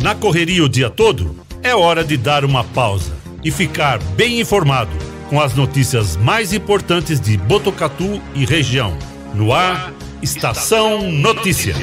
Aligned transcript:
Na 0.00 0.14
correria 0.14 0.62
o 0.64 0.68
dia 0.68 0.88
todo, 0.88 1.34
é 1.60 1.74
hora 1.74 2.04
de 2.04 2.16
dar 2.16 2.44
uma 2.44 2.62
pausa 2.62 3.12
e 3.42 3.50
ficar 3.50 3.98
bem 4.14 4.40
informado 4.40 4.92
com 5.28 5.40
as 5.40 5.54
notícias 5.54 6.16
mais 6.16 6.52
importantes 6.52 7.20
de 7.20 7.36
Botucatu 7.36 8.22
e 8.32 8.46
região. 8.46 8.96
No 9.34 9.52
ar, 9.52 9.92
Estação 10.22 11.10
Notícia. 11.10 11.74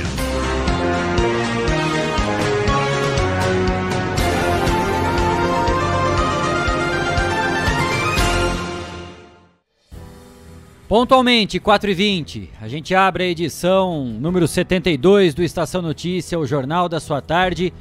Pontualmente, 10.87 11.59
4h20, 11.59 12.49
a 12.61 12.67
gente 12.69 12.95
abre 12.95 13.23
a 13.23 13.27
edição 13.27 14.05
número 14.05 14.47
72 14.47 15.33
do 15.33 15.43
Estação 15.43 15.81
Notícia, 15.81 16.39
o 16.39 16.45
jornal 16.45 16.87
da 16.87 16.99
sua 16.99 17.21
tarde, 17.21 17.73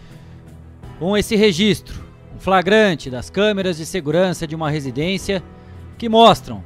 com 0.99 1.17
esse 1.17 1.37
registro, 1.37 2.05
um 2.35 2.39
flagrante 2.39 3.11
das 3.11 3.31
câmeras 3.31 3.77
de 3.77 3.87
segurança 3.87 4.47
de 4.47 4.55
uma 4.55 4.71
residência 4.71 5.43
que 5.99 6.09
mostram 6.09 6.63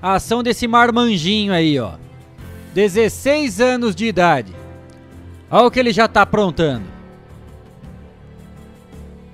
a 0.00 0.14
ação 0.14 0.42
desse 0.42 0.66
marmanjinho 0.66 1.52
aí, 1.52 1.78
ó. 1.78 1.94
16 2.74 3.60
anos 3.60 3.94
de 3.94 4.06
idade. 4.06 4.54
Olha 5.50 5.66
o 5.66 5.70
que 5.70 5.80
ele 5.80 5.92
já 5.92 6.06
tá 6.06 6.22
aprontando. 6.22 6.84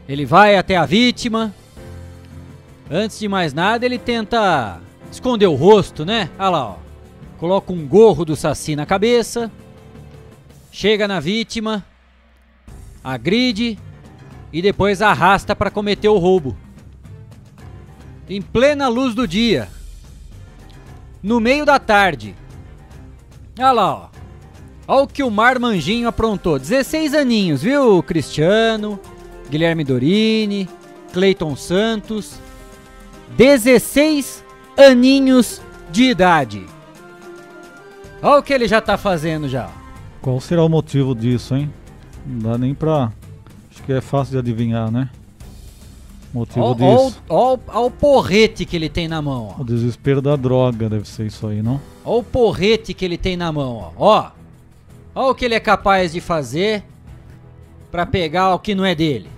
Ele 0.08 0.24
vai 0.24 0.56
até 0.56 0.76
a 0.76 0.86
vítima. 0.86 1.54
Antes 2.90 3.18
de 3.18 3.28
mais 3.28 3.52
nada, 3.52 3.86
ele 3.86 3.98
tenta 3.98 4.80
esconder 5.10 5.46
o 5.46 5.54
rosto, 5.54 6.04
né? 6.04 6.30
Olha 6.38 6.48
lá, 6.50 6.68
ó. 6.70 6.76
Coloca 7.38 7.72
um 7.72 7.86
gorro 7.86 8.24
do 8.24 8.36
Saci 8.36 8.76
na 8.76 8.86
cabeça. 8.86 9.50
Chega 10.70 11.08
na 11.08 11.18
vítima. 11.18 11.84
Agride. 13.02 13.78
E 14.52 14.60
depois 14.60 15.00
arrasta 15.00 15.56
para 15.56 15.70
cometer 15.70 16.08
o 16.08 16.18
roubo. 16.18 16.56
Em 18.28 18.42
plena 18.42 18.88
luz 18.88 19.14
do 19.14 19.26
dia. 19.26 19.68
No 21.22 21.40
meio 21.40 21.64
da 21.64 21.78
tarde. 21.78 22.34
Olha 23.58 23.72
lá, 23.72 23.94
ó. 23.94 24.08
Olha 24.86 25.04
o 25.04 25.06
que 25.06 25.22
o 25.22 25.30
Marmanjinho 25.30 26.08
aprontou. 26.08 26.58
16 26.58 27.14
aninhos, 27.14 27.62
viu? 27.62 28.02
Cristiano, 28.02 28.98
Guilherme 29.48 29.84
Dorini, 29.84 30.68
Cleiton 31.12 31.56
Santos. 31.56 32.38
16 33.36 34.44
aninhos 34.76 35.62
de 35.90 36.04
idade. 36.04 36.66
Olha 38.22 38.38
o 38.38 38.42
que 38.42 38.52
ele 38.52 38.68
já 38.68 38.80
tá 38.80 38.96
fazendo 38.96 39.48
já. 39.48 39.70
Qual 40.20 40.40
será 40.40 40.62
o 40.62 40.68
motivo 40.68 41.14
disso, 41.14 41.56
hein? 41.56 41.72
Não 42.26 42.50
dá 42.50 42.58
nem 42.58 42.74
pra. 42.74 43.12
Acho 43.82 43.86
que 43.86 43.92
é 43.94 44.00
fácil 44.00 44.32
de 44.34 44.38
adivinhar, 44.38 44.92
né? 44.92 45.10
Motivo 46.32 46.64
Olha 46.64 46.76
disso. 46.76 47.20
o 47.28 47.90
porrete 47.90 48.64
que 48.64 48.76
ele 48.76 48.88
tem 48.88 49.08
na 49.08 49.20
mão. 49.20 49.56
O 49.58 49.64
desespero 49.64 50.22
da 50.22 50.36
droga 50.36 50.88
deve 50.88 51.08
ser 51.08 51.26
isso 51.26 51.48
aí, 51.48 51.60
não? 51.60 51.80
Olha 52.04 52.20
o 52.20 52.22
porrete 52.22 52.94
que 52.94 53.04
ele 53.04 53.18
tem 53.18 53.36
na 53.36 53.50
mão. 53.50 53.92
Ó, 53.96 54.30
olha 55.16 55.30
o 55.30 55.34
que 55.34 55.44
ele 55.44 55.56
é 55.56 55.60
capaz 55.60 56.12
de 56.12 56.20
fazer 56.20 56.84
pra 57.90 58.06
pegar 58.06 58.54
o 58.54 58.60
que 58.60 58.72
não 58.72 58.84
é 58.84 58.94
dele. 58.94 59.28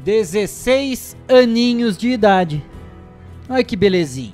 16 0.00 1.18
aninhos 1.28 1.98
de 1.98 2.08
idade. 2.08 2.64
Olha 3.46 3.62
que 3.62 3.76
belezinha. 3.76 4.32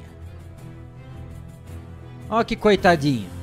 Olha 2.30 2.44
que 2.44 2.54
coitadinho. 2.54 3.39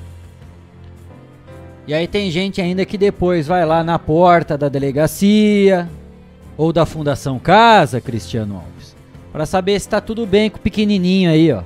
E 1.87 1.93
aí 1.93 2.05
tem 2.05 2.29
gente 2.29 2.59
ainda 2.59 2.85
que 2.85 2.97
depois 2.97 3.47
vai 3.47 3.65
lá 3.65 3.81
na 3.81 3.97
porta 3.97 4.57
da 4.57 4.67
delegacia 4.67 5.89
ou 6.57 6.73
da 6.73 6.85
Fundação 6.85 7.39
Casa, 7.39 8.01
Cristiano 8.01 8.55
Alves, 8.55 8.93
para 9.31 9.45
saber 9.45 9.79
se 9.79 9.87
tá 9.87 10.01
tudo 10.01 10.27
bem 10.27 10.49
com 10.49 10.57
o 10.57 10.61
pequenininho 10.61 11.31
aí, 11.31 11.49
ó. 11.49 11.63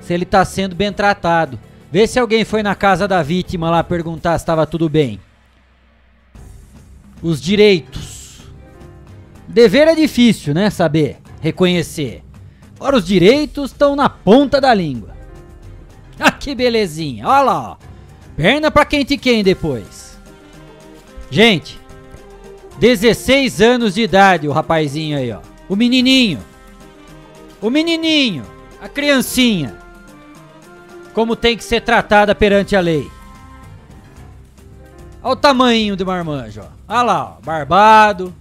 Se 0.00 0.14
ele 0.14 0.24
tá 0.24 0.44
sendo 0.44 0.76
bem 0.76 0.92
tratado. 0.92 1.58
Vê 1.90 2.06
se 2.06 2.20
alguém 2.20 2.44
foi 2.44 2.62
na 2.62 2.76
casa 2.76 3.08
da 3.08 3.20
vítima 3.20 3.68
lá 3.68 3.82
perguntar 3.82 4.38
se 4.38 4.42
estava 4.42 4.64
tudo 4.64 4.88
bem. 4.88 5.18
Os 7.20 7.40
direitos. 7.40 8.42
Dever 9.48 9.88
é 9.88 9.94
difícil, 9.96 10.54
né? 10.54 10.70
Saber, 10.70 11.18
reconhecer. 11.40 12.22
Agora 12.76 12.96
os 12.96 13.06
direitos 13.06 13.72
estão 13.72 13.96
na 13.96 14.08
ponta 14.08 14.60
da 14.60 14.72
língua. 14.72 15.16
Ah, 16.18 16.32
que 16.32 16.54
belezinha. 16.54 17.28
Olha 17.28 17.42
lá, 17.42 17.70
ó. 17.72 17.95
Perna 18.36 18.70
pra 18.70 18.84
quem 18.84 19.04
te 19.04 19.16
quem 19.16 19.42
depois. 19.42 20.18
Gente, 21.30 21.80
16 22.78 23.60
anos 23.62 23.94
de 23.94 24.02
idade 24.02 24.46
o 24.46 24.52
rapazinho 24.52 25.16
aí, 25.16 25.32
ó. 25.32 25.40
O 25.68 25.74
menininho. 25.74 26.40
O 27.60 27.70
menininho. 27.70 28.44
A 28.80 28.88
criancinha. 28.88 29.76
Como 31.14 31.34
tem 31.34 31.56
que 31.56 31.64
ser 31.64 31.80
tratada 31.80 32.34
perante 32.34 32.76
a 32.76 32.80
lei. 32.80 33.10
Olha 35.22 35.32
o 35.32 35.36
tamanho 35.36 35.96
do 35.96 36.04
marmanjo, 36.04 36.60
ó. 36.60 36.66
Olha 36.86 37.02
lá, 37.02 37.24
ó. 37.24 37.44
Barbado. 37.44 38.34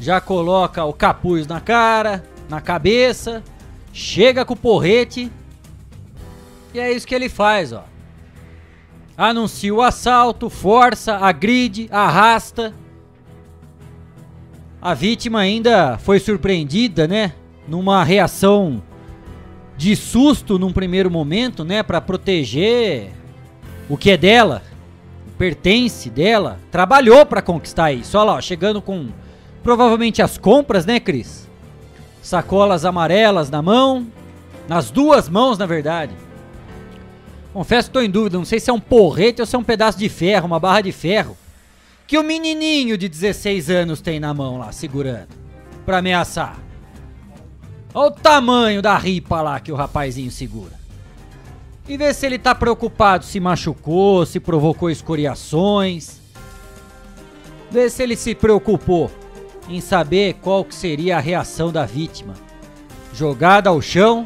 Já 0.00 0.18
coloca 0.18 0.82
o 0.84 0.94
capuz 0.94 1.46
na 1.46 1.60
cara, 1.60 2.24
na 2.48 2.60
cabeça. 2.62 3.44
Chega 3.92 4.46
com 4.46 4.54
o 4.54 4.56
porrete. 4.56 5.30
E 6.72 6.80
é 6.80 6.90
isso 6.90 7.06
que 7.06 7.14
ele 7.14 7.28
faz, 7.28 7.72
ó. 7.74 7.84
Anuncia 9.22 9.74
o 9.74 9.82
assalto, 9.82 10.48
força, 10.48 11.14
agride, 11.14 11.90
arrasta. 11.92 12.72
A 14.80 14.94
vítima 14.94 15.40
ainda 15.40 15.98
foi 15.98 16.18
surpreendida, 16.18 17.06
né? 17.06 17.34
Numa 17.68 18.02
reação 18.02 18.82
de 19.76 19.94
susto 19.94 20.58
num 20.58 20.72
primeiro 20.72 21.10
momento, 21.10 21.66
né? 21.66 21.82
Para 21.82 22.00
proteger 22.00 23.12
o 23.90 23.96
que 23.98 24.10
é 24.10 24.16
dela, 24.16 24.62
pertence 25.36 26.08
dela. 26.08 26.58
Trabalhou 26.70 27.26
para 27.26 27.42
conquistar 27.42 27.92
isso. 27.92 28.16
Olha 28.16 28.32
lá, 28.32 28.40
chegando 28.40 28.80
com 28.80 29.10
provavelmente 29.62 30.22
as 30.22 30.38
compras, 30.38 30.86
né, 30.86 30.98
Cris? 30.98 31.46
Sacolas 32.22 32.86
amarelas 32.86 33.50
na 33.50 33.60
mão, 33.60 34.06
nas 34.66 34.90
duas 34.90 35.28
mãos, 35.28 35.58
na 35.58 35.66
verdade. 35.66 36.14
Confesso 37.52 37.88
que 37.88 37.90
estou 37.90 38.02
em 38.02 38.10
dúvida, 38.10 38.38
não 38.38 38.44
sei 38.44 38.60
se 38.60 38.70
é 38.70 38.72
um 38.72 38.80
porrete 38.80 39.40
ou 39.40 39.46
se 39.46 39.56
é 39.56 39.58
um 39.58 39.64
pedaço 39.64 39.98
de 39.98 40.08
ferro, 40.08 40.46
uma 40.46 40.60
barra 40.60 40.82
de 40.82 40.92
ferro. 40.92 41.36
Que 42.06 42.18
o 42.18 42.22
menininho 42.22 42.96
de 42.96 43.08
16 43.08 43.70
anos 43.70 44.00
tem 44.00 44.20
na 44.20 44.32
mão 44.32 44.58
lá, 44.58 44.72
segurando. 44.72 45.28
Pra 45.84 45.98
ameaçar. 45.98 46.58
Olha 47.92 48.08
o 48.08 48.10
tamanho 48.12 48.80
da 48.80 48.96
ripa 48.96 49.40
lá 49.40 49.58
que 49.58 49.72
o 49.72 49.76
rapazinho 49.76 50.30
segura. 50.30 50.78
E 51.88 51.96
vê 51.96 52.14
se 52.14 52.24
ele 52.24 52.38
tá 52.38 52.54
preocupado 52.54 53.24
se 53.24 53.40
machucou, 53.40 54.24
se 54.24 54.38
provocou 54.38 54.90
escoriações. 54.90 56.20
Vê 57.68 57.90
se 57.90 58.02
ele 58.02 58.14
se 58.14 58.32
preocupou 58.32 59.10
em 59.68 59.80
saber 59.80 60.34
qual 60.34 60.64
que 60.64 60.74
seria 60.74 61.16
a 61.16 61.20
reação 61.20 61.72
da 61.72 61.84
vítima. 61.84 62.34
Jogada 63.12 63.70
ao 63.70 63.82
chão 63.82 64.24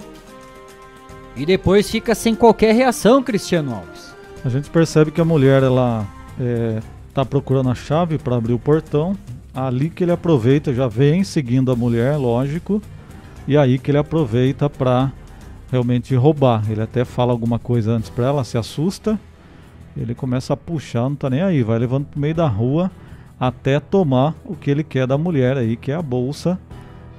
e 1.37 1.45
depois 1.45 1.91
fica 1.91 2.15
sem 2.15 2.34
qualquer 2.34 2.75
reação, 2.75 3.22
Cristiano 3.22 3.75
Alves. 3.75 4.15
A 4.45 4.49
gente 4.49 4.71
percebe 4.71 5.11
que 5.11 5.21
a 5.21 5.25
mulher 5.25 5.62
ela 5.62 6.06
é, 6.39 6.81
tá 7.12 7.25
procurando 7.25 7.71
a 7.71 7.75
chave 7.75 8.19
para 8.19 8.37
abrir 8.37 8.53
o 8.53 8.59
portão. 8.59 9.17
Ali 9.55 9.89
que 9.89 10.05
ele 10.05 10.12
aproveita, 10.12 10.75
já 10.75 10.89
vem 10.89 11.23
seguindo 11.25 11.71
a 11.71 11.77
mulher, 11.77 12.17
lógico. 12.17 12.83
E 13.47 13.56
aí 13.56 13.78
que 13.78 13.91
ele 13.91 13.99
aproveita 13.99 14.69
para 14.69 15.12
realmente 15.71 16.15
roubar. 16.15 16.71
Ele 16.71 16.83
até 16.83 17.05
fala 17.05 17.33
alguma 17.33 17.59
coisa 17.59 17.93
antes 17.93 18.11
para 18.11 18.27
ela, 18.27 18.44
se 18.44 18.59
assusta. 18.59 19.19
Ele 19.97 20.15
começa 20.15 20.53
a 20.53 20.56
puxar, 20.56 21.09
não 21.09 21.15
tá 21.15 21.31
nem 21.31 21.41
aí, 21.41 21.62
vai 21.62 21.78
levando 21.78 22.06
pro 22.06 22.21
meio 22.21 22.34
da 22.34 22.49
rua 22.49 22.91
até 23.38 23.79
tomar 23.79 24.35
o 24.44 24.55
que 24.55 24.70
ele 24.70 24.82
quer 24.82 25.06
da 25.06 25.19
mulher 25.19 25.56
aí, 25.56 25.76
que 25.76 25.91
é 25.91 25.94
a 25.94 26.03
bolsa 26.03 26.59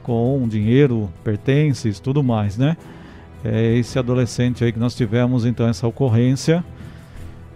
com 0.04 0.46
dinheiro, 0.48 1.10
pertences, 1.24 2.00
tudo 2.00 2.24
mais, 2.24 2.58
né? 2.58 2.78
É 3.48 3.76
esse 3.76 4.00
adolescente 4.00 4.64
aí 4.64 4.72
que 4.72 4.80
nós 4.80 4.96
tivemos 4.96 5.46
então 5.46 5.68
essa 5.68 5.86
ocorrência. 5.86 6.66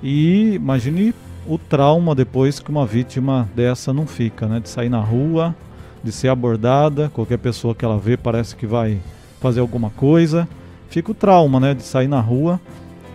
E 0.03 0.53
imagine 0.53 1.15
o 1.47 1.57
trauma 1.57 2.13
depois 2.13 2.59
que 2.59 2.69
uma 2.69 2.85
vítima 2.85 3.49
dessa 3.55 3.91
não 3.91 4.05
fica, 4.05 4.45
né? 4.45 4.59
De 4.59 4.69
sair 4.69 4.87
na 4.87 4.99
rua, 4.99 5.55
de 6.03 6.11
ser 6.11 6.27
abordada, 6.27 7.09
qualquer 7.09 7.37
pessoa 7.39 7.73
que 7.73 7.83
ela 7.83 7.97
vê 7.97 8.15
parece 8.15 8.55
que 8.55 8.67
vai 8.67 8.99
fazer 9.41 9.61
alguma 9.61 9.89
coisa. 9.89 10.47
Fica 10.89 11.09
o 11.09 11.15
trauma, 11.15 11.59
né? 11.59 11.73
De 11.73 11.81
sair 11.81 12.07
na 12.07 12.19
rua 12.19 12.61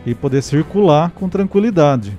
e 0.04 0.12
poder 0.12 0.42
circular 0.42 1.12
com 1.12 1.28
tranquilidade. 1.28 2.18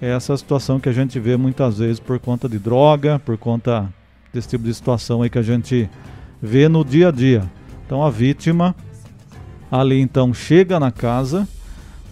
É 0.00 0.10
essa 0.10 0.36
situação 0.36 0.78
que 0.78 0.88
a 0.88 0.92
gente 0.92 1.18
vê 1.18 1.36
muitas 1.36 1.78
vezes 1.78 1.98
por 1.98 2.20
conta 2.20 2.48
de 2.48 2.60
droga, 2.60 3.18
por 3.18 3.36
conta 3.36 3.92
desse 4.32 4.46
tipo 4.46 4.62
de 4.62 4.72
situação 4.72 5.22
aí 5.22 5.28
que 5.28 5.40
a 5.40 5.42
gente 5.42 5.90
vê 6.40 6.68
no 6.68 6.84
dia 6.84 7.08
a 7.08 7.10
dia. 7.10 7.42
Então 7.84 8.04
a 8.04 8.10
vítima 8.10 8.76
ali 9.70 10.00
então 10.00 10.32
chega 10.32 10.80
na 10.80 10.90
casa 10.90 11.46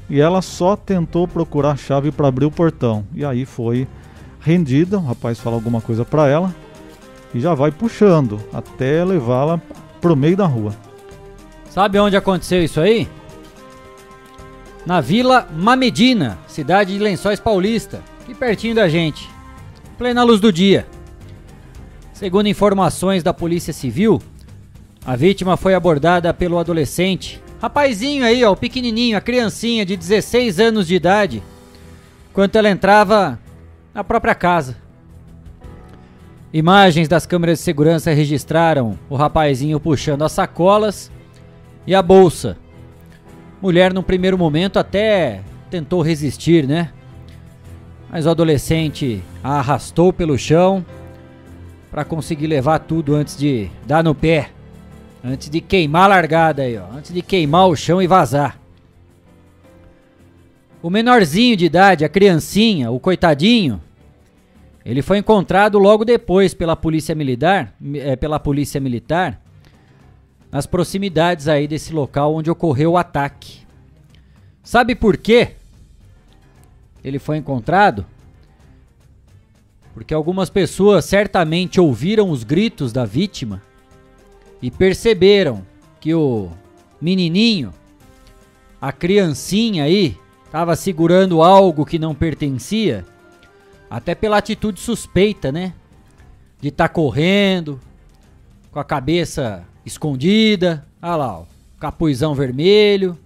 e 0.08 0.20
ela 0.20 0.40
só 0.40 0.76
tentou 0.76 1.26
procurar 1.26 1.72
a 1.72 1.76
chave 1.76 2.10
para 2.10 2.28
abrir 2.28 2.46
o 2.46 2.50
portão. 2.50 3.04
E 3.14 3.24
aí 3.24 3.44
foi 3.44 3.86
rendida, 4.40 4.98
o 4.98 5.04
rapaz 5.04 5.40
fala 5.40 5.56
alguma 5.56 5.80
coisa 5.80 6.04
para 6.04 6.28
ela 6.28 6.54
e 7.34 7.40
já 7.40 7.54
vai 7.54 7.70
puxando 7.70 8.40
até 8.52 9.04
levá-la 9.04 9.60
pro 10.00 10.16
meio 10.16 10.36
da 10.36 10.46
rua. 10.46 10.72
Sabe 11.70 11.98
onde 11.98 12.16
aconteceu 12.16 12.62
isso 12.62 12.80
aí? 12.80 13.08
Na 14.86 15.00
Vila 15.00 15.48
Mamedina, 15.52 16.38
cidade 16.46 16.94
de 16.94 17.02
Lençóis 17.02 17.40
Paulista, 17.40 18.00
aqui 18.22 18.34
pertinho 18.34 18.74
da 18.74 18.88
gente. 18.88 19.28
Plena 19.98 20.22
luz 20.22 20.40
do 20.40 20.52
dia. 20.52 20.86
Segundo 22.12 22.46
informações 22.46 23.22
da 23.22 23.34
Polícia 23.34 23.72
Civil, 23.72 24.22
a 25.04 25.16
vítima 25.16 25.56
foi 25.56 25.74
abordada 25.74 26.32
pelo 26.32 26.58
adolescente, 26.58 27.42
rapazinho 27.60 28.24
aí, 28.24 28.44
ó, 28.44 28.52
o 28.52 28.56
pequenininho, 28.56 29.16
a 29.16 29.20
criancinha 29.20 29.84
de 29.84 29.96
16 29.96 30.60
anos 30.60 30.86
de 30.86 30.94
idade, 30.94 31.42
enquanto 32.30 32.56
ela 32.56 32.70
entrava 32.70 33.38
na 33.94 34.04
própria 34.04 34.34
casa. 34.34 34.76
Imagens 36.52 37.08
das 37.08 37.26
câmeras 37.26 37.58
de 37.58 37.64
segurança 37.64 38.12
registraram 38.12 38.98
o 39.10 39.16
rapazinho 39.16 39.80
puxando 39.80 40.22
as 40.22 40.32
sacolas 40.32 41.10
e 41.86 41.94
a 41.94 42.02
bolsa. 42.02 42.56
Mulher, 43.60 43.92
no 43.92 44.02
primeiro 44.02 44.38
momento, 44.38 44.78
até 44.78 45.40
tentou 45.70 46.02
resistir, 46.02 46.66
né? 46.66 46.92
Mas 48.10 48.26
o 48.26 48.30
adolescente 48.30 49.22
a 49.42 49.58
arrastou 49.58 50.12
pelo 50.12 50.38
chão 50.38 50.84
para 51.90 52.04
conseguir 52.04 52.46
levar 52.46 52.80
tudo 52.80 53.14
antes 53.14 53.36
de 53.36 53.68
dar 53.86 54.04
no 54.04 54.14
pé. 54.14 54.50
Antes 55.28 55.50
de 55.50 55.60
queimar 55.60 56.04
a 56.04 56.06
largada 56.06 56.62
aí, 56.62 56.78
ó. 56.78 56.86
Antes 56.92 57.12
de 57.12 57.20
queimar 57.20 57.66
o 57.66 57.74
chão 57.74 58.00
e 58.00 58.06
vazar. 58.06 58.60
O 60.80 60.88
menorzinho 60.88 61.56
de 61.56 61.64
idade, 61.64 62.04
a 62.04 62.08
criancinha, 62.08 62.92
o 62.92 63.00
coitadinho, 63.00 63.82
ele 64.84 65.02
foi 65.02 65.18
encontrado 65.18 65.80
logo 65.80 66.04
depois 66.04 66.54
pela 66.54 66.76
polícia 66.76 67.12
militar, 67.12 67.74
é, 67.96 68.14
pela 68.14 68.38
polícia 68.38 68.80
militar, 68.80 69.42
nas 70.48 70.64
proximidades 70.64 71.48
aí 71.48 71.66
desse 71.66 71.92
local 71.92 72.32
onde 72.32 72.48
ocorreu 72.48 72.92
o 72.92 72.96
ataque. 72.96 73.62
Sabe 74.62 74.94
por 74.94 75.16
quê? 75.16 75.56
Ele 77.02 77.18
foi 77.18 77.36
encontrado? 77.36 78.06
Porque 79.92 80.14
algumas 80.14 80.50
pessoas 80.50 81.04
certamente 81.04 81.80
ouviram 81.80 82.30
os 82.30 82.44
gritos 82.44 82.92
da 82.92 83.04
vítima 83.04 83.60
e 84.60 84.70
perceberam 84.70 85.64
que 86.00 86.14
o 86.14 86.50
menininho, 87.00 87.72
a 88.80 88.92
criancinha 88.92 89.84
aí, 89.84 90.16
estava 90.44 90.74
segurando 90.76 91.42
algo 91.42 91.84
que 91.84 91.98
não 91.98 92.14
pertencia 92.14 93.04
até 93.90 94.14
pela 94.14 94.38
atitude 94.38 94.80
suspeita, 94.80 95.52
né? 95.52 95.72
De 96.60 96.68
estar 96.68 96.88
tá 96.88 96.94
correndo, 96.94 97.80
com 98.70 98.80
a 98.80 98.84
cabeça 98.84 99.64
escondida. 99.84 100.84
Olha 101.00 101.16
lá, 101.16 101.38
ó, 101.40 101.44
capuzão 101.78 102.34
vermelho. 102.34 103.16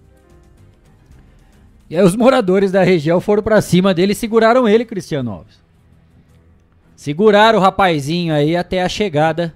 E 1.89 1.97
aí 1.97 2.03
os 2.03 2.15
moradores 2.15 2.71
da 2.71 2.83
região 2.83 3.19
foram 3.19 3.43
para 3.43 3.61
cima 3.61 3.93
dele 3.93 4.13
e 4.13 4.15
seguraram 4.15 4.67
ele, 4.67 4.85
Cristiano 4.85 5.31
Alves. 5.31 5.59
Seguraram 6.95 7.59
o 7.59 7.61
rapazinho 7.61 8.33
aí 8.33 8.55
até 8.55 8.83
a 8.83 8.87
chegada 8.87 9.53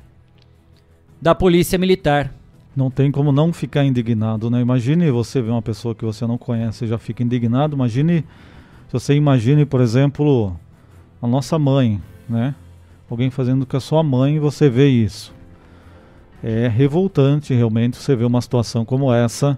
da 1.21 1.33
polícia 1.33 1.77
militar. 1.77 2.33
Não 2.75 2.91
tem 2.91 3.11
como 3.11 3.31
não 3.31 3.53
ficar 3.53 3.85
indignado, 3.85 4.49
né? 4.49 4.59
Imagine 4.59 5.09
você 5.09 5.41
ver 5.41 5.51
uma 5.51 5.61
pessoa 5.61 5.95
que 5.95 6.03
você 6.03 6.27
não 6.27 6.37
conhece 6.37 6.83
e 6.83 6.87
já 6.87 6.97
fica 6.97 7.23
indignado. 7.23 7.75
Imagine, 7.75 8.25
se 8.87 8.93
você 8.93 9.13
imagine, 9.13 9.65
por 9.65 9.79
exemplo, 9.79 10.59
a 11.21 11.27
nossa 11.27 11.57
mãe, 11.57 12.01
né? 12.27 12.53
Alguém 13.09 13.29
fazendo 13.29 13.65
com 13.65 13.77
a 13.77 13.79
sua 13.79 14.03
mãe 14.03 14.35
e 14.35 14.39
você 14.39 14.69
vê 14.69 14.87
isso. 14.87 15.33
É 16.43 16.67
revoltante 16.67 17.53
realmente 17.53 17.97
você 17.97 18.15
ver 18.15 18.25
uma 18.25 18.41
situação 18.41 18.83
como 18.83 19.13
essa 19.13 19.57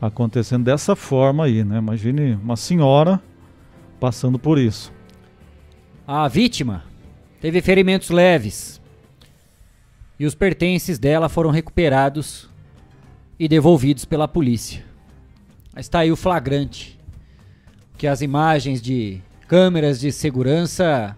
acontecendo 0.00 0.64
dessa 0.64 0.94
forma 0.94 1.44
aí, 1.44 1.64
né? 1.64 1.78
Imagine 1.78 2.34
uma 2.34 2.56
senhora 2.56 3.20
passando 3.98 4.38
por 4.38 4.58
isso. 4.58 4.92
A 6.06 6.28
vítima 6.28 6.84
teve 7.40 7.62
ferimentos 7.62 8.10
leves 8.10 8.81
e 10.22 10.24
os 10.24 10.36
pertences 10.36 11.00
dela 11.00 11.28
foram 11.28 11.50
recuperados 11.50 12.48
e 13.36 13.48
devolvidos 13.48 14.04
pela 14.04 14.28
polícia. 14.28 14.84
Mas 15.74 15.86
está 15.86 15.98
aí 15.98 16.12
o 16.12 16.16
flagrante 16.16 16.96
que 17.98 18.06
as 18.06 18.20
imagens 18.20 18.80
de 18.80 19.20
câmeras 19.48 19.98
de 19.98 20.12
segurança 20.12 21.16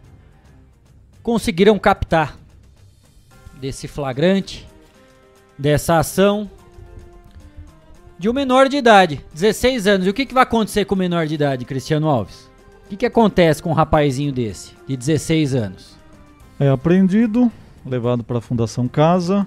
conseguiram 1.22 1.78
captar 1.78 2.38
desse 3.60 3.86
flagrante, 3.86 4.66
dessa 5.58 5.98
ação 5.98 6.50
de 8.18 8.30
um 8.30 8.32
menor 8.32 8.70
de 8.70 8.78
idade, 8.78 9.22
16 9.34 9.86
anos. 9.86 10.06
E 10.06 10.10
o 10.10 10.14
que, 10.14 10.24
que 10.24 10.32
vai 10.32 10.44
acontecer 10.44 10.86
com 10.86 10.94
o 10.94 10.98
menor 10.98 11.26
de 11.26 11.34
idade, 11.34 11.66
Cristiano 11.66 12.08
Alves? 12.08 12.50
O 12.86 12.88
que, 12.88 12.96
que 12.96 13.04
acontece 13.04 13.62
com 13.62 13.68
um 13.68 13.74
rapazinho 13.74 14.32
desse, 14.32 14.72
de 14.86 14.96
16 14.96 15.54
anos? 15.54 15.94
É 16.58 16.70
apreendido, 16.70 17.52
levado 17.84 18.24
para 18.24 18.38
a 18.38 18.40
Fundação 18.40 18.88
Casa, 18.88 19.46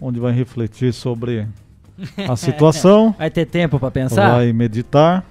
onde 0.00 0.18
vai 0.18 0.32
refletir 0.32 0.92
sobre 0.92 1.46
a 2.28 2.34
situação. 2.36 3.14
vai 3.18 3.30
ter 3.30 3.46
tempo 3.46 3.78
para 3.78 3.90
pensar? 3.90 4.36
Vai 4.36 4.52
meditar. 4.52 5.24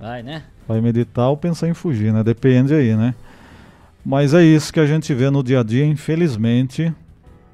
Vai, 0.00 0.22
né? 0.22 0.42
Vai 0.66 0.80
meditar 0.80 1.28
ou 1.28 1.36
pensar 1.36 1.68
em 1.68 1.74
fugir, 1.74 2.12
né? 2.12 2.22
Depende 2.22 2.74
aí, 2.74 2.96
né? 2.96 3.14
Mas 4.04 4.34
é 4.34 4.42
isso 4.42 4.72
que 4.72 4.80
a 4.80 4.86
gente 4.86 5.12
vê 5.14 5.30
no 5.30 5.42
dia 5.42 5.60
a 5.60 5.62
dia, 5.62 5.84
infelizmente. 5.86 6.92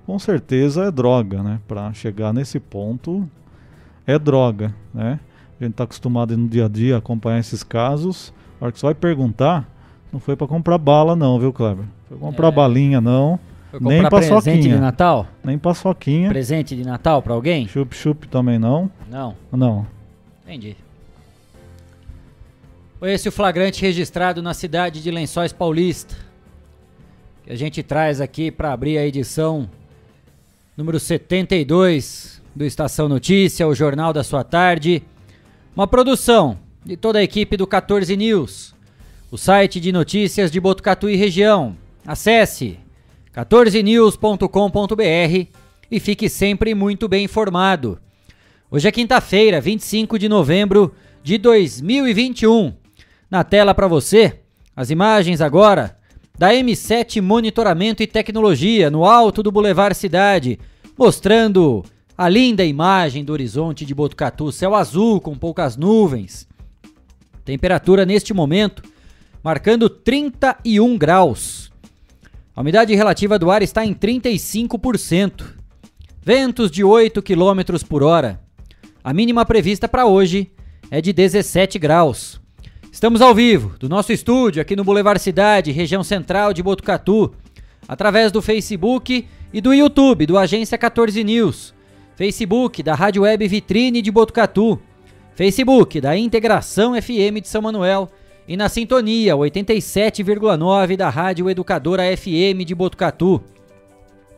Com 0.06 0.18
certeza 0.18 0.84
é 0.86 0.90
droga, 0.90 1.42
né? 1.42 1.60
Para 1.68 1.92
chegar 1.92 2.32
nesse 2.32 2.58
ponto, 2.58 3.28
é 4.06 4.18
droga, 4.18 4.74
né? 4.92 5.20
A 5.60 5.64
gente 5.64 5.72
está 5.72 5.84
acostumado 5.84 6.36
no 6.36 6.48
dia 6.48 6.64
a 6.64 6.68
dia 6.68 6.96
a 6.96 6.98
acompanhar 6.98 7.38
esses 7.38 7.62
casos. 7.62 8.32
A 8.60 8.64
hora 8.64 8.72
que 8.72 8.80
você 8.80 8.86
vai 8.86 8.94
perguntar, 8.94 9.68
não 10.12 10.18
foi 10.18 10.34
para 10.34 10.46
comprar 10.46 10.78
bala, 10.78 11.14
não, 11.14 11.38
viu, 11.38 11.52
Kleber? 11.52 11.84
Foi 12.08 12.18
comprar 12.18 12.48
é. 12.48 12.50
balinha, 12.50 13.00
não. 13.00 13.38
Foi 13.70 13.78
Nem 13.80 14.02
paçoquinha. 14.02 14.40
presente 14.40 14.68
de 14.68 14.76
Natal? 14.76 15.26
Nem 15.44 15.58
paçoquinha. 15.58 16.28
Presente 16.28 16.76
de 16.76 16.84
Natal 16.84 17.22
para 17.22 17.34
alguém? 17.34 17.68
Chup-chup 17.68 18.26
também 18.28 18.58
não. 18.58 18.90
Não. 19.08 19.36
Não. 19.52 19.86
Entendi. 20.44 20.76
Foi 22.98 23.12
esse 23.12 23.28
o 23.28 23.32
flagrante 23.32 23.80
registrado 23.80 24.42
na 24.42 24.52
cidade 24.52 25.02
de 25.02 25.10
Lençóis 25.10 25.52
Paulista, 25.52 26.14
que 27.44 27.52
a 27.52 27.56
gente 27.56 27.82
traz 27.82 28.20
aqui 28.20 28.50
para 28.50 28.72
abrir 28.72 28.98
a 28.98 29.06
edição 29.06 29.70
número 30.76 30.98
72 30.98 32.42
do 32.54 32.64
Estação 32.64 33.08
Notícia, 33.08 33.66
o 33.66 33.74
Jornal 33.74 34.12
da 34.12 34.24
Sua 34.24 34.42
Tarde. 34.44 35.02
Uma 35.74 35.86
produção 35.86 36.58
de 36.84 36.96
toda 36.96 37.20
a 37.20 37.22
equipe 37.22 37.56
do 37.56 37.66
14 37.66 38.14
News, 38.16 38.74
o 39.30 39.38
site 39.38 39.78
de 39.80 39.92
notícias 39.92 40.50
de 40.50 40.58
Botucatu 40.60 41.08
e 41.08 41.16
região. 41.16 41.76
Acesse 42.04 42.78
14news.com.br 43.34 45.46
e 45.90 46.00
fique 46.00 46.28
sempre 46.28 46.74
muito 46.74 47.08
bem 47.08 47.24
informado. 47.24 47.98
Hoje 48.70 48.88
é 48.88 48.92
quinta-feira, 48.92 49.60
25 49.60 50.18
de 50.18 50.28
novembro 50.28 50.94
de 51.22 51.38
2021. 51.38 52.74
Na 53.30 53.44
tela 53.44 53.74
para 53.74 53.86
você, 53.86 54.40
as 54.74 54.90
imagens 54.90 55.40
agora 55.40 55.96
da 56.36 56.52
M7 56.52 57.20
Monitoramento 57.20 58.02
e 58.02 58.06
Tecnologia 58.06 58.90
no 58.90 59.04
alto 59.04 59.42
do 59.42 59.52
Boulevard 59.52 59.96
Cidade, 59.96 60.58
mostrando 60.98 61.84
a 62.16 62.28
linda 62.28 62.64
imagem 62.64 63.24
do 63.24 63.32
horizonte 63.32 63.84
de 63.84 63.94
Botucatu, 63.94 64.50
céu 64.50 64.74
azul 64.74 65.20
com 65.20 65.36
poucas 65.36 65.76
nuvens. 65.76 66.48
Temperatura 67.44 68.04
neste 68.04 68.34
momento 68.34 68.82
marcando 69.42 69.88
31 69.88 70.98
graus. 70.98 71.69
A 72.60 72.62
umidade 72.62 72.94
relativa 72.94 73.38
do 73.38 73.50
ar 73.50 73.62
está 73.62 73.86
em 73.86 73.94
35%. 73.94 75.44
Ventos 76.22 76.70
de 76.70 76.84
8 76.84 77.22
km 77.22 77.82
por 77.88 78.02
hora. 78.02 78.38
A 79.02 79.14
mínima 79.14 79.46
prevista 79.46 79.88
para 79.88 80.04
hoje 80.04 80.52
é 80.90 81.00
de 81.00 81.10
17 81.10 81.78
graus. 81.78 82.38
Estamos 82.92 83.22
ao 83.22 83.34
vivo 83.34 83.78
do 83.78 83.88
nosso 83.88 84.12
estúdio 84.12 84.60
aqui 84.60 84.76
no 84.76 84.84
Boulevard 84.84 85.22
Cidade, 85.22 85.72
região 85.72 86.04
central 86.04 86.52
de 86.52 86.62
Botucatu, 86.62 87.32
através 87.88 88.30
do 88.30 88.42
Facebook 88.42 89.26
e 89.54 89.60
do 89.62 89.72
YouTube 89.72 90.26
do 90.26 90.36
Agência 90.36 90.76
14 90.76 91.24
News, 91.24 91.72
Facebook 92.14 92.82
da 92.82 92.94
Rádio 92.94 93.22
Web 93.22 93.48
Vitrine 93.48 94.02
de 94.02 94.10
Botucatu, 94.10 94.78
Facebook 95.34 95.98
da 95.98 96.14
Integração 96.14 96.92
FM 97.00 97.40
de 97.40 97.48
São 97.48 97.62
Manuel 97.62 98.10
e 98.46 98.56
na 98.56 98.68
sintonia 98.68 99.36
87,9 99.36 100.96
da 100.96 101.08
Rádio 101.08 101.48
Educadora 101.48 102.02
FM 102.16 102.64
de 102.64 102.74
Botucatu. 102.74 103.42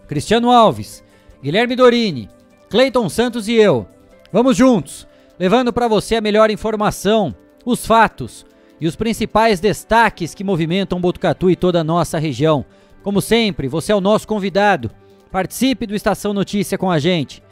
Cristiano 0.06 0.50
Alves, 0.50 1.02
Guilherme 1.42 1.74
Dorini, 1.74 2.28
Cleiton 2.68 3.08
Santos 3.08 3.48
e 3.48 3.54
eu. 3.54 3.86
Vamos 4.32 4.56
juntos, 4.56 5.06
levando 5.38 5.72
para 5.72 5.88
você 5.88 6.16
a 6.16 6.20
melhor 6.20 6.50
informação 6.50 7.34
os 7.64 7.86
fatos 7.86 8.44
e 8.80 8.86
os 8.86 8.96
principais 8.96 9.60
destaques 9.60 10.34
que 10.34 10.44
movimentam 10.44 11.00
Botucatu 11.00 11.50
e 11.50 11.56
toda 11.56 11.80
a 11.80 11.84
nossa 11.84 12.18
região. 12.18 12.64
Como 13.02 13.20
sempre, 13.20 13.68
você 13.68 13.92
é 13.92 13.94
o 13.94 14.00
nosso 14.00 14.26
convidado. 14.26 14.90
Participe 15.30 15.86
do 15.86 15.94
Estação 15.94 16.32
Notícia 16.34 16.76
com 16.76 16.90
a 16.90 16.98
gente. 16.98 17.42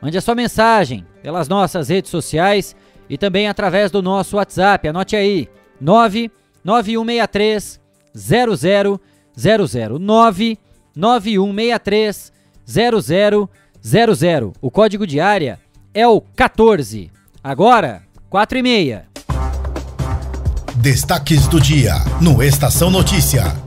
Mande 0.00 0.16
a 0.16 0.20
sua 0.20 0.34
mensagem 0.34 1.04
pelas 1.22 1.48
nossas 1.48 1.88
redes 1.88 2.10
sociais 2.10 2.76
e 3.08 3.18
também 3.18 3.48
através 3.48 3.90
do 3.90 4.00
nosso 4.00 4.36
WhatsApp. 4.36 4.88
Anote 4.88 5.16
aí: 5.16 5.48
99163 5.80 7.80
0000 8.14 9.00
99163 9.98 12.32
0000. 12.66 13.48
O 14.60 14.70
código 14.70 15.06
de 15.06 15.20
área 15.20 15.60
é 15.94 16.06
o 16.06 16.20
14. 16.20 17.10
Agora, 17.42 18.02
4 18.28 18.58
e 18.58 18.62
meia. 18.62 19.06
Destaques 20.76 21.46
do 21.46 21.60
dia 21.60 21.94
no 22.20 22.42
Estação 22.42 22.90
Notícia. 22.90 23.65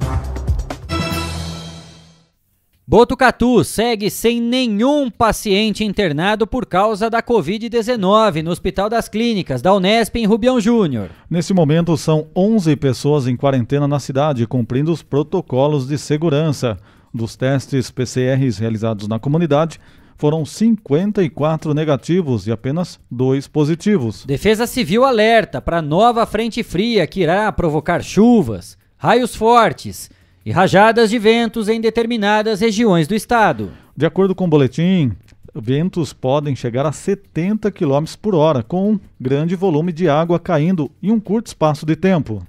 Botucatu 2.91 3.63
segue 3.63 4.09
sem 4.09 4.41
nenhum 4.41 5.11
paciente 5.11 5.83
internado 5.83 6.47
por 6.47 6.65
causa 6.65 7.07
da 7.07 7.21
Covid-19 7.21 8.41
no 8.41 8.49
Hospital 8.49 8.89
das 8.89 9.07
Clínicas 9.07 9.61
da 9.61 9.75
Unesp 9.75 10.15
em 10.15 10.25
Rubião 10.25 10.59
Júnior. 10.59 11.11
Nesse 11.29 11.53
momento, 11.53 11.95
são 11.95 12.25
11 12.35 12.75
pessoas 12.77 13.27
em 13.27 13.37
quarentena 13.37 13.87
na 13.87 13.99
cidade, 13.99 14.47
cumprindo 14.47 14.91
os 14.91 15.03
protocolos 15.03 15.87
de 15.87 15.99
segurança. 15.99 16.77
Dos 17.13 17.35
testes 17.35 17.91
PCRs 17.91 18.57
realizados 18.57 19.07
na 19.07 19.19
comunidade, 19.19 19.79
foram 20.17 20.43
54 20.43 21.75
negativos 21.75 22.47
e 22.47 22.51
apenas 22.51 22.99
dois 23.09 23.47
positivos. 23.47 24.25
Defesa 24.25 24.65
Civil 24.65 25.05
alerta 25.05 25.61
para 25.61 25.79
nova 25.79 26.25
frente 26.25 26.63
fria 26.63 27.05
que 27.05 27.21
irá 27.21 27.51
provocar 27.51 28.01
chuvas, 28.01 28.79
raios 28.97 29.35
fortes 29.35 30.09
e 30.49 30.51
rajadas 30.51 31.11
de 31.11 31.19
ventos 31.19 31.69
em 31.69 31.79
determinadas 31.79 32.59
regiões 32.59 33.07
do 33.07 33.13
estado. 33.13 33.71
De 33.95 34.03
acordo 34.03 34.33
com 34.33 34.45
o 34.45 34.47
boletim, 34.47 35.11
ventos 35.53 36.11
podem 36.11 36.55
chegar 36.55 36.87
a 36.87 36.91
70 36.91 37.71
km 37.71 38.03
por 38.19 38.33
hora, 38.33 38.63
com 38.63 38.93
um 38.93 38.99
grande 39.21 39.55
volume 39.55 39.93
de 39.93 40.09
água 40.09 40.39
caindo 40.39 40.89
em 41.03 41.11
um 41.11 41.19
curto 41.19 41.45
espaço 41.45 41.85
de 41.85 41.95
tempo. 41.95 42.41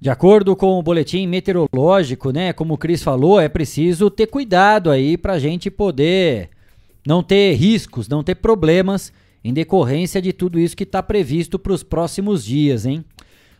De 0.00 0.08
acordo 0.08 0.54
com 0.54 0.78
o 0.78 0.82
boletim 0.82 1.26
meteorológico, 1.26 2.30
né, 2.30 2.52
como 2.52 2.74
o 2.74 2.78
Cris 2.78 3.02
falou, 3.02 3.40
é 3.40 3.48
preciso 3.48 4.08
ter 4.10 4.28
cuidado 4.28 4.88
aí 4.88 5.16
para 5.16 5.32
a 5.32 5.38
gente 5.40 5.72
poder 5.72 6.50
não 7.04 7.20
ter 7.20 7.54
riscos, 7.54 8.08
não 8.08 8.22
ter 8.22 8.36
problemas 8.36 9.12
em 9.42 9.52
decorrência 9.52 10.22
de 10.22 10.32
tudo 10.32 10.56
isso 10.56 10.76
que 10.76 10.84
está 10.84 11.02
previsto 11.02 11.58
para 11.58 11.72
os 11.72 11.82
próximos 11.82 12.44
dias, 12.44 12.86
hein? 12.86 13.04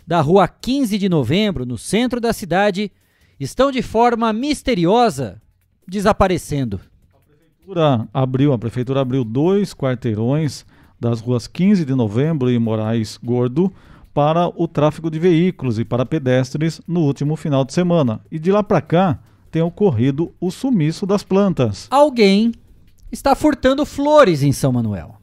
da 0.07 0.21
rua 0.21 0.49
15 0.49 0.99
de 0.99 1.09
novembro, 1.09 1.65
no 1.65 1.79
centro 1.79 2.21
da 2.21 2.33
cidade, 2.33 2.91
estão 3.39 3.71
de 3.71 3.83
forma 3.83 4.33
misteriosa 4.33 5.41
desaparecendo. 5.87 6.81
A 7.13 7.19
prefeitura 7.19 8.09
abriu, 8.13 8.53
a 8.53 8.59
prefeitura 8.59 9.01
abriu 9.01 9.25
dois 9.25 9.75
quarteirões 9.75 10.65
das 10.99 11.21
ruas 11.21 11.47
15 11.47 11.85
de 11.85 11.95
novembro 11.95 12.51
e 12.51 12.59
Moraes 12.59 13.19
Gordo 13.23 13.73
para 14.15 14.49
o 14.49 14.69
tráfego 14.69 15.11
de 15.11 15.19
veículos 15.19 15.79
e 15.79 15.85
para 15.85 16.07
pedestres 16.07 16.81
no 16.87 17.01
último 17.01 17.35
final 17.35 17.65
de 17.65 17.73
semana. 17.73 18.21
E 18.31 18.39
de 18.39 18.53
lá 18.53 18.63
para 18.63 18.81
cá 18.81 19.19
tem 19.51 19.63
ocorrido 19.63 20.33
o 20.41 20.51
sumiço 20.51 21.07
das 21.07 21.23
plantas. 21.23 21.89
Alguém 21.91 22.53
está 23.11 23.35
furtando 23.35 23.85
flores 23.85 24.43
em 24.43 24.53
São 24.53 24.73
Manuel. 24.73 25.17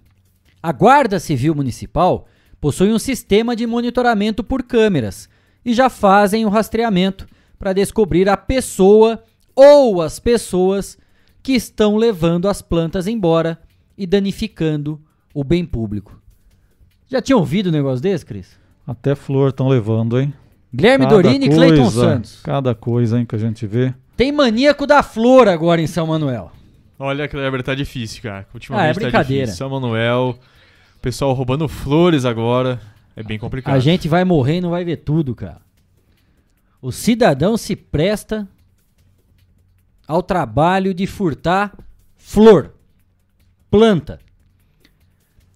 A 0.61 0.71
Guarda 0.71 1.19
Civil 1.19 1.55
Municipal 1.55 2.27
possuem 2.59 2.93
um 2.93 2.99
sistema 2.99 3.55
de 3.55 3.65
monitoramento 3.65 4.43
por 4.43 4.63
câmeras 4.63 5.29
e 5.63 5.73
já 5.73 5.89
fazem 5.89 6.45
o 6.45 6.49
rastreamento 6.49 7.27
para 7.57 7.73
descobrir 7.73 8.29
a 8.29 8.37
pessoa 8.37 9.23
ou 9.55 10.01
as 10.01 10.19
pessoas 10.19 10.97
que 11.41 11.53
estão 11.53 11.97
levando 11.97 12.47
as 12.47 12.61
plantas 12.61 13.07
embora 13.07 13.59
e 13.97 14.05
danificando 14.05 15.01
o 15.33 15.43
bem 15.43 15.65
público. 15.65 16.21
Já 17.07 17.21
tinha 17.21 17.37
ouvido 17.37 17.69
um 17.69 17.71
negócio 17.71 18.01
desse, 18.01 18.25
Cris? 18.25 18.57
Até 18.85 19.15
flor 19.15 19.49
estão 19.49 19.67
levando, 19.67 20.19
hein? 20.19 20.33
Guilherme 20.73 21.05
cada 21.05 21.21
Dorini 21.21 21.45
e 21.47 21.49
Cleiton 21.49 21.89
Santos. 21.89 22.41
Cada 22.43 22.75
coisa, 22.75 23.19
hein, 23.19 23.25
que 23.25 23.35
a 23.35 23.39
gente 23.39 23.65
vê. 23.65 23.93
Tem 24.15 24.31
maníaco 24.31 24.85
da 24.85 25.01
flor 25.01 25.47
agora 25.47 25.81
em 25.81 25.87
São 25.87 26.07
Manuel. 26.07 26.51
Olha, 26.97 27.27
Kleber, 27.27 27.63
tá 27.63 27.73
difícil, 27.73 28.21
cara. 28.21 28.45
Ultimamente 28.53 28.85
ah, 28.85 28.89
é 28.89 28.93
brincadeira. 28.93 29.47
Tá 29.47 29.53
São 29.53 29.69
Manuel, 29.69 30.37
pessoal 31.01 31.33
roubando 31.33 31.67
flores 31.67 32.25
agora. 32.25 32.79
É 33.15 33.23
bem 33.23 33.37
complicado. 33.37 33.75
A 33.75 33.79
gente 33.79 34.07
vai 34.07 34.23
morrer 34.23 34.57
e 34.57 34.61
não 34.61 34.69
vai 34.69 34.85
ver 34.85 34.97
tudo, 34.97 35.35
cara. 35.35 35.61
O 36.81 36.91
cidadão 36.91 37.57
se 37.57 37.75
presta 37.75 38.47
ao 40.07 40.23
trabalho 40.23 40.93
de 40.93 41.05
furtar 41.05 41.77
flor, 42.17 42.73
planta. 43.69 44.19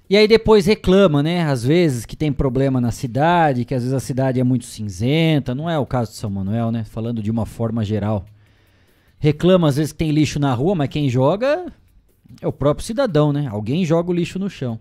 E 0.09 0.17
aí 0.17 0.27
depois 0.27 0.65
reclama, 0.65 1.23
né? 1.23 1.43
Às 1.43 1.63
vezes 1.63 2.05
que 2.05 2.15
tem 2.15 2.31
problema 2.31 2.81
na 2.81 2.91
cidade, 2.91 3.65
que 3.65 3.73
às 3.73 3.81
vezes 3.81 3.95
a 3.95 3.99
cidade 3.99 4.39
é 4.39 4.43
muito 4.43 4.65
cinzenta. 4.65 5.55
Não 5.55 5.69
é 5.69 5.79
o 5.79 5.85
caso 5.85 6.11
de 6.11 6.17
São 6.17 6.29
Manuel, 6.29 6.71
né? 6.71 6.83
Falando 6.83 7.23
de 7.23 7.31
uma 7.31 7.45
forma 7.45 7.83
geral. 7.83 8.25
Reclama 9.17 9.69
às 9.69 9.77
vezes 9.77 9.93
que 9.93 9.97
tem 9.97 10.11
lixo 10.11 10.37
na 10.37 10.53
rua, 10.53 10.75
mas 10.75 10.89
quem 10.89 11.09
joga 11.09 11.65
é 12.41 12.47
o 12.47 12.51
próprio 12.51 12.85
cidadão, 12.85 13.31
né? 13.31 13.47
Alguém 13.49 13.85
joga 13.85 14.11
o 14.11 14.13
lixo 14.13 14.37
no 14.37 14.49
chão. 14.49 14.79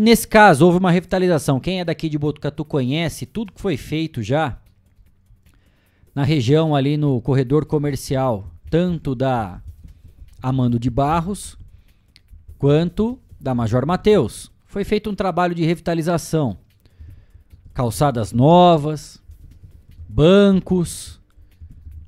Nesse 0.00 0.28
caso, 0.28 0.64
houve 0.64 0.78
uma 0.78 0.92
revitalização. 0.92 1.58
Quem 1.58 1.80
é 1.80 1.84
daqui 1.84 2.08
de 2.08 2.16
Botucatu 2.16 2.64
conhece 2.64 3.26
tudo 3.26 3.52
que 3.52 3.60
foi 3.60 3.76
feito 3.76 4.22
já 4.22 4.56
na 6.14 6.22
região 6.22 6.72
ali 6.72 6.96
no 6.96 7.20
corredor 7.20 7.66
comercial, 7.66 8.46
tanto 8.70 9.12
da 9.12 9.60
Amando 10.40 10.78
de 10.78 10.88
Barros 10.88 11.58
quanto 12.58 13.18
da 13.40 13.56
Major 13.56 13.84
Mateus. 13.84 14.52
Foi 14.66 14.84
feito 14.84 15.10
um 15.10 15.16
trabalho 15.16 15.52
de 15.52 15.64
revitalização. 15.64 16.56
calçadas 17.74 18.32
novas, 18.32 19.20
bancos, 20.08 21.20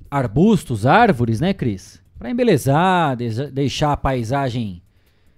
arbustos, 0.09 0.85
árvores, 0.85 1.41
né, 1.41 1.53
Cris? 1.53 2.01
Para 2.17 2.29
embelezar, 2.29 3.17
deixar 3.51 3.91
a 3.91 3.97
paisagem 3.97 4.81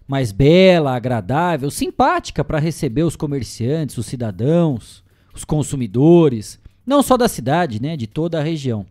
mais 0.07 0.31
bela, 0.31 0.95
agradável, 0.95 1.69
simpática 1.71 2.43
para 2.43 2.59
receber 2.59 3.03
os 3.03 3.15
comerciantes, 3.15 3.97
os 3.97 4.05
cidadãos, 4.05 5.03
os 5.33 5.43
consumidores, 5.43 6.59
não 6.85 7.01
só 7.01 7.17
da 7.17 7.27
cidade, 7.27 7.81
né, 7.81 7.95
de 7.95 8.07
toda 8.07 8.39
a 8.39 8.43
região. 8.43 8.85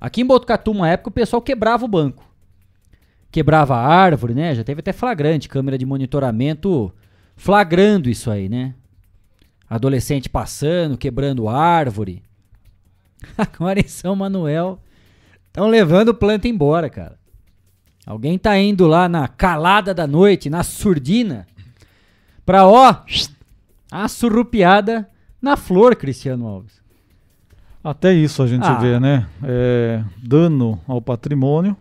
Aqui 0.00 0.20
em 0.20 0.26
Botucatu, 0.26 0.70
uma 0.70 0.88
época, 0.88 1.10
o 1.10 1.12
pessoal 1.12 1.40
quebrava 1.40 1.84
o 1.84 1.88
banco. 1.88 2.24
Quebrava 3.30 3.76
a 3.76 3.86
árvore, 3.86 4.34
né? 4.34 4.54
Já 4.54 4.62
teve 4.62 4.80
até 4.80 4.92
flagrante, 4.92 5.48
câmera 5.48 5.78
de 5.78 5.86
monitoramento 5.86 6.92
flagrando 7.36 8.10
isso 8.10 8.30
aí, 8.30 8.48
né? 8.48 8.74
Adolescente 9.70 10.28
passando, 10.28 10.98
quebrando 10.98 11.48
árvore. 11.48 12.22
Agora 13.38 13.80
em 13.80 13.88
São 13.88 14.14
Manuel, 14.14 14.78
estão 15.46 15.66
levando 15.66 16.12
planta 16.12 16.46
embora, 16.46 16.90
cara. 16.90 17.21
Alguém 18.06 18.38
tá 18.38 18.58
indo 18.58 18.86
lá 18.86 19.08
na 19.08 19.28
calada 19.28 19.94
da 19.94 20.06
noite, 20.06 20.50
na 20.50 20.62
surdina, 20.62 21.46
pra 22.44 22.66
ó, 22.66 22.96
a 23.90 24.08
surrupiada 24.08 25.08
na 25.40 25.56
flor, 25.56 25.94
Cristiano 25.94 26.46
Alves. 26.46 26.82
Até 27.82 28.12
isso 28.12 28.42
a 28.42 28.46
gente 28.46 28.64
ah. 28.64 28.74
vê, 28.74 28.98
né? 29.00 29.26
É, 29.42 30.02
dano 30.22 30.80
ao 30.86 31.00
patrimônio. 31.00 31.76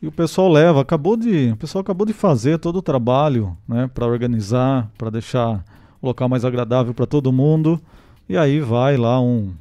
E 0.00 0.06
o 0.06 0.12
pessoal 0.12 0.50
leva, 0.50 0.82
acabou 0.82 1.16
de, 1.16 1.52
o 1.52 1.56
pessoal 1.56 1.80
acabou 1.80 2.06
de 2.06 2.12
fazer 2.12 2.58
todo 2.58 2.76
o 2.76 2.82
trabalho, 2.82 3.56
né, 3.66 3.88
para 3.92 4.06
organizar, 4.06 4.90
para 4.98 5.08
deixar 5.08 5.64
o 6.02 6.06
local 6.06 6.28
mais 6.28 6.44
agradável 6.44 6.92
para 6.92 7.06
todo 7.06 7.32
mundo. 7.32 7.80
E 8.28 8.36
aí 8.36 8.60
vai 8.60 8.98
lá 8.98 9.18
um 9.18 9.54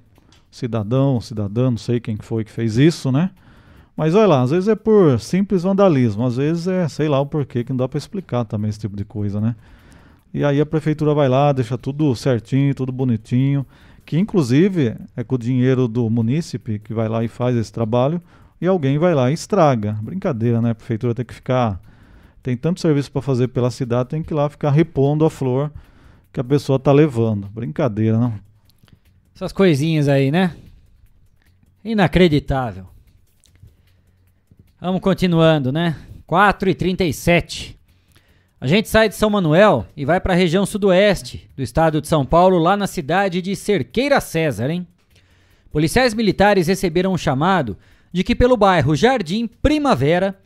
cidadão, 0.52 1.22
cidadã, 1.22 1.72
não 1.72 1.78
sei 1.78 2.02
quem 2.02 2.18
foi 2.18 2.44
que 2.44 2.52
fez 2.52 2.78
isso, 2.78 3.10
né? 3.10 3.32
Mas 3.96 4.16
olha 4.16 4.28
lá, 4.28 4.42
às 4.42 4.52
vezes 4.52 4.68
é 4.68 4.76
por 4.76 5.20
simples 5.20 5.64
vandalismo, 5.64 6.26
às 6.26 6.38
vezes 6.38 6.68
é, 6.68 6.88
sei 6.88 7.08
lá 7.08 7.20
o 7.20 7.26
porquê, 7.26 7.64
que 7.64 7.72
não 7.72 7.78
dá 7.78 7.88
para 7.88 7.98
explicar 7.98 8.44
também 8.44 8.70
esse 8.70 8.80
tipo 8.80 8.96
de 8.96 9.06
coisa, 9.06 9.40
né? 9.40 9.56
E 10.34 10.44
aí 10.44 10.60
a 10.60 10.66
prefeitura 10.66 11.14
vai 11.14 11.30
lá, 11.30 11.52
deixa 11.52 11.78
tudo 11.78 12.16
certinho, 12.16 12.74
tudo 12.74 12.92
bonitinho, 12.92 13.64
que 14.04 14.18
inclusive 14.18 14.96
é 15.16 15.24
com 15.24 15.36
o 15.36 15.38
dinheiro 15.38 15.88
do 15.88 16.10
munícipe 16.10 16.80
que 16.80 16.92
vai 16.92 17.08
lá 17.08 17.24
e 17.24 17.28
faz 17.28 17.56
esse 17.56 17.72
trabalho, 17.72 18.20
e 18.60 18.66
alguém 18.66 18.98
vai 18.98 19.14
lá 19.14 19.30
e 19.30 19.34
estraga. 19.36 19.94
Brincadeira, 20.02 20.60
né? 20.60 20.72
A 20.72 20.76
prefeitura 20.76 21.14
tem 21.14 21.26
que 21.26 21.34
ficar. 21.34 21.80
Tem 22.42 22.58
tanto 22.58 22.82
serviço 22.82 23.12
para 23.12 23.22
fazer 23.22 23.50
pela 23.50 23.70
cidade, 23.70 24.10
tem 24.10 24.24
que 24.24 24.34
ir 24.34 24.36
lá 24.36 24.50
ficar 24.50 24.72
repondo 24.72 25.24
a 25.24 25.30
flor 25.30 25.72
que 26.32 26.40
a 26.40 26.44
pessoa 26.44 26.80
tá 26.80 26.92
levando. 26.92 27.48
Brincadeira, 27.50 28.18
não? 28.18 28.34
Essas 29.36 29.54
coisinhas 29.54 30.08
aí, 30.08 30.32
né? 30.32 30.56
Inacreditável. 31.86 32.93
Vamos 34.86 35.00
continuando, 35.00 35.72
né? 35.72 35.96
4 36.28 36.70
e 36.70 36.76
37 36.76 37.80
A 38.60 38.68
gente 38.68 38.90
sai 38.90 39.08
de 39.08 39.16
São 39.16 39.30
Manuel 39.30 39.86
e 39.96 40.04
vai 40.04 40.20
para 40.20 40.34
a 40.34 40.36
região 40.36 40.66
sudoeste 40.66 41.50
do 41.56 41.64
estado 41.64 42.02
de 42.02 42.08
São 42.10 42.26
Paulo, 42.26 42.58
lá 42.58 42.76
na 42.76 42.86
cidade 42.86 43.42
de 43.42 43.56
Cerqueira 43.56 44.20
César, 44.20 44.70
hein? 44.70 44.86
Policiais 45.72 46.14
militares 46.14 46.68
receberam 46.68 47.14
um 47.14 47.18
chamado 47.18 47.78
de 48.12 48.26
que 48.26 48.36
pelo 48.36 48.58
bairro 48.58 48.94
Jardim 48.94 49.48
Primavera 49.48 50.38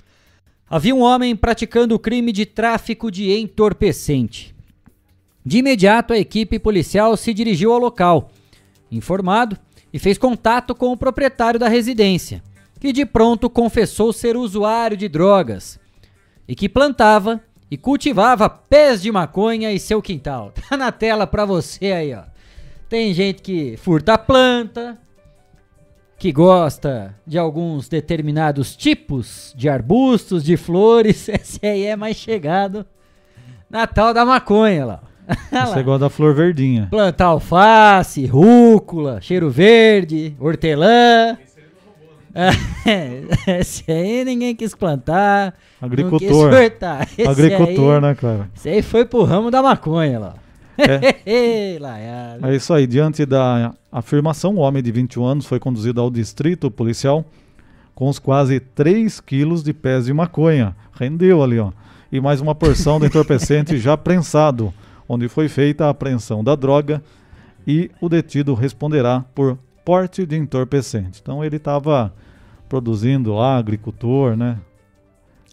havia 0.70 0.94
um 0.94 1.02
homem 1.02 1.36
praticando 1.36 1.96
o 1.96 2.00
crime 2.00 2.32
de 2.32 2.46
tráfico 2.46 3.10
de 3.10 3.36
entorpecente. 3.36 4.56
De 5.44 5.58
imediato, 5.58 6.14
a 6.14 6.18
equipe 6.20 6.60
policial 6.60 7.18
se 7.18 7.34
dirigiu 7.34 7.74
ao 7.74 7.80
local, 7.80 8.30
informado, 8.92 9.58
e 9.92 9.98
fez 9.98 10.16
contato 10.16 10.76
com 10.76 10.92
o 10.92 10.98
proprietário 10.98 11.60
da 11.60 11.68
residência, 11.68 12.44
que 12.80 12.94
de 12.94 13.06
pronto 13.06 13.50
confessou 13.50 14.14
ser 14.14 14.38
usuário 14.38 14.96
de 14.96 15.08
drogas 15.08 15.80
e 16.48 16.56
que 16.56 16.70
plantava 16.70 17.42
e 17.70 17.78
cultivava 17.78 18.50
pés 18.50 19.02
de 19.02 19.12
maconha 19.12 19.72
em 19.72 19.78
seu 19.78 20.02
quintal. 20.02 20.54
Tá 20.70 20.78
na 20.78 20.92
tela 20.92 21.28
pra 21.28 21.46
você 21.46 21.92
aí, 21.92 22.14
ó. 22.14 22.24
Tem 22.90 23.14
gente 23.14 23.42
que 23.42 23.76
furta 23.78 24.18
planta, 24.18 24.98
que 26.18 26.32
gosta 26.32 27.14
de 27.26 27.38
alguns 27.38 27.90
determinados 27.90 28.76
tipos 28.76 29.54
de 29.56 29.68
arbustos, 29.68 30.44
de 30.44 30.56
flores. 30.58 31.28
Esse 31.30 31.66
aí 31.66 31.84
é 31.84 31.96
mais 31.96 32.16
chegado 32.16 32.86
na 33.70 33.86
tal 33.86 34.14
da 34.14 34.26
maconha 34.26 34.86
lá. 34.86 35.04
Você 35.52 35.84
gosta 35.84 36.00
da 36.00 36.10
flor 36.10 36.34
verdinha. 36.34 36.88
Plantar 36.90 37.26
alface, 37.26 38.26
rúcula, 38.26 39.20
cheiro 39.20 39.50
verde, 39.50 40.36
hortelã. 40.40 41.38
Esse 43.60 43.92
aí 43.92 44.24
ninguém 44.24 44.56
quis 44.56 44.76
plantar. 44.76 45.56
Agricultor. 45.82 46.52
Quis 47.16 47.26
Agricultor, 47.28 47.96
aí, 47.96 48.02
né, 48.02 48.16
cara? 48.16 48.50
Esse 48.56 48.70
aí 48.70 48.82
foi 48.82 49.06
pro 49.06 49.24
ramo 49.24 49.50
da 49.50 49.62
maconha 49.62 50.20
lá. 50.20 50.36
É. 50.78 51.16
é 52.48 52.56
isso 52.56 52.74
aí. 52.74 52.86
Diante 52.86 53.26
da 53.26 53.74
afirmação, 53.92 54.56
o 54.56 54.60
homem 54.60 54.84
de 54.84 54.92
21 54.92 55.26
anos 55.26 55.46
foi 55.46 55.60
conduzido 55.60 56.00
ao 56.00 56.12
distrito 56.12 56.70
policial 56.70 57.26
com 57.96 58.08
os 58.08 58.20
quase 58.20 58.60
3 58.60 59.20
quilos 59.20 59.64
de 59.64 59.74
pés 59.74 60.06
de 60.06 60.14
maconha. 60.14 60.76
Rendeu 60.94 61.42
ali, 61.42 61.58
ó. 61.58 61.72
E 62.12 62.22
mais 62.22 62.40
uma 62.40 62.54
porção 62.54 63.00
de 63.00 63.08
entorpecente 63.08 63.78
já 63.78 63.98
prensado, 63.98 64.72
onde 65.10 65.28
foi 65.28 65.50
feita 65.50 65.86
a 65.86 65.90
apreensão 65.90 66.44
da 66.44 66.56
droga 66.56 67.02
e 67.66 67.92
o 68.00 68.08
detido 68.08 68.54
responderá 68.54 69.26
por 69.36 69.58
porte 69.84 70.26
de 70.26 70.38
entorpecente. 70.38 71.20
Então 71.22 71.44
ele 71.44 71.58
estava 71.58 72.14
produzindo 72.68 73.34
lá, 73.34 73.58
agricultor, 73.58 74.36
né? 74.36 74.58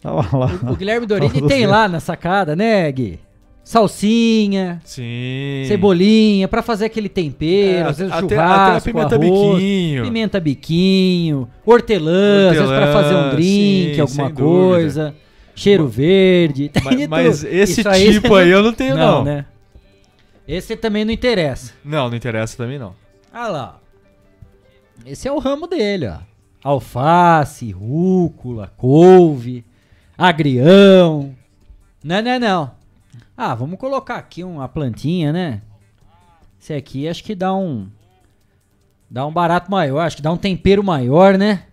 Tava 0.02 0.36
lá. 0.36 0.50
O, 0.62 0.72
o 0.72 0.76
Guilherme 0.76 1.06
Dorini 1.06 1.46
tem 1.46 1.66
lá 1.66 1.88
na 1.88 2.00
sacada, 2.00 2.54
né, 2.54 2.90
Gui? 2.92 3.20
salsinha, 3.64 4.80
Sim. 4.84 5.64
cebolinha, 5.66 6.46
para 6.46 6.60
fazer 6.60 6.84
aquele 6.84 7.08
tempero, 7.08 7.78
é, 7.78 7.82
às 7.82 7.98
vezes 7.98 8.12
até, 8.12 8.34
churrasco, 8.36 8.76
até 8.76 8.92
pimenta 8.92 9.14
arroz, 9.14 9.54
biquinho. 9.54 10.04
Pimenta 10.04 10.40
biquinho, 10.40 11.48
hortelã, 11.64 12.10
hortelã 12.12 12.50
às 12.50 12.56
vezes 12.56 12.70
para 12.70 12.92
fazer 12.92 13.14
um 13.14 13.30
drink, 13.30 13.94
sim, 13.94 14.00
alguma 14.00 14.30
coisa. 14.30 15.04
Dúvida. 15.06 15.24
Cheiro 15.56 15.86
verde. 15.86 16.70
Mas, 16.84 17.06
mas 17.06 17.44
esse 17.44 17.80
Isso 17.80 18.12
tipo 18.12 18.34
aí, 18.34 18.46
aí 18.46 18.50
eu 18.50 18.60
não 18.60 18.72
tenho 18.74 18.96
não, 18.96 19.18
não, 19.18 19.24
né? 19.24 19.46
Esse 20.48 20.74
também 20.74 21.04
não 21.04 21.12
interessa. 21.12 21.72
Não, 21.84 22.08
não 22.10 22.16
interessa 22.16 22.56
também 22.56 22.76
não. 22.76 22.92
Ah 23.32 23.46
lá. 23.46 23.80
Esse 25.06 25.28
é 25.28 25.32
o 25.32 25.38
ramo 25.38 25.68
dele, 25.68 26.08
ó. 26.08 26.18
Alface, 26.64 27.70
rúcula, 27.70 28.72
couve, 28.76 29.62
agrião. 30.16 31.36
Não, 32.02 32.22
não, 32.22 32.40
não. 32.40 32.72
Ah, 33.36 33.54
vamos 33.54 33.78
colocar 33.78 34.16
aqui 34.16 34.42
uma 34.42 34.66
plantinha, 34.66 35.30
né? 35.30 35.60
Esse 36.58 36.72
aqui 36.72 37.06
acho 37.06 37.22
que 37.22 37.34
dá 37.34 37.54
um. 37.54 37.88
Dá 39.10 39.26
um 39.26 39.32
barato 39.32 39.70
maior, 39.70 40.00
acho 40.00 40.16
que 40.16 40.22
dá 40.22 40.32
um 40.32 40.38
tempero 40.38 40.82
maior, 40.82 41.36
né? 41.36 41.66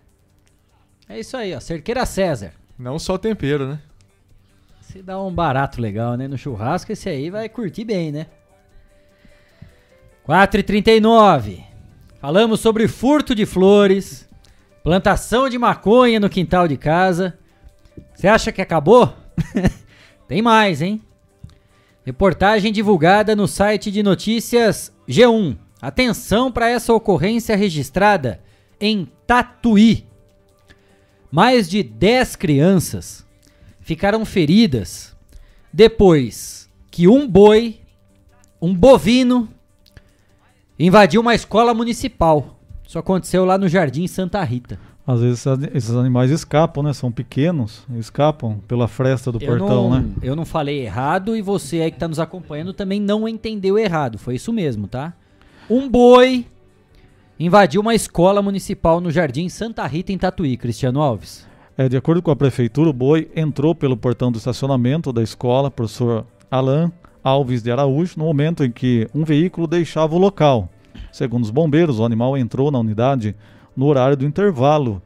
É 1.08 1.18
isso 1.18 1.38
aí, 1.38 1.54
ó. 1.54 1.60
Cerqueira 1.60 2.04
César. 2.04 2.52
Não 2.78 2.98
só 2.98 3.16
tempero, 3.16 3.66
né? 3.68 3.80
Se 4.82 5.02
dá 5.02 5.20
um 5.22 5.32
barato 5.32 5.80
legal, 5.80 6.16
né? 6.16 6.28
No 6.28 6.36
churrasco, 6.36 6.92
esse 6.92 7.08
aí 7.08 7.30
vai 7.30 7.48
curtir 7.48 7.84
bem, 7.84 8.12
né? 8.12 8.26
4h39. 10.28 11.64
Falamos 12.20 12.60
sobre 12.60 12.86
furto 12.86 13.34
de 13.34 13.46
flores, 13.46 14.28
plantação 14.82 15.48
de 15.48 15.58
maconha 15.58 16.18
no 16.18 16.28
quintal 16.28 16.66
de 16.66 16.76
casa. 16.76 17.38
Você 18.14 18.26
acha 18.26 18.52
que 18.52 18.60
acabou? 18.60 19.14
Tem 20.26 20.42
mais, 20.42 20.82
hein? 20.82 21.00
Reportagem 22.04 22.72
divulgada 22.72 23.36
no 23.36 23.46
site 23.46 23.90
de 23.90 24.02
notícias 24.02 24.92
G1. 25.08 25.56
Atenção 25.80 26.50
para 26.50 26.68
essa 26.68 26.92
ocorrência 26.92 27.56
registrada 27.56 28.40
em 28.80 29.08
Tatuí. 29.26 30.06
Mais 31.30 31.68
de 31.68 31.82
10 31.82 32.36
crianças 32.36 33.24
ficaram 33.80 34.24
feridas 34.24 35.16
depois 35.72 36.68
que 36.90 37.08
um 37.08 37.26
boi, 37.26 37.80
um 38.60 38.74
bovino, 38.74 39.48
invadiu 40.78 41.20
uma 41.20 41.34
escola 41.34 41.72
municipal. 41.72 42.60
Isso 42.92 42.98
aconteceu 42.98 43.46
lá 43.46 43.56
no 43.56 43.68
Jardim 43.68 44.06
Santa 44.06 44.44
Rita. 44.44 44.78
Às 45.06 45.20
vezes 45.22 45.46
esses 45.72 45.94
animais 45.94 46.30
escapam, 46.30 46.82
né? 46.82 46.92
São 46.92 47.10
pequenos, 47.10 47.86
escapam 47.96 48.58
pela 48.68 48.86
fresta 48.86 49.32
do 49.32 49.42
eu 49.42 49.46
portão, 49.46 49.88
não, 49.88 49.98
né? 49.98 50.10
Eu 50.22 50.36
não 50.36 50.44
falei 50.44 50.84
errado 50.84 51.34
e 51.34 51.40
você 51.40 51.80
aí 51.80 51.90
que 51.90 51.96
está 51.96 52.06
nos 52.06 52.20
acompanhando 52.20 52.74
também 52.74 53.00
não 53.00 53.26
entendeu 53.26 53.78
errado. 53.78 54.18
Foi 54.18 54.34
isso 54.34 54.52
mesmo, 54.52 54.86
tá? 54.86 55.14
Um 55.70 55.88
boi 55.88 56.44
invadiu 57.40 57.80
uma 57.80 57.94
escola 57.94 58.42
municipal 58.42 59.00
no 59.00 59.10
Jardim 59.10 59.48
Santa 59.48 59.86
Rita, 59.86 60.12
em 60.12 60.18
Tatuí, 60.18 60.58
Cristiano 60.58 61.00
Alves. 61.00 61.46
É, 61.78 61.88
de 61.88 61.96
acordo 61.96 62.20
com 62.20 62.30
a 62.30 62.36
prefeitura, 62.36 62.90
o 62.90 62.92
boi 62.92 63.30
entrou 63.34 63.74
pelo 63.74 63.96
portão 63.96 64.30
do 64.30 64.36
estacionamento 64.36 65.14
da 65.14 65.22
escola, 65.22 65.70
professor 65.70 66.26
Alain 66.50 66.92
Alves 67.24 67.62
de 67.62 67.72
Araújo, 67.72 68.16
no 68.18 68.26
momento 68.26 68.62
em 68.62 68.70
que 68.70 69.08
um 69.14 69.24
veículo 69.24 69.66
deixava 69.66 70.14
o 70.14 70.18
local. 70.18 70.68
Segundo 71.12 71.44
os 71.44 71.50
bombeiros, 71.50 72.00
o 72.00 72.04
animal 72.04 72.38
entrou 72.38 72.70
na 72.70 72.78
unidade 72.78 73.36
no 73.76 73.86
horário 73.86 74.16
do 74.16 74.24
intervalo 74.24 75.02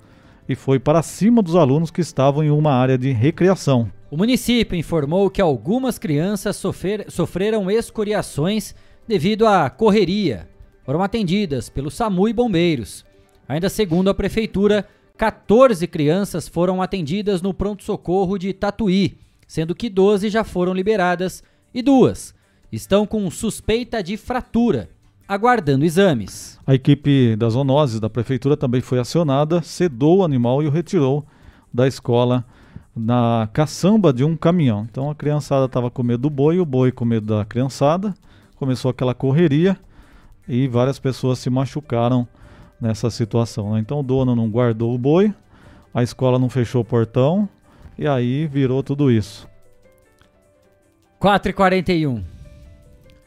e 0.49 0.55
foi 0.55 0.79
para 0.79 1.03
cima 1.03 1.43
dos 1.43 1.57
alunos 1.57 1.91
que 1.91 2.01
estavam 2.01 2.45
em 2.45 2.51
uma 2.51 2.73
área 2.73 2.97
de 2.97 3.11
recreação. 3.11 3.91
O 4.09 4.17
município 4.17 4.79
informou 4.79 5.29
que 5.29 5.43
algumas 5.43 5.99
crianças 5.99 6.55
sofrer, 6.55 7.07
sofreram 7.11 7.69
escoriações 7.69 8.73
devido 9.07 9.49
à 9.49 9.69
correria. 9.69 10.49
Foram 10.85 11.03
atendidas 11.03 11.69
pelo 11.69 11.91
SAMU 11.91 12.29
e 12.29 12.33
bombeiros. 12.33 13.05
Ainda 13.49 13.69
segundo 13.69 14.09
a 14.09 14.15
prefeitura, 14.15 14.87
14 15.19 15.85
crianças 15.89 16.47
foram 16.47 16.81
atendidas 16.81 17.43
no 17.43 17.53
pronto-socorro 17.53 18.39
de 18.39 18.53
Tatuí, 18.53 19.19
sendo 19.49 19.75
que 19.75 19.91
12 19.91 20.31
já 20.31 20.45
foram 20.45 20.73
liberadas 20.73 21.43
e 21.75 21.83
duas 21.83 22.37
estão 22.71 23.07
com 23.07 23.31
suspeita 23.31 24.03
de 24.03 24.17
fratura, 24.17 24.91
aguardando 25.29 25.85
exames. 25.85 26.59
A 26.67 26.75
equipe 26.75 27.37
das 27.37 27.55
zoonoses 27.55 28.01
da 28.01 28.09
prefeitura 28.09 28.57
também 28.57 28.81
foi 28.81 28.99
acionada, 28.99 29.63
sedou 29.63 30.19
o 30.19 30.25
animal 30.25 30.63
e 30.63 30.67
o 30.67 30.71
retirou 30.71 31.25
da 31.73 31.87
escola 31.87 32.45
na 32.95 33.49
caçamba 33.53 34.13
de 34.13 34.25
um 34.25 34.37
caminhão. 34.37 34.87
Então 34.91 35.11
a 35.11 35.15
criançada 35.15 35.67
estava 35.67 35.91
com 35.91 36.03
medo 36.03 36.23
do 36.23 36.31
boi, 36.31 36.59
o 36.59 36.65
boi 36.65 36.91
com 36.91 37.05
medo 37.05 37.37
da 37.37 37.45
criançada, 37.45 38.15
começou 38.57 38.91
aquela 38.91 39.15
correria 39.15 39.77
e 40.49 40.67
várias 40.69 40.99
pessoas 40.99 41.39
se 41.39 41.51
machucaram 41.51 42.27
nessa 42.81 43.11
situação. 43.11 43.73
Né? 43.73 43.81
Então 43.81 44.01
o 44.01 44.03
dono 44.03 44.35
não 44.35 44.49
guardou 44.49 44.95
o 44.95 44.99
boi, 44.99 45.35
a 45.93 46.03
escola 46.03 46.39
não 46.39 46.49
fechou 46.49 46.83
o 46.83 46.85
portão 46.85 47.49
e 47.99 48.07
aí 48.07 48.47
virou 48.47 48.83
tudo 48.83 49.11
isso. 49.11 49.49
4 51.19 51.51
e 51.51 51.53
41 51.53 52.36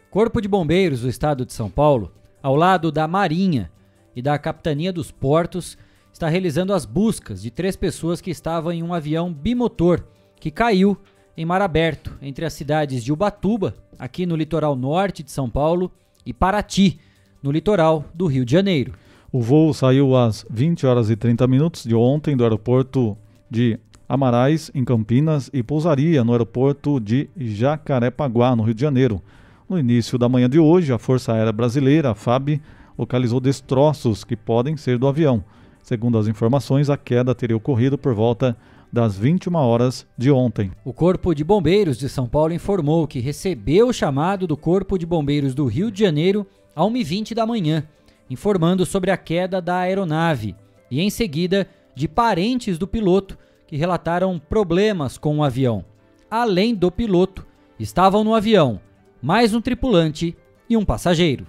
Corpo 0.09 0.41
de 0.41 0.47
Bombeiros 0.47 1.01
do 1.01 1.07
Estado 1.07 1.45
de 1.45 1.53
São 1.53 1.69
Paulo, 1.69 2.11
ao 2.41 2.55
lado 2.55 2.91
da 2.91 3.07
Marinha 3.07 3.69
e 4.15 4.23
da 4.23 4.39
Capitania 4.39 4.91
dos 4.91 5.11
Portos, 5.11 5.77
está 6.11 6.27
realizando 6.27 6.73
as 6.73 6.83
buscas 6.83 7.43
de 7.43 7.51
três 7.51 7.75
pessoas 7.75 8.19
que 8.19 8.31
estavam 8.31 8.71
em 8.71 8.81
um 8.81 8.91
avião 8.91 9.31
bimotor 9.31 10.03
que 10.39 10.49
caiu 10.49 10.97
em 11.37 11.45
mar 11.45 11.61
aberto 11.61 12.17
entre 12.23 12.43
as 12.43 12.53
cidades 12.53 13.03
de 13.03 13.13
Ubatuba, 13.13 13.75
aqui 13.99 14.25
no 14.25 14.35
litoral 14.35 14.75
norte 14.75 15.21
de 15.21 15.29
São 15.29 15.47
Paulo, 15.47 15.91
e 16.25 16.33
Paraty, 16.33 16.99
no 17.41 17.51
litoral 17.51 18.03
do 18.11 18.25
Rio 18.25 18.43
de 18.43 18.51
Janeiro. 18.51 18.93
O 19.31 19.41
voo 19.41 19.71
saiu 19.75 20.15
às 20.15 20.43
20 20.49 20.87
horas 20.87 21.11
e 21.11 21.15
30 21.15 21.47
minutos 21.47 21.83
de 21.83 21.93
ontem 21.93 22.35
do 22.35 22.43
aeroporto 22.43 23.15
de 23.47 23.79
Amarais, 24.07 24.71
em 24.73 24.83
Campinas, 24.83 25.51
e 25.53 25.61
pousaria 25.61 26.23
no 26.23 26.31
aeroporto 26.31 26.99
de 26.99 27.29
Jacarepaguá, 27.37 28.55
no 28.55 28.63
Rio 28.63 28.73
de 28.73 28.81
Janeiro. 28.81 29.21
No 29.69 29.77
início 29.77 30.17
da 30.17 30.27
manhã 30.27 30.49
de 30.49 30.57
hoje, 30.57 30.91
a 30.91 30.97
Força 30.97 31.31
Aérea 31.31 31.51
Brasileira, 31.51 32.09
a 32.09 32.15
FAB, 32.15 32.59
localizou 32.97 33.39
destroços 33.39 34.23
que 34.23 34.35
podem 34.35 34.75
ser 34.75 34.97
do 34.97 35.07
avião. 35.07 35.43
Segundo 35.83 36.17
as 36.17 36.27
informações, 36.27 36.89
a 36.89 36.97
queda 36.97 37.35
teria 37.35 37.55
ocorrido 37.55 37.95
por 37.95 38.15
volta 38.15 38.57
das 38.91 39.15
21 39.15 39.55
horas 39.55 40.07
de 40.17 40.31
ontem. 40.31 40.71
O 40.83 40.91
Corpo 40.91 41.35
de 41.35 41.43
Bombeiros 41.43 41.99
de 41.99 42.09
São 42.09 42.27
Paulo 42.27 42.51
informou 42.51 43.07
que 43.07 43.19
recebeu 43.19 43.89
o 43.89 43.93
chamado 43.93 44.47
do 44.47 44.57
Corpo 44.57 44.97
de 44.97 45.05
Bombeiros 45.05 45.53
do 45.53 45.67
Rio 45.67 45.91
de 45.91 45.99
Janeiro 45.99 46.47
a 46.75 46.81
1h20 46.81 47.35
da 47.35 47.45
manhã 47.45 47.85
informando 48.27 48.85
sobre 48.85 49.11
a 49.11 49.17
queda 49.17 49.61
da 49.61 49.77
aeronave 49.77 50.55
e, 50.89 51.01
em 51.01 51.09
seguida, 51.09 51.67
de 51.95 52.07
parentes 52.07 52.77
do 52.77 52.87
piloto 52.87 53.37
que 53.67 53.75
relataram 53.75 54.39
problemas 54.39 55.17
com 55.17 55.37
o 55.37 55.43
avião. 55.43 55.83
Além 56.29 56.75
do 56.75 56.91
piloto, 56.91 57.45
estavam 57.79 58.23
no 58.23 58.33
avião 58.33 58.79
mais 59.21 59.53
um 59.53 59.61
tripulante 59.61 60.35
e 60.69 60.77
um 60.77 60.85
passageiro. 60.85 61.45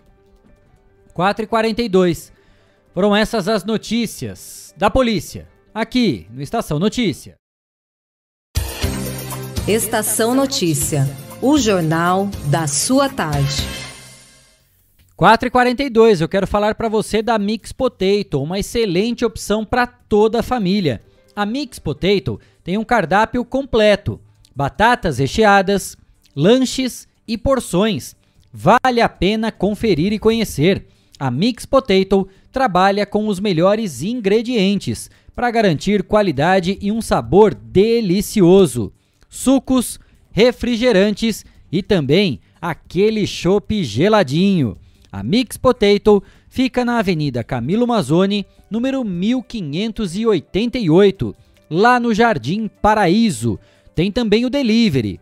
4h42. 1.14 2.32
Foram 2.92 3.14
essas 3.14 3.46
as 3.46 3.64
notícias 3.64 4.74
da 4.76 4.90
polícia, 4.90 5.48
aqui 5.72 6.26
no 6.30 6.42
Estação 6.42 6.78
Notícia. 6.78 7.36
Estação 9.68 10.34
Notícia, 10.34 11.06
o 11.40 11.58
jornal 11.58 12.28
da 12.50 12.66
sua 12.66 13.08
tarde. 13.08 13.62
4h42, 15.16 16.22
eu 16.22 16.28
quero 16.28 16.46
falar 16.46 16.74
para 16.74 16.88
você 16.88 17.22
da 17.22 17.38
Mix 17.38 17.72
Potato, 17.72 18.42
uma 18.42 18.58
excelente 18.58 19.24
opção 19.24 19.64
para 19.64 19.86
toda 19.86 20.40
a 20.40 20.42
família. 20.42 21.02
A 21.36 21.44
Mix 21.44 21.78
Potato 21.78 22.40
tem 22.64 22.78
um 22.78 22.84
cardápio 22.84 23.44
completo: 23.44 24.18
batatas 24.56 25.18
recheadas, 25.18 25.96
lanches 26.34 27.06
e 27.30 27.38
porções. 27.38 28.14
Vale 28.52 29.00
a 29.00 29.08
pena 29.08 29.52
conferir 29.52 30.12
e 30.12 30.18
conhecer. 30.18 30.84
A 31.16 31.30
Mix 31.30 31.64
Potato 31.64 32.26
trabalha 32.50 33.06
com 33.06 33.28
os 33.28 33.38
melhores 33.38 34.02
ingredientes 34.02 35.08
para 35.34 35.50
garantir 35.52 36.02
qualidade 36.02 36.76
e 36.82 36.90
um 36.90 37.00
sabor 37.00 37.54
delicioso. 37.54 38.92
Sucos, 39.28 40.00
refrigerantes 40.32 41.44
e 41.70 41.84
também 41.84 42.40
aquele 42.60 43.24
chopp 43.28 43.84
geladinho. 43.84 44.76
A 45.12 45.22
Mix 45.22 45.56
Potato 45.56 46.20
fica 46.48 46.84
na 46.84 46.98
Avenida 46.98 47.44
Camilo 47.44 47.86
Mazzoni, 47.86 48.44
número 48.68 49.04
1588, 49.04 51.36
lá 51.70 52.00
no 52.00 52.12
Jardim 52.12 52.68
Paraíso. 52.82 53.56
Tem 53.94 54.10
também 54.10 54.44
o 54.44 54.50
delivery 54.50 55.20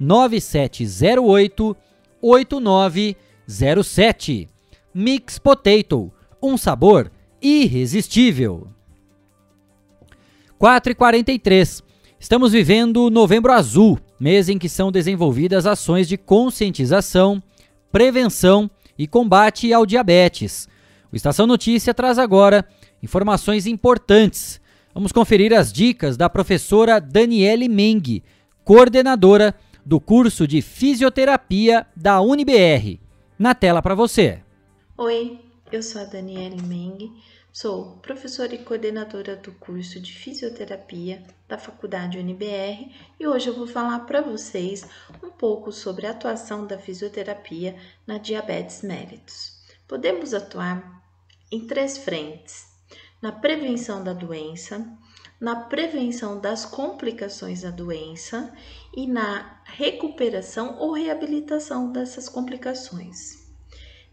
99708 0.00 1.76
8907. 2.20 4.48
Mix 4.94 5.38
Potato, 5.38 6.12
um 6.42 6.56
sabor 6.56 7.12
irresistível. 7.40 8.66
4 10.58 10.92
e 10.92 10.94
43. 10.94 11.82
Estamos 12.18 12.52
vivendo 12.52 13.10
Novembro 13.10 13.52
Azul, 13.52 13.98
mês 14.18 14.48
em 14.48 14.56
que 14.56 14.68
são 14.68 14.90
desenvolvidas 14.90 15.66
ações 15.66 16.08
de 16.08 16.16
conscientização 16.16 17.42
prevenção 17.94 18.68
e 18.98 19.06
combate 19.06 19.72
ao 19.72 19.86
diabetes. 19.86 20.68
O 21.12 21.16
Estação 21.16 21.46
Notícia 21.46 21.94
traz 21.94 22.18
agora 22.18 22.66
informações 23.00 23.68
importantes. 23.68 24.60
Vamos 24.92 25.12
conferir 25.12 25.54
as 25.54 25.72
dicas 25.72 26.16
da 26.16 26.28
professora 26.28 27.00
Daniele 27.00 27.68
Meng, 27.68 28.20
coordenadora 28.64 29.54
do 29.84 30.00
curso 30.00 30.46
de 30.46 30.62
fisioterapia 30.62 31.86
da 31.94 32.20
UniBR. 32.20 33.00
Na 33.38 33.54
tela 33.54 33.82
para 33.82 33.94
você. 33.94 34.42
Oi, 34.96 35.38
eu 35.70 35.82
sou 35.82 36.00
a 36.00 36.04
Daniele 36.04 36.62
Meng 36.62 37.12
Sou 37.54 37.98
professora 37.98 38.52
e 38.52 38.64
coordenadora 38.64 39.36
do 39.36 39.52
curso 39.52 40.00
de 40.00 40.12
fisioterapia 40.12 41.22
da 41.46 41.56
Faculdade 41.56 42.18
UNBR 42.18 42.90
e 43.20 43.28
hoje 43.28 43.46
eu 43.46 43.54
vou 43.54 43.68
falar 43.68 44.00
para 44.00 44.20
vocês 44.20 44.84
um 45.22 45.30
pouco 45.30 45.70
sobre 45.70 46.04
a 46.04 46.10
atuação 46.10 46.66
da 46.66 46.76
fisioterapia 46.76 47.76
na 48.04 48.18
diabetes 48.18 48.82
mellitus. 48.82 49.56
Podemos 49.86 50.34
atuar 50.34 51.00
em 51.48 51.64
três 51.64 51.96
frentes: 51.96 52.66
na 53.22 53.30
prevenção 53.30 54.02
da 54.02 54.12
doença, 54.12 54.84
na 55.40 55.54
prevenção 55.54 56.40
das 56.40 56.66
complicações 56.66 57.62
da 57.62 57.70
doença 57.70 58.52
e 58.96 59.06
na 59.06 59.60
recuperação 59.64 60.78
ou 60.78 60.92
reabilitação 60.92 61.90
dessas 61.90 62.28
complicações. 62.28 63.44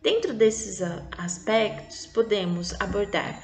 Dentro 0.01 0.33
desses 0.33 0.81
aspectos, 1.17 2.07
podemos 2.07 2.73
abordar 2.81 3.43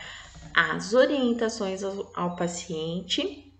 as 0.55 0.93
orientações 0.93 1.83
ao, 1.83 2.35
paciente, 2.35 3.53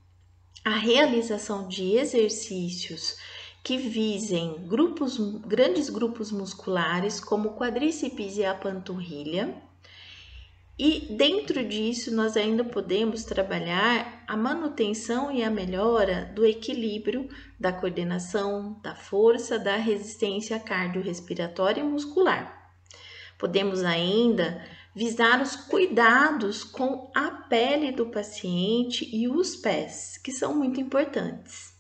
a 0.66 0.72
realização 0.72 1.68
de 1.68 1.96
exercícios 1.96 3.18
que 3.64 3.78
visem 3.78 4.66
grupos, 4.68 5.18
grandes 5.46 5.90
grupos 5.90 6.32
musculares, 6.32 7.20
como 7.20 7.54
quadríceps 7.54 8.38
e 8.38 8.46
a 8.46 8.56
panturrilha. 8.56 9.62
E 10.80 11.08
dentro 11.16 11.68
disso, 11.68 12.14
nós 12.14 12.38
ainda 12.38 12.64
podemos 12.64 13.24
trabalhar 13.24 14.24
a 14.28 14.38
manutenção 14.38 15.32
e 15.32 15.44
a 15.44 15.50
melhora 15.50 16.32
do 16.36 16.46
equilíbrio, 16.46 17.28
da 17.60 17.74
coordenação, 17.74 18.80
da 18.84 18.94
força, 18.94 19.58
da 19.58 19.76
resistência 19.76 20.60
cardiorrespiratória 20.60 21.82
e 21.82 21.84
muscular. 21.84 22.76
Podemos 23.40 23.84
ainda 23.84 24.64
visar 24.94 25.42
os 25.42 25.56
cuidados 25.56 26.64
com 26.64 27.12
a 27.16 27.32
pele 27.50 27.92
do 27.92 28.08
paciente 28.08 29.10
e 29.12 29.28
os 29.28 29.56
pés, 29.56 30.20
que 30.24 30.32
são 30.32 30.56
muito 30.56 30.80
importantes. 30.80 31.74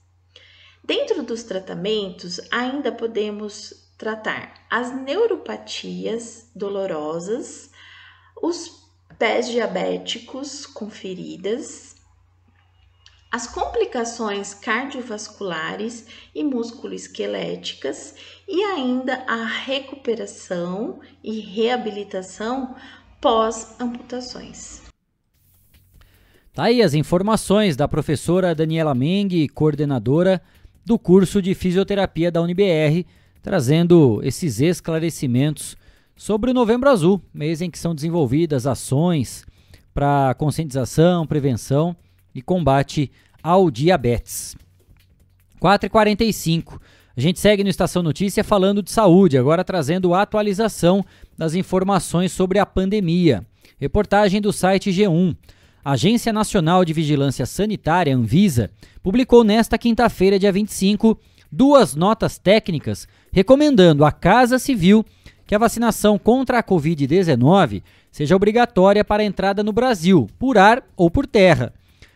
Dentro 0.84 1.22
dos 1.22 1.44
tratamentos, 1.44 2.40
ainda 2.50 2.92
podemos 2.92 3.92
tratar 3.96 4.66
as 4.72 4.96
neuropatias 4.96 6.50
dolorosas, 6.56 7.70
os 8.42 8.87
pés 9.18 9.50
diabéticos 9.50 10.66
com 10.66 10.90
feridas, 10.90 11.96
as 13.32 13.48
complicações 13.48 14.54
cardiovasculares 14.54 16.08
e 16.34 16.44
musculoesqueléticas 16.44 18.16
e 18.48 18.64
ainda 18.64 19.24
a 19.28 19.46
recuperação 19.46 21.00
e 21.24 21.40
reabilitação 21.40 22.76
pós-amputações. 23.20 24.82
Tá 26.54 26.64
aí 26.64 26.82
as 26.82 26.94
informações 26.94 27.76
da 27.76 27.88
professora 27.88 28.56
Daniela 28.56 28.96
Meng, 28.96 29.48
coordenadora 29.50 30.42
do 30.84 30.98
curso 30.98 31.42
de 31.42 31.54
fisioterapia 31.54 32.32
da 32.32 32.42
UniBR, 32.42 33.06
trazendo 33.44 34.20
esses 34.24 34.60
esclarecimentos 34.60 35.77
sobre 36.18 36.50
o 36.50 36.54
Novembro 36.54 36.90
Azul, 36.90 37.22
mês 37.32 37.62
em 37.62 37.70
que 37.70 37.78
são 37.78 37.94
desenvolvidas 37.94 38.66
ações 38.66 39.46
para 39.94 40.34
conscientização, 40.34 41.28
prevenção 41.28 41.96
e 42.34 42.42
combate 42.42 43.12
ao 43.42 43.70
diabetes. 43.70 44.58
4h45. 45.62 46.80
A 47.16 47.22
gente 47.22 47.40
segue 47.40 47.64
no 47.64 47.70
Estação 47.70 48.02
Notícia 48.02 48.44
falando 48.44 48.82
de 48.82 48.92
saúde, 48.92 49.38
agora 49.38 49.64
trazendo 49.64 50.14
atualização 50.14 51.06
das 51.38 51.54
informações 51.54 52.32
sobre 52.32 52.58
a 52.60 52.66
pandemia. 52.66 53.46
Reportagem 53.80 54.42
do 54.42 54.52
site 54.52 54.92
G1. 54.92 55.36
A 55.86 55.92
Agência 55.92 56.34
Nacional 56.34 56.84
de 56.84 56.94
Vigilância 56.94 57.46
Sanitária, 57.46 58.16
Anvisa, 58.16 58.72
publicou 59.02 59.44
nesta 59.44 59.78
quinta-feira, 59.78 60.38
dia 60.38 60.52
25, 60.52 61.18
duas 61.52 61.96
notas 61.96 62.38
técnicas 62.38 63.08
recomendando 63.32 64.04
à 64.04 64.12
Casa 64.12 64.60
Civil 64.60 65.06
que 65.48 65.56
a 65.56 65.58
vacinação 65.58 66.20
contra 66.20 66.60
a 66.60 66.64
Covid-19 66.64 67.82
seja 68.12 68.36
obrigatória 68.36 69.04
para 69.04 69.24
a 69.24 69.26
entrada 69.26 69.64
no 69.64 69.72
Brasil, 69.72 70.28
por 70.38 70.58
ar 70.58 70.84
ou 70.98 71.10
por 71.10 71.26
terra. 71.26 71.74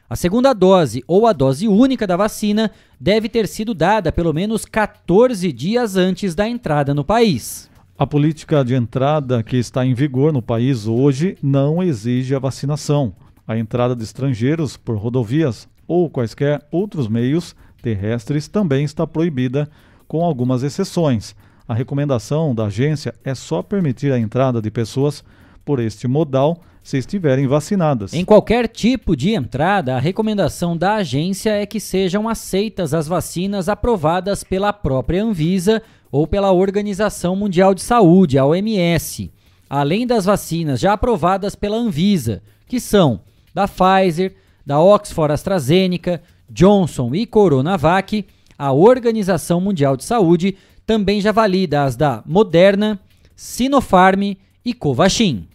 A 0.09 0.15
segunda 0.17 0.51
dose 0.51 1.01
ou 1.07 1.25
a 1.25 1.31
dose 1.31 1.69
única 1.69 2.05
da 2.05 2.17
vacina 2.17 2.69
deve 2.99 3.29
ter 3.29 3.47
sido 3.47 3.73
dada 3.73 4.11
pelo 4.11 4.33
menos 4.33 4.65
14 4.65 5.49
dias 5.53 5.95
antes 5.95 6.35
da 6.35 6.45
entrada 6.45 6.93
no 6.93 7.05
país. 7.05 7.71
A 7.97 8.05
política 8.05 8.65
de 8.65 8.75
entrada 8.75 9.41
que 9.41 9.55
está 9.55 9.85
em 9.85 9.93
vigor 9.93 10.33
no 10.33 10.41
país 10.41 10.85
hoje 10.85 11.37
não 11.41 11.81
exige 11.81 12.35
a 12.35 12.39
vacinação. 12.39 13.15
A 13.47 13.57
entrada 13.57 13.95
de 13.95 14.03
estrangeiros 14.03 14.75
por 14.75 14.97
rodovias 14.97 15.65
ou 15.87 16.09
quaisquer 16.09 16.61
outros 16.69 17.07
meios 17.07 17.55
terrestres 17.81 18.49
também 18.49 18.83
está 18.83 19.07
proibida, 19.07 19.69
com 20.07 20.25
algumas 20.25 20.61
exceções. 20.61 21.35
A 21.71 21.73
recomendação 21.73 22.53
da 22.53 22.65
agência 22.65 23.15
é 23.23 23.33
só 23.33 23.63
permitir 23.63 24.11
a 24.11 24.19
entrada 24.19 24.61
de 24.61 24.69
pessoas 24.69 25.23
por 25.63 25.79
este 25.79 26.05
modal 26.05 26.59
se 26.83 26.97
estiverem 26.97 27.47
vacinadas. 27.47 28.13
Em 28.13 28.25
qualquer 28.25 28.67
tipo 28.67 29.15
de 29.15 29.33
entrada, 29.33 29.95
a 29.95 29.97
recomendação 29.97 30.75
da 30.75 30.95
agência 30.95 31.51
é 31.51 31.65
que 31.65 31.79
sejam 31.79 32.27
aceitas 32.27 32.93
as 32.93 33.07
vacinas 33.07 33.69
aprovadas 33.69 34.43
pela 34.43 34.73
própria 34.73 35.23
Anvisa 35.23 35.81
ou 36.11 36.27
pela 36.27 36.51
Organização 36.51 37.37
Mundial 37.37 37.73
de 37.73 37.81
Saúde, 37.81 38.37
a 38.37 38.45
OMS, 38.45 39.31
além 39.69 40.05
das 40.05 40.25
vacinas 40.25 40.77
já 40.77 40.91
aprovadas 40.91 41.55
pela 41.55 41.77
Anvisa, 41.77 42.43
que 42.67 42.81
são 42.81 43.21
da 43.53 43.65
Pfizer, 43.65 44.35
da 44.65 44.81
Oxford 44.81 45.31
AstraZeneca, 45.31 46.21
Johnson 46.49 47.15
e 47.15 47.25
Coronavac, 47.25 48.25
a 48.57 48.73
Organização 48.73 49.59
Mundial 49.61 49.95
de 49.95 50.03
Saúde 50.03 50.55
também 50.91 51.21
já 51.21 51.31
valida 51.31 51.83
as 51.85 51.95
da 51.95 52.21
Moderna, 52.25 52.99
Sinopharm 53.33 54.35
e 54.65 54.73
Covaxin. 54.73 55.47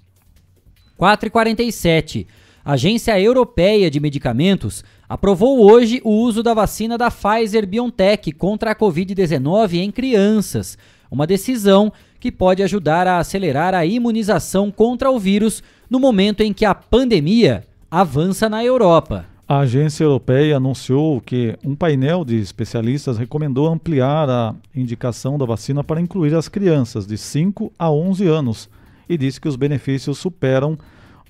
4,47. 0.99 2.27
A 2.65 2.73
Agência 2.73 3.21
Europeia 3.21 3.91
de 3.91 4.01
Medicamentos 4.01 4.83
aprovou 5.07 5.71
hoje 5.71 6.01
o 6.03 6.11
uso 6.11 6.43
da 6.43 6.55
vacina 6.55 6.97
da 6.97 7.11
Pfizer 7.11 7.67
BioNTech 7.67 8.33
contra 8.33 8.71
a 8.71 8.75
Covid-19 8.75 9.75
em 9.75 9.91
crianças, 9.91 10.79
uma 11.11 11.27
decisão 11.27 11.93
que 12.19 12.33
pode 12.33 12.63
ajudar 12.63 13.07
a 13.07 13.19
acelerar 13.19 13.75
a 13.75 13.85
imunização 13.85 14.71
contra 14.71 15.11
o 15.11 15.19
vírus 15.19 15.63
no 15.91 16.01
momento 16.01 16.41
em 16.41 16.55
que 16.55 16.65
a 16.65 16.75
pandemia 16.75 17.63
avança 17.91 18.49
na 18.49 18.65
Europa. 18.65 19.36
A 19.49 19.61
agência 19.61 20.03
europeia 20.03 20.57
anunciou 20.57 21.21
que 21.21 21.57
um 21.65 21.77
painel 21.77 22.25
de 22.25 22.35
especialistas 22.37 23.17
recomendou 23.17 23.69
ampliar 23.69 24.29
a 24.29 24.57
indicação 24.75 25.39
da 25.39 25.47
vacina 25.47 25.85
para 25.85 26.01
incluir 26.01 26.35
as 26.35 26.49
crianças 26.49 27.07
de 27.07 27.17
5 27.17 27.73
a 27.79 27.89
11 27.89 28.27
anos 28.27 28.69
e 29.09 29.17
disse 29.17 29.41
que 29.41 29.47
os 29.47 29.55
benefícios 29.55 30.19
superam 30.19 30.77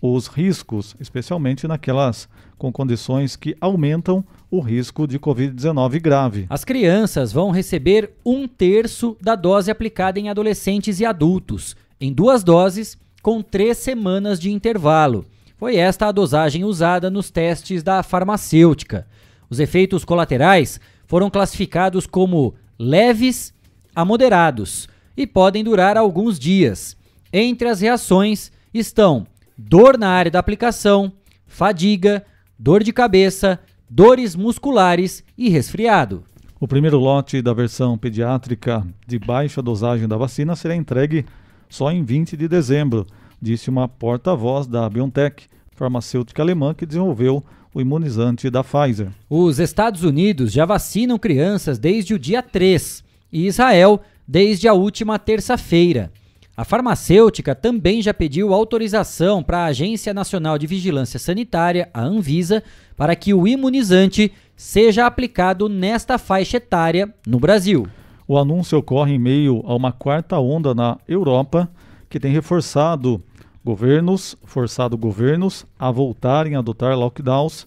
os 0.01 0.29
riscos, 0.29 0.97
especialmente 0.99 1.69
naquelas 1.69 2.27
com 2.57 2.73
condições 2.73 3.37
que 3.37 3.55
aumentam 3.61 4.25
o 4.51 4.61
risco 4.61 5.07
de 5.07 5.19
Covid-19 5.19 6.01
grave. 6.01 6.47
As 6.49 6.65
crianças 6.65 7.35
vão 7.35 7.51
receber 7.51 8.13
um 8.25 8.49
terço 8.49 9.15
da 9.21 9.35
dose 9.35 9.71
aplicada 9.71 10.19
em 10.19 10.31
adolescentes 10.31 11.01
e 11.01 11.05
adultos, 11.05 11.77
em 12.01 12.15
duas 12.15 12.43
doses, 12.43 12.97
com 13.21 13.43
três 13.43 13.77
semanas 13.77 14.41
de 14.41 14.51
intervalo. 14.51 15.27
Foi 15.57 15.77
esta 15.77 16.09
a 16.09 16.13
dosagem 16.13 16.65
usada 16.65 17.09
nos 17.09 17.31
testes 17.31 17.83
da 17.83 18.03
farmacêutica. 18.03 19.07
Os 19.49 19.59
efeitos 19.59 20.05
colaterais 20.05 20.79
foram 21.07 21.31
classificados 21.31 22.07
como 22.07 22.55
leves 22.79 23.55
a 23.95 24.05
moderados 24.05 24.87
e 25.17 25.27
podem 25.27 25.65
durar 25.65 25.97
alguns 25.97 26.39
dias. 26.39 26.95
Entre 27.33 27.69
as 27.69 27.81
reações 27.81 28.53
estão 28.75 29.27
dor 29.57 29.97
na 29.97 30.11
área 30.11 30.31
da 30.31 30.39
aplicação, 30.39 31.11
fadiga, 31.47 32.23
dor 32.59 32.83
de 32.83 32.93
cabeça, 32.93 33.59
dores 33.89 34.37
musculares 34.37 35.25
e 35.39 35.49
resfriado. 35.49 36.23
O 36.61 36.69
primeiro 36.69 36.99
lote 36.99 37.41
da 37.41 37.55
versão 37.55 37.97
pediátrica 37.97 38.87
de 39.07 39.19
baixa 39.19 39.63
dosagem 39.63 40.07
da 40.07 40.19
vacina 40.19 40.55
será 40.55 40.77
entregue 40.77 41.25
só 41.67 41.91
em 41.91 42.05
20 42.05 42.37
de 42.37 42.47
dezembro 42.47 43.07
disse 43.41 43.71
uma 43.71 43.89
porta-voz 43.89 44.67
da 44.67 44.89
BioNTech, 44.89 45.47
farmacêutica 45.73 46.43
alemã 46.43 46.75
que 46.75 46.87
desenvolveu 46.87 47.43
o 47.75 47.81
imunizante 47.81 48.49
da 48.49 48.65
Pfizer. 48.65 49.11
Os 49.29 49.59
Estados 49.59 50.03
Unidos 50.03 50.51
já 50.51 50.65
vacinam 50.65 51.19
crianças 51.19 51.79
desde 51.79 52.15
o 52.15 52.19
dia 52.19 52.43
3 52.43 53.05
e 53.31 53.47
Israel 53.47 54.01
desde 54.27 54.67
a 54.67 54.73
última 54.73 55.19
terça-feira. 55.19 56.11
A 56.57 56.65
farmacêutica 56.65 57.55
também 57.55 58.01
já 58.01 58.15
pediu 58.15 58.55
autorização 58.55 59.43
para 59.43 59.59
a 59.59 59.67
Agência 59.67 60.15
Nacional 60.15 60.57
de 60.57 60.67
Vigilância 60.67 61.19
Sanitária, 61.19 61.91
a 61.93 62.03
Anvisa, 62.03 62.63
para 62.97 63.15
que 63.15 63.35
o 63.35 63.47
imunizante 63.47 64.33
seja 64.57 65.05
aplicado 65.05 65.69
nesta 65.69 66.17
faixa 66.17 66.57
etária 66.57 67.13
no 67.27 67.39
Brasil. 67.39 67.87
O 68.27 68.39
anúncio 68.39 68.79
ocorre 68.79 69.13
em 69.13 69.19
meio 69.19 69.63
a 69.67 69.75
uma 69.75 69.93
quarta 69.93 70.39
onda 70.39 70.75
na 70.75 70.97
Europa 71.07 71.69
que 72.09 72.21
tem 72.21 72.33
reforçado 72.33 73.23
governos, 73.65 74.37
forçado 74.45 74.97
governos 74.97 75.67
a 75.79 75.91
voltarem 75.91 76.55
a 76.55 76.61
adotar 76.61 76.97
lockdowns 76.97 77.67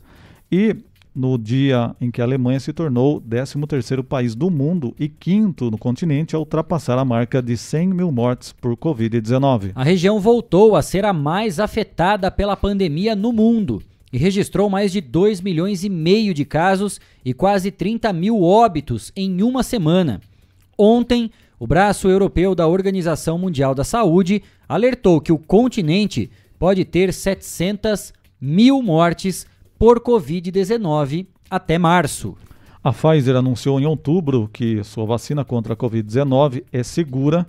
e 0.51 0.75
no 1.13 1.37
dia 1.37 1.93
em 1.99 2.09
que 2.09 2.21
a 2.21 2.23
Alemanha 2.23 2.59
se 2.59 2.71
tornou 2.71 3.19
13º 3.21 4.03
país 4.03 4.35
do 4.35 4.49
mundo 4.49 4.95
e 4.97 5.09
quinto 5.09 5.69
no 5.69 5.77
continente 5.77 6.35
a 6.35 6.39
ultrapassar 6.39 6.97
a 6.97 7.03
marca 7.03 7.41
de 7.41 7.57
100 7.57 7.87
mil 7.89 8.11
mortes 8.11 8.53
por 8.53 8.77
Covid-19. 8.77 9.71
A 9.75 9.83
região 9.83 10.19
voltou 10.19 10.75
a 10.75 10.81
ser 10.81 11.03
a 11.03 11.11
mais 11.11 11.59
afetada 11.59 12.31
pela 12.31 12.55
pandemia 12.55 13.15
no 13.15 13.33
mundo 13.33 13.81
e 14.13 14.17
registrou 14.17 14.69
mais 14.69 14.91
de 14.91 15.01
2 15.01 15.41
milhões 15.41 15.83
e 15.83 15.89
meio 15.89 16.33
de 16.33 16.45
casos 16.45 17.01
e 17.23 17.33
quase 17.33 17.71
30 17.71 18.13
mil 18.13 18.41
óbitos 18.41 19.11
em 19.15 19.41
uma 19.41 19.63
semana. 19.63 20.21
Ontem, 20.77 21.29
o 21.59 21.67
braço 21.67 22.07
europeu 22.07 22.55
da 22.55 22.65
Organização 22.67 23.37
Mundial 23.37 23.75
da 23.75 23.83
Saúde 23.83 24.41
alertou 24.67 25.19
que 25.19 25.33
o 25.33 25.37
continente 25.37 26.31
pode 26.57 26.85
ter 26.85 27.13
700 27.13 28.13
mil 28.39 28.81
mortes 28.81 29.45
por 29.77 29.99
Covid-19 29.99 31.27
até 31.49 31.77
março. 31.77 32.37
A 32.81 32.93
Pfizer 32.93 33.35
anunciou 33.35 33.77
em 33.77 33.85
outubro 33.85 34.49
que 34.53 34.81
sua 34.85 35.05
vacina 35.05 35.43
contra 35.43 35.73
a 35.73 35.77
Covid-19 35.77 36.63
é 36.71 36.81
segura 36.81 37.45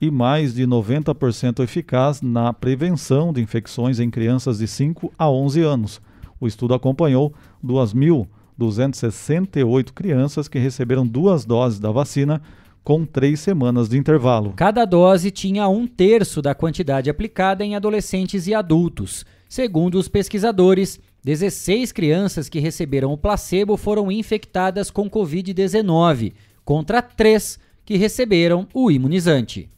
e 0.00 0.10
mais 0.10 0.54
de 0.54 0.66
90% 0.66 1.62
eficaz 1.62 2.22
na 2.22 2.54
prevenção 2.54 3.34
de 3.34 3.42
infecções 3.42 4.00
em 4.00 4.08
crianças 4.10 4.56
de 4.58 4.66
5 4.66 5.12
a 5.18 5.30
11 5.30 5.60
anos. 5.60 6.00
O 6.40 6.46
estudo 6.46 6.72
acompanhou 6.72 7.34
2.268 7.64 9.92
crianças 9.92 10.48
que 10.48 10.58
receberam 10.58 11.06
duas 11.06 11.44
doses 11.44 11.78
da 11.78 11.92
vacina 11.92 12.40
com 12.84 13.04
três 13.04 13.40
semanas 13.40 13.88
de 13.88 13.96
intervalo. 13.96 14.52
Cada 14.56 14.84
dose 14.84 15.30
tinha 15.30 15.68
um 15.68 15.86
terço 15.86 16.42
da 16.42 16.54
quantidade 16.54 17.08
aplicada 17.08 17.64
em 17.64 17.76
adolescentes 17.76 18.46
e 18.46 18.54
adultos. 18.54 19.24
Segundo 19.48 19.96
os 19.96 20.08
pesquisadores, 20.08 21.00
16 21.24 21.92
crianças 21.92 22.48
que 22.48 22.58
receberam 22.58 23.12
o 23.12 23.18
placebo 23.18 23.76
foram 23.76 24.10
infectadas 24.10 24.90
com 24.90 25.08
Covid-19, 25.08 26.32
contra 26.64 27.00
3 27.00 27.60
que 27.84 27.96
receberam 27.96 28.66
o 28.74 28.90
imunizante. 28.90 29.70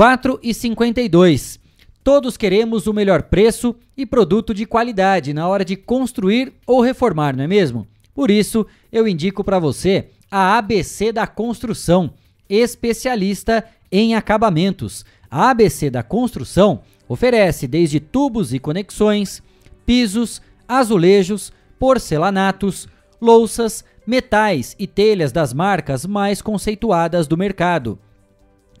4 0.00 0.40
e 0.42 0.54
52. 0.54 1.60
Todos 2.02 2.38
queremos 2.38 2.86
o 2.86 2.94
melhor 2.94 3.24
preço 3.24 3.76
e 3.94 4.06
produto 4.06 4.54
de 4.54 4.64
qualidade 4.64 5.34
na 5.34 5.46
hora 5.46 5.62
de 5.62 5.76
construir 5.76 6.54
ou 6.66 6.80
reformar, 6.80 7.36
não 7.36 7.44
é 7.44 7.46
mesmo? 7.46 7.86
Por 8.14 8.30
isso, 8.30 8.66
eu 8.90 9.06
indico 9.06 9.44
para 9.44 9.58
você 9.58 10.08
a 10.30 10.56
ABC 10.56 11.12
da 11.12 11.26
Construção, 11.26 12.14
especialista 12.48 13.62
em 13.92 14.14
acabamentos. 14.14 15.04
A 15.30 15.50
ABC 15.50 15.90
da 15.90 16.02
Construção 16.02 16.80
oferece 17.06 17.68
desde 17.68 18.00
tubos 18.00 18.54
e 18.54 18.58
conexões, 18.58 19.42
pisos, 19.84 20.40
azulejos, 20.66 21.52
porcelanatos, 21.78 22.88
louças, 23.20 23.84
metais 24.06 24.74
e 24.78 24.86
telhas 24.86 25.30
das 25.30 25.52
marcas 25.52 26.06
mais 26.06 26.40
conceituadas 26.40 27.26
do 27.26 27.36
mercado. 27.36 27.98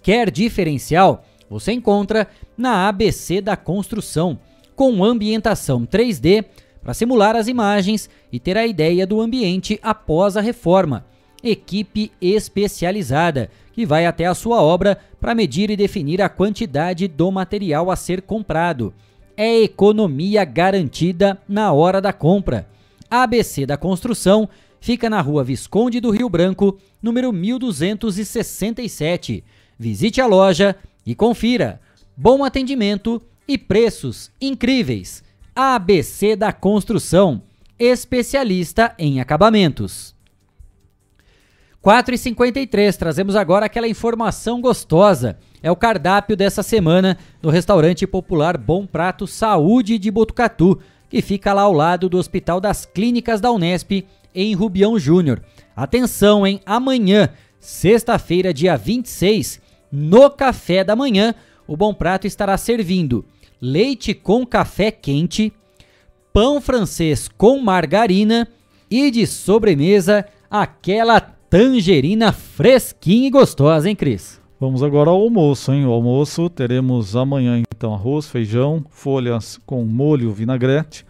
Quer 0.02 0.30
diferencial? 0.30 1.24
Você 1.48 1.72
encontra 1.72 2.28
na 2.56 2.88
ABC 2.88 3.40
da 3.40 3.56
Construção, 3.56 4.38
com 4.74 5.04
ambientação 5.04 5.84
3D 5.84 6.44
para 6.82 6.94
simular 6.94 7.36
as 7.36 7.48
imagens 7.48 8.08
e 8.32 8.40
ter 8.40 8.56
a 8.56 8.66
ideia 8.66 9.06
do 9.06 9.20
ambiente 9.20 9.78
após 9.82 10.36
a 10.36 10.40
reforma. 10.40 11.04
Equipe 11.42 12.12
especializada 12.20 13.50
que 13.72 13.84
vai 13.84 14.06
até 14.06 14.26
a 14.26 14.34
sua 14.34 14.62
obra 14.62 14.98
para 15.20 15.34
medir 15.34 15.70
e 15.70 15.76
definir 15.76 16.22
a 16.22 16.28
quantidade 16.28 17.08
do 17.08 17.30
material 17.30 17.90
a 17.90 17.96
ser 17.96 18.22
comprado. 18.22 18.94
É 19.36 19.62
economia 19.62 20.44
garantida 20.44 21.38
na 21.48 21.72
hora 21.72 22.00
da 22.00 22.12
compra. 22.12 22.68
ABC 23.10 23.66
da 23.66 23.76
Construção 23.76 24.48
fica 24.80 25.10
na 25.10 25.20
rua 25.20 25.42
Visconde 25.42 25.98
do 26.00 26.10
Rio 26.10 26.28
Branco, 26.28 26.78
número 27.02 27.32
1267. 27.32 29.42
Visite 29.80 30.20
a 30.20 30.26
loja 30.26 30.76
e 31.06 31.14
confira. 31.14 31.80
Bom 32.14 32.44
atendimento 32.44 33.18
e 33.48 33.56
preços 33.56 34.30
incríveis. 34.38 35.24
ABC 35.56 36.36
da 36.36 36.52
Construção, 36.52 37.40
especialista 37.78 38.94
em 38.98 39.22
acabamentos. 39.22 40.14
4h53, 41.82 42.94
trazemos 42.94 43.34
agora 43.34 43.64
aquela 43.64 43.88
informação 43.88 44.60
gostosa. 44.60 45.38
É 45.62 45.70
o 45.70 45.76
cardápio 45.76 46.36
dessa 46.36 46.62
semana 46.62 47.16
no 47.42 47.48
restaurante 47.48 48.06
popular 48.06 48.58
Bom 48.58 48.84
Prato 48.84 49.26
Saúde 49.26 49.98
de 49.98 50.10
Botucatu, 50.10 50.78
que 51.08 51.22
fica 51.22 51.54
lá 51.54 51.62
ao 51.62 51.72
lado 51.72 52.06
do 52.06 52.18
Hospital 52.18 52.60
das 52.60 52.84
Clínicas 52.84 53.40
da 53.40 53.50
Unesp, 53.50 54.06
em 54.34 54.54
Rubião 54.54 54.98
Júnior. 54.98 55.42
Atenção, 55.74 56.46
hein? 56.46 56.60
Amanhã, 56.66 57.30
sexta-feira, 57.58 58.52
dia 58.52 58.76
26, 58.76 59.69
no 59.90 60.30
café 60.30 60.84
da 60.84 60.94
manhã, 60.94 61.34
o 61.66 61.76
Bom 61.76 61.92
Prato 61.92 62.26
estará 62.26 62.56
servindo 62.56 63.24
leite 63.60 64.14
com 64.14 64.46
café 64.46 64.90
quente, 64.90 65.52
pão 66.32 66.60
francês 66.60 67.28
com 67.28 67.60
margarina 67.60 68.48
e 68.90 69.10
de 69.10 69.26
sobremesa 69.26 70.24
aquela 70.50 71.20
tangerina 71.20 72.32
fresquinha 72.32 73.28
e 73.28 73.30
gostosa, 73.30 73.88
hein, 73.88 73.96
Cris? 73.96 74.40
Vamos 74.58 74.82
agora 74.82 75.10
ao 75.10 75.20
almoço, 75.20 75.72
hein? 75.72 75.86
O 75.86 75.90
almoço 75.90 76.48
teremos 76.48 77.16
amanhã 77.16 77.62
então 77.74 77.94
arroz, 77.94 78.28
feijão, 78.28 78.84
folhas 78.90 79.58
com 79.64 79.84
molho 79.84 80.32
vinagrete. 80.32 81.04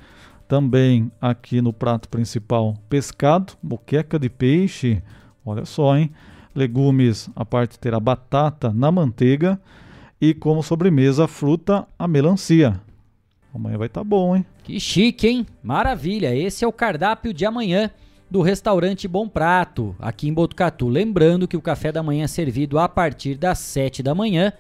Também 0.47 1.11
aqui 1.21 1.61
no 1.61 1.73
prato 1.73 2.09
principal 2.09 2.75
pescado, 2.89 3.53
moqueca 3.63 4.19
de 4.19 4.29
peixe, 4.29 5.03
olha 5.45 5.65
só, 5.65 5.97
hein? 5.97 6.11
Legumes, 6.55 7.31
a 7.35 7.45
parte 7.45 7.79
terá 7.79 7.99
batata 7.99 8.73
na 8.73 8.91
manteiga 8.91 9.61
e 10.21 10.35
como 10.35 10.63
sobremesa 10.63 11.27
fruta 11.27 11.87
a 11.99 12.07
melancia. 12.07 12.81
Amanhã 13.55 13.79
vai 13.79 13.87
estar 13.87 14.01
tá 14.01 14.05
bom, 14.05 14.37
hein? 14.37 14.47
Que 14.63 14.79
chique, 14.79 15.27
hein? 15.27 15.47
Maravilha. 15.63 16.35
Esse 16.35 16.65
é 16.65 16.69
o 16.69 16.73
cardápio 16.73 17.35
de 17.35 17.45
amanhã 17.45 17.91
do 18.31 18.43
restaurante 18.43 19.09
Bom 19.09 19.29
Prato, 19.29 19.97
aqui 19.99 20.29
em 20.29 20.33
Botucatu. 20.33 20.89
Lembrando 20.89 21.49
que 21.49 21.57
o 21.57 21.63
café 21.63 21.91
da 21.91 22.03
manhã 22.03 22.25
é 22.25 22.29
servido 22.29 22.79
a 22.79 22.89
partir 22.89 23.35
das 23.35 23.59
7 23.59 24.03
da 24.03 24.15
manhã, 24.15 24.53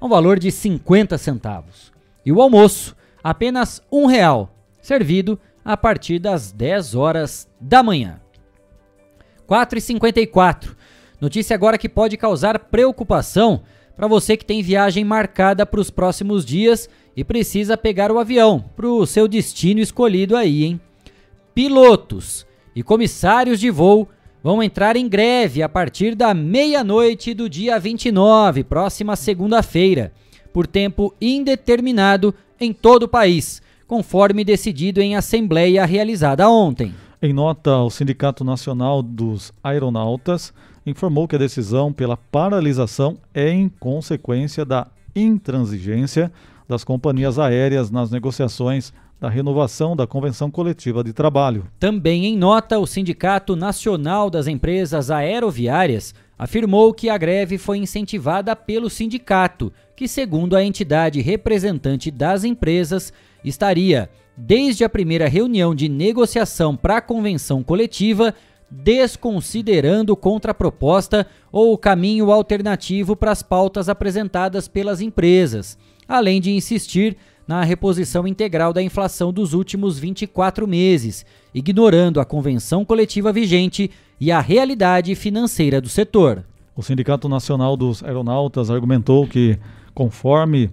um 0.00 0.08
valor 0.08 0.38
de 0.38 0.50
50 0.50 1.18
centavos. 1.18 1.92
E 2.24 2.32
o 2.32 2.40
almoço, 2.40 2.96
apenas 3.22 3.82
um 3.92 4.06
real, 4.06 4.56
servido 4.80 5.38
a 5.62 5.76
partir 5.76 6.18
das 6.18 6.52
10 6.52 6.94
horas 6.94 7.48
da 7.60 7.82
manhã. 7.82 8.20
4h54. 9.46 10.74
Notícia 11.22 11.54
agora 11.54 11.78
que 11.78 11.88
pode 11.88 12.16
causar 12.16 12.58
preocupação 12.58 13.62
para 13.94 14.08
você 14.08 14.36
que 14.36 14.44
tem 14.44 14.60
viagem 14.60 15.04
marcada 15.04 15.64
para 15.64 15.78
os 15.78 15.88
próximos 15.88 16.44
dias 16.44 16.90
e 17.16 17.22
precisa 17.22 17.76
pegar 17.76 18.10
o 18.10 18.18
avião 18.18 18.64
para 18.74 18.88
o 18.88 19.06
seu 19.06 19.28
destino 19.28 19.78
escolhido 19.78 20.36
aí, 20.36 20.64
hein? 20.64 20.80
Pilotos 21.54 22.44
e 22.74 22.82
comissários 22.82 23.60
de 23.60 23.70
voo 23.70 24.08
vão 24.42 24.60
entrar 24.60 24.96
em 24.96 25.08
greve 25.08 25.62
a 25.62 25.68
partir 25.68 26.16
da 26.16 26.34
meia-noite 26.34 27.34
do 27.34 27.48
dia 27.48 27.78
29, 27.78 28.64
próxima 28.64 29.14
segunda-feira, 29.14 30.12
por 30.52 30.66
tempo 30.66 31.14
indeterminado 31.20 32.34
em 32.58 32.72
todo 32.72 33.04
o 33.04 33.08
país, 33.08 33.62
conforme 33.86 34.42
decidido 34.42 35.00
em 35.00 35.14
assembleia 35.14 35.86
realizada 35.86 36.50
ontem. 36.50 36.92
Em 37.22 37.32
nota, 37.32 37.76
o 37.76 37.90
Sindicato 37.90 38.42
Nacional 38.42 39.00
dos 39.00 39.52
Aeronautas 39.62 40.52
informou 40.84 41.28
que 41.28 41.36
a 41.36 41.38
decisão 41.38 41.92
pela 41.92 42.16
paralisação 42.16 43.16
é 43.34 43.50
em 43.50 43.68
consequência 43.68 44.64
da 44.64 44.86
intransigência 45.14 46.32
das 46.68 46.84
companhias 46.84 47.38
aéreas 47.38 47.90
nas 47.90 48.10
negociações 48.10 48.92
da 49.20 49.28
renovação 49.28 49.94
da 49.94 50.04
Convenção 50.04 50.50
Coletiva 50.50 51.04
de 51.04 51.12
Trabalho. 51.12 51.66
Também 51.78 52.26
em 52.26 52.36
nota, 52.36 52.80
o 52.80 52.86
Sindicato 52.86 53.54
Nacional 53.54 54.28
das 54.28 54.48
Empresas 54.48 55.12
Aeroviárias 55.12 56.12
afirmou 56.36 56.92
que 56.92 57.08
a 57.08 57.16
greve 57.16 57.56
foi 57.56 57.78
incentivada 57.78 58.56
pelo 58.56 58.90
sindicato, 58.90 59.72
que, 59.94 60.08
segundo 60.08 60.56
a 60.56 60.64
entidade 60.64 61.20
representante 61.20 62.10
das 62.10 62.42
empresas, 62.42 63.12
estaria, 63.44 64.10
desde 64.36 64.82
a 64.82 64.88
primeira 64.88 65.28
reunião 65.28 65.72
de 65.72 65.88
negociação 65.88 66.76
para 66.76 66.96
a 66.96 67.00
convenção 67.00 67.62
coletiva, 67.62 68.34
desconsiderando 68.72 70.16
contraproposta 70.16 71.26
ou 71.52 71.76
caminho 71.76 72.32
alternativo 72.32 73.14
para 73.14 73.30
as 73.30 73.42
pautas 73.42 73.88
apresentadas 73.88 74.66
pelas 74.66 75.02
empresas, 75.02 75.76
além 76.08 76.40
de 76.40 76.50
insistir 76.50 77.16
na 77.46 77.62
reposição 77.62 78.26
integral 78.26 78.72
da 78.72 78.82
inflação 78.82 79.30
dos 79.30 79.52
últimos 79.52 79.98
24 79.98 80.66
meses, 80.66 81.26
ignorando 81.54 82.18
a 82.18 82.24
convenção 82.24 82.84
coletiva 82.84 83.30
vigente 83.30 83.90
e 84.18 84.32
a 84.32 84.40
realidade 84.40 85.14
financeira 85.14 85.80
do 85.80 85.88
setor. 85.88 86.42
O 86.74 86.82
Sindicato 86.82 87.28
Nacional 87.28 87.76
dos 87.76 88.02
Aeronautas 88.02 88.70
argumentou 88.70 89.26
que, 89.26 89.58
conforme 89.92 90.70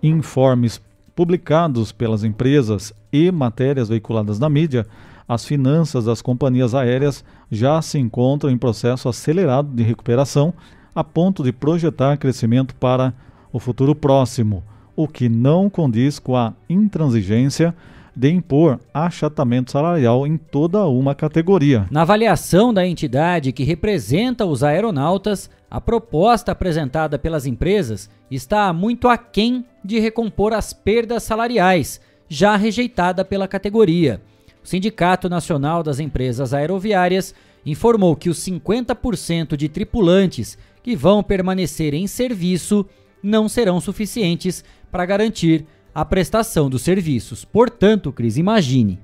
informes 0.00 0.80
publicados 1.16 1.90
pelas 1.90 2.22
empresas 2.22 2.94
e 3.12 3.32
matérias 3.32 3.88
veiculadas 3.88 4.38
na 4.38 4.48
mídia, 4.48 4.86
as 5.28 5.44
finanças 5.44 6.04
das 6.04 6.20
companhias 6.20 6.74
aéreas 6.74 7.24
já 7.50 7.80
se 7.80 7.98
encontram 7.98 8.50
em 8.50 8.58
processo 8.58 9.08
acelerado 9.08 9.68
de 9.68 9.82
recuperação, 9.82 10.52
a 10.94 11.02
ponto 11.02 11.42
de 11.42 11.52
projetar 11.52 12.16
crescimento 12.16 12.74
para 12.74 13.14
o 13.52 13.58
futuro 13.58 13.94
próximo, 13.94 14.62
o 14.94 15.08
que 15.08 15.28
não 15.28 15.70
condiz 15.70 16.18
com 16.18 16.36
a 16.36 16.52
intransigência 16.68 17.74
de 18.14 18.30
impor 18.30 18.78
achatamento 18.92 19.70
salarial 19.70 20.26
em 20.26 20.36
toda 20.36 20.86
uma 20.86 21.14
categoria. 21.14 21.86
Na 21.90 22.02
avaliação 22.02 22.72
da 22.72 22.86
entidade 22.86 23.52
que 23.52 23.64
representa 23.64 24.44
os 24.44 24.62
aeronautas, 24.62 25.50
a 25.70 25.80
proposta 25.80 26.52
apresentada 26.52 27.18
pelas 27.18 27.46
empresas 27.46 28.10
está 28.30 28.70
muito 28.72 29.08
aquém 29.08 29.64
de 29.82 29.98
recompor 29.98 30.52
as 30.52 30.72
perdas 30.72 31.22
salariais, 31.22 32.00
já 32.28 32.56
rejeitada 32.56 33.24
pela 33.24 33.48
categoria. 33.48 34.20
O 34.62 34.66
Sindicato 34.66 35.28
Nacional 35.28 35.82
das 35.82 35.98
Empresas 35.98 36.54
Aeroviárias 36.54 37.34
informou 37.64 38.14
que 38.16 38.28
os 38.28 38.38
50% 38.38 39.56
de 39.56 39.68
tripulantes 39.68 40.56
que 40.82 40.96
vão 40.96 41.22
permanecer 41.22 41.94
em 41.94 42.06
serviço 42.06 42.86
não 43.22 43.48
serão 43.48 43.80
suficientes 43.80 44.64
para 44.90 45.06
garantir 45.06 45.64
a 45.94 46.04
prestação 46.04 46.68
dos 46.68 46.82
serviços. 46.82 47.44
Portanto, 47.44 48.12
Cris, 48.12 48.36
imagine. 48.36 48.98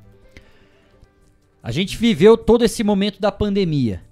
A 1.62 1.70
gente 1.70 1.96
viveu 1.96 2.36
todo 2.36 2.64
esse 2.64 2.82
momento 2.82 3.20
da 3.20 3.30
pandemia. 3.30 4.02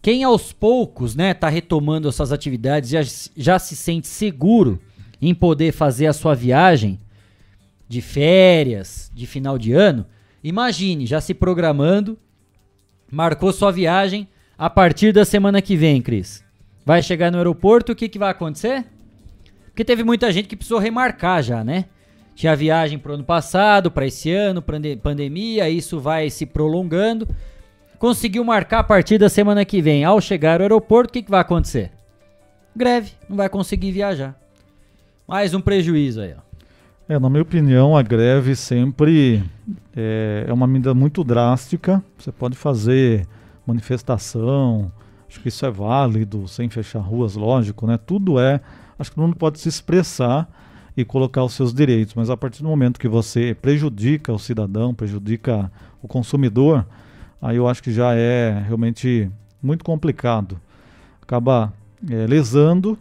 Quem 0.00 0.22
aos 0.22 0.52
poucos, 0.52 1.16
né, 1.16 1.34
tá 1.34 1.48
retomando 1.48 2.08
essas 2.08 2.30
atividades 2.32 2.90
já, 2.90 3.00
já 3.36 3.58
se 3.58 3.74
sente 3.74 4.06
seguro 4.06 4.78
em 5.20 5.34
poder 5.34 5.72
fazer 5.72 6.06
a 6.06 6.12
sua 6.12 6.34
viagem 6.34 7.00
de 7.88 8.00
férias, 8.00 9.10
de 9.14 9.26
final 9.26 9.58
de 9.58 9.72
ano, 9.72 10.06
imagine 10.42 11.06
já 11.06 11.20
se 11.20 11.34
programando, 11.34 12.18
marcou 13.10 13.52
sua 13.52 13.70
viagem 13.70 14.28
a 14.58 14.70
partir 14.70 15.12
da 15.12 15.24
semana 15.24 15.60
que 15.60 15.76
vem, 15.76 16.00
Cris. 16.00 16.44
Vai 16.84 17.02
chegar 17.02 17.30
no 17.30 17.38
aeroporto, 17.38 17.92
o 17.92 17.96
que, 17.96 18.08
que 18.08 18.18
vai 18.18 18.30
acontecer? 18.30 18.84
Porque 19.66 19.84
teve 19.84 20.02
muita 20.02 20.32
gente 20.32 20.48
que 20.48 20.56
precisou 20.56 20.78
remarcar 20.78 21.42
já, 21.42 21.62
né? 21.62 21.86
Tinha 22.34 22.54
viagem 22.54 22.98
pro 22.98 23.14
ano 23.14 23.24
passado, 23.24 23.90
para 23.90 24.06
esse 24.06 24.30
ano, 24.30 24.62
pandemia, 25.02 25.68
isso 25.68 25.98
vai 25.98 26.30
se 26.30 26.46
prolongando. 26.46 27.26
Conseguiu 27.98 28.44
marcar 28.44 28.80
a 28.80 28.84
partir 28.84 29.18
da 29.18 29.28
semana 29.28 29.64
que 29.64 29.80
vem. 29.80 30.04
Ao 30.04 30.20
chegar 30.20 30.60
ao 30.60 30.64
aeroporto, 30.64 31.10
o 31.10 31.12
que, 31.14 31.22
que 31.22 31.30
vai 31.30 31.40
acontecer? 31.40 31.92
Greve, 32.74 33.12
não 33.28 33.36
vai 33.36 33.48
conseguir 33.48 33.90
viajar. 33.90 34.38
Mais 35.26 35.54
um 35.54 35.60
prejuízo 35.60 36.20
aí, 36.20 36.34
ó. 36.38 36.45
É, 37.08 37.20
na 37.20 37.30
minha 37.30 37.42
opinião, 37.42 37.96
a 37.96 38.02
greve 38.02 38.56
sempre 38.56 39.40
é, 39.96 40.44
é, 40.48 40.52
uma 40.52 40.66
medida 40.66 40.92
muito 40.92 41.22
drástica. 41.22 42.02
Você 42.18 42.32
pode 42.32 42.56
fazer 42.56 43.28
manifestação, 43.64 44.90
acho 45.28 45.40
que 45.40 45.48
isso 45.48 45.64
é 45.64 45.70
válido, 45.70 46.48
sem 46.48 46.68
fechar 46.68 46.98
ruas, 46.98 47.36
lógico, 47.36 47.86
né? 47.86 47.96
Tudo 47.96 48.40
é. 48.40 48.60
Acho 48.98 49.10
que 49.10 49.14
todo 49.14 49.24
mundo 49.24 49.36
pode 49.36 49.60
se 49.60 49.68
expressar 49.68 50.48
e 50.96 51.04
colocar 51.04 51.44
os 51.44 51.52
seus 51.52 51.72
direitos, 51.72 52.12
mas 52.14 52.28
a 52.28 52.36
partir 52.36 52.64
do 52.64 52.68
momento 52.68 52.98
que 52.98 53.06
você 53.06 53.54
prejudica 53.54 54.32
o 54.32 54.38
cidadão, 54.38 54.92
prejudica 54.92 55.70
o 56.02 56.08
consumidor, 56.08 56.84
aí 57.40 57.56
eu 57.56 57.68
acho 57.68 57.84
que 57.84 57.92
já 57.92 58.14
é 58.14 58.64
realmente 58.66 59.30
muito 59.62 59.84
complicado. 59.84 60.60
Acaba 61.22 61.72
é, 62.10 62.26
lesando 62.26 62.98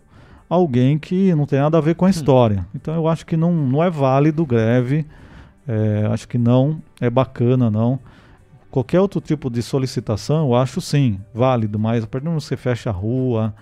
alguém 0.50 0.98
que 0.98 1.34
não 1.36 1.46
tem 1.46 1.60
nada 1.60 1.78
a 1.78 1.82
ver 1.82 1.96
com 1.96 2.06
a 2.06 2.08
hum. 2.08 2.12
história. 2.12 2.66
Então 2.74 2.94
eu 2.94 3.08
acho 3.08 3.26
que 3.26 3.36
não, 3.36 3.54
não 3.54 3.84
é 3.84 3.90
válido 3.90 4.46
greve, 4.46 5.06
é, 5.68 6.08
acho 6.12 6.28
que 6.28 6.38
não 6.38 6.82
é 7.00 7.10
bacana 7.10 7.70
não. 7.70 8.00
Qualquer 8.70 9.00
outro 9.00 9.22
tipo 9.22 9.50
de 9.50 9.62
solicitação 9.62 10.48
eu 10.48 10.56
acho 10.56 10.82
sim 10.82 11.20
válido, 11.34 11.80
mas 11.80 12.04
a 12.04 12.08
partir 12.08 12.26
do 12.26 12.28
momento 12.28 12.42
que 12.42 12.48
você 12.48 12.58
fecha 12.58 12.90
a 12.90 12.94
rua, 12.94 13.54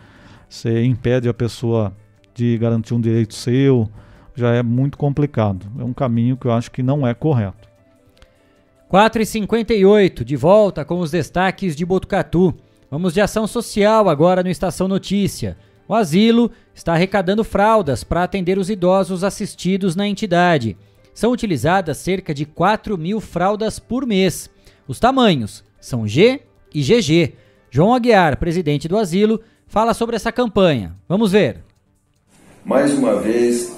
você 0.50 0.84
impede 0.84 1.30
a 1.30 1.34
pessoa 1.34 1.94
de 2.34 2.58
garantir 2.58 2.94
um 2.94 3.02
direito 3.02 3.34
seu, 3.34 3.88
já 4.36 4.54
é 4.54 4.64
muito 4.64 4.98
complicado. 4.98 5.68
É 5.80 5.84
um 5.84 5.94
caminho 5.94 6.36
que 6.36 6.48
eu 6.48 6.52
acho 6.52 6.72
que 6.72 6.82
não 6.82 7.06
é 7.06 7.14
correto. 7.14 7.70
4h58, 8.92 10.24
de 10.24 10.36
volta 10.36 10.86
com 10.86 11.00
os 11.00 11.12
destaques 11.12 11.76
de 11.76 11.86
Botucatu. 11.86 12.54
Vamos 12.90 13.14
de 13.14 13.22
ação 13.22 13.48
social 13.48 14.08
agora 14.08 14.44
no 14.44 14.50
Estação 14.50 14.88
Notícia. 14.88 15.58
O 15.88 15.94
asilo 15.94 16.50
está 16.74 16.94
arrecadando 16.94 17.44
fraldas 17.44 18.04
para 18.04 18.24
atender 18.24 18.58
os 18.58 18.70
idosos 18.70 19.24
assistidos 19.24 19.96
na 19.96 20.08
entidade. 20.08 20.78
São 21.14 21.32
utilizadas 21.32 21.98
cerca 21.98 22.34
de 22.34 22.46
4 22.46 22.98
mil 22.98 23.20
fraldas 23.20 23.80
por 23.80 24.06
mês. 24.06 24.50
Os 24.88 25.00
tamanhos 25.00 25.64
são 25.80 26.08
G 26.08 26.42
e 26.74 26.82
GG. 26.82 27.34
João 27.70 27.94
Aguiar, 27.94 28.38
presidente 28.38 28.88
do 28.88 28.98
asilo, 28.98 29.42
fala 29.68 29.94
sobre 29.94 30.16
essa 30.16 30.32
campanha. 30.32 30.96
Vamos 31.08 31.32
ver. 31.32 31.64
Mais 32.64 32.94
uma 32.94 33.16
vez, 33.16 33.76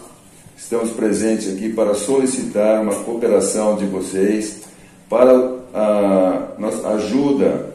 estamos 0.56 0.92
presentes 0.92 1.54
aqui 1.54 1.74
para 1.74 1.96
solicitar 1.96 2.82
uma 2.82 2.96
cooperação 3.04 3.78
de 3.78 3.86
vocês 3.86 4.64
para 5.10 5.32
a, 5.74 6.94
ajuda 6.94 7.74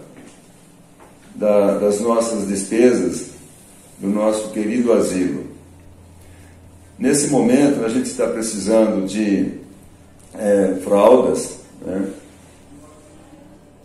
da, 1.34 1.78
das 1.78 2.00
nossas 2.00 2.46
despesas 2.46 3.39
do 4.00 4.08
nosso 4.08 4.50
querido 4.50 4.92
asilo. 4.92 5.44
Nesse 6.98 7.28
momento, 7.28 7.84
a 7.84 7.88
gente 7.88 8.06
está 8.06 8.26
precisando 8.26 9.06
de 9.06 9.52
é, 10.34 10.76
fraldas, 10.82 11.58
né? 11.84 12.10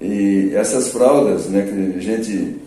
e 0.01 0.51
essas 0.53 0.89
fraldas 0.89 1.47
né, 1.47 1.61
que 1.63 1.97
a 1.97 2.01
gente 2.01 2.57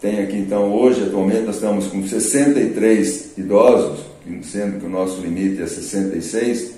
tem 0.00 0.20
aqui, 0.20 0.36
então, 0.36 0.72
hoje, 0.72 1.02
atualmente, 1.02 1.42
nós 1.42 1.56
estamos 1.56 1.86
com 1.88 2.06
63 2.06 3.36
idosos, 3.36 4.00
sendo 4.42 4.80
que 4.80 4.86
o 4.86 4.88
nosso 4.88 5.20
limite 5.20 5.60
é 5.60 5.66
66. 5.66 6.72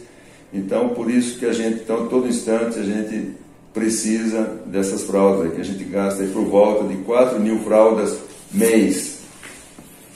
Então, 0.52 0.88
por 0.88 1.08
isso 1.08 1.38
que 1.38 1.46
a 1.46 1.52
gente, 1.52 1.82
então, 1.82 2.08
todo 2.08 2.26
instante, 2.26 2.78
a 2.78 2.82
gente 2.82 3.30
precisa 3.72 4.60
dessas 4.66 5.02
fraldas, 5.02 5.54
que 5.54 5.60
a 5.60 5.64
gente 5.64 5.84
gasta 5.84 6.24
por 6.24 6.44
volta 6.44 6.86
de 6.88 6.96
4 7.02 7.38
mil 7.40 7.60
fraldas 7.60 8.18
mês. 8.52 9.11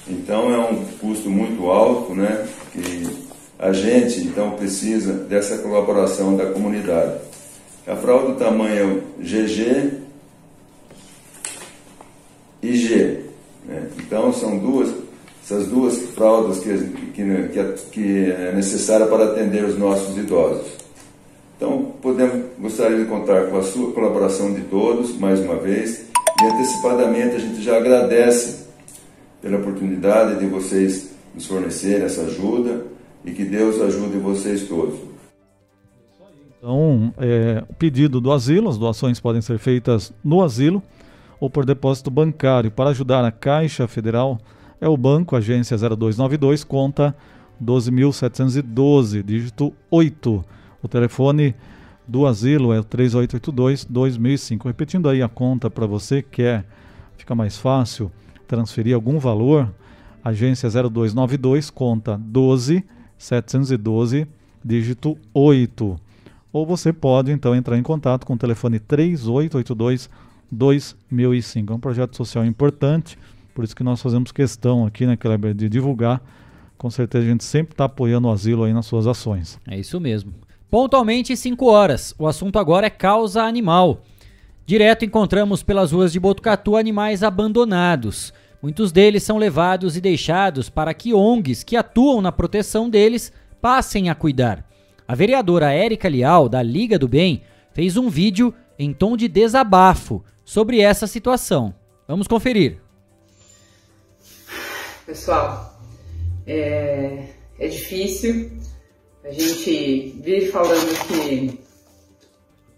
Então, 0.08 0.52
é 0.52 0.58
um 0.58 0.84
custo 1.00 1.28
muito 1.28 1.68
alto, 1.70 2.14
né? 2.14 2.46
Que 2.72 3.26
a 3.58 3.72
gente, 3.72 4.20
então, 4.20 4.52
precisa 4.52 5.12
dessa 5.12 5.58
colaboração 5.58 6.36
da 6.36 6.46
comunidade. 6.46 7.18
A 7.86 7.96
fralda 7.96 8.32
do 8.32 8.38
tamanho 8.38 9.02
GG 9.18 9.92
e 12.62 12.76
G. 12.76 13.20
Né? 13.64 13.88
Então, 13.98 14.32
são 14.32 14.58
duas 14.58 15.06
essas 15.46 15.68
duas 15.68 15.96
fraldas 16.16 16.58
que, 16.58 16.76
que, 17.14 17.22
que 17.92 18.30
é 18.32 18.52
necessária 18.52 19.06
para 19.06 19.26
atender 19.26 19.64
os 19.64 19.78
nossos 19.78 20.18
idosos. 20.18 20.66
Então, 21.56 21.92
podemos, 22.02 22.46
gostaria 22.58 22.98
de 22.98 23.04
contar 23.04 23.46
com 23.46 23.56
a 23.56 23.62
sua 23.62 23.92
colaboração 23.92 24.52
de 24.52 24.62
todos, 24.62 25.16
mais 25.16 25.38
uma 25.38 25.54
vez, 25.54 26.04
e 26.42 26.44
antecipadamente 26.44 27.36
a 27.36 27.38
gente 27.38 27.62
já 27.62 27.76
agradece 27.76 28.65
pela 29.46 29.58
oportunidade 29.58 30.40
de 30.40 30.46
vocês 30.46 31.14
nos 31.32 31.46
fornecerem 31.46 32.04
essa 32.04 32.22
ajuda 32.22 32.84
e 33.24 33.30
que 33.30 33.44
Deus 33.44 33.80
ajude 33.80 34.18
vocês 34.18 34.66
todos. 34.66 34.98
Então, 36.58 37.14
é, 37.16 37.62
pedido 37.78 38.20
do 38.20 38.32
asilo, 38.32 38.68
as 38.68 38.76
doações 38.76 39.20
podem 39.20 39.40
ser 39.40 39.58
feitas 39.58 40.12
no 40.24 40.42
asilo 40.42 40.82
ou 41.38 41.48
por 41.48 41.64
depósito 41.64 42.10
bancário 42.10 42.72
para 42.72 42.90
ajudar 42.90 43.24
a 43.24 43.30
Caixa 43.30 43.86
Federal 43.86 44.36
é 44.80 44.88
o 44.88 44.96
banco, 44.96 45.36
agência 45.36 45.76
0292, 45.76 46.64
conta 46.64 47.14
12.712, 47.62 49.22
dígito 49.22 49.72
8. 49.88 50.44
O 50.82 50.88
telefone 50.88 51.54
do 52.06 52.26
asilo 52.26 52.72
é 52.72 52.80
o 52.80 52.84
3882-2005. 52.84 54.64
Repetindo 54.64 55.08
aí 55.08 55.22
a 55.22 55.28
conta 55.28 55.70
para 55.70 55.86
você, 55.86 56.20
quer 56.20 56.64
fica 57.16 57.34
mais 57.34 57.56
fácil 57.56 58.10
transferir 58.46 58.94
algum 58.94 59.18
valor, 59.18 59.68
agência 60.24 60.70
0292, 60.70 61.70
conta 61.70 62.18
12712, 62.18 64.26
dígito 64.64 65.18
8. 65.34 66.00
Ou 66.52 66.64
você 66.64 66.92
pode 66.92 67.32
então 67.32 67.54
entrar 67.54 67.76
em 67.76 67.82
contato 67.82 68.26
com 68.26 68.34
o 68.34 68.38
telefone 68.38 68.78
3882 68.78 70.08
2005. 70.50 71.72
É 71.72 71.76
um 71.76 71.80
projeto 71.80 72.16
social 72.16 72.44
importante, 72.44 73.18
por 73.54 73.64
isso 73.64 73.74
que 73.74 73.84
nós 73.84 74.00
fazemos 74.00 74.32
questão 74.32 74.86
aqui, 74.86 75.06
né, 75.06 75.16
Kleber, 75.16 75.54
de 75.54 75.68
divulgar. 75.68 76.22
Com 76.78 76.90
certeza 76.90 77.24
a 77.24 77.28
gente 77.28 77.44
sempre 77.44 77.72
está 77.72 77.86
apoiando 77.86 78.28
o 78.28 78.30
asilo 78.30 78.64
aí 78.64 78.72
nas 78.72 78.86
suas 78.86 79.06
ações. 79.06 79.58
É 79.66 79.78
isso 79.78 80.00
mesmo. 80.00 80.32
Pontualmente 80.70 81.36
5 81.36 81.64
horas. 81.66 82.14
O 82.18 82.26
assunto 82.26 82.58
agora 82.58 82.86
é 82.86 82.90
causa 82.90 83.42
animal. 83.42 84.02
Direto 84.66 85.04
encontramos 85.04 85.62
pelas 85.62 85.92
ruas 85.92 86.12
de 86.12 86.18
Botucatu 86.18 86.74
animais 86.74 87.22
abandonados. 87.22 88.34
Muitos 88.60 88.90
deles 88.90 89.22
são 89.22 89.38
levados 89.38 89.96
e 89.96 90.00
deixados 90.00 90.68
para 90.68 90.92
que 90.92 91.14
ONGs 91.14 91.62
que 91.62 91.76
atuam 91.76 92.20
na 92.20 92.32
proteção 92.32 92.90
deles 92.90 93.32
passem 93.62 94.10
a 94.10 94.14
cuidar. 94.14 94.68
A 95.06 95.14
vereadora 95.14 95.72
Érica 95.72 96.08
Lial, 96.08 96.48
da 96.48 96.64
Liga 96.64 96.98
do 96.98 97.06
Bem, 97.06 97.42
fez 97.72 97.96
um 97.96 98.08
vídeo 98.08 98.52
em 98.76 98.92
tom 98.92 99.16
de 99.16 99.28
desabafo 99.28 100.24
sobre 100.44 100.80
essa 100.80 101.06
situação. 101.06 101.72
Vamos 102.08 102.26
conferir. 102.26 102.80
Pessoal, 105.06 105.78
é, 106.44 107.28
é 107.56 107.68
difícil. 107.68 108.50
A 109.22 109.30
gente 109.30 110.20
vive 110.24 110.48
falando 110.50 111.06
que 111.06 111.60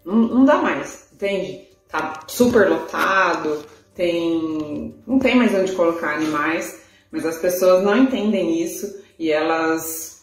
não, 0.05 0.17
não 0.17 0.45
dá 0.45 0.61
mais, 0.61 1.09
entende? 1.15 1.68
Tá 1.89 2.21
super 2.27 2.69
lotado, 2.69 3.65
tem, 3.95 4.95
não 5.07 5.19
tem 5.19 5.35
mais 5.35 5.55
onde 5.55 5.73
colocar 5.73 6.15
animais, 6.15 6.81
mas 7.11 7.25
as 7.25 7.39
pessoas 7.39 7.83
não 7.83 7.97
entendem 7.97 8.63
isso 8.63 9.03
e 9.19 9.33
elas 9.33 10.23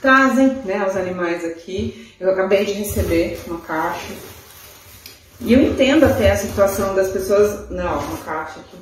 trazem 0.00 0.48
né, 0.64 0.86
os 0.86 0.96
animais 0.96 1.44
aqui. 1.44 2.14
Eu 2.20 2.30
acabei 2.30 2.64
de 2.64 2.72
receber 2.72 3.40
uma 3.46 3.60
caixa. 3.60 4.12
E 5.40 5.52
eu 5.54 5.62
entendo 5.62 6.04
até 6.04 6.30
a 6.30 6.36
situação 6.36 6.94
das 6.94 7.10
pessoas. 7.10 7.70
Não, 7.70 7.98
uma 7.98 8.18
caixa 8.18 8.60
aqui. 8.60 8.76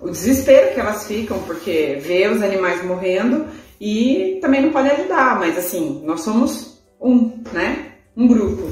O 0.00 0.08
desespero 0.10 0.74
que 0.74 0.80
elas 0.80 1.06
ficam, 1.06 1.38
porque 1.42 1.98
vê 2.00 2.28
os 2.28 2.42
animais 2.42 2.84
morrendo 2.84 3.46
e 3.80 4.38
também 4.40 4.62
não 4.62 4.72
pode 4.72 4.88
ajudar, 4.90 5.38
mas 5.38 5.58
assim, 5.58 6.02
nós 6.04 6.22
somos 6.22 6.82
um, 7.00 7.42
né? 7.52 7.92
Um 8.16 8.26
grupo. 8.26 8.70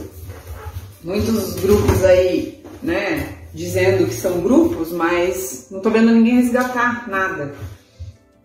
Muitos 1.03 1.55
grupos 1.55 2.05
aí? 2.05 2.60
Dizendo 3.61 4.07
que 4.07 4.15
são 4.15 4.41
grupos, 4.41 4.91
mas 4.91 5.69
não 5.71 5.81
tô 5.81 5.91
vendo 5.91 6.11
ninguém 6.11 6.37
resgatar 6.37 7.07
nada. 7.11 7.55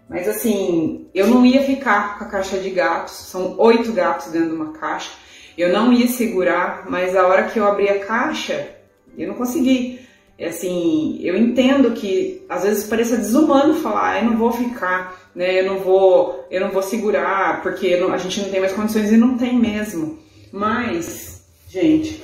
Mas 0.10 0.28
assim, 0.28 1.08
eu 1.16 1.26
não 1.28 1.46
ia 1.46 1.64
ficar 1.64 2.20
com 2.20 2.26
a 2.26 2.28
caixa 2.28 2.58
de 2.58 2.70
gatos, 2.70 3.14
são 3.14 3.56
oito 3.58 3.94
gatos 3.94 4.30
dentro 4.34 4.50
de 4.50 4.56
uma 4.56 4.74
caixa. 4.74 5.12
Eu 5.58 5.72
não 5.72 5.94
ia 5.94 6.10
segurar, 6.10 6.84
mas 6.90 7.16
a 7.16 7.26
hora 7.26 7.46
que 7.46 7.58
eu 7.58 7.66
abri 7.66 7.88
a 7.88 8.06
caixa, 8.06 8.76
eu 9.18 9.30
não 9.30 9.36
consegui. 9.36 10.02
É 10.38 10.50
assim, 10.50 11.18
eu 11.22 11.38
entendo 11.38 11.92
que 11.92 12.46
às 12.50 12.64
vezes 12.64 12.84
pareça 12.84 13.16
desumano 13.16 13.76
falar, 13.76 14.16
ah, 14.16 14.20
eu 14.20 14.26
não 14.26 14.38
vou 14.38 14.52
ficar, 14.52 15.32
né? 15.34 15.62
Eu 15.62 15.66
não 15.68 15.80
vou, 15.80 16.46
eu 16.52 16.60
não 16.60 16.72
vou 16.72 16.84
segurar, 16.84 17.64
porque 17.64 17.96
não, 17.96 18.12
a 18.12 18.18
gente 18.18 18.42
não 18.42 18.50
tem 18.50 18.60
mais 18.60 18.74
condições 18.74 19.14
e 19.14 19.16
não 19.16 19.38
tem 19.38 19.58
mesmo. 19.58 20.20
Mas, 20.52 21.46
gente, 21.70 22.22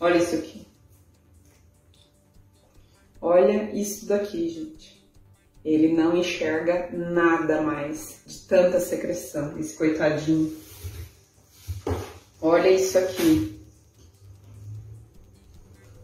olha 0.00 0.18
isso 0.18 0.34
aqui. 0.34 0.51
Olha 3.24 3.70
isso 3.72 4.06
daqui, 4.06 4.48
gente. 4.48 5.00
Ele 5.64 5.92
não 5.92 6.16
enxerga 6.16 6.88
nada 6.92 7.62
mais 7.62 8.20
de 8.26 8.40
tanta 8.40 8.80
secreção, 8.80 9.56
esse 9.56 9.76
coitadinho. 9.76 10.52
Olha 12.40 12.68
isso 12.68 12.98
aqui. 12.98 13.60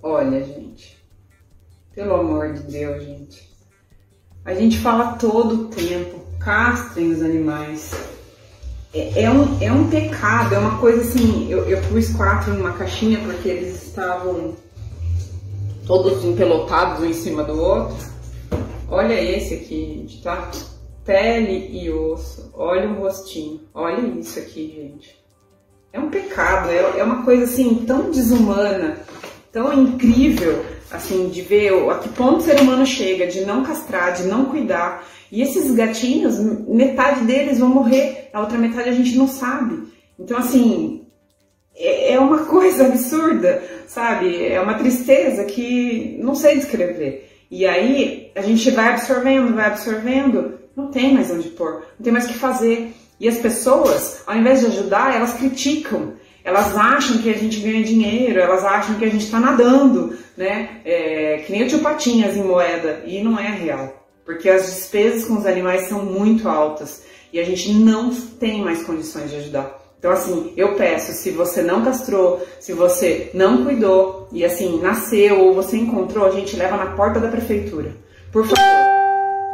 Olha, 0.01 0.45
gente. 0.45 0.97
Pelo 1.93 2.15
amor 2.15 2.53
de 2.53 2.63
Deus, 2.63 3.03
gente. 3.03 3.51
A 4.45 4.55
gente 4.55 4.79
fala 4.79 5.17
todo 5.17 5.63
o 5.63 5.69
tempo, 5.71 6.25
castrem 6.39 7.11
os 7.11 7.21
animais. 7.21 7.91
É, 8.95 9.25
é, 9.25 9.31
um, 9.31 9.61
é 9.61 9.73
um 9.73 9.91
pecado, 9.91 10.55
é 10.55 10.59
uma 10.59 10.79
coisa 10.79 11.03
assim. 11.03 11.51
Eu, 11.51 11.69
eu 11.69 11.83
pus 11.89 12.11
quatro 12.11 12.55
numa 12.55 12.75
caixinha 12.75 13.19
porque 13.25 13.49
eles 13.49 13.89
estavam 13.89 14.57
todos 15.89 16.23
empelotados 16.23 17.03
um 17.03 17.07
em 17.07 17.15
cima 17.15 17.43
do 17.43 17.59
outro. 17.59 17.97
Olha 18.91 19.15
esse 19.15 19.55
aqui, 19.55 19.97
gente, 20.01 20.23
tá? 20.23 20.51
Pele 21.03 21.71
e 21.73 21.91
osso. 21.91 22.51
Olha 22.55 22.91
o 22.91 23.01
rostinho. 23.01 23.63
Olha 23.75 24.07
isso 24.21 24.39
aqui, 24.39 24.71
gente. 24.77 25.19
É 25.91 25.99
um 25.99 26.11
pecado, 26.11 26.69
é, 26.69 26.99
é 26.99 27.03
uma 27.03 27.23
coisa 27.23 27.45
assim 27.45 27.87
tão 27.87 28.11
desumana, 28.11 28.99
tão 29.51 29.73
incrível, 29.73 30.63
assim, 30.91 31.31
de 31.31 31.41
ver 31.41 31.73
a 31.91 31.95
que 31.99 32.11
ponto 32.11 32.41
o 32.41 32.43
ser 32.43 32.61
humano 32.61 32.85
chega 32.85 33.27
de 33.27 33.47
não 33.47 33.65
castrar, 33.65 34.13
de 34.13 34.25
não 34.25 34.45
cuidar. 34.45 35.09
E 35.33 35.41
esses 35.41 35.75
gatinhos, 35.75 36.39
metade 36.69 37.25
deles 37.25 37.59
vão 37.59 37.71
morrer, 37.71 38.29
a 38.35 38.41
outra 38.41 38.59
metade 38.59 38.91
a 38.91 38.95
gente 38.95 39.17
não 39.17 39.27
sabe. 39.27 39.89
Então, 40.19 40.37
assim, 40.37 41.07
é, 41.79 42.13
é 42.15 42.21
uma 42.21 42.45
coisa 42.47 42.87
absurda, 42.87 43.63
sabe? 43.87 44.47
É 44.47 44.61
uma 44.61 44.75
tristeza 44.75 45.45
que 45.45 46.19
não 46.21 46.35
sei 46.35 46.57
descrever. 46.57 47.29
E 47.51 47.67
aí 47.67 48.31
a 48.35 48.43
gente 48.43 48.71
vai 48.71 48.89
absorvendo, 48.89 49.55
vai 49.55 49.67
absorvendo, 49.67 50.59
não 50.77 50.89
tem 50.89 51.15
mais 51.15 51.31
onde 51.31 51.49
pôr, 51.49 51.87
não 51.99 52.05
tem 52.05 52.13
mais 52.13 52.27
o 52.27 52.29
que 52.29 52.39
fazer. 52.39 52.93
E 53.19 53.29
as 53.29 53.39
pessoas, 53.39 54.23
ao 54.27 54.37
invés 54.37 54.61
de 54.61 54.67
ajudar, 54.67 55.15
elas 55.15 55.35
criticam. 55.35 56.13
Elas 56.45 56.75
acham 56.77 57.19
que 57.19 57.29
a 57.29 57.37
gente 57.37 57.61
ganha 57.61 57.83
dinheiro, 57.83 58.41
elas 58.41 58.65
acham 58.65 58.95
que 58.95 59.05
a 59.05 59.09
gente 59.09 59.25
está 59.25 59.39
nadando, 59.41 60.17
né? 60.37 60.81
É, 60.85 61.43
que 61.45 61.53
nem 61.53 61.65
o 61.65 61.69
tio 61.69 61.81
Patinhas 61.81 62.37
em 62.37 62.45
moeda. 62.45 63.03
E 63.05 63.23
não 63.23 63.39
é 63.39 63.51
real. 63.51 64.07
Porque 64.25 64.49
as 64.49 64.67
despesas 64.67 65.25
com 65.25 65.37
os 65.37 65.47
animais 65.47 65.89
são 65.89 66.05
muito 66.05 66.49
altas. 66.49 67.03
E 67.33 67.41
a 67.41 67.45
gente 67.45 67.73
não 67.73 68.15
tem 68.15 68.63
mais 68.63 68.83
condições 68.83 69.31
de 69.31 69.37
ajudar. 69.37 69.78
Então, 69.99 70.13
assim, 70.13 70.53
eu 70.57 70.75
peço, 70.77 71.13
se 71.13 71.31
você 71.33 71.61
não 71.61 71.85
castrou, 71.85 72.47
se 72.61 72.73
você 72.73 73.31
não 73.35 73.65
cuidou 73.65 74.29
e 74.31 74.45
assim, 74.45 74.81
nasceu 74.81 75.41
ou 75.41 75.55
você 75.55 75.77
encontrou, 75.77 76.25
a 76.25 76.31
gente 76.31 76.57
leva 76.57 76.77
na 76.77 76.87
porta 76.87 77.19
da 77.19 77.29
prefeitura. 77.29 77.91
Por 78.31 78.45
favor. 78.45 78.59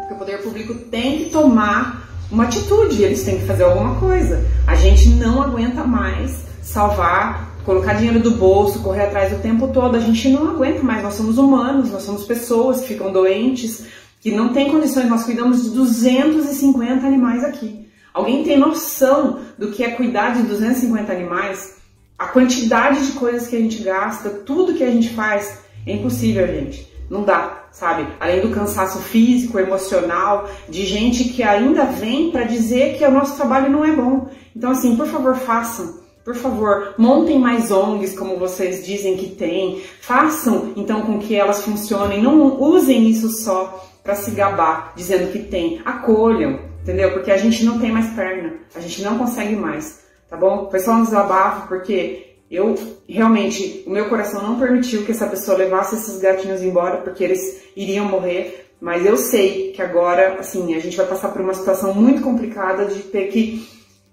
Porque 0.00 0.14
o 0.14 0.18
poder 0.18 0.42
público 0.42 0.74
tem 0.74 1.20
que 1.20 1.30
tomar 1.30 2.06
uma 2.30 2.44
atitude, 2.44 3.02
eles 3.02 3.22
têm 3.22 3.38
que 3.38 3.46
fazer 3.46 3.62
alguma 3.62 3.98
coisa. 3.98 4.44
A 4.66 4.74
gente 4.74 5.08
não 5.08 5.42
aguenta 5.42 5.82
mais 5.82 6.44
salvar, 6.62 7.56
colocar 7.64 7.94
dinheiro 7.94 8.20
do 8.20 8.32
bolso, 8.32 8.82
correr 8.82 9.04
atrás 9.04 9.32
o 9.32 9.40
tempo 9.40 9.68
todo. 9.68 9.96
A 9.96 10.00
gente 10.00 10.28
não 10.28 10.50
aguenta 10.50 10.82
mais. 10.82 11.02
Nós 11.02 11.14
somos 11.14 11.38
humanos, 11.38 11.90
nós 11.90 12.02
somos 12.02 12.24
pessoas 12.24 12.80
que 12.80 12.88
ficam 12.88 13.10
doentes, 13.10 13.84
que 14.20 14.30
não 14.30 14.52
têm 14.52 14.70
condições. 14.70 15.08
Nós 15.08 15.24
cuidamos 15.24 15.62
de 15.62 15.70
250 15.70 17.06
animais 17.06 17.42
aqui. 17.44 17.83
Alguém 18.14 18.44
tem 18.44 18.56
noção 18.56 19.40
do 19.58 19.72
que 19.72 19.82
é 19.82 19.90
cuidar 19.90 20.36
de 20.36 20.44
250 20.44 21.12
animais? 21.12 21.78
A 22.16 22.26
quantidade 22.26 23.04
de 23.04 23.12
coisas 23.14 23.48
que 23.48 23.56
a 23.56 23.58
gente 23.58 23.82
gasta, 23.82 24.30
tudo 24.30 24.74
que 24.74 24.84
a 24.84 24.90
gente 24.90 25.10
faz, 25.10 25.58
é 25.84 25.94
impossível, 25.94 26.46
gente. 26.46 26.88
Não 27.10 27.24
dá, 27.24 27.64
sabe? 27.72 28.06
Além 28.20 28.40
do 28.40 28.50
cansaço 28.50 29.00
físico, 29.00 29.58
emocional, 29.58 30.48
de 30.68 30.86
gente 30.86 31.24
que 31.24 31.42
ainda 31.42 31.86
vem 31.86 32.30
para 32.30 32.44
dizer 32.44 32.96
que 32.96 33.04
o 33.04 33.10
nosso 33.10 33.34
trabalho 33.34 33.68
não 33.68 33.84
é 33.84 33.90
bom. 33.90 34.28
Então, 34.54 34.70
assim, 34.70 34.94
por 34.94 35.08
favor, 35.08 35.34
façam. 35.34 35.98
Por 36.24 36.36
favor, 36.36 36.94
montem 36.96 37.38
mais 37.38 37.72
ONGs 37.72 38.16
como 38.16 38.38
vocês 38.38 38.86
dizem 38.86 39.16
que 39.16 39.30
tem. 39.30 39.82
Façam 40.00 40.72
então 40.76 41.02
com 41.02 41.18
que 41.18 41.34
elas 41.34 41.64
funcionem. 41.64 42.22
Não 42.22 42.62
usem 42.62 43.10
isso 43.10 43.28
só 43.28 43.84
para 44.04 44.14
se 44.14 44.30
gabar, 44.30 44.92
dizendo 44.94 45.32
que 45.32 45.40
tem. 45.40 45.82
Acolham 45.84 46.72
entendeu? 46.84 47.12
Porque 47.12 47.30
a 47.30 47.38
gente 47.38 47.64
não 47.64 47.80
tem 47.80 47.90
mais 47.90 48.14
perna, 48.14 48.52
a 48.74 48.80
gente 48.80 49.02
não 49.02 49.18
consegue 49.18 49.56
mais, 49.56 50.04
tá 50.28 50.36
bom? 50.36 50.68
Foi 50.70 50.78
só 50.78 50.92
um 50.92 51.02
desabafo, 51.02 51.66
porque 51.66 52.36
eu 52.50 52.74
realmente, 53.08 53.82
o 53.86 53.90
meu 53.90 54.08
coração 54.10 54.42
não 54.42 54.58
permitiu 54.58 55.02
que 55.04 55.10
essa 55.10 55.26
pessoa 55.26 55.56
levasse 55.56 55.96
esses 55.96 56.20
gatinhos 56.20 56.62
embora, 56.62 56.98
porque 56.98 57.24
eles 57.24 57.64
iriam 57.74 58.04
morrer, 58.04 58.70
mas 58.80 59.04
eu 59.06 59.16
sei 59.16 59.72
que 59.72 59.80
agora, 59.80 60.34
assim, 60.38 60.74
a 60.74 60.78
gente 60.78 60.96
vai 60.96 61.06
passar 61.06 61.30
por 61.30 61.40
uma 61.40 61.54
situação 61.54 61.94
muito 61.94 62.20
complicada 62.20 62.84
de 62.84 63.00
ter 63.04 63.28
que 63.28 63.66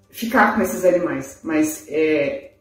ficar 0.09 0.55
com 0.55 0.61
esses 0.61 0.85
animais, 0.85 1.41
mas 1.43 1.85
é, 1.89 2.51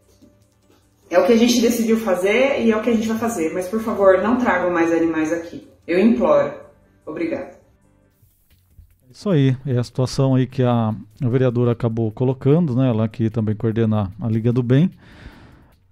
é 1.08 1.18
o 1.20 1.24
que 1.24 1.32
a 1.32 1.38
gente 1.38 1.61
decidiu 1.61 1.98
fazer 1.98 2.62
e 2.62 2.72
é 2.72 2.76
o 2.76 2.82
que 2.82 2.90
a 2.90 2.94
gente 2.94 3.06
vai 3.06 3.18
fazer, 3.18 3.54
mas 3.54 3.68
por 3.68 3.80
favor, 3.80 4.20
não 4.20 4.38
tragam 4.38 4.72
mais 4.72 4.92
animais 4.92 5.32
aqui, 5.32 5.68
eu 5.86 6.00
imploro. 6.00 6.52
Obrigada. 7.06 7.59
Isso 9.12 9.28
aí, 9.28 9.56
é 9.66 9.76
a 9.76 9.82
situação 9.82 10.36
aí 10.36 10.46
que 10.46 10.62
a, 10.62 10.94
a 11.20 11.28
vereadora 11.28 11.72
acabou 11.72 12.12
colocando, 12.12 12.76
né? 12.76 12.88
Ela 12.88 13.08
que 13.08 13.28
também 13.28 13.56
coordena 13.56 14.12
a 14.20 14.28
Liga 14.28 14.52
do 14.52 14.62
Bem. 14.62 14.88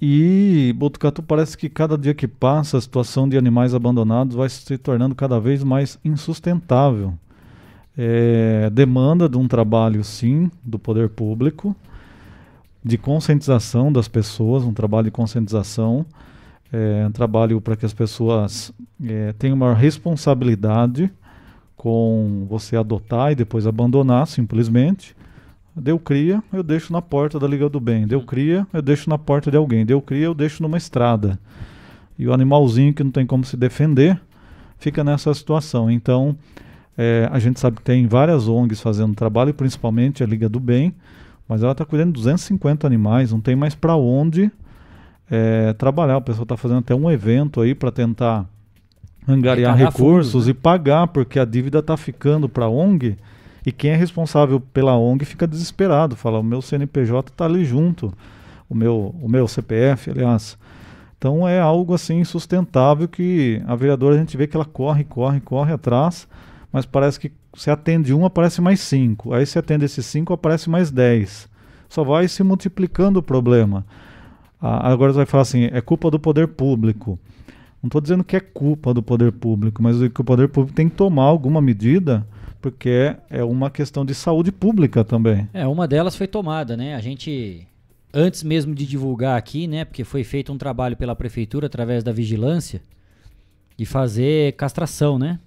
E 0.00 0.72
Botucatu 0.76 1.20
parece 1.20 1.58
que 1.58 1.68
cada 1.68 1.98
dia 1.98 2.14
que 2.14 2.28
passa 2.28 2.78
a 2.78 2.80
situação 2.80 3.28
de 3.28 3.36
animais 3.36 3.74
abandonados 3.74 4.36
vai 4.36 4.48
se 4.48 4.78
tornando 4.78 5.16
cada 5.16 5.40
vez 5.40 5.64
mais 5.64 5.98
insustentável. 6.04 7.12
É, 7.96 8.70
demanda 8.70 9.28
de 9.28 9.36
um 9.36 9.48
trabalho, 9.48 10.04
sim, 10.04 10.48
do 10.62 10.78
poder 10.78 11.08
público, 11.08 11.74
de 12.84 12.96
conscientização 12.96 13.92
das 13.92 14.06
pessoas, 14.06 14.62
um 14.62 14.72
trabalho 14.72 15.06
de 15.06 15.10
conscientização, 15.10 16.06
é, 16.72 17.04
um 17.04 17.10
trabalho 17.10 17.60
para 17.60 17.74
que 17.74 17.84
as 17.84 17.92
pessoas 17.92 18.72
é, 19.04 19.32
tenham 19.32 19.56
uma 19.56 19.74
responsabilidade 19.74 21.10
com 21.78 22.44
você 22.50 22.76
adotar 22.76 23.32
e 23.32 23.36
depois 23.36 23.66
abandonar 23.66 24.26
simplesmente. 24.26 25.16
Deu 25.74 25.96
cria, 25.98 26.42
eu 26.52 26.62
deixo 26.64 26.92
na 26.92 27.00
porta 27.00 27.38
da 27.38 27.46
Liga 27.46 27.68
do 27.68 27.78
Bem. 27.78 28.06
Deu 28.06 28.20
cria, 28.20 28.66
eu 28.72 28.82
deixo 28.82 29.08
na 29.08 29.16
porta 29.16 29.48
de 29.48 29.56
alguém. 29.56 29.86
Deu 29.86 30.02
cria, 30.02 30.24
eu 30.24 30.34
deixo 30.34 30.60
numa 30.60 30.76
estrada. 30.76 31.38
E 32.18 32.26
o 32.26 32.34
animalzinho 32.34 32.92
que 32.92 33.04
não 33.04 33.12
tem 33.12 33.24
como 33.24 33.44
se 33.44 33.56
defender 33.56 34.20
fica 34.76 35.04
nessa 35.04 35.32
situação. 35.32 35.88
Então, 35.88 36.36
é, 36.96 37.28
a 37.30 37.38
gente 37.38 37.60
sabe 37.60 37.76
que 37.76 37.82
tem 37.82 38.08
várias 38.08 38.48
ONGs 38.48 38.80
fazendo 38.80 39.14
trabalho, 39.14 39.54
principalmente 39.54 40.24
a 40.24 40.26
Liga 40.26 40.48
do 40.48 40.58
Bem, 40.58 40.92
mas 41.48 41.62
ela 41.62 41.72
está 41.72 41.84
cuidando 41.84 42.08
de 42.08 42.14
250 42.14 42.84
animais, 42.84 43.30
não 43.30 43.40
tem 43.40 43.54
mais 43.54 43.76
para 43.76 43.94
onde 43.94 44.50
é, 45.30 45.72
trabalhar. 45.74 46.16
O 46.16 46.22
pessoal 46.22 46.42
está 46.42 46.56
fazendo 46.56 46.80
até 46.80 46.94
um 46.94 47.08
evento 47.08 47.60
aí 47.60 47.72
para 47.72 47.92
tentar 47.92 48.46
angariar 49.28 49.76
recursos 49.76 50.32
fundos, 50.32 50.46
né? 50.46 50.50
e 50.52 50.54
pagar, 50.54 51.06
porque 51.08 51.38
a 51.38 51.44
dívida 51.44 51.80
está 51.80 51.96
ficando 51.96 52.48
para 52.48 52.64
a 52.64 52.68
ONG 52.68 53.16
e 53.64 53.70
quem 53.70 53.90
é 53.90 53.96
responsável 53.96 54.58
pela 54.60 54.96
ONG 54.96 55.24
fica 55.24 55.46
desesperado, 55.46 56.16
fala, 56.16 56.38
o 56.38 56.42
meu 56.42 56.62
CNPJ 56.62 57.30
está 57.30 57.44
ali 57.44 57.64
junto, 57.64 58.12
o 58.68 58.74
meu, 58.74 59.14
o 59.20 59.28
meu 59.28 59.46
CPF, 59.46 60.10
aliás. 60.10 60.56
Então 61.18 61.46
é 61.46 61.60
algo 61.60 61.92
assim 61.94 62.20
insustentável 62.20 63.08
que 63.08 63.60
a 63.66 63.74
vereadora 63.74 64.14
a 64.14 64.18
gente 64.18 64.36
vê 64.36 64.46
que 64.46 64.56
ela 64.56 64.64
corre, 64.64 65.04
corre, 65.04 65.40
corre 65.40 65.72
atrás, 65.72 66.26
mas 66.72 66.86
parece 66.86 67.18
que 67.18 67.32
se 67.54 67.70
atende 67.70 68.14
um, 68.14 68.24
aparece 68.24 68.60
mais 68.60 68.80
cinco. 68.80 69.34
Aí 69.34 69.44
se 69.44 69.58
atende 69.58 69.84
esses 69.84 70.06
cinco, 70.06 70.32
aparece 70.32 70.70
mais 70.70 70.90
dez. 70.90 71.48
Só 71.88 72.04
vai 72.04 72.28
se 72.28 72.42
multiplicando 72.42 73.18
o 73.18 73.22
problema. 73.22 73.84
Ah, 74.60 74.90
agora 74.90 75.12
você 75.12 75.18
vai 75.18 75.26
falar 75.26 75.42
assim, 75.42 75.68
é 75.72 75.80
culpa 75.80 76.10
do 76.10 76.18
poder 76.18 76.48
público. 76.48 77.18
Não 77.82 77.88
estou 77.88 78.00
dizendo 78.00 78.24
que 78.24 78.36
é 78.36 78.40
culpa 78.40 78.92
do 78.92 79.02
poder 79.02 79.32
público, 79.32 79.82
mas 79.82 79.96
que 80.08 80.20
o 80.20 80.24
poder 80.24 80.48
público 80.48 80.74
tem 80.74 80.88
que 80.88 80.96
tomar 80.96 81.24
alguma 81.24 81.60
medida, 81.60 82.26
porque 82.60 83.14
é 83.30 83.42
uma 83.44 83.70
questão 83.70 84.04
de 84.04 84.14
saúde 84.14 84.50
pública 84.50 85.04
também. 85.04 85.48
É, 85.52 85.66
uma 85.66 85.86
delas 85.86 86.16
foi 86.16 86.26
tomada, 86.26 86.76
né? 86.76 86.96
A 86.96 87.00
gente, 87.00 87.66
antes 88.12 88.42
mesmo 88.42 88.74
de 88.74 88.84
divulgar 88.84 89.38
aqui, 89.38 89.68
né? 89.68 89.84
Porque 89.84 90.02
foi 90.02 90.24
feito 90.24 90.52
um 90.52 90.58
trabalho 90.58 90.96
pela 90.96 91.14
prefeitura 91.14 91.66
através 91.66 92.02
da 92.02 92.10
vigilância, 92.10 92.82
de 93.76 93.86
fazer 93.86 94.54
castração, 94.54 95.18
né? 95.18 95.38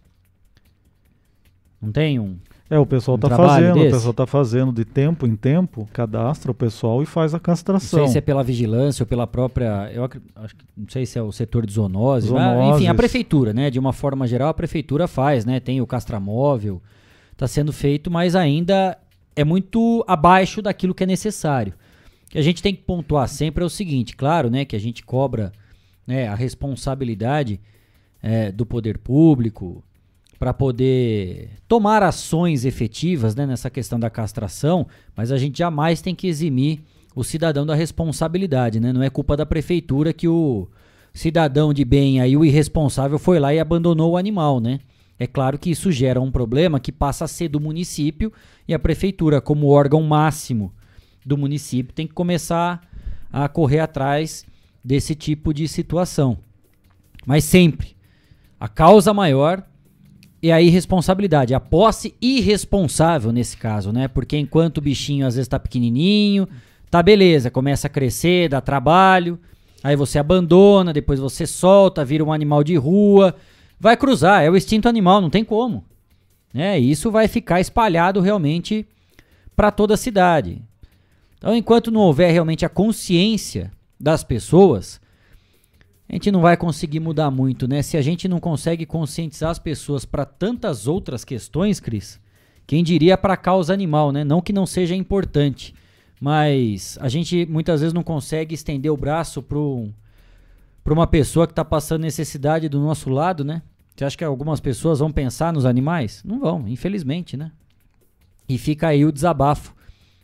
Não 1.82 1.92
tem 1.92 2.18
um, 2.18 2.38
é, 2.72 2.80
o 2.80 2.86
pessoal 2.86 3.16
está 3.16 3.30
fazendo, 3.30 3.74
desse? 3.74 3.88
o 3.88 3.92
pessoal 3.92 4.12
está 4.12 4.26
fazendo 4.26 4.72
de 4.72 4.86
tempo 4.86 5.28
em 5.28 5.36
tempo, 5.36 5.90
cadastra 5.92 6.52
o 6.52 6.54
pessoal 6.54 7.04
e 7.04 7.06
faz 7.06 7.36
a 7.36 7.40
castração. 7.40 8.00
Não 8.00 8.06
sei 8.06 8.14
se 8.14 8.18
é 8.18 8.22
pela 8.22 8.42
vigilância 8.46 9.04
ou 9.04 9.08
pela 9.08 9.28
própria, 9.28 9.92
eu 9.94 10.06
acho 10.06 10.56
que 10.56 10.64
não 10.78 10.88
sei 10.88 11.06
se 11.06 11.20
é 11.20 11.22
o 11.22 11.34
setor 11.34 11.66
de 11.66 11.74
zoonose, 11.74 12.30
zoonoses. 12.30 12.58
mas, 12.58 12.76
enfim, 12.78 12.88
a 12.88 12.96
prefeitura, 12.96 13.54
né, 13.54 13.70
de 13.70 13.78
uma 13.78 13.92
forma 13.92 14.26
geral, 14.26 14.48
a 14.48 14.54
prefeitura 14.54 15.06
faz, 15.06 15.44
né, 15.44 15.60
tem 15.60 15.82
o 15.82 15.86
castramóvel, 15.86 16.82
está 17.34 17.46
sendo 17.46 17.74
feito, 17.74 18.10
mas 18.10 18.38
ainda 18.38 18.98
é 19.36 19.44
muito 19.44 20.06
abaixo 20.08 20.62
daquilo 20.62 20.96
que 20.96 21.04
é 21.04 21.08
necessário. 21.08 21.74
O 22.28 22.30
que 22.30 22.40
a 22.40 22.42
gente 22.42 22.64
tem 22.64 22.74
que 22.74 22.84
pontuar 22.84 23.28
sempre 23.28 23.66
é 23.66 23.68
o 23.68 23.70
seguinte, 23.70 24.16
claro, 24.16 24.50
né, 24.50 24.64
que 24.64 24.78
a 24.78 24.80
gente 24.80 25.04
cobra, 25.04 25.52
né, 26.08 26.30
a 26.30 26.36
responsabilidade 26.36 27.60
é, 28.24 28.50
do 28.50 28.66
poder 28.66 28.98
público, 28.98 29.84
para 30.42 30.56
poder 30.56 31.52
tomar 31.68 32.02
ações 32.02 32.66
efetivas 32.66 33.36
né, 33.36 33.46
nessa 33.46 33.70
questão 33.70 34.00
da 34.00 34.10
castração, 34.10 34.88
mas 35.16 35.32
a 35.32 35.38
gente 35.38 35.60
jamais 35.60 36.02
tem 36.02 36.16
que 36.16 36.26
eximir 36.26 36.82
o 37.16 37.24
cidadão 37.24 37.64
da 37.64 37.76
responsabilidade, 37.76 38.80
né? 38.80 38.92
Não 38.92 39.04
é 39.04 39.10
culpa 39.12 39.38
da 39.38 39.46
prefeitura 39.46 40.12
que 40.12 40.28
o 40.28 40.68
cidadão 41.14 41.72
de 41.72 41.86
bem 41.86 42.20
aí, 42.20 42.36
o 42.36 42.44
irresponsável, 42.44 43.20
foi 43.20 43.38
lá 43.38 43.54
e 43.54 43.60
abandonou 43.60 44.14
o 44.14 44.18
animal, 44.18 44.60
né? 44.60 44.80
É 45.20 45.28
claro 45.28 45.60
que 45.60 45.70
isso 45.70 45.92
gera 45.92 46.20
um 46.20 46.32
problema 46.32 46.80
que 46.80 46.92
passa 46.92 47.26
a 47.26 47.28
ser 47.28 47.48
do 47.48 47.60
município 47.60 48.34
e 48.68 48.74
a 48.74 48.80
prefeitura, 48.80 49.40
como 49.40 49.68
órgão 49.68 50.02
máximo 50.02 50.74
do 51.24 51.38
município, 51.38 51.94
tem 51.94 52.08
que 52.08 52.16
começar 52.16 52.82
a 53.32 53.48
correr 53.48 53.82
atrás 53.82 54.44
desse 54.84 55.14
tipo 55.14 55.54
de 55.54 55.68
situação. 55.68 56.40
Mas 57.28 57.44
sempre, 57.44 57.96
a 58.60 58.68
causa 58.68 59.14
maior 59.14 59.70
e 60.42 60.52
a 60.52 60.62
irresponsabilidade, 60.62 61.54
a 61.54 61.60
posse 61.60 62.16
irresponsável 62.22 63.32
nesse 63.32 63.56
caso, 63.58 63.92
né? 63.92 64.08
Porque 64.08 64.38
enquanto 64.38 64.80
o 64.80 64.82
bichinho 64.82 65.28
às 65.28 65.36
vezes 65.36 65.48
tá 65.48 65.60
pequenininho, 65.60 66.48
tá 66.90 67.04
beleza, 67.04 67.52
começa 67.52 67.88
a 67.88 67.90
crescer, 67.90 68.50
dá 68.50 68.60
trabalho, 68.60 69.40
aí 69.84 69.96
você 69.96 70.18
abandona, 70.18 70.94
depois 70.94 71.20
você 71.20 71.46
solta, 71.46 72.04
vira 72.04 72.24
um 72.24 72.34
animal 72.34 72.64
de 72.64 72.76
rua, 72.76 73.36
vai 73.80 73.96
cruzar, 73.98 74.44
é 74.44 74.50
o 74.50 74.58
instinto 74.58 74.90
animal, 74.90 75.22
não 75.22 75.30
tem 75.30 75.44
como. 75.44 75.84
Né? 76.54 76.80
Isso 76.80 77.12
vai 77.12 77.28
ficar 77.28 77.60
espalhado 77.60 78.20
realmente 78.20 78.88
para 79.56 79.72
toda 79.72 79.94
a 79.94 79.98
cidade. 79.98 80.62
Então, 81.38 81.56
enquanto 81.56 81.92
não 81.92 82.02
houver 82.02 82.32
realmente 82.32 82.64
a 82.66 82.70
consciência 82.70 83.72
das 84.00 84.24
pessoas, 84.24 85.01
a 86.12 86.16
gente 86.16 86.30
não 86.30 86.42
vai 86.42 86.58
conseguir 86.58 87.00
mudar 87.00 87.32
muito, 87.32 87.70
né? 87.70 87.82
Se 87.82 87.96
a 87.96 88.02
gente 88.02 88.28
não 88.28 88.38
consegue 88.38 88.86
conscientizar 88.86 89.50
as 89.50 89.58
pessoas 89.58 90.04
para 90.04 90.26
tantas 90.26 90.86
outras 90.86 91.24
questões, 91.24 91.80
Cris, 91.80 92.20
quem 92.68 92.84
diria 92.84 93.18
para 93.18 93.36
a 93.36 93.38
causa 93.38 93.74
animal, 93.74 94.12
né? 94.12 94.22
Não 94.22 94.42
que 94.42 94.52
não 94.52 94.66
seja 94.66 94.94
importante, 94.94 95.74
mas 96.20 96.98
a 97.00 97.08
gente 97.08 97.46
muitas 97.46 97.80
vezes 97.80 97.94
não 97.94 98.04
consegue 98.04 98.54
estender 98.54 98.92
o 98.92 98.98
braço 98.98 99.42
para 99.42 100.94
uma 100.94 101.08
pessoa 101.08 101.48
que 101.48 101.54
está 101.54 101.64
passando 101.64 102.02
necessidade 102.02 102.68
do 102.68 102.82
nosso 102.82 103.10
lado, 103.10 103.46
né? 103.46 103.62
Você 103.96 104.04
acha 104.04 104.18
que 104.18 104.26
algumas 104.26 104.60
pessoas 104.60 105.00
vão 105.00 105.14
pensar 105.14 105.54
nos 105.54 105.66
animais? 105.66 106.22
Não 106.26 106.42
vão, 106.42 106.68
infelizmente, 106.68 107.38
né? 107.38 107.54
E 108.50 108.58
fica 108.58 108.90
aí 108.90 109.06
o 109.06 109.14
desabafo 109.14 109.74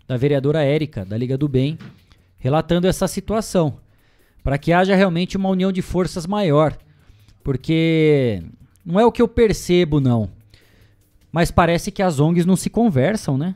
da 0.06 0.18
vereadora 0.18 0.62
Érica, 0.62 1.06
da 1.06 1.16
Liga 1.16 1.38
do 1.38 1.48
Bem, 1.48 1.80
relatando 2.40 2.88
essa 2.88 3.08
situação 3.08 3.87
para 4.44 4.58
que 4.58 4.72
haja 4.72 4.96
realmente 4.96 5.38
uma 5.38 5.50
união 5.50 5.72
de 5.72 5.82
forças 5.82 6.26
maior. 6.26 6.78
Porque 7.44 8.42
não 8.86 9.00
é 9.00 9.06
o 9.06 9.12
que 9.12 9.22
eu 9.22 9.28
percebo, 9.28 10.00
não. 10.00 10.30
Mas 11.32 11.52
parece 11.52 11.92
que 11.92 12.02
as 12.02 12.20
ONGs 12.20 12.46
não 12.46 12.56
se 12.56 12.70
conversam, 12.70 13.38
né? 13.38 13.56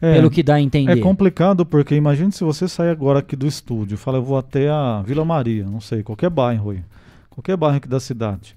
É, 0.00 0.14
Pelo 0.14 0.30
que 0.30 0.42
dá 0.42 0.54
a 0.54 0.60
entender. 0.60 0.98
É 0.98 1.00
complicado 1.00 1.64
porque 1.64 1.94
imagine 1.94 2.30
se 2.30 2.44
você 2.44 2.68
sair 2.68 2.90
agora 2.90 3.20
aqui 3.20 3.34
do 3.34 3.46
estúdio, 3.46 3.96
fala 3.96 4.18
eu 4.18 4.22
vou 4.22 4.36
até 4.36 4.68
a 4.68 5.02
Vila 5.02 5.24
Maria, 5.24 5.64
não 5.64 5.80
sei, 5.80 6.02
qualquer 6.02 6.28
bairro 6.28 6.70
aí, 6.70 6.82
qualquer 7.30 7.56
bairro 7.56 7.78
aqui 7.78 7.88
da 7.88 8.00
cidade. 8.00 8.56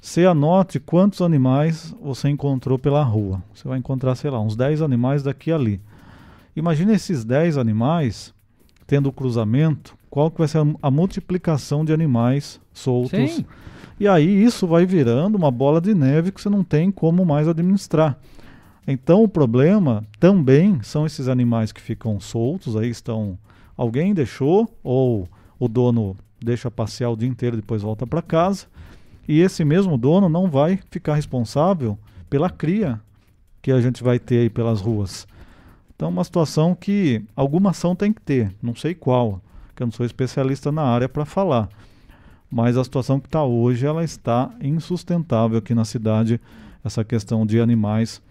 Você 0.00 0.24
anote 0.24 0.78
quantos 0.78 1.20
animais 1.20 1.94
você 2.00 2.28
encontrou 2.28 2.78
pela 2.78 3.02
rua. 3.02 3.42
Você 3.52 3.66
vai 3.66 3.78
encontrar, 3.78 4.14
sei 4.14 4.30
lá, 4.30 4.40
uns 4.40 4.54
10 4.54 4.80
animais 4.80 5.22
daqui 5.22 5.50
e 5.50 5.52
ali. 5.52 5.80
Imagine 6.54 6.94
esses 6.94 7.24
10 7.24 7.58
animais 7.58 8.32
tendo 8.88 9.10
o 9.10 9.12
cruzamento, 9.12 9.94
qual 10.08 10.30
que 10.30 10.38
vai 10.38 10.48
ser 10.48 10.58
a, 10.58 10.66
a 10.82 10.90
multiplicação 10.90 11.84
de 11.84 11.92
animais 11.92 12.58
soltos. 12.72 13.10
Sim. 13.10 13.44
E 14.00 14.08
aí 14.08 14.42
isso 14.42 14.66
vai 14.66 14.86
virando 14.86 15.36
uma 15.36 15.50
bola 15.50 15.78
de 15.78 15.94
neve 15.94 16.32
que 16.32 16.40
você 16.40 16.48
não 16.48 16.64
tem 16.64 16.90
como 16.90 17.24
mais 17.24 17.46
administrar. 17.46 18.18
Então 18.86 19.22
o 19.22 19.28
problema 19.28 20.02
também 20.18 20.80
são 20.82 21.04
esses 21.04 21.28
animais 21.28 21.70
que 21.70 21.82
ficam 21.82 22.18
soltos, 22.18 22.76
aí 22.76 22.88
estão 22.88 23.38
alguém 23.76 24.14
deixou 24.14 24.66
ou 24.82 25.28
o 25.58 25.68
dono 25.68 26.16
deixa 26.42 26.70
passear 26.70 27.10
o 27.10 27.16
dia 27.16 27.28
inteiro 27.28 27.56
e 27.56 27.60
depois 27.60 27.82
volta 27.82 28.06
para 28.06 28.22
casa. 28.22 28.66
E 29.28 29.40
esse 29.40 29.66
mesmo 29.66 29.98
dono 29.98 30.30
não 30.30 30.50
vai 30.50 30.80
ficar 30.90 31.14
responsável 31.14 31.98
pela 32.30 32.48
cria 32.48 32.98
que 33.60 33.70
a 33.70 33.82
gente 33.82 34.02
vai 34.02 34.18
ter 34.18 34.38
aí 34.38 34.48
pelas 34.48 34.80
ruas. 34.80 35.28
Então, 35.98 36.10
uma 36.10 36.22
situação 36.22 36.76
que 36.76 37.24
alguma 37.34 37.70
ação 37.70 37.96
tem 37.96 38.12
que 38.12 38.22
ter, 38.22 38.54
não 38.62 38.72
sei 38.72 38.94
qual, 38.94 39.42
que 39.74 39.82
eu 39.82 39.86
não 39.88 39.90
sou 39.90 40.06
especialista 40.06 40.70
na 40.70 40.82
área 40.82 41.08
para 41.08 41.24
falar. 41.24 41.68
Mas 42.48 42.76
a 42.76 42.84
situação 42.84 43.18
que 43.18 43.26
está 43.26 43.42
hoje, 43.42 43.84
ela 43.84 44.04
está 44.04 44.48
insustentável 44.62 45.58
aqui 45.58 45.74
na 45.74 45.84
cidade, 45.84 46.40
essa 46.84 47.02
questão 47.02 47.44
de 47.44 47.58
animais 47.58 48.22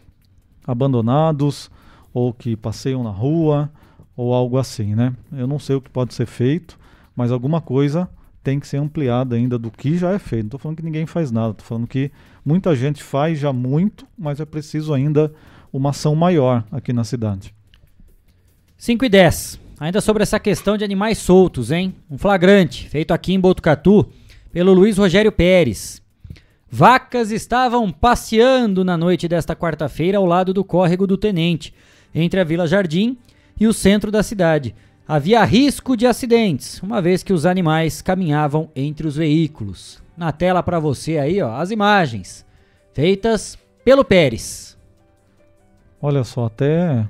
abandonados 0.65 1.69
ou 2.13 2.31
que 2.31 2.55
passeiam 2.55 3.03
na 3.03 3.11
rua 3.11 3.69
ou 4.15 4.33
algo 4.33 4.57
assim, 4.57 4.95
né? 4.95 5.13
Eu 5.33 5.45
não 5.45 5.59
sei 5.59 5.75
o 5.75 5.81
que 5.81 5.89
pode 5.89 6.13
ser 6.13 6.25
feito, 6.25 6.79
mas 7.13 7.33
alguma 7.33 7.59
coisa 7.59 8.09
tem 8.41 8.61
que 8.61 8.67
ser 8.67 8.77
ampliada 8.77 9.35
ainda 9.35 9.59
do 9.59 9.69
que 9.69 9.97
já 9.97 10.13
é 10.13 10.19
feito. 10.19 10.43
Não 10.43 10.47
estou 10.47 10.59
falando 10.61 10.77
que 10.77 10.85
ninguém 10.85 11.05
faz 11.05 11.31
nada, 11.31 11.51
estou 11.51 11.67
falando 11.67 11.85
que 11.85 12.13
Muita 12.47 12.73
gente 12.77 13.03
faz 13.03 13.37
já 13.37 13.51
muito, 13.51 14.07
mas 14.17 14.39
é 14.39 14.45
preciso 14.45 14.93
ainda 14.93 15.33
uma 15.71 15.89
ação 15.89 16.15
maior 16.15 16.63
aqui 16.71 16.93
na 16.93 17.03
cidade. 17.03 17.53
5 18.77 19.05
e 19.05 19.09
10. 19.09 19.59
Ainda 19.79 19.99
sobre 20.01 20.21
essa 20.21 20.39
questão 20.39 20.77
de 20.77 20.83
animais 20.83 21.17
soltos, 21.17 21.71
hein? 21.71 21.95
Um 22.09 22.17
flagrante 22.17 22.87
feito 22.87 23.11
aqui 23.11 23.33
em 23.33 23.39
Botucatu 23.39 24.07
pelo 24.51 24.71
Luiz 24.71 24.97
Rogério 24.97 25.31
Pérez. 25.31 26.01
Vacas 26.69 27.31
estavam 27.31 27.91
passeando 27.91 28.85
na 28.85 28.95
noite 28.95 29.27
desta 29.27 29.55
quarta-feira 29.55 30.19
ao 30.19 30.25
lado 30.25 30.53
do 30.53 30.63
córrego 30.63 31.07
do 31.07 31.17
Tenente, 31.17 31.73
entre 32.13 32.39
a 32.39 32.43
Vila 32.43 32.67
Jardim 32.67 33.17
e 33.59 33.65
o 33.65 33.73
centro 33.73 34.11
da 34.11 34.21
cidade. 34.21 34.75
Havia 35.07 35.43
risco 35.43 35.97
de 35.97 36.05
acidentes, 36.05 36.81
uma 36.83 37.01
vez 37.01 37.23
que 37.23 37.33
os 37.33 37.45
animais 37.45 38.01
caminhavam 38.01 38.69
entre 38.75 39.07
os 39.07 39.15
veículos. 39.15 40.03
Na 40.15 40.31
tela 40.31 40.61
para 40.61 40.79
você 40.79 41.17
aí, 41.17 41.41
ó, 41.41 41.55
as 41.55 41.71
imagens 41.71 42.45
feitas 42.93 43.57
pelo 43.83 44.03
Pérez. 44.03 44.77
Olha 45.99 46.23
só, 46.23 46.45
até 46.45 47.07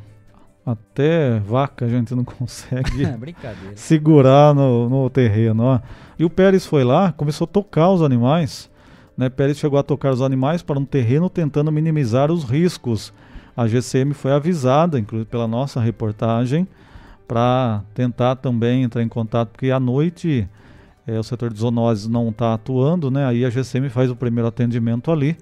até 0.68 1.40
vaca 1.40 1.86
a 1.86 1.88
gente 1.88 2.14
não 2.14 2.26
consegue 2.26 3.06
Brincadeira. 3.16 3.76
segurar 3.78 4.54
no, 4.54 4.90
no 4.90 5.10
terreno. 5.10 5.64
Ó. 5.64 5.80
E 6.20 6.26
o 6.26 6.30
Pérez 6.30 6.66
foi 6.66 6.84
lá, 6.84 7.14
começou 7.14 7.46
a 7.46 7.48
tocar 7.48 7.90
os 7.90 8.02
animais. 8.02 8.70
Né? 9.18 9.30
Pérez 9.30 9.58
chegou 9.58 9.80
a 9.80 9.84
tocar 9.84 10.12
os 10.12 10.22
animais 10.22 10.62
para 10.62 10.78
um 10.78 10.84
terreno 10.84 11.30
tentando 11.30 11.72
minimizar 11.72 12.30
os 12.30 12.44
riscos. 12.44 13.14
A 13.56 13.66
GCM 13.66 14.14
foi 14.14 14.34
avisada, 14.34 15.00
inclusive 15.00 15.30
pela 15.30 15.48
nossa 15.48 15.80
reportagem, 15.80 16.68
para 17.26 17.82
tentar 17.94 18.36
também 18.36 18.84
entrar 18.84 19.02
em 19.02 19.08
contato, 19.08 19.50
porque 19.52 19.72
à 19.72 19.80
noite 19.80 20.48
é, 21.08 21.18
o 21.18 21.24
setor 21.24 21.52
de 21.52 21.60
zoonoses 21.60 22.08
não 22.08 22.28
está 22.30 22.54
atuando, 22.54 23.10
né? 23.10 23.26
Aí 23.26 23.46
a 23.46 23.50
GCM 23.50 23.90
faz 23.90 24.12
o 24.12 24.16
primeiro 24.16 24.50
atendimento 24.50 25.12
ali 25.12 25.38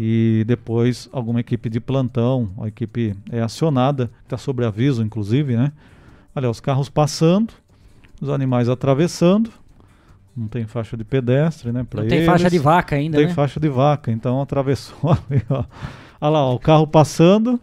e 0.00 0.44
depois 0.46 1.08
alguma 1.12 1.40
equipe 1.40 1.68
de 1.68 1.80
plantão, 1.80 2.50
a 2.60 2.68
equipe 2.68 3.16
é 3.32 3.40
acionada, 3.40 4.08
está 4.22 4.36
sobre 4.38 4.64
aviso, 4.64 5.02
inclusive, 5.02 5.56
né? 5.56 5.72
Olha, 6.36 6.48
os 6.48 6.60
carros 6.60 6.88
passando, 6.88 7.52
os 8.20 8.28
animais 8.30 8.68
atravessando, 8.68 9.50
não 10.36 10.46
tem 10.46 10.66
faixa 10.66 10.96
de 10.96 11.02
pedestre, 11.02 11.72
né? 11.72 11.84
Não 11.92 12.06
tem 12.06 12.24
faixa 12.24 12.48
de 12.48 12.58
vaca 12.60 12.94
ainda, 12.94 13.16
Tem 13.18 13.26
né? 13.26 13.34
faixa 13.34 13.58
de 13.58 13.68
vaca, 13.68 14.12
então 14.12 14.40
atravessou 14.40 14.96
ali, 15.10 15.42
ó. 15.50 15.64
Olha 16.20 16.30
lá, 16.30 16.44
ó, 16.44 16.54
o 16.54 16.60
carro 16.60 16.86
passando 16.86 17.58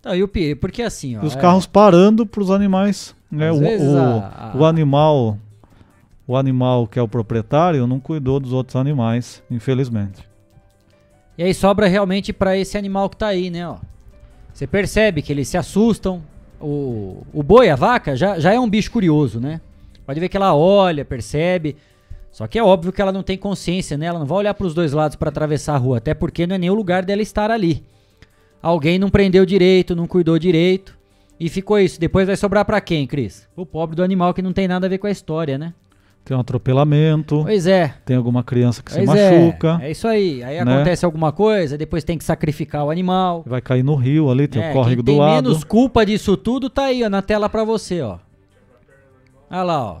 Tá, 0.00 0.16
e 0.16 0.22
o 0.22 0.28
pi- 0.28 0.54
porque 0.54 0.80
assim, 0.80 1.18
ó. 1.18 1.22
e 1.22 1.26
os 1.26 1.36
é- 1.36 1.38
carros 1.38 1.66
parando 1.66 2.24
para 2.24 2.42
os 2.42 2.50
animais, 2.50 3.14
né? 3.30 3.52
O, 3.52 3.56
o, 3.58 3.98
a- 3.98 4.52
o 4.56 4.64
animal, 4.64 5.36
o 6.26 6.34
animal 6.34 6.86
que 6.86 6.98
é 6.98 7.02
o 7.02 7.08
proprietário 7.08 7.86
não 7.86 8.00
cuidou 8.00 8.40
dos 8.40 8.54
outros 8.54 8.76
animais, 8.76 9.42
infelizmente. 9.50 10.29
E 11.40 11.42
aí 11.42 11.54
sobra 11.54 11.86
realmente 11.86 12.34
pra 12.34 12.54
esse 12.54 12.76
animal 12.76 13.08
que 13.08 13.16
tá 13.16 13.28
aí, 13.28 13.48
né, 13.48 13.66
ó. 13.66 13.78
Você 14.52 14.66
percebe 14.66 15.22
que 15.22 15.32
eles 15.32 15.48
se 15.48 15.56
assustam. 15.56 16.22
O, 16.60 17.22
o 17.32 17.42
boi, 17.42 17.70
a 17.70 17.76
vaca, 17.76 18.14
já, 18.14 18.38
já 18.38 18.52
é 18.52 18.60
um 18.60 18.68
bicho 18.68 18.90
curioso, 18.90 19.40
né? 19.40 19.58
Pode 20.04 20.20
ver 20.20 20.28
que 20.28 20.36
ela 20.36 20.54
olha, 20.54 21.02
percebe. 21.02 21.78
Só 22.30 22.46
que 22.46 22.58
é 22.58 22.62
óbvio 22.62 22.92
que 22.92 23.00
ela 23.00 23.10
não 23.10 23.22
tem 23.22 23.38
consciência, 23.38 23.96
né? 23.96 24.04
Ela 24.04 24.18
não 24.18 24.26
vai 24.26 24.36
olhar 24.36 24.52
pros 24.52 24.74
dois 24.74 24.92
lados 24.92 25.16
pra 25.16 25.30
atravessar 25.30 25.76
a 25.76 25.78
rua, 25.78 25.96
até 25.96 26.12
porque 26.12 26.46
não 26.46 26.56
é 26.56 26.58
nem 26.58 26.68
o 26.68 26.74
lugar 26.74 27.06
dela 27.06 27.22
estar 27.22 27.50
ali. 27.50 27.82
Alguém 28.60 28.98
não 28.98 29.08
prendeu 29.08 29.46
direito, 29.46 29.96
não 29.96 30.06
cuidou 30.06 30.38
direito. 30.38 30.94
E 31.40 31.48
ficou 31.48 31.78
isso. 31.78 31.98
Depois 31.98 32.26
vai 32.26 32.36
sobrar 32.36 32.66
pra 32.66 32.82
quem, 32.82 33.06
Cris? 33.06 33.48
O 33.56 33.64
pobre 33.64 33.96
do 33.96 34.02
animal 34.02 34.34
que 34.34 34.42
não 34.42 34.52
tem 34.52 34.68
nada 34.68 34.84
a 34.84 34.90
ver 34.90 34.98
com 34.98 35.06
a 35.06 35.10
história, 35.10 35.56
né? 35.56 35.72
Tem 36.30 36.36
um 36.36 36.40
atropelamento, 36.42 37.40
Pois 37.42 37.66
é. 37.66 37.92
tem 38.04 38.16
alguma 38.16 38.44
criança 38.44 38.80
que 38.84 38.92
se 38.92 39.04
Pois 39.04 39.18
é, 39.18 39.40
machuca, 39.40 39.80
é 39.82 39.90
isso 39.90 40.06
aí. 40.06 40.44
Aí 40.44 40.64
né? 40.64 40.74
acontece 40.76 41.04
alguma 41.04 41.32
coisa, 41.32 41.76
depois 41.76 42.04
tem 42.04 42.16
que 42.16 42.22
sacrificar 42.22 42.84
o 42.84 42.90
animal. 42.90 43.42
vai 43.44 43.60
cair 43.60 43.82
no 43.82 43.96
rio 43.96 44.30
ali, 44.30 44.46
tem 44.46 44.62
É, 44.62 44.70
o 44.70 44.72
córrego 44.72 45.02
quem 45.02 45.12
do 45.12 45.18
tem 45.18 45.18
lado. 45.18 45.42
menos 45.48 45.64
culpa 45.64 46.06
disso 46.06 46.36
tudo 46.36 46.70
tá 46.70 46.84
aí, 46.84 47.02
ó, 47.02 47.08
na 47.10 47.20
tela 47.20 47.48
pra 47.48 47.64
você, 47.64 48.00
ó. 48.00 48.18
Olha 49.50 49.62
lá, 49.64 49.84
ó. 49.84 49.96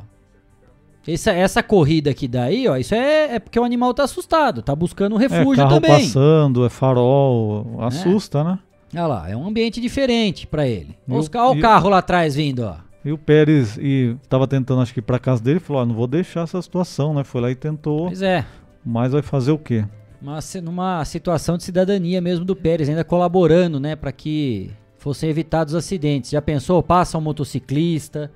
Essa, 1.08 1.32
essa 1.32 1.64
corrida 1.64 2.10
aqui 2.10 2.28
daí, 2.28 2.68
ó, 2.68 2.76
isso 2.76 2.94
é, 2.94 3.34
é 3.34 3.38
porque 3.40 3.58
o 3.58 3.64
animal 3.64 3.92
tá 3.92 4.04
assustado, 4.04 4.62
tá 4.62 4.72
buscando 4.76 5.16
um 5.16 5.20
É, 5.20 5.22
refúgio 5.26 5.64
carro 5.64 5.80
também. 5.80 5.90
passando, 5.90 6.64
é 6.64 6.68
farol, 6.68 7.66
assusta, 7.80 8.44
né? 8.44 8.58
Olha 8.94 9.06
lá, 9.08 9.28
é 9.28 9.34
um 9.36 9.44
ambiente 9.48 9.80
diferente 9.80 10.46
pra 10.46 10.64
ele. 10.64 10.96
Olha 11.08 11.18
os 11.18 11.26
o- 11.26 11.60
carro 11.60 11.88
lá 11.88 11.98
atrás 11.98 12.36
vindo, 12.36 12.60
ó. 12.64 12.76
E 13.04 13.10
o 13.12 13.16
Pérez 13.18 13.78
e 13.80 14.14
tava 14.28 14.46
tentando 14.46 14.82
acho 14.82 14.92
que 14.92 14.98
ir 15.00 15.02
pra 15.02 15.18
casa 15.18 15.42
dele, 15.42 15.58
falou, 15.58 15.82
ó, 15.82 15.86
não 15.86 15.94
vou 15.94 16.06
deixar 16.06 16.42
essa 16.42 16.60
situação, 16.60 17.14
né? 17.14 17.24
Foi 17.24 17.40
lá 17.40 17.50
e 17.50 17.54
tentou, 17.54 18.06
Pois 18.08 18.20
é. 18.20 18.44
mas 18.84 19.12
vai 19.12 19.22
fazer 19.22 19.52
o 19.52 19.58
quê? 19.58 19.84
Uma, 20.20 20.40
si- 20.42 20.60
numa 20.60 21.02
situação 21.06 21.56
de 21.56 21.64
cidadania 21.64 22.20
mesmo 22.20 22.44
do 22.44 22.54
Pérez, 22.54 22.88
ainda 22.90 23.02
colaborando, 23.02 23.80
né, 23.80 23.96
para 23.96 24.12
que 24.12 24.70
fossem 24.98 25.30
evitados 25.30 25.74
acidentes. 25.74 26.30
Já 26.30 26.42
pensou? 26.42 26.82
Passa 26.82 27.16
um 27.16 27.22
motociclista, 27.22 28.30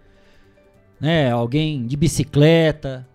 né, 0.99 1.31
alguém 1.31 1.87
de 1.87 1.95
bicicleta, 1.95 3.07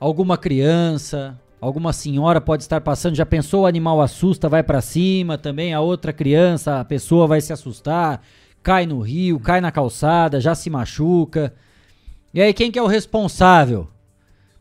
alguma 0.00 0.36
criança, 0.36 1.38
alguma 1.60 1.92
senhora 1.92 2.40
pode 2.40 2.64
estar 2.64 2.80
passando. 2.80 3.14
Já 3.14 3.24
pensou? 3.24 3.62
O 3.62 3.66
animal 3.66 4.00
assusta, 4.00 4.48
vai 4.48 4.64
para 4.64 4.80
cima 4.80 5.38
também. 5.38 5.72
A 5.72 5.80
outra 5.80 6.12
criança, 6.12 6.80
a 6.80 6.84
pessoa 6.84 7.28
vai 7.28 7.40
se 7.40 7.52
assustar, 7.52 8.20
cai 8.68 8.84
no 8.84 9.00
rio, 9.00 9.40
cai 9.40 9.62
na 9.62 9.72
calçada, 9.72 10.38
já 10.42 10.54
se 10.54 10.68
machuca. 10.68 11.54
E 12.34 12.42
aí, 12.42 12.52
quem 12.52 12.70
que 12.70 12.78
é 12.78 12.82
o 12.82 12.86
responsável 12.86 13.88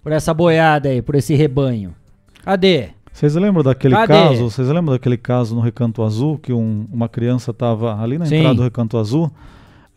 por 0.02 0.14
essa 0.14 0.34
boiada 0.34 0.88
aí, 0.88 1.02
por 1.02 1.14
esse 1.16 1.36
rebanho? 1.36 1.94
Cadê? 2.42 2.92
Vocês 3.12 3.36
lembram 3.36 3.64
daquele 3.64 3.94
Cadê? 3.96 4.14
caso? 4.14 4.50
Vocês 4.50 4.70
lembram 4.70 4.94
daquele 4.94 5.18
caso 5.18 5.54
no 5.54 5.60
Recanto 5.60 6.02
Azul 6.04 6.38
que 6.38 6.54
um- 6.54 6.88
uma 6.90 7.10
criança 7.10 7.52
estava 7.52 8.02
ali 8.02 8.18
na 8.18 8.26
Sim. 8.26 8.38
entrada 8.38 8.56
do 8.56 8.64
Recanto 8.64 8.98
Azul? 8.98 9.30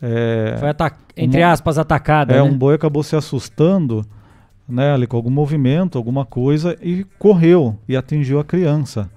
É, 0.02 0.56
Foi, 0.58 0.68
entre 1.16 1.44
aspas, 1.44 1.78
atacada, 1.78 2.32
é 2.34 2.36
né? 2.38 2.42
um 2.42 2.58
boi 2.58 2.74
acabou 2.74 3.04
se 3.04 3.14
assustando, 3.14 4.04
né, 4.68 4.92
ali 4.92 5.06
com 5.06 5.16
algum 5.16 5.30
movimento, 5.30 5.96
alguma 5.96 6.24
coisa 6.24 6.76
e 6.82 7.04
correu 7.16 7.78
e 7.88 7.96
atingiu 7.96 8.40
a 8.40 8.44
criança. 8.44 9.08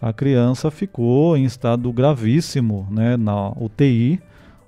A 0.00 0.12
criança 0.12 0.70
ficou 0.70 1.36
em 1.36 1.44
estado 1.44 1.92
gravíssimo, 1.92 2.86
né, 2.90 3.16
na 3.16 3.50
UTI 3.50 4.20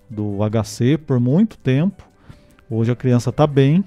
do 0.08 0.38
HC 0.42 0.98
por 0.98 1.20
muito 1.20 1.56
tempo. 1.56 2.04
Hoje 2.68 2.90
a 2.90 2.96
criança 2.96 3.30
está 3.30 3.46
bem, 3.46 3.84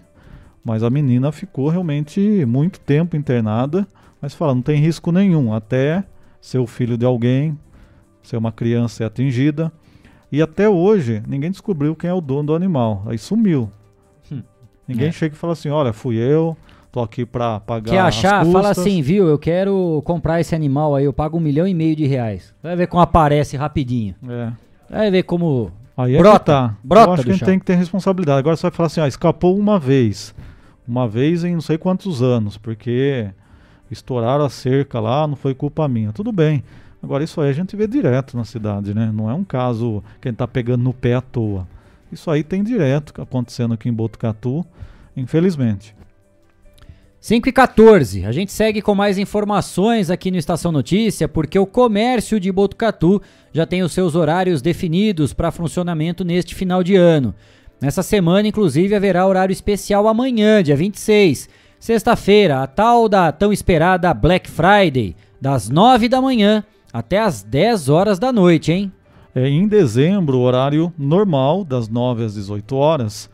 mas 0.64 0.84
a 0.84 0.90
menina 0.90 1.32
ficou 1.32 1.68
realmente 1.70 2.46
muito 2.46 2.80
tempo 2.80 3.18
internada. 3.18 3.86
Mas 4.22 4.34
fala, 4.34 4.56
não 4.56 4.62
tem 4.62 4.80
risco 4.80 5.12
nenhum, 5.12 5.54
até 5.54 6.06
ser 6.40 6.60
o 6.60 6.68
filho 6.68 6.98
de 6.98 7.06
alguém, 7.06 7.58
ser 8.22 8.38
uma 8.38 8.54
criança 8.54 8.96
ser 8.96 9.04
atingida. 9.04 9.70
E 10.32 10.42
até 10.42 10.70
hoje, 10.70 11.22
ninguém 11.28 11.52
descobriu 11.52 11.94
quem 11.94 12.10
é 12.10 12.14
o 12.14 12.22
dono 12.22 12.48
do 12.48 12.56
animal. 12.56 13.04
Aí 13.06 13.18
sumiu. 13.18 13.70
Hum. 14.32 14.42
Ninguém 14.88 15.10
É. 15.10 15.12
chega 15.12 15.36
e 15.36 15.38
fala 15.38 15.54
assim, 15.54 15.70
olha, 15.70 15.92
fui 15.92 16.16
eu, 16.16 16.56
tô 16.94 17.02
aqui 17.02 17.26
para 17.26 17.60
pagar 17.60 17.92
Quer 17.92 18.00
achar? 18.00 18.46
Fala 18.46 18.70
assim, 18.70 19.02
viu? 19.02 19.28
Eu 19.28 19.40
quero 19.40 20.02
comprar 20.06 20.40
esse 20.40 20.54
animal 20.54 20.96
aí, 20.96 21.06
eu 21.06 21.12
pago 21.12 21.38
um 21.38 21.42
milhão 21.42 21.68
e 21.68 21.74
meio 21.74 21.96
de 21.96 22.06
reais. 22.06 22.54
Vai 22.62 22.76
ver 22.76 22.86
como 22.86 23.02
aparece 23.02 23.58
rapidinho. 23.58 24.14
É. 24.30 24.52
Vai 24.88 25.10
ver 25.10 25.24
como. 25.24 25.72
Aí 25.98 26.16
Brota, 26.18 26.36
é 26.36 26.40
que 26.40 26.46
tá. 26.46 26.76
brota 26.84 27.10
Eu 27.10 27.14
acho 27.14 27.24
que 27.24 27.30
a 27.32 27.34
gente 27.34 27.46
tem 27.46 27.58
que 27.58 27.66
ter 27.66 27.76
responsabilidade. 27.76 28.38
Agora 28.38 28.56
você 28.56 28.62
vai 28.62 28.72
falar 28.72 28.88
assim, 28.88 29.02
ó, 29.02 29.08
escapou 29.08 29.58
uma 29.58 29.80
vez. 29.80 30.36
Uma 30.88 31.08
vez 31.08 31.44
em 31.44 31.56
não 31.56 31.62
sei 31.62 31.80
quantos 31.80 32.22
anos, 32.22 32.58
porque 32.58 33.28
estouraram 33.90 34.46
a 34.46 34.50
cerca 34.50 35.00
lá, 35.00 35.28
não 35.28 35.36
foi 35.36 35.56
culpa 35.56 35.88
minha. 35.88 36.14
Tudo 36.14 36.32
bem. 36.32 36.64
Agora 37.02 37.24
isso 37.24 37.42
aí 37.42 37.50
a 37.50 37.54
gente 37.54 37.76
vê 37.76 37.88
direto 37.88 38.38
na 38.38 38.46
cidade, 38.46 38.94
né? 38.94 39.12
Não 39.12 39.28
é 39.28 39.34
um 39.34 39.44
caso 39.44 40.04
que 40.22 40.28
a 40.28 40.32
gente 40.32 40.38
tá 40.38 40.48
pegando 40.48 40.84
no 40.84 40.94
pé 40.94 41.16
à 41.16 41.22
toa. 41.22 41.68
Isso 42.12 42.30
aí 42.30 42.44
tem 42.44 42.64
direto 42.64 43.20
acontecendo 43.20 43.74
aqui 43.74 43.90
em 43.90 43.94
Botucatu, 43.94 44.64
infelizmente. 45.18 45.96
5 47.24 47.48
e 47.48 47.54
14. 47.54 48.26
A 48.26 48.34
gente 48.34 48.52
segue 48.52 48.82
com 48.82 48.94
mais 48.94 49.18
informações 49.18 50.10
aqui 50.10 50.30
no 50.30 50.36
Estação 50.36 50.74
Notícia, 50.74 51.26
porque 51.26 51.58
o 51.58 51.66
comércio 51.66 52.38
de 52.38 52.52
Botucatu 52.52 53.22
já 53.54 53.66
tem 53.66 53.82
os 53.82 53.94
seus 53.94 54.14
horários 54.14 54.62
definidos 54.62 55.32
para 55.32 55.50
funcionamento 55.50 56.26
neste 56.26 56.54
final 56.54 56.84
de 56.84 56.98
ano. 56.98 57.34
Nessa 57.80 58.04
semana, 58.04 58.50
inclusive, 58.50 58.94
haverá 58.94 59.26
horário 59.26 59.54
especial 59.54 60.06
amanhã, 60.10 60.62
dia 60.62 60.76
26. 60.76 61.48
Sexta-feira, 61.80 62.62
a 62.62 62.68
tal 62.68 63.08
da 63.08 63.32
tão 63.32 63.54
esperada 63.54 64.14
Black 64.14 64.52
Friday, 64.52 65.16
das 65.40 65.70
9 65.70 66.10
da 66.10 66.22
manhã 66.22 66.62
até 66.92 67.20
as 67.20 67.42
10 67.42 67.88
horas 67.88 68.20
da 68.20 68.34
noite, 68.34 68.74
hein? 68.74 68.92
É, 69.34 69.48
em 69.48 69.66
dezembro, 69.66 70.40
horário 70.40 70.92
normal, 70.98 71.64
das 71.64 71.88
9 71.88 72.26
às 72.26 72.34
18 72.34 72.76
horas, 72.76 73.30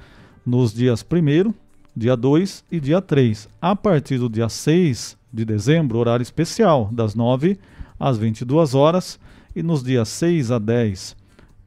nos 0.45 0.75
dias 0.75 1.03
1 1.03 1.51
dia 1.99 2.15
2 2.15 2.63
e 2.71 2.79
dia 2.79 3.01
3. 3.01 3.49
A 3.61 3.75
partir 3.75 4.17
do 4.17 4.29
dia 4.29 4.47
6 4.47 5.17
de 5.31 5.43
dezembro, 5.43 5.99
horário 5.99 6.23
especial, 6.23 6.89
das 6.93 7.13
9 7.13 7.59
às 7.99 8.17
22 8.17 8.73
horas, 8.73 9.19
e 9.53 9.61
nos 9.61 9.83
dias 9.83 10.07
6 10.07 10.49
a 10.51 10.59
10, 10.59 11.17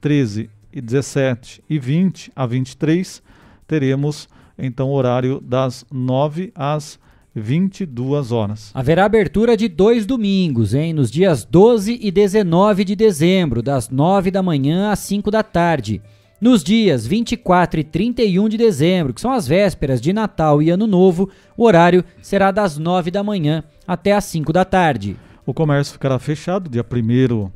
13 0.00 0.48
e 0.72 0.80
17 0.80 1.62
e 1.68 1.78
20 1.78 2.32
a 2.34 2.46
23, 2.46 3.22
teremos 3.66 4.26
então 4.58 4.90
horário 4.90 5.38
das 5.38 5.84
9 5.92 6.50
às 6.54 6.98
22 7.34 8.32
horas. 8.32 8.70
Haverá 8.72 9.04
abertura 9.04 9.54
de 9.54 9.68
dois 9.68 10.06
domingos, 10.06 10.72
hein? 10.72 10.94
Nos 10.94 11.10
dias 11.10 11.44
12 11.44 11.98
e 12.00 12.10
19 12.10 12.84
de 12.84 12.96
dezembro, 12.96 13.62
das 13.62 13.90
9 13.90 14.30
da 14.30 14.42
manhã 14.42 14.90
às 14.90 15.00
5 15.00 15.30
da 15.30 15.42
tarde. 15.42 16.00
Nos 16.42 16.64
dias 16.64 17.06
24 17.06 17.78
e 17.78 17.84
31 17.84 18.48
de 18.48 18.56
dezembro, 18.56 19.14
que 19.14 19.20
são 19.20 19.30
as 19.30 19.46
vésperas 19.46 20.00
de 20.00 20.12
Natal 20.12 20.60
e 20.60 20.70
Ano 20.70 20.88
Novo, 20.88 21.30
o 21.56 21.62
horário 21.62 22.04
será 22.20 22.50
das 22.50 22.76
9 22.76 23.12
da 23.12 23.22
manhã 23.22 23.62
até 23.86 24.10
às 24.10 24.24
5 24.24 24.52
da 24.52 24.64
tarde. 24.64 25.16
O 25.46 25.54
comércio 25.54 25.92
ficará 25.92 26.18
fechado 26.18 26.68
dia 26.68 26.84
1 26.84 27.48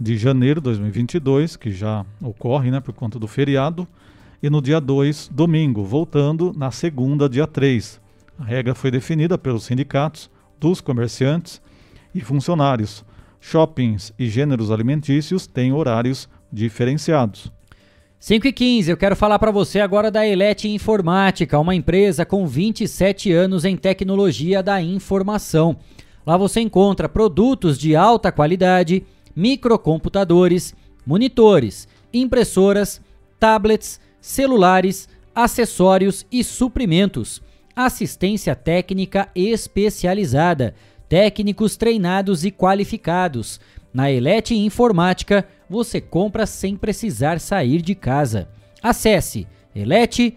de 0.00 0.16
janeiro 0.16 0.58
de 0.58 0.64
2022, 0.64 1.54
que 1.54 1.70
já 1.70 2.02
ocorre 2.22 2.70
né, 2.70 2.80
por 2.80 2.94
conta 2.94 3.18
do 3.18 3.28
feriado, 3.28 3.86
e 4.42 4.48
no 4.48 4.62
dia 4.62 4.80
2, 4.80 5.28
domingo, 5.30 5.84
voltando 5.84 6.50
na 6.56 6.70
segunda, 6.70 7.28
dia 7.28 7.46
3. 7.46 8.00
A 8.38 8.44
regra 8.44 8.74
foi 8.74 8.90
definida 8.90 9.36
pelos 9.36 9.64
sindicatos, 9.64 10.30
dos 10.58 10.80
comerciantes 10.80 11.60
e 12.14 12.22
funcionários. 12.22 13.04
Shoppings 13.38 14.14
e 14.18 14.30
gêneros 14.30 14.70
alimentícios 14.70 15.46
têm 15.46 15.74
horários 15.74 16.26
diferenciados. 16.50 17.52
5 18.20 18.48
e 18.48 18.52
15, 18.52 18.90
eu 18.90 18.98
quero 18.98 19.16
falar 19.16 19.38
para 19.38 19.50
você 19.50 19.80
agora 19.80 20.10
da 20.10 20.26
Elete 20.26 20.68
Informática, 20.68 21.58
uma 21.58 21.74
empresa 21.74 22.26
com 22.26 22.46
27 22.46 23.32
anos 23.32 23.64
em 23.64 23.78
tecnologia 23.78 24.62
da 24.62 24.78
informação. 24.82 25.78
Lá 26.26 26.36
você 26.36 26.60
encontra 26.60 27.08
produtos 27.08 27.78
de 27.78 27.96
alta 27.96 28.30
qualidade, 28.30 29.02
microcomputadores, 29.34 30.74
monitores, 31.06 31.88
impressoras, 32.12 33.00
tablets, 33.38 33.98
celulares, 34.20 35.08
acessórios 35.34 36.26
e 36.30 36.44
suprimentos, 36.44 37.40
assistência 37.74 38.54
técnica 38.54 39.30
especializada, 39.34 40.74
técnicos 41.08 41.74
treinados 41.74 42.44
e 42.44 42.50
qualificados. 42.50 43.58
Na 43.94 44.12
Elete 44.12 44.54
Informática, 44.54 45.48
você 45.70 46.00
compra 46.00 46.46
sem 46.46 46.76
precisar 46.76 47.38
sair 47.38 47.80
de 47.80 47.94
casa. 47.94 48.48
Acesse 48.82 49.46
elete.com.br. 49.72 50.34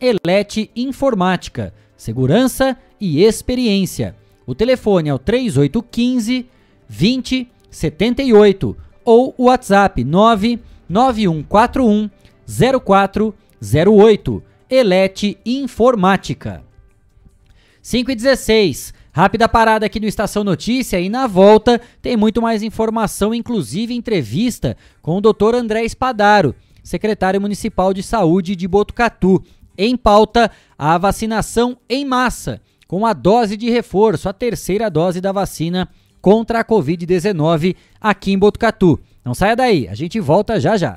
Elete 0.00 0.70
Informática, 0.74 1.74
segurança 1.94 2.74
e 2.98 3.22
experiência. 3.22 4.16
O 4.46 4.54
telefone 4.54 5.10
é 5.10 5.14
o 5.14 5.18
3815 5.18 6.46
2078 6.88 8.74
ou 9.04 9.34
o 9.36 9.44
WhatsApp 9.44 10.02
99141 10.02 12.08
0408. 12.82 14.42
Elete 14.70 15.36
Informática. 15.44 16.64
5 17.82 18.10
e 18.10 18.14
16. 18.14 18.94
Rápida 19.12 19.48
parada 19.48 19.86
aqui 19.86 19.98
no 19.98 20.06
Estação 20.06 20.44
Notícia 20.44 21.00
e 21.00 21.08
na 21.08 21.26
volta 21.26 21.80
tem 22.00 22.16
muito 22.16 22.40
mais 22.40 22.62
informação, 22.62 23.34
inclusive 23.34 23.92
entrevista 23.92 24.76
com 25.02 25.16
o 25.16 25.20
Dr. 25.20 25.56
André 25.56 25.84
Espadaro, 25.84 26.54
secretário 26.82 27.40
municipal 27.40 27.92
de 27.92 28.02
saúde 28.02 28.54
de 28.54 28.68
Botucatu. 28.68 29.42
Em 29.76 29.96
pauta, 29.96 30.50
a 30.78 30.96
vacinação 30.96 31.76
em 31.88 32.04
massa, 32.04 32.60
com 32.86 33.04
a 33.04 33.12
dose 33.12 33.56
de 33.56 33.68
reforço, 33.68 34.28
a 34.28 34.32
terceira 34.32 34.88
dose 34.88 35.20
da 35.20 35.32
vacina 35.32 35.88
contra 36.20 36.60
a 36.60 36.64
Covid-19 36.64 37.74
aqui 38.00 38.32
em 38.32 38.38
Botucatu. 38.38 39.00
Não 39.24 39.34
saia 39.34 39.56
daí, 39.56 39.88
a 39.88 39.94
gente 39.94 40.20
volta 40.20 40.60
já 40.60 40.76
já. 40.76 40.94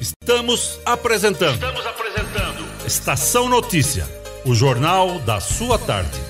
Estamos 0.00 0.78
apresentando. 0.84 1.54
Estamos 1.54 1.86
apresentando. 1.86 2.64
Estação 2.86 3.48
Notícia, 3.48 4.06
o 4.44 4.54
jornal 4.54 5.18
da 5.20 5.40
sua 5.40 5.78
tarde. 5.78 6.29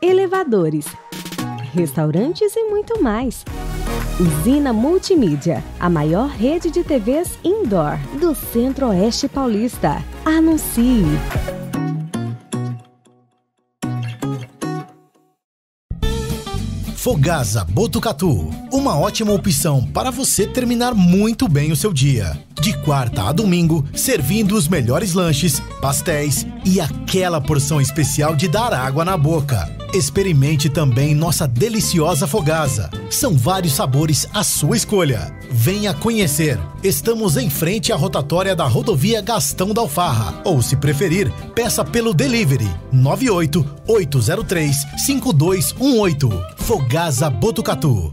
elevadores, 0.00 0.86
restaurantes 1.72 2.54
e 2.56 2.64
muito 2.64 3.02
mais. 3.02 3.44
Usina 4.20 4.72
Multimídia, 4.72 5.62
a 5.78 5.88
maior 5.88 6.28
rede 6.28 6.70
de 6.70 6.82
TVs 6.82 7.38
indoor 7.44 7.98
do 8.18 8.34
Centro-Oeste 8.34 9.28
Paulista. 9.28 10.02
Anuncie! 10.24 11.04
Fogasa 16.96 17.64
Botucatu, 17.64 18.50
uma 18.72 18.98
ótima 18.98 19.32
opção 19.32 19.86
para 19.86 20.10
você 20.10 20.46
terminar 20.46 20.94
muito 20.94 21.48
bem 21.48 21.72
o 21.72 21.76
seu 21.76 21.92
dia. 21.92 22.36
De 22.60 22.76
quarta 22.78 23.22
a 23.22 23.32
domingo, 23.32 23.84
servindo 23.94 24.56
os 24.56 24.66
melhores 24.66 25.14
lanches, 25.14 25.62
pastéis 25.80 26.46
e 26.64 26.80
aquela 26.80 27.40
porção 27.40 27.80
especial 27.80 28.34
de 28.34 28.48
dar 28.48 28.72
água 28.72 29.04
na 29.04 29.16
boca. 29.16 29.72
Experimente 29.94 30.68
também 30.68 31.14
nossa 31.14 31.46
deliciosa 31.46 32.26
fogasa. 32.26 32.90
São 33.10 33.34
vários 33.36 33.72
sabores 33.72 34.28
à 34.34 34.42
sua 34.42 34.76
escolha. 34.76 35.32
Venha 35.50 35.94
conhecer. 35.94 36.58
Estamos 36.82 37.36
em 37.36 37.48
frente 37.48 37.92
à 37.92 37.96
rotatória 37.96 38.54
da 38.54 38.66
rodovia 38.66 39.22
Gastão 39.22 39.72
da 39.72 39.80
Alfarra. 39.80 40.42
Ou, 40.44 40.60
se 40.60 40.76
preferir, 40.76 41.32
peça 41.54 41.84
pelo 41.84 42.12
delivery 42.12 42.68
98 42.92 43.64
803 43.86 44.76
5218. 45.06 46.28
Fogasa 46.58 47.30
Botucatu. 47.30 48.12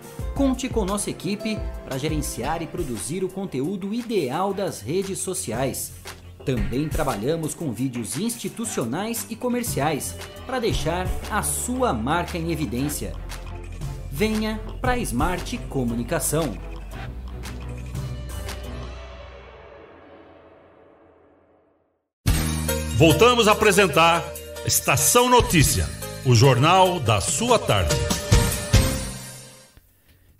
Conte 0.35 0.69
com 0.69 0.85
nossa 0.85 1.09
equipe 1.09 1.57
para 1.85 1.97
gerenciar 1.97 2.61
e 2.61 2.67
produzir 2.67 3.23
o 3.23 3.29
conteúdo 3.29 3.93
ideal 3.93 4.53
das 4.53 4.81
redes 4.81 5.19
sociais. 5.19 5.91
Também 6.45 6.89
trabalhamos 6.89 7.53
com 7.53 7.71
vídeos 7.71 8.17
institucionais 8.17 9.27
e 9.29 9.35
comerciais 9.35 10.15
para 10.45 10.59
deixar 10.59 11.07
a 11.29 11.43
sua 11.43 11.93
marca 11.93 12.37
em 12.37 12.51
evidência. 12.51 13.13
Venha 14.11 14.59
para 14.81 14.93
a 14.93 14.97
Smart 14.97 15.57
Comunicação. 15.69 16.57
Voltamos 22.97 23.47
a 23.47 23.53
apresentar 23.53 24.23
Estação 24.65 25.27
Notícia, 25.27 25.89
o 26.23 26.35
jornal 26.35 26.99
da 26.99 27.19
sua 27.19 27.57
tarde. 27.57 27.95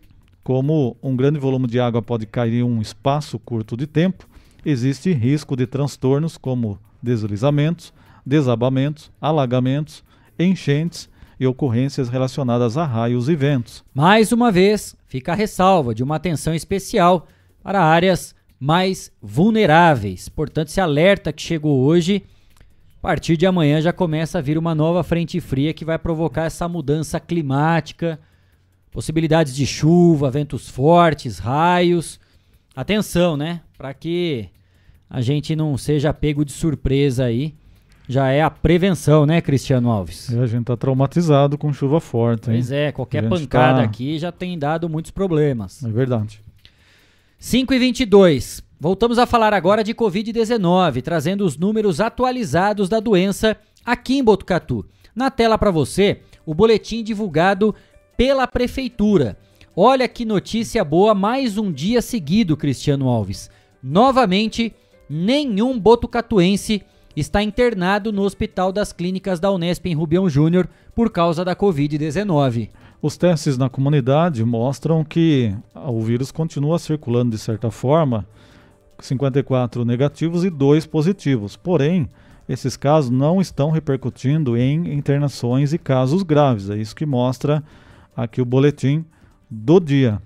como 0.43 0.97
um 1.03 1.15
grande 1.15 1.39
volume 1.39 1.67
de 1.67 1.79
água 1.79 2.03
pode 2.03 2.27
cair 2.27 2.55
em 2.55 2.63
um 2.63 2.81
espaço 2.81 3.39
curto 3.39 3.77
de 3.77 3.87
tempo, 3.87 4.27
existe 4.65 5.13
risco 5.13 5.55
de 5.55 5.67
transtornos 5.67 6.37
como 6.37 6.79
deslizamentos, 7.03 7.93
desabamentos, 8.25 9.11
alagamentos, 9.21 10.03
enchentes 10.39 11.09
e 11.39 11.47
ocorrências 11.47 12.09
relacionadas 12.09 12.77
a 12.77 12.85
raios 12.85 13.29
e 13.29 13.37
ventos. 13.37 13.85
Mais 13.95 14.33
uma 14.33 14.51
vez, 14.51 14.97
fica 15.07 15.33
a 15.33 15.37
ressalva 15.37 15.95
de 15.95 16.03
uma 16.03 16.17
atenção 16.17 16.53
especial 16.55 17.29
para 17.63 17.83
áreas 17.83 18.35
mais 18.59 19.13
vulneráveis. 19.23 20.29
Portanto, 20.29 20.69
esse 20.69 20.81
alerta 20.81 21.33
que 21.33 21.43
chegou 21.43 21.81
hoje 21.85 22.25
partir 23.09 23.39
de 23.39 23.47
amanhã 23.47 23.81
já 23.81 23.91
começa 23.91 24.37
a 24.37 24.43
vir 24.43 24.59
uma 24.59 24.75
nova 24.75 25.03
frente 25.03 25.41
fria 25.41 25.73
que 25.73 25.83
vai 25.83 25.99
provocar 25.99 26.45
essa 26.45 26.69
mudança 26.69 27.19
climática, 27.19 28.21
possibilidades 28.91 29.57
de 29.57 29.67
chuva, 29.67 30.31
ventos 30.31 30.69
fortes, 30.69 31.39
raios. 31.39 32.21
Atenção, 32.77 33.35
né? 33.35 33.63
Para 33.79 33.95
que 33.95 34.51
a 35.09 35.23
gente 35.23 35.57
não 35.57 35.79
seja 35.79 36.13
pego 36.13 36.45
de 36.45 36.53
surpresa 36.53 37.25
aí. 37.25 37.55
Já 38.07 38.29
é 38.29 38.43
a 38.43 38.51
prevenção, 38.51 39.25
né, 39.25 39.41
Cristiano 39.41 39.91
Alves? 39.91 40.31
É, 40.31 40.41
a 40.41 40.47
gente 40.47 40.67
tá 40.67 40.77
traumatizado 40.77 41.57
com 41.57 41.73
chuva 41.73 42.01
forte. 42.01 42.51
Hein? 42.51 42.57
Pois 42.57 42.71
é, 42.71 42.93
qualquer 42.93 43.27
pancada 43.27 43.79
tá... 43.79 43.85
aqui 43.85 44.19
já 44.19 44.31
tem 44.31 44.59
dado 44.59 44.87
muitos 44.87 45.13
problemas. 45.13 45.83
É 45.83 45.89
verdade. 45.89 46.43
5 47.39 47.73
e 47.73 47.79
22 47.79 48.68
Voltamos 48.81 49.19
a 49.19 49.27
falar 49.27 49.53
agora 49.53 49.83
de 49.83 49.93
Covid-19, 49.93 51.03
trazendo 51.03 51.45
os 51.45 51.57
números 51.57 52.01
atualizados 52.01 52.89
da 52.89 53.01
doença 53.01 53.57
aqui 53.85 54.19
em 54.19 54.23
Botucatu. 54.23 54.87
Na 55.17 55.33
tela 55.33 55.59
para 55.59 55.73
você, 55.73 56.21
o 56.47 56.55
boletim 56.55 57.03
divulgado 57.03 57.75
pela 58.17 58.47
Prefeitura. 58.47 59.37
Olha 59.75 60.07
que 60.07 60.25
notícia 60.25 60.85
boa, 60.85 61.13
mais 61.13 61.59
um 61.59 61.73
dia 61.73 62.01
seguido, 62.01 62.57
Cristiano 62.57 63.09
Alves. 63.09 63.51
Novamente, 63.83 64.73
nenhum 65.11 65.77
botucatuense 65.77 66.81
está 67.17 67.43
internado 67.43 68.13
no 68.13 68.23
Hospital 68.23 68.71
das 68.71 68.93
Clínicas 68.93 69.41
da 69.41 69.51
Unesp 69.51 69.87
em 69.87 69.95
Rubião 69.95 70.31
Júnior 70.31 70.69
por 70.95 71.11
causa 71.11 71.45
da 71.45 71.57
Covid-19. 71.57 72.71
Os 73.03 73.17
testes 73.17 73.59
na 73.59 73.69
comunidade 73.69 74.45
mostram 74.45 75.03
que 75.03 75.53
o 75.75 76.01
vírus 76.01 76.31
continua 76.31 76.79
circulando 76.79 77.33
de 77.33 77.39
certa 77.39 77.73
forma 77.73 78.25
54 79.01 79.85
negativos 79.85 80.45
e 80.45 80.51
2 80.51 80.87
positivos. 80.87 81.57
Porém, 81.57 82.09
esses 82.49 82.77
casos 82.77 83.11
não 83.11 83.41
estão 83.41 83.71
repercutindo 83.71 84.57
em 84.57 84.93
internações 84.95 85.73
e 85.73 85.79
casos 85.79 86.23
graves. 86.23 86.71
É 86.71 86.77
isso 86.77 86.97
que 86.97 87.07
mostra 87.07 87.63
aqui 88.17 88.41
o 88.41 88.45
boletim 88.45 89.05
do 89.51 89.79
dia. 89.79 90.21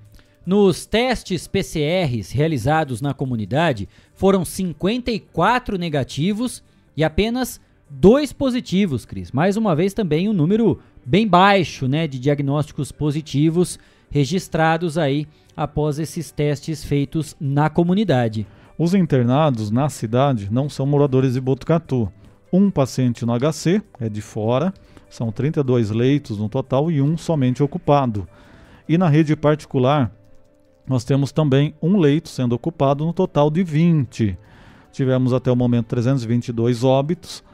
Nos 0.44 0.86
testes 0.86 1.46
PCRs 1.46 2.32
realizados 2.32 3.00
na 3.00 3.14
comunidade, 3.14 3.88
foram 4.14 4.44
54 4.44 5.78
negativos 5.78 6.62
e 6.96 7.04
apenas 7.04 7.60
dois 7.88 8.32
positivos, 8.32 9.04
Cris. 9.04 9.30
Mais 9.30 9.56
uma 9.56 9.76
vez 9.76 9.94
também 9.94 10.28
um 10.28 10.32
número 10.32 10.80
bem 11.04 11.28
baixo, 11.28 11.86
né, 11.86 12.06
de 12.08 12.18
diagnósticos 12.18 12.90
positivos 12.90 13.78
registrados 14.10 14.98
aí 14.98 15.26
após 15.56 15.98
esses 15.98 16.30
testes 16.30 16.84
feitos 16.84 17.36
na 17.40 17.70
comunidade. 17.70 18.46
Os 18.84 18.94
internados 18.94 19.70
na 19.70 19.88
cidade 19.88 20.48
não 20.50 20.68
são 20.68 20.84
moradores 20.84 21.34
de 21.34 21.40
Botucatu. 21.40 22.10
Um 22.52 22.68
paciente 22.68 23.24
no 23.24 23.32
HC 23.32 23.80
é 24.00 24.08
de 24.08 24.20
fora, 24.20 24.74
são 25.08 25.30
32 25.30 25.90
leitos 25.90 26.36
no 26.36 26.48
total 26.48 26.90
e 26.90 27.00
um 27.00 27.16
somente 27.16 27.62
ocupado. 27.62 28.26
E 28.88 28.98
na 28.98 29.08
rede 29.08 29.36
particular, 29.36 30.10
nós 30.84 31.04
temos 31.04 31.30
também 31.30 31.76
um 31.80 31.96
leito 31.96 32.28
sendo 32.28 32.56
ocupado 32.56 33.06
no 33.06 33.12
total 33.12 33.52
de 33.52 33.62
20. 33.62 34.36
Tivemos 34.90 35.32
até 35.32 35.52
o 35.52 35.54
momento 35.54 35.86
322 35.86 36.82
óbitos 36.82 37.44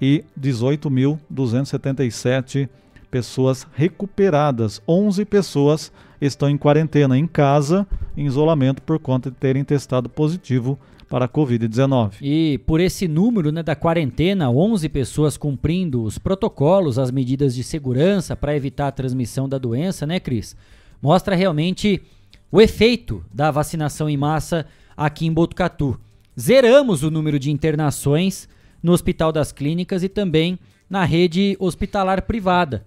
e 0.00 0.24
18.277 0.40 2.66
pessoas 3.10 3.66
recuperadas. 3.74 4.80
11 4.88 5.22
pessoas 5.26 5.92
estão 6.20 6.48
em 6.48 6.58
quarentena 6.58 7.16
em 7.16 7.26
casa, 7.26 7.86
em 8.16 8.26
isolamento 8.26 8.82
por 8.82 8.98
conta 8.98 9.30
de 9.30 9.36
terem 9.36 9.64
testado 9.64 10.08
positivo 10.08 10.78
para 11.08 11.24
a 11.24 11.28
Covid-19. 11.28 12.14
E 12.20 12.58
por 12.66 12.80
esse 12.80 13.08
número 13.08 13.50
né, 13.50 13.62
da 13.62 13.74
quarentena, 13.74 14.50
11 14.50 14.88
pessoas 14.88 15.36
cumprindo 15.36 16.02
os 16.02 16.18
protocolos, 16.18 16.98
as 16.98 17.10
medidas 17.10 17.54
de 17.54 17.64
segurança 17.64 18.36
para 18.36 18.54
evitar 18.54 18.88
a 18.88 18.92
transmissão 18.92 19.48
da 19.48 19.56
doença, 19.56 20.06
né, 20.06 20.20
Cris? 20.20 20.54
Mostra 21.00 21.34
realmente 21.34 22.02
o 22.50 22.60
efeito 22.60 23.24
da 23.32 23.50
vacinação 23.50 24.08
em 24.08 24.16
massa 24.16 24.66
aqui 24.96 25.26
em 25.26 25.32
Botucatu. 25.32 25.98
Zeramos 26.38 27.02
o 27.02 27.10
número 27.10 27.38
de 27.38 27.50
internações 27.50 28.48
no 28.82 28.92
Hospital 28.92 29.32
das 29.32 29.50
Clínicas 29.50 30.02
e 30.02 30.08
também 30.08 30.58
na 30.88 31.04
rede 31.04 31.56
hospitalar 31.58 32.22
privada 32.22 32.84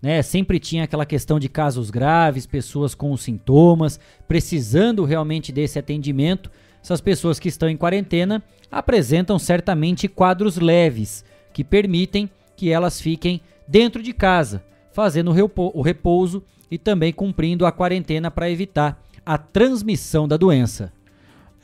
né? 0.00 0.22
Sempre 0.22 0.58
tinha 0.58 0.84
aquela 0.84 1.06
questão 1.06 1.38
de 1.38 1.48
casos 1.48 1.90
graves, 1.90 2.46
pessoas 2.46 2.94
com 2.94 3.16
sintomas, 3.16 3.98
precisando 4.28 5.04
realmente 5.04 5.52
desse 5.52 5.78
atendimento. 5.78 6.50
essas 6.82 7.00
pessoas 7.00 7.38
que 7.38 7.48
estão 7.48 7.68
em 7.68 7.76
quarentena 7.76 8.42
apresentam 8.70 9.38
certamente 9.38 10.08
quadros 10.08 10.56
leves 10.56 11.24
que 11.52 11.64
permitem 11.64 12.30
que 12.54 12.70
elas 12.70 13.00
fiquem 13.00 13.40
dentro 13.66 14.02
de 14.02 14.12
casa, 14.12 14.62
fazendo 14.92 15.32
o 15.56 15.82
repouso 15.82 16.42
e 16.70 16.78
também 16.78 17.12
cumprindo 17.12 17.66
a 17.66 17.72
quarentena 17.72 18.30
para 18.30 18.50
evitar 18.50 19.02
a 19.24 19.36
transmissão 19.36 20.28
da 20.28 20.36
doença. 20.36 20.92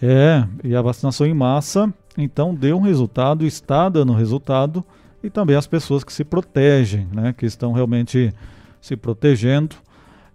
É, 0.01 0.45
e 0.65 0.75
a 0.75 0.83
vacinação 0.83 1.27
em 1.27 1.35
massa, 1.35 1.93
então 2.19 2.55
deu 2.55 2.77
um 2.77 2.81
resultado, 2.81 3.47
está 3.47 3.89
dando 3.89 4.13
resultado, 4.13 4.85
e 5.23 5.31
também 5.31 5.57
as 5.57 5.67
pessoas 5.67 6.03
que 6.03 6.13
se 6.13 6.25
protegem, 6.25 7.07
né, 7.13 7.33
que 7.33 7.47
estão 7.47 7.73
realmente 7.73 8.33
se 8.81 8.97
protegendo 8.97 9.77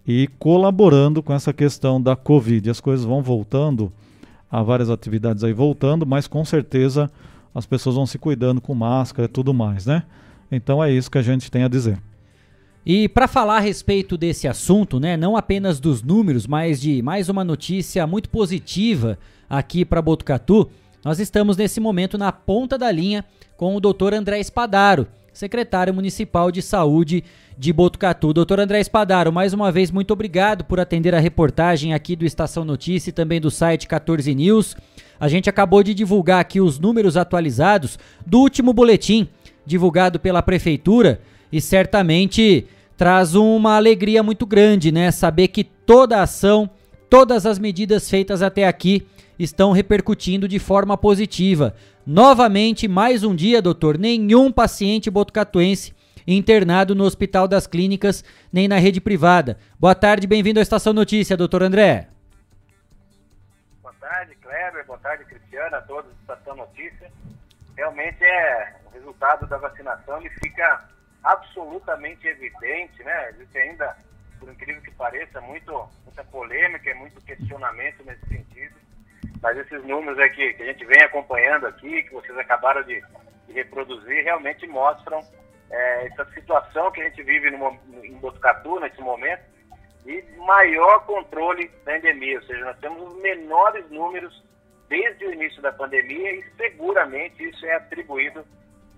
e 0.06 0.28
colaborando 0.38 1.22
com 1.22 1.34
essa 1.34 1.52
questão 1.52 2.00
da 2.00 2.16
Covid. 2.16 2.70
As 2.70 2.80
coisas 2.80 3.04
vão 3.04 3.22
voltando, 3.22 3.92
há 4.50 4.62
várias 4.62 4.88
atividades 4.88 5.44
aí 5.44 5.52
voltando, 5.52 6.06
mas 6.06 6.26
com 6.26 6.44
certeza 6.44 7.10
as 7.54 7.66
pessoas 7.66 7.96
vão 7.96 8.06
se 8.06 8.18
cuidando 8.18 8.60
com 8.60 8.74
máscara 8.74 9.26
e 9.26 9.28
tudo 9.28 9.52
mais, 9.52 9.84
né? 9.84 10.04
Então 10.50 10.82
é 10.82 10.90
isso 10.90 11.10
que 11.10 11.18
a 11.18 11.22
gente 11.22 11.50
tem 11.50 11.64
a 11.64 11.68
dizer. 11.68 11.98
E 12.86 13.06
para 13.06 13.28
falar 13.28 13.58
a 13.58 13.60
respeito 13.60 14.16
desse 14.16 14.48
assunto, 14.48 14.98
né, 14.98 15.14
não 15.14 15.36
apenas 15.36 15.78
dos 15.78 16.02
números, 16.02 16.46
mas 16.46 16.80
de 16.80 17.02
mais 17.02 17.28
uma 17.28 17.44
notícia 17.44 18.06
muito 18.06 18.30
positiva 18.30 19.18
aqui 19.50 19.84
para 19.84 20.00
Botucatu, 20.00 20.70
nós 21.04 21.20
estamos 21.20 21.56
nesse 21.56 21.80
momento 21.80 22.16
na 22.16 22.32
ponta 22.32 22.78
da 22.78 22.90
linha 22.90 23.24
com 23.58 23.74
o 23.74 23.80
Dr. 23.80 24.14
André 24.14 24.38
Espadaro, 24.38 25.08
secretário 25.32 25.92
municipal 25.92 26.52
de 26.52 26.62
saúde 26.62 27.24
de 27.58 27.72
Botucatu. 27.72 28.32
Doutor 28.32 28.60
André 28.60 28.78
Espadaro, 28.78 29.32
mais 29.32 29.52
uma 29.52 29.72
vez, 29.72 29.90
muito 29.90 30.12
obrigado 30.12 30.64
por 30.64 30.78
atender 30.78 31.12
a 31.12 31.18
reportagem 31.18 31.92
aqui 31.92 32.14
do 32.14 32.24
Estação 32.24 32.64
Notícia 32.64 33.10
e 33.10 33.12
também 33.12 33.40
do 33.40 33.50
site 33.50 33.88
14 33.88 34.32
News. 34.32 34.76
A 35.18 35.26
gente 35.26 35.50
acabou 35.50 35.82
de 35.82 35.92
divulgar 35.92 36.40
aqui 36.40 36.60
os 36.60 36.78
números 36.78 37.16
atualizados 37.16 37.98
do 38.24 38.38
último 38.38 38.72
boletim 38.72 39.28
divulgado 39.66 40.20
pela 40.20 40.40
prefeitura 40.40 41.20
e 41.50 41.60
certamente 41.60 42.64
traz 42.96 43.34
uma 43.34 43.74
alegria 43.74 44.22
muito 44.22 44.46
grande, 44.46 44.92
né? 44.92 45.10
Saber 45.10 45.48
que 45.48 45.64
toda 45.64 46.18
a 46.18 46.22
ação, 46.22 46.70
todas 47.10 47.44
as 47.44 47.58
medidas 47.58 48.08
feitas 48.08 48.40
até 48.40 48.68
aqui 48.68 49.04
estão 49.36 49.72
repercutindo 49.72 50.46
de 50.46 50.58
forma 50.58 50.96
positiva. 50.96 51.74
Novamente, 52.10 52.88
mais 52.88 53.22
um 53.22 53.36
dia, 53.36 53.60
doutor, 53.60 53.98
nenhum 53.98 54.50
paciente 54.50 55.10
botucatuense 55.10 55.94
internado 56.26 56.94
no 56.94 57.04
Hospital 57.04 57.46
das 57.46 57.66
Clínicas 57.66 58.24
nem 58.50 58.66
na 58.66 58.78
rede 58.78 58.98
privada. 58.98 59.58
Boa 59.78 59.94
tarde, 59.94 60.26
bem-vindo 60.26 60.58
à 60.58 60.62
Estação 60.62 60.94
Notícia, 60.94 61.36
doutor 61.36 61.62
André. 61.62 62.08
Boa 63.82 63.92
tarde, 64.00 64.34
Kleber, 64.36 64.86
boa 64.86 64.98
tarde, 65.00 65.26
Cristiana, 65.26 65.76
a 65.76 65.82
todos 65.82 66.10
da 66.26 66.32
Estação 66.32 66.56
Notícia. 66.56 67.12
Realmente 67.76 68.24
é 68.24 68.72
o 68.86 68.88
resultado 68.88 69.46
da 69.46 69.58
vacinação 69.58 70.22
e 70.22 70.30
fica 70.30 70.88
absolutamente 71.22 72.26
evidente, 72.26 73.04
né? 73.04 73.32
Existe 73.32 73.58
ainda, 73.58 73.94
por 74.40 74.48
incrível 74.48 74.80
que 74.80 74.92
pareça, 74.92 75.42
muito, 75.42 75.86
muita 76.06 76.24
polêmica 76.24 76.90
e 76.90 76.94
muito 76.94 77.20
questionamento 77.20 78.02
nesse 78.06 78.26
sentido. 78.28 78.67
Mas 79.42 79.56
esses 79.58 79.84
números 79.84 80.18
aqui 80.18 80.52
que 80.54 80.62
a 80.62 80.66
gente 80.66 80.84
vem 80.84 81.02
acompanhando 81.02 81.66
aqui, 81.66 82.02
que 82.02 82.12
vocês 82.12 82.36
acabaram 82.38 82.82
de, 82.82 83.02
reproduzir, 83.48 84.24
realmente 84.24 84.66
mostram 84.66 85.20
é, 85.70 86.06
essa 86.06 86.24
situação 86.32 86.90
que 86.90 87.00
a 87.00 87.04
gente 87.04 87.22
vive 87.22 87.50
no, 87.50 87.78
em 88.04 88.14
Botucatu 88.18 88.78
nesse 88.80 89.00
momento 89.00 89.42
de 90.04 90.22
maior 90.38 91.04
controle 91.06 91.68
da 91.84 91.96
endemia, 91.96 92.38
ou 92.38 92.44
seja, 92.44 92.64
nós 92.64 92.78
temos 92.78 93.02
os 93.02 93.20
menores 93.20 93.88
números 93.90 94.42
desde 94.88 95.26
o 95.26 95.32
início 95.32 95.60
da 95.60 95.72
pandemia 95.72 96.34
e 96.34 96.44
seguramente 96.56 97.46
isso 97.46 97.66
é 97.66 97.74
atribuído 97.74 98.44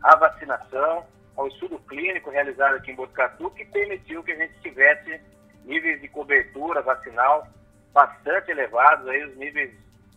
à 0.03 0.15
vacinação, 0.17 1.05
ao 1.37 1.49
estudo 1.49 1.79
clínico 1.81 2.31
realizado 2.31 2.77
aqui 2.77 2.93
em 2.93 2.95
Botucatu, 2.97 3.51
que 3.51 3.65
permitiu 3.65 4.23
que 4.23 4.33
a 4.33 4.37
gente 4.37 4.61
tivesse 4.61 5.21
níveis 5.65 6.01
de 6.01 6.09
cobertura 6.09 6.83
vacinal 6.83 7.47
bastante 7.93 8.51
elevados, 8.51 9.09
aí 9.09 9.25
os 9.25 9.37
níveis, 9.37 9.73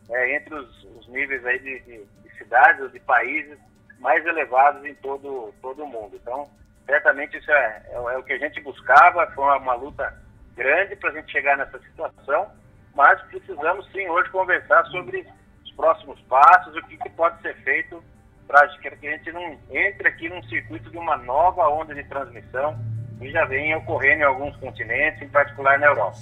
é, 0.10 0.36
entre 0.36 0.54
os, 0.56 0.84
os, 0.98 1.08
níveis 1.08 1.46
aí 1.46 1.60
de, 1.60 1.80
de, 1.82 2.06
de 2.06 2.38
cidades 2.38 2.82
ou 2.82 2.90
de 2.90 3.00
países 3.00 3.58
mais 4.00 4.26
elevados 4.26 4.84
em 4.86 4.94
todo, 4.96 5.54
todo 5.62 5.84
o 5.84 5.88
mundo. 5.88 6.16
Então, 6.16 6.50
certamente 6.86 7.38
isso 7.38 7.52
é, 7.52 7.84
é, 7.90 7.96
é 7.96 8.18
o 8.18 8.24
que 8.24 8.34
a 8.34 8.38
gente 8.38 8.62
buscava, 8.62 9.28
foi 9.32 9.44
uma, 9.44 9.58
uma 9.58 9.76
luta 9.76 10.14
grande 10.56 10.96
para 10.96 11.10
a 11.10 11.14
gente 11.14 11.32
chegar 11.32 11.58
nessa 11.58 11.80
situação, 11.80 12.52
mas 12.94 13.22
precisamos 13.24 13.90
sim 13.92 14.08
hoje 14.10 14.30
conversar 14.30 14.86
sobre 14.86 15.26
os 15.64 15.72
próximos 15.72 16.20
passos, 16.22 16.76
o 16.76 16.82
que, 16.84 16.98
que 16.98 17.10
pode 17.12 17.42
ser 17.42 17.56
feito 17.64 18.04
para 18.48 18.68
que 18.68 18.88
a 18.88 18.96
gente 18.96 19.32
não 19.32 19.58
entre 19.72 20.08
aqui 20.08 20.30
num 20.30 20.44
circuito 20.44 20.90
de 20.92 20.98
uma 20.98 21.18
nova 21.18 21.68
onda 21.70 21.96
de 21.96 22.04
transmissão 22.04 22.78
que 23.20 23.32
já 23.32 23.46
vem 23.46 23.74
ocorrendo 23.76 24.22
em 24.22 24.26
alguns 24.26 24.56
continentes, 24.58 25.22
em 25.22 25.30
particular 25.30 25.80
na 25.80 25.88
Europa. 25.88 26.18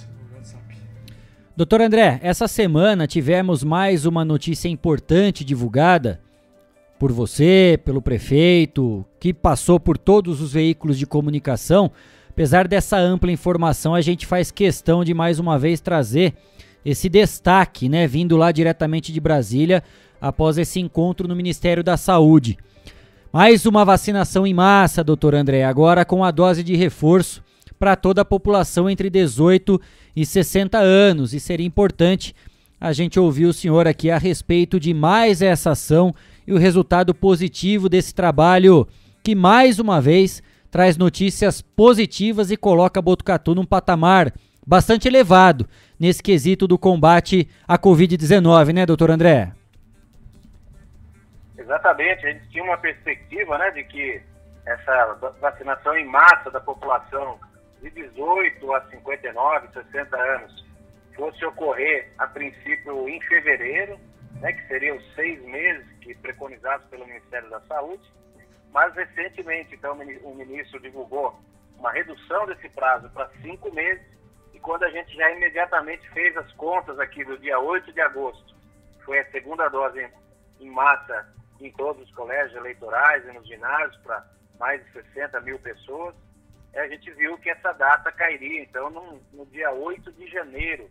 Doutor 1.56 1.82
André, 1.82 2.18
essa 2.24 2.48
semana 2.48 3.06
tivemos 3.06 3.62
mais 3.62 4.06
uma 4.06 4.24
notícia 4.24 4.70
importante 4.70 5.44
divulgada 5.44 6.22
por 6.98 7.12
você, 7.12 7.78
pelo 7.84 8.02
prefeito, 8.02 9.06
que 9.20 9.34
passou 9.34 9.78
por 9.78 9.98
todos 9.98 10.40
os 10.40 10.54
veículos 10.54 10.98
de 10.98 11.06
comunicação. 11.06 11.92
Apesar 12.30 12.70
dessa 12.70 12.98
ampla 12.98 13.34
informação, 13.34 13.94
a 13.94 14.00
gente 14.00 14.26
faz 14.26 14.50
questão 14.50 15.04
de 15.04 15.14
mais 15.14 15.40
uma 15.40 15.60
vez 15.60 15.82
trazer 15.82 16.34
esse 16.86 17.10
destaque, 17.10 17.90
né, 17.90 18.08
vindo 18.08 18.38
lá 18.38 18.50
diretamente 18.54 19.12
de 19.12 19.20
Brasília, 19.20 19.84
após 20.22 20.58
esse 20.58 20.80
encontro 20.80 21.28
no 21.28 21.36
Ministério 21.36 21.84
da 21.84 21.98
Saúde. 21.98 22.58
Mais 23.32 23.66
uma 23.66 23.84
vacinação 23.84 24.48
em 24.48 24.54
massa, 24.54 25.04
doutor 25.04 25.36
André, 25.36 25.66
agora 25.66 26.06
com 26.06 26.24
a 26.24 26.32
dose 26.32 26.64
de 26.64 26.78
reforço 26.78 27.44
para 27.82 27.96
toda 27.96 28.22
a 28.22 28.26
população 28.26 28.88
entre 28.88 29.10
18 29.10 29.82
e 30.16 30.24
60 30.24 30.78
anos. 30.78 31.34
E 31.34 31.40
seria 31.40 31.66
importante 31.66 32.36
a 32.80 32.94
gente 32.94 33.20
ouvir 33.20 33.46
o 33.46 33.54
senhor 33.54 33.88
aqui 33.88 34.12
a 34.12 34.20
respeito 34.20 34.80
de 34.80 34.94
mais 34.94 35.42
essa 35.42 35.72
ação 35.72 36.14
e 36.46 36.54
o 36.54 36.60
resultado 36.60 37.12
positivo 37.12 37.90
desse 37.90 38.14
trabalho 38.14 38.88
que, 39.24 39.34
mais 39.34 39.80
uma 39.80 40.00
vez, 40.00 40.44
traz 40.70 40.96
notícias 40.96 41.60
positivas 41.60 42.52
e 42.52 42.56
coloca 42.56 43.02
Botucatu 43.02 43.56
num 43.56 43.66
patamar 43.66 44.32
bastante 44.66 45.08
elevado 45.08 45.68
nesse 46.00 46.22
quesito 46.22 46.68
do 46.68 46.78
combate 46.78 47.50
à 47.68 47.80
Covid-19, 47.80 48.74
né, 48.74 48.86
doutor 48.86 49.10
André? 49.10 49.54
Exatamente, 51.58 52.28
a 52.28 52.32
gente 52.32 52.48
tinha 52.50 52.64
uma 52.64 52.78
perspectiva 52.78 53.58
né, 53.58 53.72
de 53.72 53.84
que 53.86 54.22
essa 54.68 55.18
vacinação 55.42 55.98
em 55.98 56.06
massa 56.06 56.52
da 56.52 56.60
população 56.60 57.40
de 57.82 57.90
18 57.90 58.74
a 58.74 58.82
59, 58.90 59.68
60 59.74 60.18
anos 60.18 60.66
fosse 61.16 61.44
ocorrer 61.46 62.12
a 62.18 62.28
princípio 62.28 63.10
em 63.10 63.20
fevereiro, 63.22 64.00
né, 64.40 64.54
que 64.54 64.68
seriam 64.68 65.00
seis 65.16 65.42
meses 65.44 65.86
que 66.00 66.16
preconizados 66.16 66.88
pelo 66.88 67.06
Ministério 67.06 67.50
da 67.50 67.60
Saúde, 67.62 68.04
mas 68.72 68.94
recentemente 68.96 69.76
então 69.76 69.98
o 70.24 70.36
ministro 70.36 70.80
divulgou 70.80 71.38
uma 71.78 71.92
redução 71.92 72.46
desse 72.46 72.70
prazo 72.70 73.10
para 73.10 73.30
cinco 73.42 73.74
meses 73.74 74.06
e 74.54 74.60
quando 74.60 74.84
a 74.84 74.90
gente 74.90 75.16
já 75.16 75.30
imediatamente 75.32 76.08
fez 76.12 76.36
as 76.38 76.52
contas 76.54 76.98
aqui 77.00 77.26
do 77.26 77.38
dia 77.40 77.60
8 77.60 77.92
de 77.92 78.02
agosto, 78.02 78.56
foi 79.04 79.20
a 79.20 79.32
segunda 79.32 79.68
dose 79.68 80.08
em 80.60 80.70
massa 80.70 81.28
em 81.60 81.72
todos 81.72 82.02
os 82.04 82.16
colégios 82.16 82.56
eleitorais 82.56 83.24
e 83.28 83.32
nos 83.32 83.48
ginásios 83.48 83.98
para 84.04 84.26
mais 84.60 84.84
de 84.86 84.92
60 84.92 85.42
mil 85.42 85.60
pessoas, 85.60 86.16
a 86.80 86.88
gente 86.88 87.12
viu 87.12 87.38
que 87.38 87.50
essa 87.50 87.74
data 87.74 88.12
cairia, 88.12 88.62
então, 88.62 88.90
no, 88.90 89.22
no 89.34 89.46
dia 89.48 89.72
8 89.72 90.12
de 90.14 90.28
janeiro, 90.28 90.90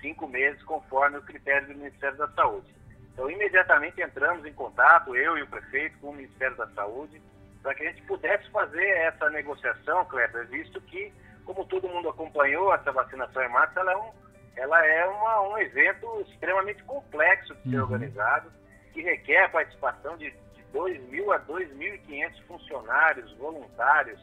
cinco 0.00 0.26
meses, 0.26 0.62
conforme 0.64 1.18
o 1.18 1.22
critério 1.22 1.68
do 1.68 1.74
Ministério 1.74 2.16
da 2.16 2.28
Saúde. 2.28 2.74
Então, 3.12 3.30
imediatamente 3.30 4.00
entramos 4.00 4.44
em 4.44 4.52
contato, 4.52 5.14
eu 5.14 5.38
e 5.38 5.42
o 5.42 5.46
prefeito, 5.46 5.98
com 5.98 6.10
o 6.10 6.14
Ministério 6.14 6.56
da 6.56 6.66
Saúde, 6.68 7.20
para 7.62 7.74
que 7.74 7.84
a 7.84 7.90
gente 7.90 8.02
pudesse 8.02 8.50
fazer 8.50 8.86
essa 8.88 9.28
negociação, 9.30 10.04
Kleber, 10.06 10.46
visto 10.48 10.80
que, 10.82 11.12
como 11.44 11.66
todo 11.66 11.88
mundo 11.88 12.08
acompanhou, 12.08 12.72
essa 12.74 12.90
vacinação 12.90 13.42
em 13.42 13.48
massa, 13.48 13.80
ela 13.80 13.92
é 13.92 13.96
um, 13.96 14.10
ela 14.56 14.86
é 14.86 15.06
uma, 15.06 15.48
um 15.48 15.58
evento 15.58 16.24
extremamente 16.28 16.82
complexo 16.84 17.54
de 17.56 17.70
ser 17.70 17.76
uhum. 17.76 17.82
organizado, 17.82 18.50
que 18.92 19.02
requer 19.02 19.44
a 19.44 19.48
participação 19.50 20.16
de, 20.16 20.30
de 20.30 20.62
2.000 20.72 21.34
a 21.34 21.40
2.500 21.40 22.42
funcionários, 22.46 23.32
voluntários, 23.36 24.20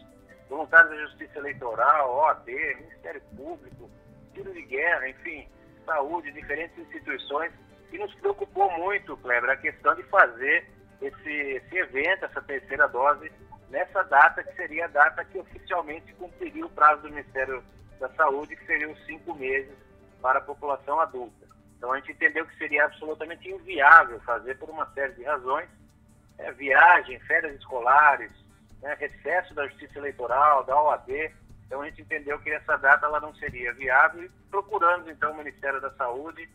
voluntários 0.50 0.90
da 0.92 1.06
Justiça 1.08 1.40
Eleitoral, 1.40 2.16
OAB, 2.16 2.48
Ministério 2.48 3.22
Público, 3.36 3.90
tiro 4.34 4.54
de 4.54 4.62
guerra, 4.64 5.10
enfim, 5.10 5.48
saúde, 5.86 6.32
diferentes 6.32 6.78
instituições. 6.78 7.52
E 7.92 7.98
nos 7.98 8.14
preocupou 8.16 8.70
muito, 8.72 9.16
Kleber, 9.18 9.50
a 9.50 9.58
questão 9.58 9.96
de 9.96 10.04
fazer 10.04 10.70
esse, 11.02 11.30
esse 11.30 11.78
evento, 11.78 12.26
essa 12.26 12.42
terceira 12.42 12.88
dose, 12.88 13.32
nessa 13.70 14.04
data 14.04 14.44
que 14.44 14.54
seria 14.56 14.86
a 14.86 14.90
data 14.90 15.24
que 15.26 15.40
oficialmente 15.40 16.14
cumpriria 16.14 16.66
o 16.66 16.70
prazo 16.70 17.04
do 17.04 17.10
Ministério 17.10 17.64
da 18.00 18.10
Saúde, 18.10 18.56
que 18.56 18.66
seriam 18.66 18.96
cinco 19.06 19.34
meses 19.34 19.76
para 20.22 20.40
a 20.40 20.42
população 20.42 21.00
adulta. 21.00 21.48
Então 21.78 21.92
a 21.92 22.00
gente 22.00 22.12
entendeu 22.12 22.46
que 22.46 22.58
seria 22.58 22.86
absolutamente 22.86 23.50
inviável 23.50 24.20
fazer 24.22 24.58
por 24.58 24.70
uma 24.70 24.86
série 24.94 25.14
de 25.14 25.24
razões, 25.24 25.70
é, 26.38 26.52
viagem, 26.52 27.20
férias 27.22 27.56
escolares, 27.56 28.32
né, 28.82 28.96
recesso 29.00 29.54
da 29.54 29.68
Justiça 29.68 30.00
Eleitoral, 30.00 30.64
da 30.64 30.80
OAB. 30.82 31.10
Então 31.66 31.82
a 31.82 31.86
gente 31.86 32.02
entendeu 32.02 32.40
que 32.40 32.50
essa 32.50 32.78
data 32.78 33.06
ela 33.06 33.20
não 33.20 33.34
seria 33.36 33.74
viável 33.74 34.24
e 34.24 34.30
procuramos 34.50 35.08
então 35.10 35.32
o 35.32 35.38
Ministério 35.38 35.82
da 35.82 35.92
Saúde 35.92 36.48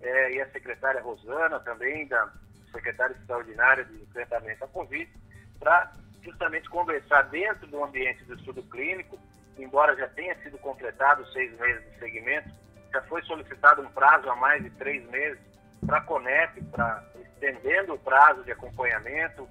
é, 0.00 0.32
e 0.32 0.40
a 0.40 0.50
secretária 0.50 1.00
Rosana 1.00 1.60
também, 1.60 2.06
da 2.06 2.30
secretária 2.70 3.14
extraordinária 3.14 3.84
de 3.84 3.94
enfrentamento 4.02 4.64
à 4.64 4.68
Covid, 4.68 5.10
para 5.58 5.92
justamente 6.22 6.68
conversar 6.68 7.22
dentro 7.22 7.66
do 7.66 7.82
ambiente 7.82 8.24
do 8.24 8.34
estudo 8.34 8.62
clínico, 8.64 9.18
embora 9.58 9.96
já 9.96 10.08
tenha 10.08 10.36
sido 10.42 10.58
completado 10.58 11.26
seis 11.32 11.56
meses 11.58 11.84
de 11.84 11.98
segmento, 11.98 12.48
já 12.92 13.02
foi 13.02 13.22
solicitado 13.22 13.82
um 13.82 13.90
prazo 13.90 14.28
a 14.30 14.36
mais 14.36 14.62
de 14.62 14.70
três 14.70 15.04
meses 15.10 15.40
para 15.86 15.98
a 15.98 16.02
CONEP, 16.02 16.62
para 16.64 17.04
estendendo 17.20 17.94
o 17.94 17.98
prazo 17.98 18.44
de 18.44 18.52
acompanhamento 18.52 19.48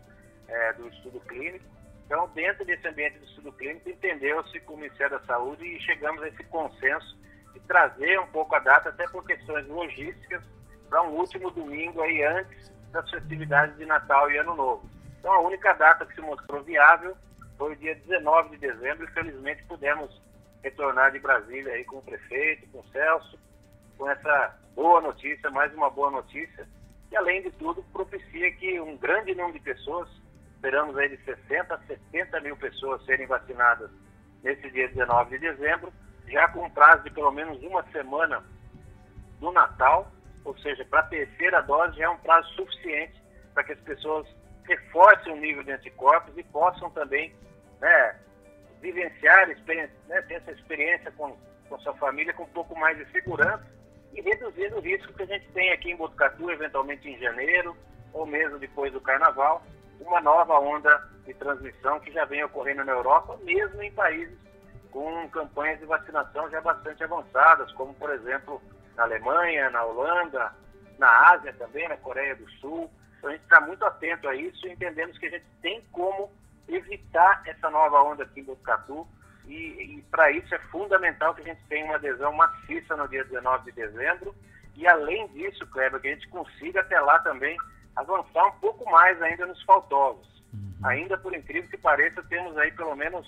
é, 0.47 0.73
do 0.73 0.87
estudo 0.89 1.19
clínico. 1.21 1.65
Então, 2.11 2.27
dentro 2.35 2.65
desse 2.65 2.85
ambiente 2.85 3.19
do 3.19 3.23
estudo 3.23 3.53
clínico, 3.53 3.89
entendeu-se 3.89 4.59
com 4.59 4.73
o 4.73 4.77
Ministério 4.77 5.17
da 5.17 5.25
Saúde 5.25 5.65
e 5.65 5.79
chegamos 5.79 6.21
a 6.21 6.27
esse 6.27 6.43
consenso 6.43 7.17
de 7.53 7.59
trazer 7.61 8.19
um 8.19 8.27
pouco 8.27 8.53
a 8.53 8.59
data, 8.59 8.89
até 8.89 9.07
por 9.07 9.25
questões 9.25 9.65
logísticas, 9.69 10.43
para 10.89 11.03
um 11.03 11.11
último 11.11 11.49
domingo 11.51 12.01
aí 12.01 12.21
antes 12.21 12.69
das 12.91 13.09
festividades 13.09 13.77
de 13.77 13.85
Natal 13.85 14.29
e 14.29 14.37
Ano 14.37 14.53
Novo. 14.57 14.89
Então, 15.19 15.31
a 15.31 15.39
única 15.39 15.71
data 15.71 16.05
que 16.05 16.13
se 16.13 16.19
mostrou 16.19 16.61
viável 16.63 17.15
foi 17.57 17.71
o 17.71 17.77
dia 17.77 17.95
19 17.95 18.49
de 18.49 18.57
dezembro 18.57 19.05
e, 19.05 19.13
felizmente, 19.13 19.63
pudemos 19.63 20.21
retornar 20.61 21.13
de 21.13 21.19
Brasília 21.19 21.71
aí 21.71 21.85
com 21.85 21.99
o 21.99 22.03
prefeito, 22.03 22.67
com 22.73 22.79
o 22.79 22.87
Celso, 22.91 23.39
com 23.97 24.11
essa 24.11 24.59
boa 24.75 24.99
notícia, 24.99 25.49
mais 25.49 25.73
uma 25.73 25.89
boa 25.89 26.11
notícia, 26.11 26.67
e 27.09 27.15
além 27.15 27.41
de 27.41 27.51
tudo 27.51 27.81
propicia 27.93 28.51
que 28.51 28.81
um 28.81 28.97
grande 28.97 29.33
número 29.33 29.53
de 29.53 29.61
pessoas, 29.61 30.09
esperamos 30.61 30.95
aí 30.95 31.09
de 31.09 31.17
60 31.25 31.73
a 31.73 31.79
70 31.87 32.39
mil 32.41 32.55
pessoas 32.55 33.03
serem 33.05 33.25
vacinadas 33.25 33.89
nesse 34.43 34.69
dia 34.69 34.87
19 34.89 35.31
de 35.31 35.39
dezembro, 35.39 35.91
já 36.27 36.47
com 36.49 36.69
prazo 36.69 37.03
de 37.03 37.09
pelo 37.09 37.31
menos 37.31 37.61
uma 37.63 37.83
semana 37.91 38.43
do 39.39 39.51
Natal, 39.51 40.11
ou 40.45 40.55
seja, 40.59 40.85
para 40.85 40.99
a 40.99 41.07
terceira 41.07 41.61
dose 41.61 41.97
já 41.97 42.05
é 42.05 42.09
um 42.09 42.17
prazo 42.17 42.47
suficiente 42.53 43.19
para 43.55 43.63
que 43.63 43.71
as 43.71 43.79
pessoas 43.79 44.27
reforcem 44.65 45.33
o 45.33 45.37
nível 45.37 45.63
de 45.63 45.71
anticorpos 45.71 46.37
e 46.37 46.43
possam 46.43 46.91
também 46.91 47.35
né, 47.79 48.19
vivenciar, 48.81 49.47
né, 49.47 50.21
ter 50.27 50.35
essa 50.35 50.51
experiência 50.51 51.11
com, 51.13 51.35
com 51.67 51.79
sua 51.79 51.95
família 51.95 52.33
com 52.35 52.43
um 52.43 52.49
pouco 52.49 52.77
mais 52.77 52.95
de 52.99 53.11
segurança 53.11 53.65
e 54.13 54.21
reduzindo 54.21 54.77
o 54.77 54.81
risco 54.81 55.11
que 55.13 55.23
a 55.23 55.27
gente 55.27 55.47
tem 55.53 55.71
aqui 55.71 55.89
em 55.89 55.95
Botucatu, 55.95 56.51
eventualmente 56.51 57.09
em 57.09 57.17
janeiro 57.19 57.75
ou 58.13 58.27
mesmo 58.27 58.59
depois 58.59 58.93
do 58.93 59.01
carnaval, 59.01 59.63
uma 60.05 60.21
nova 60.21 60.59
onda 60.59 61.07
de 61.25 61.33
transmissão 61.33 61.99
que 61.99 62.11
já 62.11 62.25
vem 62.25 62.43
ocorrendo 62.43 62.83
na 62.83 62.91
Europa, 62.91 63.37
mesmo 63.43 63.81
em 63.81 63.91
países 63.91 64.37
com 64.91 65.29
campanhas 65.29 65.79
de 65.79 65.85
vacinação 65.85 66.49
já 66.49 66.59
bastante 66.59 67.03
avançadas, 67.03 67.71
como 67.73 67.93
por 67.93 68.09
exemplo 68.09 68.61
na 68.95 69.03
Alemanha, 69.03 69.69
na 69.69 69.83
Holanda, 69.83 70.51
na 70.97 71.31
Ásia 71.31 71.53
também, 71.53 71.87
na 71.87 71.97
Coreia 71.97 72.35
do 72.35 72.49
Sul. 72.53 72.91
Então 73.17 73.29
a 73.29 73.33
gente 73.33 73.43
está 73.43 73.61
muito 73.61 73.85
atento 73.85 74.27
a 74.27 74.35
isso 74.35 74.67
e 74.67 74.71
entendemos 74.71 75.17
que 75.17 75.27
a 75.27 75.29
gente 75.29 75.45
tem 75.61 75.81
como 75.91 76.29
evitar 76.67 77.41
essa 77.45 77.69
nova 77.69 78.01
onda 78.01 78.23
aqui 78.23 78.41
em 78.41 78.43
Botucatu. 78.43 79.07
E, 79.47 79.97
e 79.97 80.05
para 80.11 80.31
isso 80.31 80.53
é 80.53 80.59
fundamental 80.59 81.33
que 81.33 81.41
a 81.41 81.45
gente 81.45 81.61
tenha 81.67 81.85
uma 81.85 81.95
adesão 81.95 82.31
maciça 82.33 82.95
no 82.95 83.07
dia 83.07 83.23
19 83.23 83.65
de 83.65 83.71
dezembro. 83.71 84.35
E 84.75 84.87
além 84.87 85.27
disso, 85.29 85.65
Kleber, 85.67 85.99
que 85.99 86.07
a 86.07 86.13
gente 86.13 86.27
consiga 86.29 86.81
até 86.81 86.99
lá 86.99 87.19
também 87.19 87.57
avançar 87.95 88.47
um 88.47 88.59
pouco 88.59 88.89
mais 88.89 89.21
ainda 89.21 89.45
nos 89.45 89.61
faltosos. 89.63 90.27
Uhum. 90.53 90.73
Ainda 90.83 91.17
por 91.17 91.33
incrível 91.33 91.69
que 91.69 91.77
pareça, 91.77 92.23
temos 92.23 92.57
aí 92.57 92.71
pelo 92.71 92.95
menos 92.95 93.27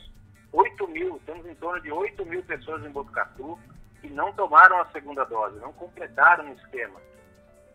8 0.51 0.87
mil, 0.87 1.21
temos 1.25 1.45
em 1.45 1.55
torno 1.55 1.81
de 1.81 1.91
8 1.91 2.25
mil 2.25 2.43
pessoas 2.43 2.83
em 2.85 2.89
Botucatu 2.89 3.57
que 4.01 4.09
não 4.09 4.33
tomaram 4.33 4.81
a 4.81 4.85
segunda 4.91 5.23
dose, 5.23 5.59
não 5.59 5.71
completaram 5.73 6.51
o 6.51 6.53
esquema. 6.55 6.99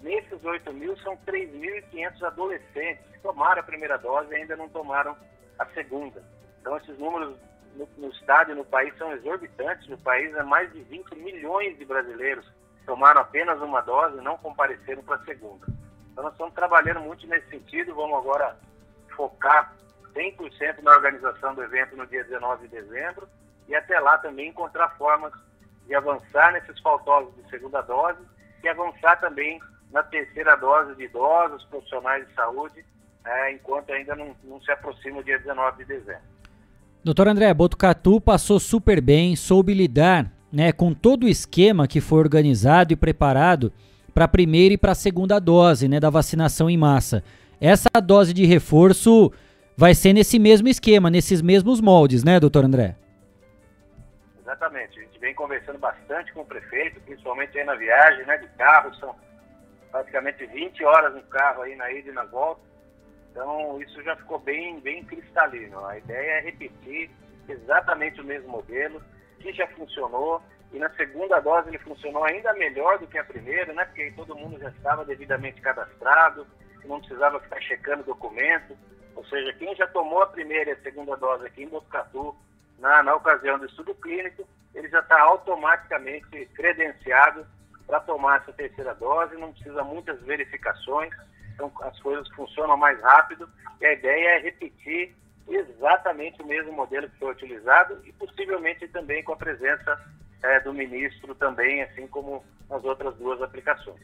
Nesses 0.00 0.44
8 0.44 0.72
mil, 0.72 0.96
são 0.98 1.16
3.500 1.26 2.22
adolescentes 2.22 3.04
que 3.10 3.18
tomaram 3.20 3.60
a 3.60 3.64
primeira 3.64 3.96
dose 3.96 4.30
e 4.30 4.36
ainda 4.36 4.56
não 4.56 4.68
tomaram 4.68 5.16
a 5.58 5.66
segunda. 5.66 6.22
Então, 6.60 6.76
esses 6.76 6.98
números 6.98 7.36
no, 7.74 7.88
no 7.96 8.10
estado 8.10 8.52
e 8.52 8.54
no 8.54 8.64
país 8.64 8.96
são 8.96 9.10
exorbitantes. 9.12 9.88
No 9.88 9.98
país, 9.98 10.32
é 10.34 10.42
mais 10.42 10.72
de 10.72 10.82
20 10.82 11.16
milhões 11.16 11.76
de 11.78 11.84
brasileiros 11.84 12.46
tomaram 12.88 13.20
apenas 13.20 13.60
uma 13.60 13.82
dose 13.82 14.16
e 14.16 14.22
não 14.22 14.38
compareceram 14.38 15.02
para 15.02 15.16
a 15.16 15.24
segunda. 15.24 15.66
Então, 16.18 16.24
nós 16.24 16.34
estamos 16.34 16.52
trabalhando 16.52 16.98
muito 16.98 17.24
nesse 17.28 17.48
sentido. 17.48 17.94
Vamos 17.94 18.18
agora 18.18 18.56
focar 19.14 19.72
100% 20.12 20.82
na 20.82 20.90
organização 20.90 21.54
do 21.54 21.62
evento 21.62 21.96
no 21.96 22.04
dia 22.08 22.24
19 22.24 22.66
de 22.66 22.74
dezembro 22.74 23.28
e 23.68 23.76
até 23.76 24.00
lá 24.00 24.18
também 24.18 24.48
encontrar 24.48 24.88
formas 24.98 25.32
de 25.86 25.94
avançar 25.94 26.52
nesses 26.54 26.76
faltosos 26.80 27.32
de 27.36 27.48
segunda 27.48 27.82
dose 27.82 28.18
e 28.64 28.68
avançar 28.68 29.20
também 29.20 29.60
na 29.92 30.02
terceira 30.02 30.56
dose 30.56 30.96
de 30.96 31.04
idosos, 31.04 31.62
profissionais 31.66 32.26
de 32.26 32.34
saúde, 32.34 32.84
é, 33.24 33.52
enquanto 33.52 33.92
ainda 33.92 34.16
não, 34.16 34.34
não 34.42 34.60
se 34.60 34.72
aproxima 34.72 35.20
o 35.20 35.24
dia 35.24 35.38
19 35.38 35.84
de 35.84 35.84
dezembro. 35.84 36.22
Doutor 37.04 37.28
André, 37.28 37.54
Botucatu 37.54 38.20
passou 38.20 38.58
super 38.58 39.00
bem, 39.00 39.36
soube 39.36 39.72
lidar 39.72 40.32
né, 40.52 40.72
com 40.72 40.92
todo 40.92 41.26
o 41.26 41.28
esquema 41.28 41.86
que 41.86 42.00
foi 42.00 42.18
organizado 42.18 42.92
e 42.92 42.96
preparado 42.96 43.72
para 44.18 44.24
a 44.24 44.28
primeira 44.28 44.74
e 44.74 44.76
para 44.76 44.90
a 44.90 44.96
segunda 44.96 45.38
dose 45.38 45.86
né, 45.86 46.00
da 46.00 46.10
vacinação 46.10 46.68
em 46.68 46.76
massa. 46.76 47.22
Essa 47.60 47.88
dose 48.02 48.34
de 48.34 48.44
reforço 48.44 49.32
vai 49.76 49.94
ser 49.94 50.12
nesse 50.12 50.40
mesmo 50.40 50.66
esquema, 50.66 51.08
nesses 51.08 51.40
mesmos 51.40 51.80
moldes, 51.80 52.24
né, 52.24 52.40
doutor 52.40 52.64
André? 52.64 52.96
Exatamente. 54.40 54.98
A 54.98 55.02
gente 55.04 55.20
vem 55.20 55.32
conversando 55.36 55.78
bastante 55.78 56.32
com 56.32 56.40
o 56.40 56.44
prefeito, 56.44 57.00
principalmente 57.02 57.56
aí 57.56 57.64
na 57.64 57.76
viagem, 57.76 58.26
né, 58.26 58.38
de 58.38 58.48
carro. 58.58 58.92
São 58.96 59.14
praticamente 59.92 60.44
20 60.46 60.84
horas 60.84 61.14
no 61.14 61.22
carro 61.22 61.62
aí 61.62 61.76
na 61.76 61.88
ida 61.92 62.10
e 62.10 62.12
na 62.12 62.24
volta. 62.24 62.60
Então, 63.30 63.80
isso 63.80 64.02
já 64.02 64.16
ficou 64.16 64.40
bem, 64.40 64.80
bem 64.80 65.04
cristalino. 65.04 65.86
A 65.86 65.96
ideia 65.96 66.38
é 66.38 66.40
repetir 66.40 67.08
exatamente 67.48 68.20
o 68.20 68.24
mesmo 68.24 68.48
modelo, 68.48 69.00
que 69.38 69.52
já 69.52 69.68
funcionou, 69.68 70.42
e 70.72 70.78
na 70.78 70.90
segunda 70.90 71.40
dose 71.40 71.68
ele 71.68 71.78
funcionou 71.78 72.24
ainda 72.24 72.52
melhor 72.54 72.98
do 72.98 73.06
que 73.06 73.18
a 73.18 73.24
primeira, 73.24 73.72
né? 73.72 73.84
Porque 73.86 74.12
todo 74.12 74.36
mundo 74.36 74.58
já 74.58 74.68
estava 74.68 75.04
devidamente 75.04 75.60
cadastrado, 75.60 76.46
não 76.84 77.00
precisava 77.00 77.40
ficar 77.40 77.60
checando 77.60 78.04
documento. 78.04 78.76
Ou 79.14 79.24
seja, 79.26 79.52
quem 79.54 79.74
já 79.74 79.86
tomou 79.88 80.22
a 80.22 80.26
primeira 80.26 80.70
e 80.70 80.72
a 80.74 80.82
segunda 80.82 81.16
dose 81.16 81.46
aqui 81.46 81.64
em 81.64 81.68
Botucatu, 81.68 82.36
na, 82.78 83.02
na 83.02 83.14
ocasião 83.14 83.58
do 83.58 83.66
estudo 83.66 83.94
clínico, 83.96 84.46
ele 84.74 84.88
já 84.88 85.00
está 85.00 85.20
automaticamente 85.20 86.46
credenciado 86.54 87.46
para 87.86 88.00
tomar 88.00 88.40
essa 88.40 88.52
terceira 88.52 88.94
dose, 88.94 89.36
não 89.36 89.52
precisa 89.52 89.82
muitas 89.82 90.20
verificações 90.22 91.12
então 91.58 91.72
as 91.82 91.98
coisas 91.98 92.28
funcionam 92.28 92.76
mais 92.76 93.00
rápido 93.00 93.48
e 93.80 93.86
a 93.86 93.92
ideia 93.92 94.36
é 94.36 94.38
repetir 94.38 95.12
exatamente 95.48 96.40
o 96.40 96.46
mesmo 96.46 96.72
modelo 96.72 97.10
que 97.10 97.18
foi 97.18 97.32
utilizado 97.32 98.00
e 98.04 98.12
possivelmente 98.12 98.86
também 98.88 99.24
com 99.24 99.32
a 99.32 99.36
presença 99.36 100.00
é, 100.42 100.60
do 100.60 100.72
ministro 100.72 101.34
também, 101.34 101.82
assim 101.82 102.06
como 102.06 102.44
nas 102.68 102.84
outras 102.84 103.14
duas 103.16 103.40
aplicações. 103.42 104.00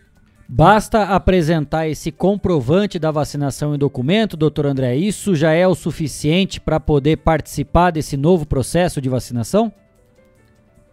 Basta 0.48 1.14
apresentar 1.14 1.88
esse 1.88 2.12
comprovante 2.12 2.98
da 2.98 3.10
vacinação 3.10 3.74
em 3.74 3.78
documento, 3.78 4.36
doutor 4.36 4.66
André. 4.66 4.94
Isso 4.94 5.34
já 5.34 5.52
é 5.52 5.66
o 5.66 5.74
suficiente 5.74 6.60
para 6.60 6.78
poder 6.78 7.16
participar 7.16 7.90
desse 7.90 8.16
novo 8.16 8.46
processo 8.46 9.00
de 9.00 9.08
vacinação? 9.08 9.72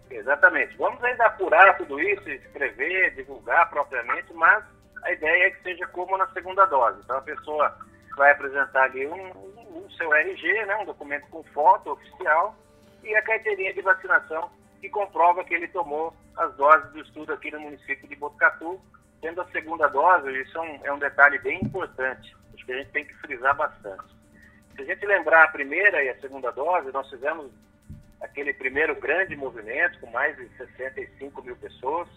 Exatamente. 0.10 0.78
Vamos 0.78 1.04
ainda 1.04 1.26
apurar 1.26 1.78
tudo 1.78 2.00
isso, 2.00 2.30
escrever, 2.30 3.14
divulgar 3.16 3.70
propriamente, 3.70 4.34
mas 4.34 4.64
a 5.04 5.12
ideia 5.12 5.48
é 5.48 5.50
que 5.52 5.64
seja 5.64 5.86
como 5.88 6.18
na 6.18 6.28
segunda 6.28 6.66
dose. 6.66 7.00
Então 7.04 7.18
a 7.18 7.22
pessoa 7.22 7.78
vai 8.16 8.32
apresentar 8.32 8.84
ali 8.84 9.06
um, 9.08 9.14
um, 9.14 9.84
um 9.86 9.90
seu 9.92 10.14
RG, 10.14 10.66
né, 10.66 10.78
um 10.78 10.86
documento 10.86 11.28
com 11.30 11.44
foto 11.46 11.92
oficial, 11.92 12.56
e 13.04 13.14
a 13.16 13.22
carteirinha 13.22 13.74
de 13.74 13.82
vacinação 13.82 14.50
que 14.82 14.90
comprova 14.90 15.44
que 15.44 15.54
ele 15.54 15.68
tomou 15.68 16.14
as 16.36 16.54
doses 16.56 16.92
do 16.92 17.02
estudo 17.02 17.32
aqui 17.34 17.52
no 17.52 17.60
município 17.60 18.08
de 18.08 18.16
Botucatu, 18.16 18.82
tendo 19.22 19.40
a 19.40 19.52
segunda 19.52 19.88
dose, 19.88 20.32
isso 20.42 20.58
é 20.58 20.62
um, 20.62 20.80
é 20.86 20.94
um 20.94 20.98
detalhe 20.98 21.38
bem 21.40 21.60
importante, 21.64 22.36
acho 22.54 22.66
que 22.66 22.72
a 22.72 22.78
gente 22.78 22.90
tem 22.90 23.06
que 23.06 23.14
frisar 23.16 23.56
bastante. 23.56 24.04
Se 24.76 24.82
a 24.82 24.86
gente 24.86 25.06
lembrar 25.06 25.44
a 25.44 25.50
primeira 25.50 26.04
e 26.04 26.10
a 26.10 26.20
segunda 26.20 26.52
dose, 26.52 26.92
nós 26.92 27.08
fizemos 27.10 27.52
aquele 28.20 28.54
primeiro 28.54 29.00
grande 29.00 29.36
movimento 29.36 30.00
com 30.00 30.10
mais 30.10 30.36
de 30.36 30.50
65 30.58 31.44
mil 31.44 31.56
pessoas, 31.58 32.08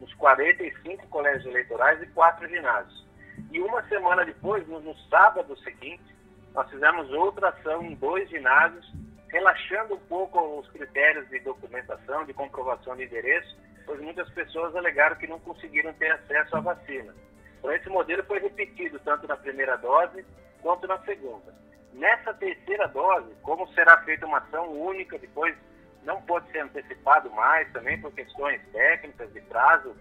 nos 0.00 0.12
45 0.14 1.06
colégios 1.08 1.46
eleitorais 1.46 2.00
e 2.02 2.06
quatro 2.06 2.48
ginásios. 2.48 3.04
E 3.50 3.60
uma 3.60 3.82
semana 3.88 4.24
depois, 4.24 4.66
no, 4.68 4.80
no 4.80 4.94
sábado 5.08 5.56
seguinte, 5.58 6.14
nós 6.54 6.70
fizemos 6.70 7.10
outra 7.10 7.48
ação 7.48 7.82
em 7.82 7.94
dois 7.96 8.28
ginásios, 8.28 8.92
relaxando 9.34 9.94
um 9.94 10.00
pouco 10.06 10.60
os 10.60 10.70
critérios 10.70 11.28
de 11.28 11.40
documentação, 11.40 12.24
de 12.24 12.32
comprovação 12.32 12.94
de 12.94 13.02
endereço, 13.02 13.58
pois 13.84 14.00
muitas 14.00 14.30
pessoas 14.30 14.76
alegaram 14.76 15.16
que 15.16 15.26
não 15.26 15.40
conseguiram 15.40 15.92
ter 15.94 16.12
acesso 16.12 16.56
à 16.56 16.60
vacina. 16.60 17.12
Então, 17.58 17.72
esse 17.72 17.88
modelo 17.88 18.22
foi 18.26 18.38
repetido 18.38 18.96
tanto 19.00 19.26
na 19.26 19.36
primeira 19.36 19.76
dose 19.76 20.24
quanto 20.62 20.86
na 20.86 20.98
segunda. 21.00 21.52
Nessa 21.92 22.32
terceira 22.34 22.86
dose, 22.86 23.34
como 23.42 23.66
será 23.74 24.00
feita 24.04 24.24
uma 24.24 24.38
ação 24.38 24.70
única, 24.70 25.18
depois 25.18 25.56
não 26.04 26.22
pode 26.22 26.48
ser 26.52 26.60
antecipado 26.60 27.28
mais, 27.32 27.70
também 27.72 28.00
por 28.00 28.12
questões 28.12 28.62
técnicas 28.70 29.32
de 29.32 29.40
prazo, 29.40 29.96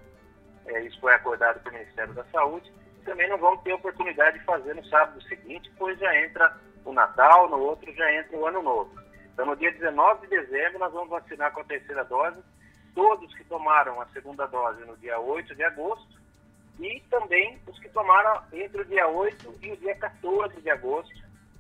é, 0.67 0.79
isso 0.81 0.99
foi 0.99 1.11
acordado 1.11 1.59
pelo 1.61 1.75
Ministério 1.75 2.13
da 2.13 2.23
Saúde, 2.25 2.71
também 3.03 3.27
não 3.29 3.39
vão 3.39 3.57
ter 3.57 3.73
oportunidade 3.73 4.37
de 4.37 4.45
fazer 4.45 4.75
no 4.75 4.85
sábado 4.85 5.19
seguinte, 5.23 5.71
pois 5.75 5.97
já 5.97 6.15
entra 6.19 6.55
o 6.85 6.93
Natal, 6.93 7.49
no 7.49 7.57
outro 7.57 7.91
já 7.95 8.13
entra 8.13 8.37
o 8.37 8.45
Ano 8.45 8.61
Novo. 8.61 9.02
Então, 9.33 9.47
no 9.47 9.55
dia 9.55 9.71
19 9.71 10.27
de 10.27 10.41
dezembro, 10.41 10.79
nós 10.79 10.93
vamos 10.93 11.09
vacinar 11.09 11.51
com 11.51 11.61
a 11.61 11.65
terceira 11.65 12.03
dose 12.05 12.37
todos 12.93 13.33
que 13.33 13.43
tomaram 13.45 13.99
a 13.99 14.05
segunda 14.07 14.45
dose 14.45 14.85
no 14.85 14.95
dia 14.97 15.19
8 15.19 15.55
de 15.55 15.63
agosto 15.63 16.21
e 16.79 17.01
também 17.09 17.59
os 17.67 17.77
que 17.79 17.89
tomaram 17.89 18.43
entre 18.51 18.81
o 18.81 18.85
dia 18.85 19.07
8 19.07 19.55
e 19.61 19.71
o 19.71 19.77
dia 19.77 19.95
14 19.95 20.61
de 20.61 20.69
agosto, 20.69 21.13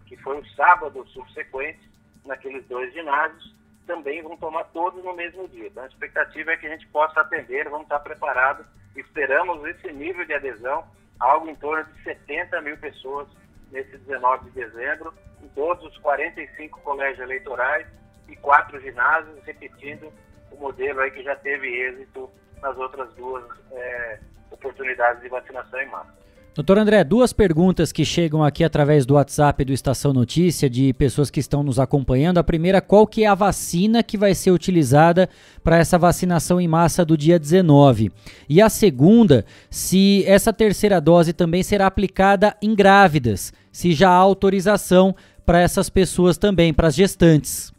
que 0.05 0.15
foi 0.17 0.39
o 0.39 0.45
sábado 0.49 1.05
subsequente, 1.07 1.89
naqueles 2.25 2.65
dois 2.67 2.93
ginásios, 2.93 3.53
também 3.85 4.21
vão 4.21 4.37
tomar 4.37 4.63
todos 4.65 5.03
no 5.03 5.13
mesmo 5.13 5.47
dia. 5.47 5.67
Então, 5.67 5.83
a 5.83 5.87
expectativa 5.87 6.51
é 6.51 6.57
que 6.57 6.67
a 6.67 6.69
gente 6.69 6.87
possa 6.87 7.21
atender, 7.21 7.69
vamos 7.69 7.85
estar 7.85 7.99
preparados. 7.99 8.65
Esperamos 8.95 9.65
esse 9.65 9.91
nível 9.91 10.25
de 10.25 10.33
adesão, 10.33 10.85
algo 11.19 11.49
em 11.49 11.55
torno 11.55 11.83
de 11.85 12.03
70 12.03 12.61
mil 12.61 12.77
pessoas 12.77 13.27
nesse 13.73 13.97
19 13.97 14.51
de 14.51 14.51
dezembro, 14.51 15.13
em 15.41 15.47
todos 15.49 15.83
os 15.85 15.97
45 15.97 16.79
colégios 16.81 17.19
eleitorais 17.19 17.87
e 18.29 18.35
quatro 18.37 18.79
ginásios, 18.79 19.43
repetindo 19.43 20.13
o 20.51 20.55
modelo 20.55 21.01
aí 21.01 21.11
que 21.11 21.23
já 21.23 21.35
teve 21.35 21.67
êxito 21.67 22.29
nas 22.61 22.77
outras 22.77 23.11
duas 23.15 23.43
é, 23.71 24.19
oportunidades 24.51 25.21
de 25.21 25.27
vacinação 25.27 25.81
em 25.81 25.89
massa. 25.89 26.22
Doutor 26.55 26.77
André, 26.77 27.03
duas 27.03 27.33
perguntas 27.33 27.91
que 27.91 28.05
chegam 28.05 28.43
aqui 28.43 28.63
através 28.63 29.07
do 29.07 29.15
WhatsApp 29.15 29.65
do 29.65 29.73
Estação 29.73 30.13
Notícia 30.13 30.69
de 30.69 30.93
pessoas 30.93 31.31
que 31.31 31.39
estão 31.39 31.63
nos 31.63 31.79
acompanhando. 31.79 32.37
A 32.37 32.43
primeira, 32.43 32.79
qual 32.79 33.07
que 33.07 33.23
é 33.23 33.27
a 33.27 33.33
vacina 33.33 34.03
que 34.03 34.15
vai 34.15 34.35
ser 34.35 34.51
utilizada 34.51 35.27
para 35.63 35.79
essa 35.79 35.97
vacinação 35.97 36.61
em 36.61 36.67
massa 36.67 37.03
do 37.03 37.17
dia 37.17 37.39
19? 37.39 38.11
E 38.47 38.61
a 38.61 38.69
segunda, 38.69 39.43
se 39.67 40.23
essa 40.27 40.53
terceira 40.53 41.01
dose 41.01 41.33
também 41.33 41.63
será 41.63 41.87
aplicada 41.87 42.55
em 42.61 42.75
grávidas, 42.75 43.51
se 43.71 43.91
já 43.91 44.11
há 44.11 44.15
autorização 44.15 45.15
para 45.43 45.59
essas 45.59 45.89
pessoas 45.89 46.37
também, 46.37 46.71
para 46.71 46.89
as 46.89 46.93
gestantes. 46.93 47.73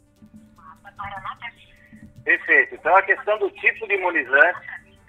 Perfeito. 2.25 2.75
Então 2.75 2.93
a 2.93 3.01
questão 3.01 3.39
do 3.39 3.49
tipo 3.51 3.87
de 3.87 3.93
imunizante 3.93 4.59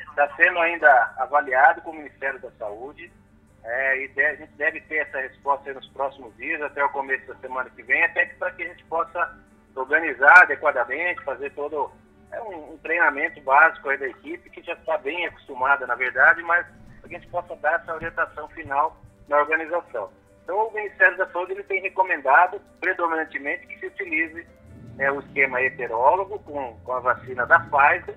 está 0.08 0.28
sendo 0.36 0.56
ainda 0.60 1.14
avaliado 1.18 1.82
com 1.82 1.90
o 1.90 1.96
Ministério 1.96 2.40
da 2.40 2.50
Saúde. 2.60 3.10
É, 3.66 3.98
e 3.98 4.20
a 4.22 4.34
gente 4.36 4.52
deve 4.52 4.80
ter 4.82 4.98
essa 4.98 5.18
resposta 5.18 5.74
nos 5.74 5.88
próximos 5.88 6.34
dias, 6.36 6.62
até 6.62 6.84
o 6.84 6.88
começo 6.90 7.26
da 7.26 7.34
semana 7.36 7.68
que 7.70 7.82
vem, 7.82 8.04
até 8.04 8.24
para 8.26 8.52
que 8.52 8.62
a 8.62 8.68
gente 8.68 8.84
possa 8.84 9.36
organizar 9.74 10.42
adequadamente, 10.42 11.22
fazer 11.24 11.50
todo 11.50 11.90
é 12.30 12.40
um, 12.40 12.74
um, 12.74 12.78
treinamento 12.78 13.40
básico 13.40 13.88
aí 13.88 13.98
da 13.98 14.06
equipe, 14.06 14.50
que 14.50 14.62
já 14.62 14.74
está 14.74 14.96
bem 14.98 15.26
acostumada, 15.26 15.84
na 15.84 15.96
verdade, 15.96 16.42
mas 16.42 16.64
para 17.00 17.08
que 17.08 17.16
a 17.16 17.18
gente 17.18 17.30
possa 17.30 17.56
dar 17.56 17.80
essa 17.80 17.94
orientação 17.94 18.48
final 18.50 18.96
na 19.28 19.38
organização. 19.38 20.10
Então, 20.44 20.68
o 20.68 20.72
Ministério 20.72 21.16
da 21.16 21.26
Saúde 21.30 21.52
ele 21.52 21.64
tem 21.64 21.82
recomendado, 21.82 22.60
predominantemente, 22.80 23.66
que 23.66 23.80
se 23.80 23.86
utilize 23.86 24.46
é, 24.98 25.10
o 25.10 25.18
esquema 25.20 25.60
heterólogo 25.60 26.38
com, 26.40 26.78
com 26.84 26.92
a 26.92 27.00
vacina 27.00 27.44
da 27.44 27.58
Pfizer. 27.58 28.16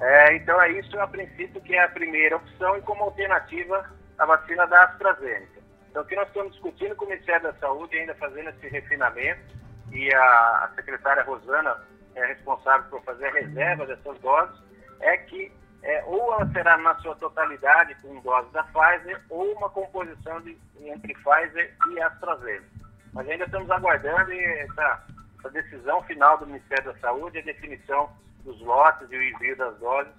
É, 0.00 0.36
então, 0.36 0.60
é 0.62 0.70
isso, 0.70 0.98
a 1.00 1.06
princípio, 1.08 1.60
que 1.60 1.74
é 1.74 1.82
a 1.82 1.88
primeira 1.88 2.36
opção 2.36 2.76
e 2.76 2.82
como 2.82 3.02
alternativa 3.02 3.97
a 4.18 4.26
vacina 4.26 4.66
da 4.66 4.84
AstraZeneca. 4.84 5.60
Então, 5.90 6.02
o 6.02 6.06
que 6.06 6.16
nós 6.16 6.28
estamos 6.28 6.52
discutindo 6.52 6.94
com 6.96 7.04
o 7.04 7.08
Ministério 7.08 7.42
da 7.42 7.52
Saúde, 7.54 7.96
ainda 7.96 8.14
fazendo 8.16 8.50
esse 8.50 8.68
refinamento, 8.68 9.56
e 9.92 10.12
a, 10.14 10.70
secretária 10.74 11.22
Rosana 11.22 11.76
é 12.14 12.26
responsável 12.26 12.88
por 12.90 13.02
fazer 13.04 13.26
a 13.26 13.32
reserva 13.32 13.86
dessas 13.86 14.18
doses, 14.20 14.60
é 15.00 15.16
que 15.16 15.52
é, 15.82 16.04
ou 16.06 16.34
ela 16.34 16.50
será 16.52 16.76
na 16.76 16.94
sua 16.96 17.14
totalidade 17.16 17.94
com 18.02 18.20
doses 18.20 18.50
da 18.52 18.64
Pfizer, 18.64 19.22
ou 19.30 19.52
uma 19.56 19.70
composição 19.70 20.40
de, 20.40 20.58
entre 20.80 21.14
Pfizer 21.14 21.74
e 21.90 22.00
AstraZeneca. 22.00 22.66
Mas 23.12 23.28
ainda 23.28 23.44
estamos 23.44 23.70
aguardando 23.70 24.32
essa, 24.32 25.04
essa 25.38 25.50
decisão 25.50 26.02
final 26.02 26.36
do 26.38 26.46
Ministério 26.46 26.92
da 26.92 26.98
Saúde, 26.98 27.38
a 27.38 27.42
definição 27.42 28.10
dos 28.44 28.60
lotes 28.60 29.10
e 29.10 29.16
o 29.16 29.22
envio 29.22 29.56
das 29.56 29.76
doses, 29.78 30.12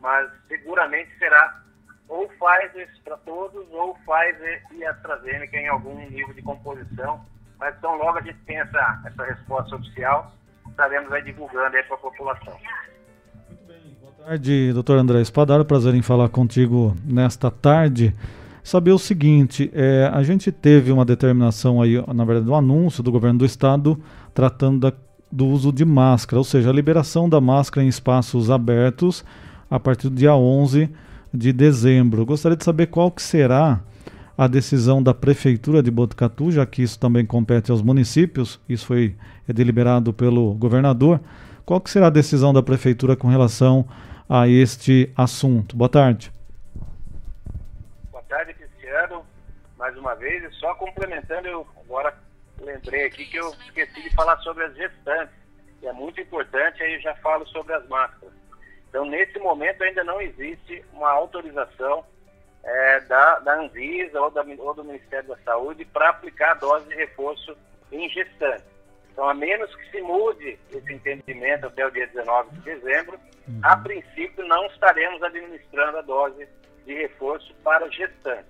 mas 0.00 0.30
seguramente 0.48 1.16
será 1.18 1.62
ou 2.08 2.28
Pfizer 2.28 2.88
para 3.04 3.16
todos, 3.18 3.66
ou 3.72 3.94
Pfizer 3.94 4.62
e 4.72 4.84
AstraZeneca 4.84 5.56
em 5.56 5.68
algum 5.68 5.96
nível 6.08 6.34
de 6.34 6.42
composição. 6.42 7.20
Mas 7.58 7.74
então 7.76 7.96
logo 7.96 8.18
a 8.18 8.22
gente 8.22 8.38
tem 8.46 8.58
essa, 8.58 9.02
essa 9.06 9.24
resposta 9.24 9.76
oficial, 9.76 10.32
estaremos 10.68 11.10
aí 11.12 11.22
divulgando 11.22 11.76
aí 11.76 11.82
para 11.84 11.96
a 11.96 11.98
população. 11.98 12.54
Boa 14.00 14.12
tarde, 14.26 14.72
doutor 14.72 14.98
André 14.98 15.20
Espadaro, 15.20 15.64
prazer 15.64 15.94
em 15.94 16.02
falar 16.02 16.28
contigo 16.28 16.96
nesta 17.04 17.50
tarde. 17.50 18.14
Saber 18.62 18.92
o 18.92 18.98
seguinte, 18.98 19.70
é, 19.74 20.10
a 20.12 20.22
gente 20.22 20.50
teve 20.50 20.90
uma 20.90 21.04
determinação 21.04 21.82
aí, 21.82 22.02
na 22.14 22.24
verdade, 22.24 22.48
um 22.48 22.54
anúncio 22.54 23.02
do 23.02 23.12
governo 23.12 23.40
do 23.40 23.44
estado 23.44 24.02
tratando 24.32 24.80
da, 24.80 24.96
do 25.30 25.46
uso 25.46 25.70
de 25.70 25.84
máscara, 25.84 26.38
ou 26.38 26.44
seja, 26.44 26.70
a 26.70 26.72
liberação 26.72 27.28
da 27.28 27.40
máscara 27.42 27.84
em 27.84 27.88
espaços 27.88 28.50
abertos 28.50 29.22
a 29.70 29.78
partir 29.78 30.08
do 30.08 30.16
dia 30.16 30.34
11 30.34 30.90
de 31.34 31.52
dezembro. 31.52 32.24
Gostaria 32.24 32.56
de 32.56 32.64
saber 32.64 32.86
qual 32.86 33.10
que 33.10 33.20
será 33.20 33.80
a 34.38 34.46
decisão 34.46 35.02
da 35.02 35.12
Prefeitura 35.12 35.82
de 35.82 35.90
Botucatu, 35.90 36.50
já 36.50 36.64
que 36.64 36.82
isso 36.82 36.98
também 36.98 37.26
compete 37.26 37.70
aos 37.70 37.82
municípios, 37.82 38.60
isso 38.68 38.86
foi 38.86 39.16
é 39.48 39.52
deliberado 39.52 40.12
pelo 40.12 40.54
governador. 40.54 41.20
Qual 41.64 41.80
que 41.80 41.90
será 41.90 42.06
a 42.06 42.10
decisão 42.10 42.52
da 42.52 42.62
Prefeitura 42.62 43.16
com 43.16 43.28
relação 43.28 43.86
a 44.28 44.48
este 44.48 45.12
assunto? 45.16 45.76
Boa 45.76 45.88
tarde. 45.88 46.32
Boa 48.10 48.24
tarde, 48.24 48.54
Cristiano. 48.54 49.24
Mais 49.78 49.96
uma 49.96 50.14
vez, 50.14 50.54
só 50.56 50.74
complementando, 50.74 51.46
eu 51.46 51.66
agora 51.84 52.14
lembrei 52.60 53.06
aqui 53.06 53.26
que 53.26 53.36
eu 53.36 53.50
esqueci 53.66 54.02
de 54.02 54.14
falar 54.14 54.38
sobre 54.38 54.64
as 54.64 54.74
gestantes, 54.74 55.34
que 55.80 55.86
é 55.86 55.92
muito 55.92 56.20
importante, 56.20 56.82
aí 56.82 56.94
eu 56.94 57.00
já 57.00 57.14
falo 57.16 57.46
sobre 57.48 57.74
as 57.74 57.86
máscaras. 57.88 58.32
Então, 58.94 59.04
nesse 59.06 59.36
momento, 59.40 59.82
ainda 59.82 60.04
não 60.04 60.20
existe 60.20 60.84
uma 60.92 61.10
autorização 61.10 62.04
é, 62.62 63.00
da, 63.00 63.40
da 63.40 63.60
Anvisa 63.60 64.20
ou, 64.20 64.30
da, 64.30 64.44
ou 64.58 64.72
do 64.72 64.84
Ministério 64.84 65.30
da 65.30 65.36
Saúde 65.38 65.84
para 65.84 66.10
aplicar 66.10 66.52
a 66.52 66.54
dose 66.54 66.88
de 66.88 66.94
reforço 66.94 67.58
em 67.90 68.08
gestantes. 68.08 68.64
Então, 69.10 69.28
a 69.28 69.34
menos 69.34 69.74
que 69.74 69.90
se 69.90 70.00
mude 70.00 70.56
esse 70.70 70.92
entendimento 70.92 71.66
até 71.66 71.84
o 71.84 71.90
dia 71.90 72.06
19 72.06 72.50
de 72.52 72.60
dezembro, 72.60 73.18
uhum. 73.48 73.60
a 73.64 73.76
princípio 73.78 74.46
não 74.46 74.64
estaremos 74.66 75.20
administrando 75.24 75.98
a 75.98 76.02
dose 76.02 76.46
de 76.86 76.94
reforço 76.94 77.52
para 77.64 77.90
gestantes. 77.90 78.46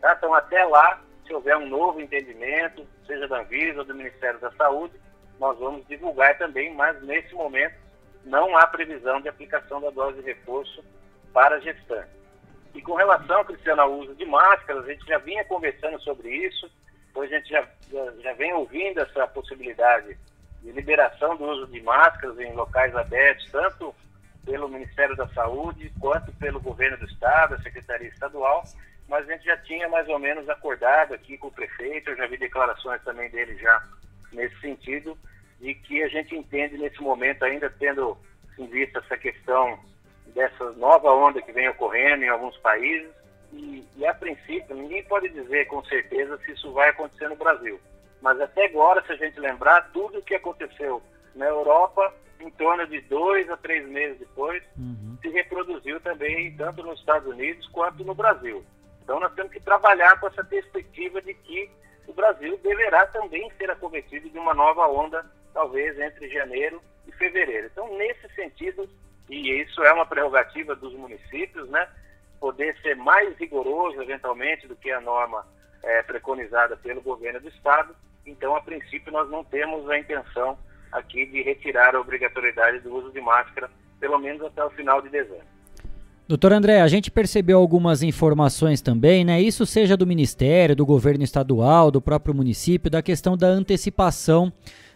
Tá? 0.00 0.14
Então, 0.16 0.32
até 0.32 0.64
lá, 0.64 1.02
se 1.26 1.34
houver 1.34 1.58
um 1.58 1.68
novo 1.68 2.00
entendimento, 2.00 2.88
seja 3.06 3.28
da 3.28 3.40
Anvisa 3.40 3.80
ou 3.80 3.84
do 3.84 3.94
Ministério 3.94 4.40
da 4.40 4.50
Saúde, 4.52 4.94
nós 5.38 5.58
vamos 5.58 5.86
divulgar 5.86 6.38
também, 6.38 6.74
mas 6.74 6.98
nesse 7.02 7.34
momento 7.34 7.81
não 8.24 8.56
há 8.56 8.66
previsão 8.66 9.20
de 9.20 9.28
aplicação 9.28 9.80
da 9.80 9.90
dose 9.90 10.20
de 10.20 10.26
reforço 10.26 10.84
para 11.32 11.60
gestantes. 11.60 12.22
E 12.74 12.80
com 12.80 12.94
relação, 12.94 13.44
Cristiano, 13.44 13.82
ao 13.82 13.92
uso 13.92 14.14
de 14.14 14.24
máscaras, 14.24 14.84
a 14.84 14.92
gente 14.92 15.06
já 15.06 15.18
vinha 15.18 15.44
conversando 15.44 16.00
sobre 16.00 16.30
isso, 16.30 16.70
pois 17.12 17.30
a 17.30 17.36
gente 17.36 17.50
já, 17.50 17.66
já, 18.20 18.32
vem 18.34 18.52
ouvindo 18.54 19.00
essa 19.00 19.26
possibilidade 19.26 20.16
de 20.62 20.72
liberação 20.72 21.36
do 21.36 21.44
uso 21.44 21.66
de 21.66 21.82
máscaras 21.82 22.38
em 22.38 22.52
locais 22.54 22.94
abertos, 22.96 23.50
tanto 23.50 23.94
pelo 24.44 24.68
Ministério 24.68 25.14
da 25.16 25.28
Saúde 25.28 25.92
quanto 26.00 26.32
pelo 26.32 26.60
governo 26.60 26.96
do 26.96 27.06
Estado, 27.06 27.54
a 27.54 27.62
Secretaria 27.62 28.08
Estadual, 28.08 28.64
mas 29.08 29.28
a 29.28 29.32
gente 29.32 29.44
já 29.44 29.56
tinha 29.58 29.88
mais 29.88 30.08
ou 30.08 30.18
menos 30.18 30.48
acordado 30.48 31.12
aqui 31.12 31.36
com 31.36 31.48
o 31.48 31.52
prefeito, 31.52 32.10
eu 32.10 32.16
já 32.16 32.26
vi 32.26 32.38
declarações 32.38 33.02
também 33.02 33.28
dele 33.30 33.56
já 33.58 33.82
nesse 34.32 34.58
sentido, 34.60 35.16
de 35.62 35.74
que 35.74 36.02
a 36.02 36.08
gente 36.08 36.36
entende 36.36 36.76
nesse 36.76 37.00
momento, 37.00 37.44
ainda 37.44 37.70
tendo 37.70 38.18
em 38.58 38.66
vista 38.66 38.98
essa 38.98 39.16
questão 39.16 39.78
dessa 40.34 40.72
nova 40.72 41.10
onda 41.12 41.40
que 41.40 41.52
vem 41.52 41.68
ocorrendo 41.68 42.24
em 42.24 42.28
alguns 42.28 42.56
países, 42.58 43.10
e, 43.52 43.86
e, 43.96 44.06
a 44.06 44.12
princípio 44.14 44.74
ninguém 44.74 45.04
pode 45.04 45.28
dizer 45.28 45.66
com 45.66 45.84
certeza 45.84 46.38
se 46.38 46.52
isso 46.52 46.72
vai 46.72 46.88
acontecer 46.88 47.28
no 47.28 47.36
Brasil. 47.36 47.78
Mas 48.20 48.40
até 48.40 48.64
agora, 48.64 49.04
se 49.06 49.12
a 49.12 49.16
gente 49.16 49.38
lembrar, 49.38 49.92
tudo 49.92 50.18
o 50.18 50.22
que 50.22 50.34
aconteceu 50.34 51.02
na 51.34 51.46
Europa, 51.46 52.12
em 52.40 52.50
torno 52.50 52.86
de 52.86 53.00
dois 53.02 53.48
a 53.50 53.56
três 53.56 53.86
meses 53.86 54.18
depois, 54.18 54.62
uhum. 54.76 55.18
se 55.20 55.28
reproduziu 55.28 56.00
também 56.00 56.56
tanto 56.56 56.82
nos 56.82 56.98
Estados 56.98 57.28
Unidos 57.28 57.68
quanto 57.68 58.02
no 58.04 58.14
Brasil. 58.14 58.64
Então 59.04 59.20
nós 59.20 59.34
temos 59.34 59.52
que 59.52 59.60
trabalhar 59.60 60.18
com 60.18 60.26
essa 60.26 60.42
perspectiva 60.42 61.20
de 61.20 61.34
que 61.34 61.70
o 62.08 62.12
Brasil 62.12 62.58
deverá 62.62 63.06
também 63.08 63.50
ser 63.58 63.70
acometido 63.70 64.28
de 64.30 64.38
uma 64.38 64.54
nova 64.54 64.88
onda 64.88 65.24
talvez 65.52 65.98
entre 65.98 66.28
janeiro 66.28 66.80
e 67.06 67.12
fevereiro. 67.12 67.68
Então, 67.70 67.96
nesse 67.96 68.28
sentido, 68.34 68.88
e 69.28 69.62
isso 69.62 69.82
é 69.82 69.92
uma 69.92 70.06
prerrogativa 70.06 70.74
dos 70.74 70.92
municípios, 70.94 71.68
né? 71.70 71.86
Poder 72.40 72.76
ser 72.82 72.96
mais 72.96 73.36
rigoroso, 73.38 74.00
eventualmente, 74.02 74.66
do 74.66 74.76
que 74.76 74.90
a 74.90 75.00
norma 75.00 75.46
é, 75.82 76.02
preconizada 76.02 76.76
pelo 76.76 77.00
governo 77.00 77.40
do 77.40 77.48
Estado. 77.48 77.94
Então, 78.26 78.54
a 78.54 78.60
princípio, 78.60 79.12
nós 79.12 79.28
não 79.30 79.44
temos 79.44 79.88
a 79.88 79.98
intenção 79.98 80.58
aqui 80.90 81.24
de 81.26 81.42
retirar 81.42 81.94
a 81.94 82.00
obrigatoriedade 82.00 82.80
do 82.80 82.94
uso 82.94 83.10
de 83.10 83.20
máscara, 83.20 83.70
pelo 83.98 84.18
menos 84.18 84.42
até 84.42 84.62
o 84.64 84.70
final 84.70 85.00
de 85.00 85.08
dezembro. 85.08 85.52
Doutor 86.28 86.52
André, 86.52 86.80
a 86.80 86.88
gente 86.88 87.10
percebeu 87.10 87.58
algumas 87.58 88.02
informações 88.02 88.80
também, 88.80 89.24
né? 89.24 89.40
Isso 89.40 89.66
seja 89.66 89.96
do 89.96 90.06
Ministério, 90.06 90.76
do 90.76 90.86
governo 90.86 91.24
estadual, 91.24 91.90
do 91.90 92.00
próprio 92.00 92.34
município, 92.34 92.90
da 92.90 93.02
questão 93.02 93.36
da 93.36 93.48
antecipação 93.48 94.52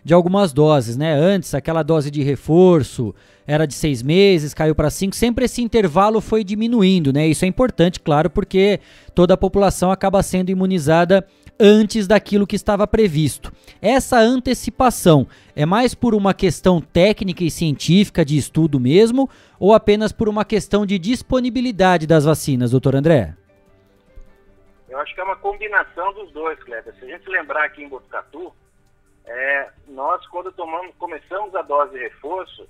de 0.07 0.15
algumas 0.15 0.53
doses, 0.53 0.97
né? 0.97 1.12
Antes, 1.15 1.53
aquela 1.53 1.83
dose 1.83 2.12
de 2.12 2.23
reforço 2.23 3.12
era 3.45 3.66
de 3.66 3.74
seis 3.74 4.05
meses, 4.05 4.55
caiu 4.55 4.73
para 4.73 4.89
cinco. 4.89 5.16
Sempre 5.16 5.47
esse 5.47 5.61
intervalo 5.61 6.20
foi 6.20 6.45
diminuindo, 6.45 7.12
né? 7.12 7.27
Isso 7.27 7.45
é 7.45 7.49
importante, 7.49 7.99
claro, 7.99 8.31
porque 8.31 8.78
toda 9.16 9.35
a 9.35 9.37
população 9.37 9.91
acaba 9.91 10.23
sendo 10.23 10.49
imunizada 10.51 11.27
antes 11.59 12.07
daquilo 12.07 12.47
que 12.47 12.55
estava 12.55 12.87
previsto. 12.87 13.53
Essa 13.83 14.16
antecipação 14.20 15.27
é 15.57 15.66
mais 15.66 15.93
por 15.93 16.15
uma 16.15 16.33
questão 16.33 16.81
técnica 16.81 17.43
e 17.43 17.51
científica 17.51 18.24
de 18.24 18.37
estudo 18.37 18.78
mesmo, 18.78 19.28
ou 19.59 19.74
apenas 19.74 20.12
por 20.12 20.28
uma 20.28 20.45
questão 20.45 20.87
de 20.87 21.01
disponibilidade 21.01 22.07
das 22.07 22.24
vacinas, 22.24 22.70
doutor 22.70 22.95
André? 22.95 23.35
Eu 24.89 25.01
acho 25.01 25.12
que 25.12 25.20
é 25.20 25.24
uma 25.24 25.35
combinação 25.35 26.15
dos 26.15 26.31
dois, 26.31 26.62
Kleber. 26.62 26.95
Se 26.97 27.05
a 27.07 27.09
gente 27.09 27.28
lembrar 27.28 27.65
aqui 27.65 27.83
em 27.83 27.89
Botucatu, 27.89 28.53
é, 29.27 29.70
nós, 29.89 30.24
quando 30.28 30.53
tomamos, 30.53 30.94
começamos 30.97 31.55
a 31.55 31.62
dose 31.62 31.93
de 31.93 31.98
reforço, 31.98 32.69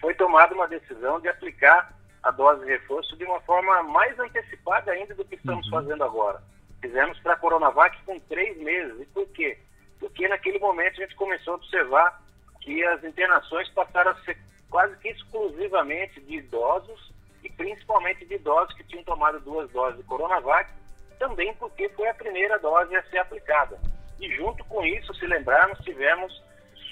foi 0.00 0.14
tomada 0.14 0.54
uma 0.54 0.68
decisão 0.68 1.18
de 1.20 1.28
aplicar 1.28 1.92
a 2.22 2.30
dose 2.30 2.64
de 2.64 2.70
reforço 2.70 3.16
de 3.16 3.24
uma 3.24 3.40
forma 3.40 3.82
mais 3.84 4.18
antecipada 4.18 4.92
ainda 4.92 5.14
do 5.14 5.24
que 5.24 5.36
estamos 5.36 5.64
uhum. 5.66 5.72
fazendo 5.72 6.04
agora. 6.04 6.42
Fizemos 6.80 7.18
para 7.20 7.32
a 7.32 7.36
Coronavac 7.36 7.96
com 8.04 8.18
três 8.20 8.56
meses. 8.58 9.00
E 9.00 9.06
por 9.06 9.26
quê? 9.28 9.58
Porque 9.98 10.28
naquele 10.28 10.58
momento 10.58 11.00
a 11.00 11.04
gente 11.04 11.16
começou 11.16 11.54
a 11.54 11.56
observar 11.56 12.22
que 12.60 12.84
as 12.84 13.02
internações 13.02 13.68
passaram 13.70 14.10
a 14.10 14.24
ser 14.24 14.36
quase 14.68 14.96
que 14.98 15.08
exclusivamente 15.08 16.20
de 16.20 16.36
idosos 16.36 17.12
e 17.42 17.48
principalmente 17.50 18.26
de 18.26 18.34
idosos 18.34 18.74
que 18.74 18.84
tinham 18.84 19.04
tomado 19.04 19.40
duas 19.40 19.70
doses 19.70 19.96
de 19.96 20.04
Coronavac, 20.04 20.70
também 21.18 21.54
porque 21.54 21.88
foi 21.90 22.08
a 22.08 22.14
primeira 22.14 22.58
dose 22.58 22.94
a 22.94 23.02
ser 23.04 23.18
aplicada. 23.18 23.80
E 24.20 24.30
junto 24.34 24.64
com 24.64 24.84
isso, 24.84 25.14
se 25.14 25.26
lembrarmos, 25.26 25.78
tivemos 25.80 26.42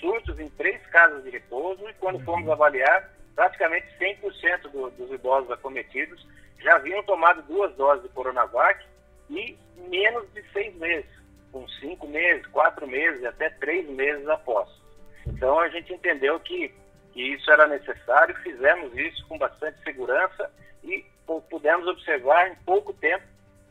surtos 0.00 0.38
em 0.38 0.48
três 0.50 0.84
casas 0.86 1.24
de 1.24 1.30
repouso 1.30 1.88
e 1.88 1.94
quando 1.94 2.22
fomos 2.24 2.48
avaliar, 2.48 3.10
praticamente 3.34 3.86
100% 3.98 4.70
do, 4.70 4.90
dos 4.90 5.10
idosos 5.10 5.50
acometidos 5.50 6.26
já 6.60 6.76
haviam 6.76 7.02
tomado 7.02 7.42
duas 7.42 7.74
doses 7.76 8.02
de 8.02 8.08
Coronavac 8.10 8.84
e 9.30 9.56
menos 9.88 10.32
de 10.32 10.42
seis 10.52 10.74
meses, 10.76 11.10
com 11.52 11.66
cinco 11.68 12.06
meses, 12.08 12.46
quatro 12.48 12.86
meses, 12.86 13.24
até 13.24 13.50
três 13.50 13.88
meses 13.88 14.26
após. 14.28 14.68
Então 15.26 15.58
a 15.58 15.68
gente 15.68 15.92
entendeu 15.92 16.38
que, 16.40 16.72
que 17.12 17.22
isso 17.34 17.50
era 17.50 17.66
necessário, 17.66 18.34
fizemos 18.36 18.96
isso 18.96 19.26
com 19.26 19.38
bastante 19.38 19.82
segurança 19.82 20.50
e 20.82 21.04
pudemos 21.50 21.86
observar 21.86 22.50
em 22.50 22.54
pouco 22.64 22.92
tempo 22.94 23.24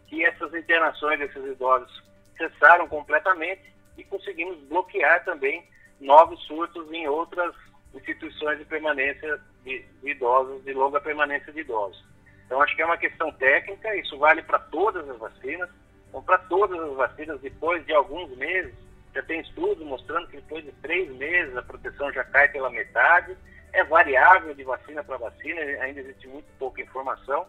que 0.07 0.23
essas 0.25 0.53
internações 0.53 1.19
desses 1.19 1.43
idosos 1.43 2.03
cessaram 2.37 2.87
completamente 2.87 3.61
e 3.97 4.03
conseguimos 4.03 4.57
bloquear 4.67 5.23
também 5.23 5.63
novos 5.99 6.41
surtos 6.43 6.91
em 6.91 7.07
outras 7.07 7.53
instituições 7.93 8.59
de 8.59 8.65
permanência 8.65 9.39
de, 9.63 9.83
de 10.01 10.09
idosos, 10.09 10.63
de 10.63 10.73
longa 10.73 10.99
permanência 10.99 11.51
de 11.51 11.61
idosos. 11.61 12.03
Então, 12.45 12.61
acho 12.61 12.75
que 12.75 12.81
é 12.81 12.85
uma 12.85 12.97
questão 12.97 13.31
técnica, 13.31 13.95
isso 13.95 14.17
vale 14.17 14.41
para 14.43 14.59
todas 14.59 15.09
as 15.09 15.17
vacinas. 15.17 15.69
Então, 16.09 16.21
para 16.21 16.37
todas 16.37 16.79
as 16.79 16.95
vacinas, 16.95 17.41
depois 17.41 17.83
de 17.85 17.93
alguns 17.93 18.35
meses, 18.37 18.73
já 19.13 19.23
tem 19.23 19.39
estudos 19.39 19.85
mostrando 19.85 20.27
que 20.27 20.37
depois 20.37 20.63
de 20.63 20.71
três 20.73 21.09
meses 21.15 21.55
a 21.55 21.63
proteção 21.63 22.11
já 22.11 22.23
cai 22.25 22.47
pela 22.49 22.69
metade. 22.69 23.35
É 23.73 23.83
variável 23.83 24.53
de 24.53 24.63
vacina 24.63 25.03
para 25.03 25.17
vacina, 25.17 25.59
ainda 25.81 25.99
existe 26.01 26.27
muito 26.27 26.45
pouca 26.59 26.81
informação, 26.81 27.45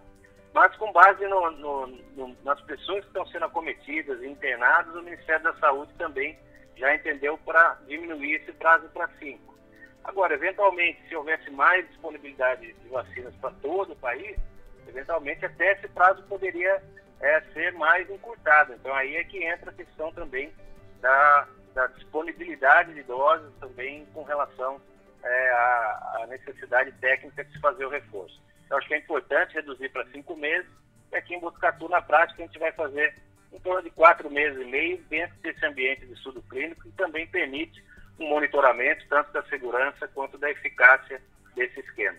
mas 0.56 0.74
com 0.76 0.90
base 0.90 1.22
no, 1.26 1.50
no, 1.50 1.86
no, 1.86 2.36
nas 2.42 2.58
pessoas 2.62 3.00
que 3.00 3.08
estão 3.08 3.26
sendo 3.26 3.44
acometidas 3.44 4.22
internadas, 4.22 4.94
o 4.94 5.02
Ministério 5.02 5.44
da 5.44 5.54
Saúde 5.56 5.92
também 5.98 6.34
já 6.78 6.94
entendeu 6.94 7.36
para 7.44 7.76
diminuir 7.86 8.36
esse 8.36 8.52
prazo 8.52 8.88
para 8.88 9.06
cinco. 9.18 9.54
Agora, 10.02 10.32
eventualmente, 10.32 11.06
se 11.06 11.14
houvesse 11.14 11.50
mais 11.50 11.86
disponibilidade 11.88 12.72
de 12.72 12.88
vacinas 12.88 13.34
para 13.34 13.50
todo 13.60 13.92
o 13.92 13.96
país, 13.96 14.34
eventualmente 14.88 15.44
até 15.44 15.72
esse 15.72 15.88
prazo 15.88 16.22
poderia 16.22 16.82
é, 17.20 17.40
ser 17.52 17.74
mais 17.74 18.08
encurtado. 18.08 18.72
Então 18.72 18.94
aí 18.94 19.14
é 19.14 19.24
que 19.24 19.44
entra 19.44 19.70
a 19.70 19.74
questão 19.74 20.10
também 20.14 20.50
da, 21.02 21.48
da 21.74 21.86
disponibilidade 21.88 22.94
de 22.94 23.02
doses 23.02 23.52
também 23.60 24.06
com 24.14 24.22
relação 24.22 24.80
é, 25.22 25.50
à, 25.50 26.20
à 26.22 26.26
necessidade 26.28 26.92
técnica 26.92 27.44
de 27.44 27.52
se 27.52 27.60
fazer 27.60 27.84
o 27.84 27.90
reforço. 27.90 28.40
Então, 28.66 28.76
acho 28.76 28.88
que 28.88 28.94
é 28.94 28.98
importante 28.98 29.54
reduzir 29.54 29.88
para 29.90 30.06
cinco 30.08 30.36
meses, 30.36 30.68
e 31.12 31.16
aqui 31.16 31.34
em 31.34 31.40
Botucatu, 31.40 31.88
na 31.88 32.02
prática, 32.02 32.42
a 32.42 32.46
gente 32.46 32.58
vai 32.58 32.72
fazer 32.72 33.14
em 33.52 33.60
torno 33.60 33.82
de 33.82 33.90
quatro 33.90 34.30
meses 34.30 34.60
e 34.60 34.64
meio 34.64 35.00
dentro 35.08 35.34
desse 35.42 35.64
ambiente 35.64 36.04
de 36.04 36.12
estudo 36.12 36.42
clínico, 36.42 36.82
que 36.82 36.90
também 36.90 37.26
permite 37.26 37.82
um 38.18 38.28
monitoramento 38.28 39.04
tanto 39.08 39.32
da 39.32 39.42
segurança 39.44 40.08
quanto 40.08 40.36
da 40.36 40.50
eficácia 40.50 41.20
desse 41.54 41.80
esquema. 41.80 42.18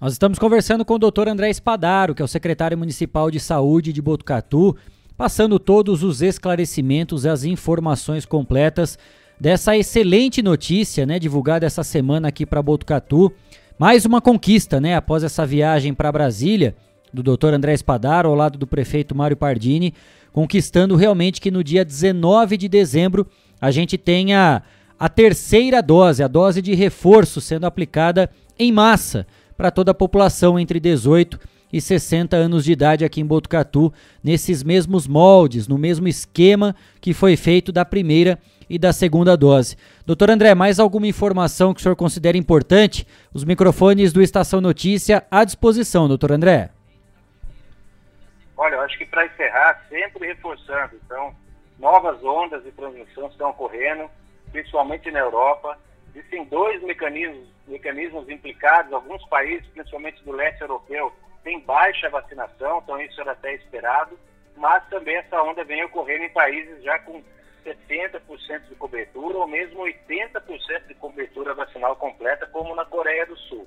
Nós 0.00 0.12
estamos 0.12 0.38
conversando 0.38 0.84
com 0.84 0.94
o 0.94 0.98
Dr. 0.98 1.28
André 1.28 1.50
Espadaro, 1.50 2.14
que 2.14 2.22
é 2.22 2.24
o 2.24 2.28
secretário 2.28 2.76
municipal 2.76 3.30
de 3.30 3.40
saúde 3.40 3.92
de 3.92 4.02
Botucatu, 4.02 4.76
passando 5.16 5.58
todos 5.58 6.02
os 6.02 6.20
esclarecimentos 6.20 7.24
e 7.24 7.28
as 7.28 7.44
informações 7.44 8.26
completas 8.26 8.98
dessa 9.40 9.76
excelente 9.76 10.42
notícia, 10.42 11.06
né, 11.06 11.18
divulgada 11.18 11.66
essa 11.66 11.82
semana 11.82 12.28
aqui 12.28 12.44
para 12.44 12.62
Botucatu. 12.62 13.32
Mais 13.76 14.06
uma 14.06 14.20
conquista, 14.20 14.80
né, 14.80 14.94
após 14.94 15.24
essa 15.24 15.44
viagem 15.44 15.92
para 15.92 16.12
Brasília 16.12 16.76
do 17.12 17.24
Dr. 17.24 17.54
André 17.54 17.72
Espadaro 17.72 18.28
ao 18.28 18.34
lado 18.34 18.56
do 18.56 18.68
prefeito 18.68 19.16
Mário 19.16 19.36
Pardini, 19.36 19.92
conquistando 20.32 20.94
realmente 20.94 21.40
que 21.40 21.50
no 21.50 21.62
dia 21.64 21.84
19 21.84 22.56
de 22.56 22.68
dezembro 22.68 23.26
a 23.60 23.72
gente 23.72 23.98
tenha 23.98 24.62
a 24.96 25.08
terceira 25.08 25.82
dose, 25.82 26.22
a 26.22 26.28
dose 26.28 26.62
de 26.62 26.72
reforço 26.72 27.40
sendo 27.40 27.66
aplicada 27.66 28.30
em 28.56 28.70
massa 28.70 29.26
para 29.56 29.72
toda 29.72 29.90
a 29.90 29.94
população 29.94 30.56
entre 30.56 30.78
18 30.78 31.36
e 31.72 31.80
60 31.80 32.36
anos 32.36 32.64
de 32.64 32.70
idade 32.70 33.04
aqui 33.04 33.20
em 33.20 33.26
Botucatu, 33.26 33.92
nesses 34.22 34.62
mesmos 34.62 35.08
moldes, 35.08 35.66
no 35.66 35.76
mesmo 35.76 36.06
esquema 36.06 36.76
que 37.00 37.12
foi 37.12 37.36
feito 37.36 37.72
da 37.72 37.84
primeira 37.84 38.38
e 38.68 38.78
da 38.78 38.92
segunda 38.92 39.36
dose. 39.36 39.76
Doutor 40.06 40.30
André, 40.30 40.54
mais 40.54 40.78
alguma 40.78 41.06
informação 41.06 41.72
que 41.72 41.80
o 41.80 41.82
senhor 41.82 41.96
considera 41.96 42.36
importante? 42.36 43.06
Os 43.32 43.44
microfones 43.44 44.12
do 44.12 44.22
Estação 44.22 44.60
Notícia 44.60 45.26
à 45.30 45.44
disposição, 45.44 46.08
doutor 46.08 46.32
André. 46.32 46.70
Olha, 48.56 48.76
eu 48.76 48.80
acho 48.82 48.96
que 48.96 49.06
para 49.06 49.26
encerrar, 49.26 49.84
sempre 49.88 50.26
reforçando, 50.26 50.94
então, 51.04 51.34
novas 51.78 52.22
ondas 52.22 52.62
de 52.62 52.70
transmissão 52.72 53.26
estão 53.28 53.50
ocorrendo, 53.50 54.08
principalmente 54.52 55.10
na 55.10 55.20
Europa. 55.20 55.78
Existem 56.14 56.44
dois 56.44 56.82
mecanismos, 56.82 57.48
mecanismos 57.66 58.28
implicados, 58.28 58.92
alguns 58.92 59.24
países, 59.26 59.66
principalmente 59.68 60.22
do 60.22 60.32
leste 60.32 60.60
europeu, 60.60 61.12
têm 61.42 61.60
baixa 61.60 62.08
vacinação, 62.08 62.80
então 62.82 63.00
isso 63.00 63.20
era 63.20 63.32
até 63.32 63.54
esperado, 63.54 64.18
mas 64.56 64.82
também 64.88 65.16
essa 65.16 65.42
onda 65.42 65.64
vem 65.64 65.84
ocorrendo 65.84 66.24
em 66.24 66.30
países 66.30 66.82
já 66.82 66.98
com 67.00 67.22
70% 67.64 68.68
de 68.68 68.74
cobertura 68.76 69.38
ou 69.38 69.46
mesmo 69.46 69.82
80% 69.82 70.86
de 70.86 70.94
cobertura 70.94 71.54
vacinal 71.54 71.96
completa, 71.96 72.46
como 72.46 72.74
na 72.74 72.84
Coreia 72.84 73.26
do 73.26 73.36
Sul. 73.36 73.66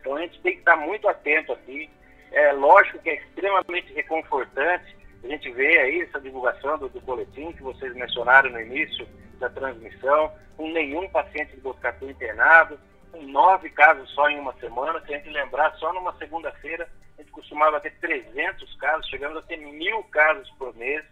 Então 0.00 0.16
a 0.16 0.20
gente 0.20 0.40
tem 0.40 0.52
que 0.54 0.58
estar 0.60 0.76
muito 0.76 1.08
atento 1.08 1.52
aqui. 1.52 1.90
É 2.32 2.52
lógico 2.52 2.98
que 3.00 3.10
é 3.10 3.16
extremamente 3.16 3.92
reconfortante 3.92 4.96
a 5.22 5.28
gente 5.28 5.50
ver 5.52 5.78
aí 5.78 6.00
essa 6.00 6.20
divulgação 6.20 6.78
do, 6.78 6.88
do 6.88 7.00
boletim 7.00 7.52
que 7.52 7.62
vocês 7.62 7.94
mencionaram 7.94 8.50
no 8.50 8.60
início 8.60 9.06
da 9.38 9.48
transmissão, 9.48 10.32
com 10.56 10.70
nenhum 10.72 11.08
paciente 11.10 11.54
de 11.54 11.60
Botucatu 11.60 12.10
internado, 12.10 12.78
com 13.10 13.22
nove 13.22 13.70
casos 13.70 14.10
só 14.10 14.28
em 14.28 14.38
uma 14.38 14.52
semana. 14.54 15.00
Se 15.00 15.14
a 15.14 15.18
gente 15.18 15.30
lembrar, 15.30 15.72
só 15.74 15.92
numa 15.92 16.16
segunda-feira 16.16 16.88
a 17.18 17.22
gente 17.22 17.32
costumava 17.32 17.80
ter 17.80 17.92
300 18.00 18.74
casos, 18.76 19.08
chegamos 19.08 19.36
a 19.36 19.42
ter 19.42 19.56
mil 19.56 20.02
casos 20.04 20.48
por 20.58 20.74
mês. 20.74 21.04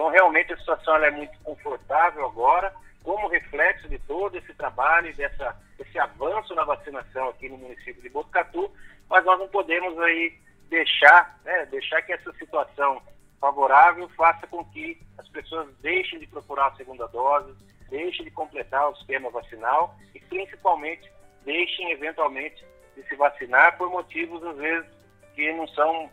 Então, 0.00 0.08
realmente, 0.08 0.50
a 0.50 0.56
situação 0.56 0.96
é 1.04 1.10
muito 1.10 1.38
confortável 1.40 2.24
agora, 2.24 2.72
como 3.04 3.28
reflexo 3.28 3.86
de 3.86 3.98
todo 3.98 4.34
esse 4.34 4.54
trabalho, 4.54 5.14
dessa, 5.14 5.54
desse 5.76 5.98
avanço 5.98 6.54
na 6.54 6.64
vacinação 6.64 7.28
aqui 7.28 7.50
no 7.50 7.58
município 7.58 8.00
de 8.00 8.08
Botucatu, 8.08 8.72
mas 9.10 9.22
nós 9.26 9.38
não 9.38 9.46
podemos 9.48 9.98
aí 9.98 10.32
deixar, 10.70 11.38
né, 11.44 11.66
deixar 11.66 12.00
que 12.00 12.14
essa 12.14 12.32
situação 12.32 13.02
favorável 13.38 14.08
faça 14.16 14.46
com 14.46 14.64
que 14.64 14.98
as 15.18 15.28
pessoas 15.28 15.68
deixem 15.82 16.18
de 16.18 16.26
procurar 16.28 16.68
a 16.68 16.76
segunda 16.76 17.06
dose, 17.08 17.54
deixem 17.90 18.24
de 18.24 18.30
completar 18.30 18.88
o 18.88 18.94
esquema 18.94 19.28
vacinal 19.28 19.94
e, 20.14 20.20
principalmente, 20.20 21.12
deixem 21.44 21.90
eventualmente 21.90 22.64
de 22.96 23.02
se 23.06 23.14
vacinar 23.16 23.76
por 23.76 23.90
motivos, 23.90 24.42
às 24.44 24.56
vezes, 24.56 24.90
que 25.34 25.52
não 25.52 25.68
são 25.68 26.10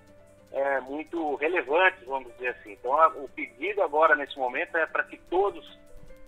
é, 0.52 0.80
muito 0.82 1.36
relevantes, 1.36 2.06
vamos 2.06 2.32
dizer 2.34 2.50
assim. 2.50 2.74
Então, 2.74 3.00
a, 3.00 3.08
o 3.10 3.30
pedido 3.30 3.82
agora, 3.82 4.16
nesse 4.16 4.38
momento, 4.38 4.76
é 4.78 4.86
para 4.86 5.04
que 5.04 5.18
todos 5.30 5.78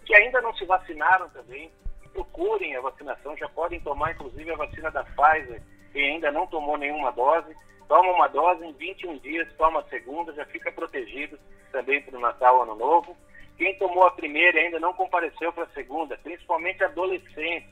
que 0.05 0.15
ainda 0.15 0.41
não 0.41 0.53
se 0.55 0.65
vacinaram 0.65 1.29
também 1.29 1.71
procurem 2.13 2.75
a 2.75 2.81
vacinação, 2.81 3.37
já 3.37 3.47
podem 3.49 3.79
tomar, 3.79 4.11
inclusive, 4.11 4.51
a 4.51 4.55
vacina 4.55 4.89
da 4.91 5.03
Pfizer, 5.03 5.61
quem 5.93 6.13
ainda 6.13 6.31
não 6.31 6.47
tomou 6.47 6.77
nenhuma 6.77 7.11
dose, 7.11 7.55
toma 7.87 8.11
uma 8.11 8.27
dose 8.27 8.65
em 8.65 8.73
21 8.73 9.17
dias, 9.19 9.47
toma 9.57 9.79
a 9.81 9.89
segunda, 9.89 10.33
já 10.33 10.45
fica 10.45 10.71
protegido 10.71 11.39
também 11.71 12.01
para 12.01 12.17
o 12.17 12.21
Natal, 12.21 12.63
Ano 12.63 12.75
Novo. 12.75 13.15
Quem 13.57 13.77
tomou 13.77 14.05
a 14.05 14.11
primeira 14.11 14.59
e 14.59 14.65
ainda 14.65 14.79
não 14.79 14.93
compareceu 14.93 15.51
para 15.53 15.65
a 15.65 15.69
segunda, 15.69 16.17
principalmente 16.17 16.83
adolescentes, 16.83 17.69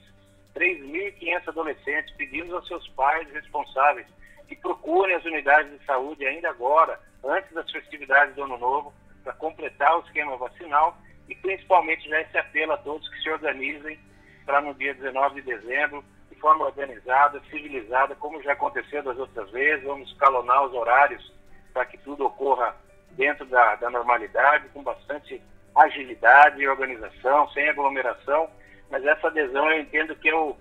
3.500 0.56 1.48
adolescentes, 1.48 2.16
pedimos 2.16 2.54
aos 2.54 2.68
seus 2.68 2.88
pais 2.90 3.30
responsáveis 3.32 4.08
que 4.48 4.56
procurem 4.56 5.16
as 5.16 5.26
unidades 5.26 5.72
de 5.72 5.86
saúde 5.86 6.26
ainda 6.26 6.50
agora, 6.50 7.00
antes 7.24 7.52
das 7.54 7.70
festividades 7.72 8.36
do 8.36 8.44
Ano 8.44 8.58
Novo, 8.58 8.94
para 9.24 9.34
completar 9.34 9.98
o 9.98 10.02
esquema 10.02 10.38
vacinal 10.38 10.98
e 11.28 11.36
principalmente 11.36 12.08
já 12.08 12.22
esse 12.22 12.38
apelo 12.38 12.72
a 12.72 12.78
todos 12.78 13.08
que 13.10 13.22
se 13.22 13.30
organizem 13.30 14.00
para 14.46 14.62
no 14.62 14.74
dia 14.74 14.94
19 14.94 15.42
de 15.42 15.54
dezembro, 15.54 16.04
de 16.30 16.36
forma 16.40 16.66
organizada, 16.66 17.42
civilizada, 17.50 18.16
como 18.16 18.42
já 18.42 18.54
aconteceu 18.54 19.04
das 19.04 19.18
outras 19.18 19.50
vezes, 19.52 19.84
vamos 19.84 20.10
escalonar 20.10 20.66
os 20.66 20.74
horários 20.74 21.34
para 21.74 21.86
que 21.86 21.98
tudo 21.98 22.26
ocorra 22.26 22.76
dentro 23.12 23.46
da, 23.46 23.76
da 23.76 23.90
normalidade, 23.90 24.70
com 24.70 24.82
bastante 24.82 25.42
agilidade 25.76 26.62
e 26.62 26.68
organização, 26.68 27.50
sem 27.50 27.68
aglomeração, 27.70 28.50
mas 28.90 29.06
essa 29.06 29.28
adesão 29.28 29.70
eu 29.72 29.82
entendo 29.82 30.16
que 30.16 30.28
eu, 30.28 30.58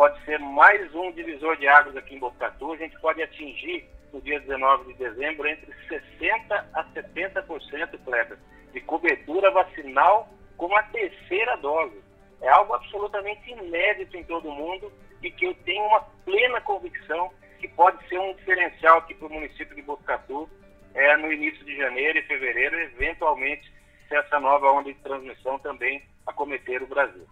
pode 0.00 0.24
ser 0.24 0.38
mais 0.38 0.94
um 0.94 1.12
divisor 1.12 1.58
de 1.58 1.68
águas 1.68 1.94
aqui 1.94 2.14
em 2.14 2.18
Botucatu, 2.18 2.72
a 2.72 2.76
gente 2.78 2.98
pode 3.00 3.22
atingir 3.22 3.86
no 4.10 4.20
dia 4.22 4.40
19 4.40 4.94
de 4.94 4.98
dezembro 4.98 5.46
entre 5.46 5.70
60% 5.90 6.64
a 6.72 6.84
70%, 6.84 7.98
Kleber, 8.02 8.38
de 8.72 8.80
cobertura 8.80 9.50
vacinal 9.50 10.26
com 10.56 10.74
a 10.74 10.82
terceira 10.84 11.54
dose. 11.58 12.02
É 12.40 12.48
algo 12.48 12.72
absolutamente 12.72 13.50
inédito 13.50 14.16
em 14.16 14.24
todo 14.24 14.48
o 14.48 14.54
mundo 14.54 14.90
e 15.22 15.30
que 15.30 15.44
eu 15.44 15.54
tenho 15.66 15.84
uma 15.84 16.00
plena 16.24 16.62
convicção 16.62 17.30
que 17.58 17.68
pode 17.68 18.02
ser 18.08 18.18
um 18.18 18.32
diferencial 18.36 19.00
aqui 19.00 19.12
para 19.12 19.28
o 19.28 19.34
município 19.34 19.76
de 19.76 19.82
Botucatu 19.82 20.48
é, 20.94 21.14
no 21.18 21.30
início 21.30 21.62
de 21.62 21.76
janeiro 21.76 22.18
e 22.18 22.22
fevereiro, 22.22 22.80
eventualmente, 22.80 23.70
se 24.08 24.16
essa 24.16 24.40
nova 24.40 24.72
onda 24.72 24.90
de 24.90 24.98
transmissão 25.00 25.58
também 25.58 26.02
acometer 26.26 26.82
o 26.82 26.86
Brasil. 26.86 27.28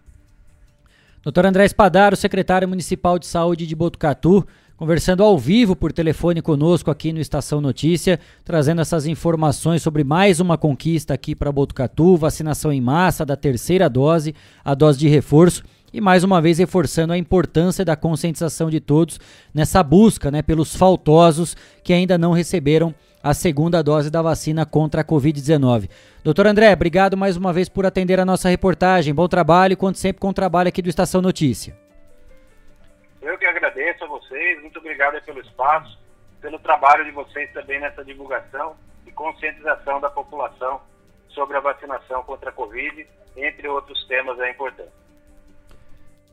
Doutor 1.22 1.46
André 1.46 1.64
Espadaro, 1.64 2.16
secretário 2.16 2.68
municipal 2.68 3.18
de 3.18 3.26
saúde 3.26 3.66
de 3.66 3.74
Botucatu, 3.74 4.46
conversando 4.76 5.24
ao 5.24 5.36
vivo 5.36 5.74
por 5.74 5.92
telefone 5.92 6.40
conosco 6.40 6.92
aqui 6.92 7.12
no 7.12 7.18
Estação 7.18 7.60
Notícia, 7.60 8.20
trazendo 8.44 8.80
essas 8.80 9.04
informações 9.04 9.82
sobre 9.82 10.04
mais 10.04 10.38
uma 10.38 10.56
conquista 10.56 11.12
aqui 11.14 11.34
para 11.34 11.50
Botucatu, 11.50 12.16
vacinação 12.16 12.72
em 12.72 12.80
massa 12.80 13.26
da 13.26 13.34
terceira 13.34 13.90
dose, 13.90 14.32
a 14.64 14.74
dose 14.76 14.96
de 15.00 15.08
reforço 15.08 15.64
e 15.92 16.00
mais 16.00 16.22
uma 16.22 16.40
vez 16.40 16.58
reforçando 16.58 17.12
a 17.12 17.18
importância 17.18 17.84
da 17.84 17.96
conscientização 17.96 18.70
de 18.70 18.78
todos 18.78 19.18
nessa 19.52 19.82
busca, 19.82 20.30
né, 20.30 20.40
pelos 20.40 20.76
faltosos 20.76 21.56
que 21.82 21.92
ainda 21.92 22.16
não 22.16 22.30
receberam 22.30 22.94
a 23.28 23.34
segunda 23.34 23.82
dose 23.82 24.10
da 24.10 24.22
vacina 24.22 24.64
contra 24.64 25.02
a 25.02 25.04
Covid-19. 25.04 25.90
Doutor 26.24 26.46
André, 26.46 26.72
obrigado 26.72 27.14
mais 27.14 27.36
uma 27.36 27.52
vez 27.52 27.68
por 27.68 27.84
atender 27.84 28.18
a 28.18 28.24
nossa 28.24 28.48
reportagem. 28.48 29.12
Bom 29.12 29.28
trabalho 29.28 29.74
e 29.74 29.76
conte 29.76 29.98
sempre 29.98 30.18
com 30.18 30.30
o 30.30 30.32
trabalho 30.32 30.68
aqui 30.68 30.80
do 30.80 30.88
Estação 30.88 31.20
Notícia. 31.20 31.76
Eu 33.20 33.36
que 33.36 33.44
agradeço 33.44 34.02
a 34.02 34.06
vocês, 34.06 34.62
muito 34.62 34.78
obrigado 34.78 35.22
pelo 35.26 35.40
espaço, 35.40 35.98
pelo 36.40 36.58
trabalho 36.58 37.04
de 37.04 37.10
vocês 37.10 37.52
também 37.52 37.78
nessa 37.78 38.02
divulgação 38.02 38.76
e 39.06 39.12
conscientização 39.12 40.00
da 40.00 40.08
população 40.08 40.80
sobre 41.28 41.58
a 41.58 41.60
vacinação 41.60 42.22
contra 42.22 42.48
a 42.48 42.52
Covid, 42.52 43.06
entre 43.36 43.68
outros 43.68 44.06
temas 44.06 44.40
é 44.40 44.50
importante. 44.50 44.98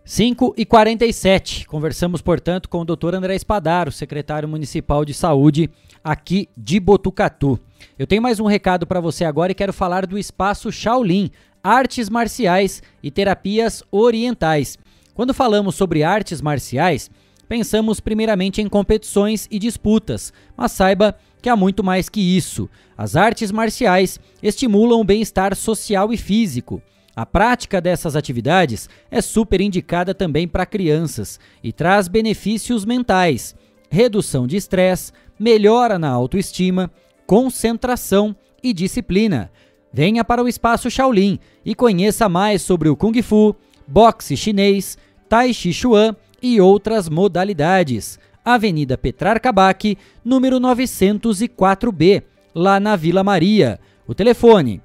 5 0.05 0.53
e 0.55 0.65
47. 0.65 1.67
Conversamos, 1.67 2.21
portanto, 2.21 2.69
com 2.69 2.81
o 2.81 2.85
Dr. 2.85 3.15
André 3.15 3.33
Espadaro, 3.33 3.91
secretário 3.91 4.47
municipal 4.47 5.03
de 5.03 5.15
saúde 5.15 5.67
aqui 6.05 6.47
de 6.55 6.79
Botucatu. 6.79 7.59
Eu 7.97 8.05
tenho 8.05 8.21
mais 8.21 8.39
um 8.39 8.45
recado 8.45 8.85
para 8.85 8.99
você 8.99 9.25
agora 9.25 9.51
e 9.51 9.55
quero 9.55 9.73
falar 9.73 10.05
do 10.05 10.19
espaço 10.19 10.71
Shaolin, 10.71 11.31
artes 11.63 12.11
marciais 12.11 12.83
e 13.01 13.09
terapias 13.09 13.81
orientais. 13.89 14.77
Quando 15.15 15.33
falamos 15.33 15.73
sobre 15.73 16.03
artes 16.03 16.41
marciais, 16.41 17.09
pensamos 17.49 17.99
primeiramente 17.99 18.61
em 18.61 18.69
competições 18.69 19.47
e 19.49 19.57
disputas, 19.57 20.31
mas 20.55 20.73
saiba 20.73 21.17
que 21.41 21.49
há 21.49 21.55
muito 21.55 21.83
mais 21.83 22.07
que 22.07 22.21
isso. 22.21 22.69
As 22.95 23.15
artes 23.15 23.51
marciais 23.51 24.19
estimulam 24.43 25.01
o 25.01 25.03
bem-estar 25.03 25.55
social 25.55 26.13
e 26.13 26.17
físico. 26.17 26.83
A 27.15 27.25
prática 27.25 27.81
dessas 27.81 28.15
atividades 28.15 28.87
é 29.09 29.21
super 29.21 29.59
indicada 29.59 30.13
também 30.13 30.47
para 30.47 30.67
crianças 30.67 31.39
e 31.63 31.73
traz 31.73 32.07
benefícios 32.07 32.85
mentais, 32.85 33.55
redução 33.89 34.45
de 34.45 34.57
estresse, 34.57 35.11
melhora 35.39 35.99
na 35.99 36.09
autoestima, 36.09 36.91
concentração 37.25 38.35
e 38.63 38.73
disciplina. 38.73 39.51
Venha 39.91 40.23
para 40.25 40.43
o 40.43 40.47
Espaço 40.47 40.89
Shaolin 40.89 41.39
e 41.63 41.73
conheça 41.73 42.27
mais 42.27 42.61
sobre 42.61 42.89
o 42.89 42.95
Kung 42.95 43.21
Fu, 43.21 43.55
boxe 43.87 44.35
chinês, 44.35 44.97
Tai 45.29 45.53
Chi 45.53 45.71
Chuan 45.71 46.15
e 46.41 46.59
outras 46.59 47.07
modalidades. 47.07 48.19
Avenida 48.43 48.97
Petrarca 48.97 49.51
Bac, 49.51 49.95
número 50.23 50.59
904B, 50.59 52.23
lá 52.53 52.79
na 52.79 52.95
Vila 52.95 53.23
Maria. 53.23 53.79
O 54.07 54.13
telefone 54.13 54.81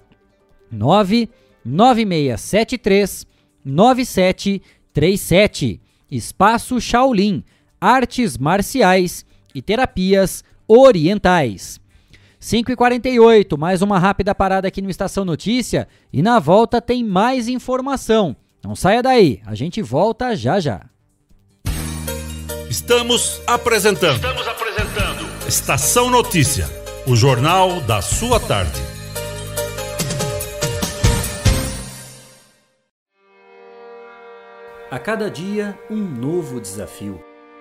99673 0.71 3.27
9737. 3.65 5.81
Espaço 6.11 6.81
Shaolin, 6.81 7.45
artes 7.81 8.37
marciais 8.39 9.25
e 9.55 9.63
terapias 9.63 10.45
orientais. 10.67 11.81
5 12.39 12.73
e 12.73 12.77
48 12.77 13.59
mais 13.59 13.83
uma 13.83 13.99
rápida 13.99 14.35
parada 14.35 14.67
aqui 14.67 14.81
no 14.81 14.89
Estação 14.89 15.25
Notícia 15.25 15.87
e 16.13 16.23
na 16.23 16.39
volta 16.39 16.81
tem 16.81 17.05
mais 17.05 17.49
informação. 17.49 18.35
Não 18.65 18.75
saia 18.75 19.03
daí, 19.03 19.43
a 19.45 19.55
gente 19.55 19.83
volta 19.83 20.35
já 20.35 20.59
já. 20.59 20.83
Estamos 22.71 23.43
apresentando. 23.47 24.17
Estamos 24.17 24.47
apresentando. 24.47 25.49
Estação 25.49 26.09
Notícia, 26.09 26.67
o 27.07 27.17
jornal 27.17 27.81
da 27.81 28.01
sua 28.01 28.39
tarde. 28.39 28.81
A 34.91 34.99
cada 34.99 35.31
dia, 35.31 35.79
um 35.91 35.97
novo 35.97 36.61
desafio. 36.61 37.30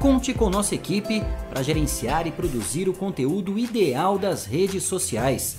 Conte 0.00 0.34
com 0.34 0.50
nossa 0.50 0.74
equipe 0.74 1.22
para 1.48 1.62
gerenciar 1.62 2.26
e 2.26 2.32
produzir 2.32 2.88
o 2.88 2.92
conteúdo 2.92 3.56
ideal 3.56 4.18
das 4.18 4.44
redes 4.44 4.82
sociais 4.82 5.58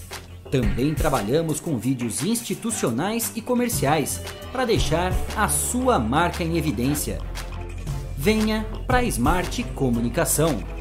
também 0.52 0.94
trabalhamos 0.94 1.62
com 1.62 1.78
vídeos 1.78 2.24
institucionais 2.24 3.32
e 3.36 3.42
comerciais 3.42 4.22
para 4.52 4.66
deixar 4.66 5.14
a 5.38 5.48
sua 5.48 5.98
marca 5.98 6.44
em 6.44 6.58
evidência. 6.58 7.20
Venha 8.18 8.66
para 8.86 8.98
a 8.98 9.04
Smart 9.04 9.64
Comunicação. 9.74 10.81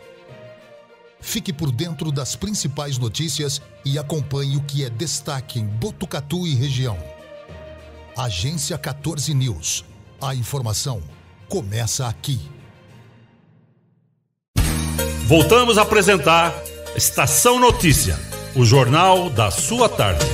Fique 1.21 1.53
por 1.53 1.71
dentro 1.71 2.11
das 2.11 2.35
principais 2.35 2.97
notícias 2.97 3.61
e 3.85 3.97
acompanhe 3.99 4.57
o 4.57 4.63
que 4.63 4.83
é 4.83 4.89
destaque 4.89 5.59
em 5.59 5.65
Botucatu 5.65 6.47
e 6.47 6.55
região. 6.55 6.97
Agência 8.17 8.77
14 8.77 9.33
News. 9.33 9.85
A 10.19 10.35
informação 10.35 11.01
começa 11.47 12.07
aqui. 12.07 12.39
Voltamos 15.25 15.77
a 15.77 15.83
apresentar 15.83 16.53
Estação 16.95 17.57
Notícia, 17.59 18.19
o 18.55 18.65
jornal 18.65 19.29
da 19.29 19.49
sua 19.49 19.87
tarde. 19.87 20.25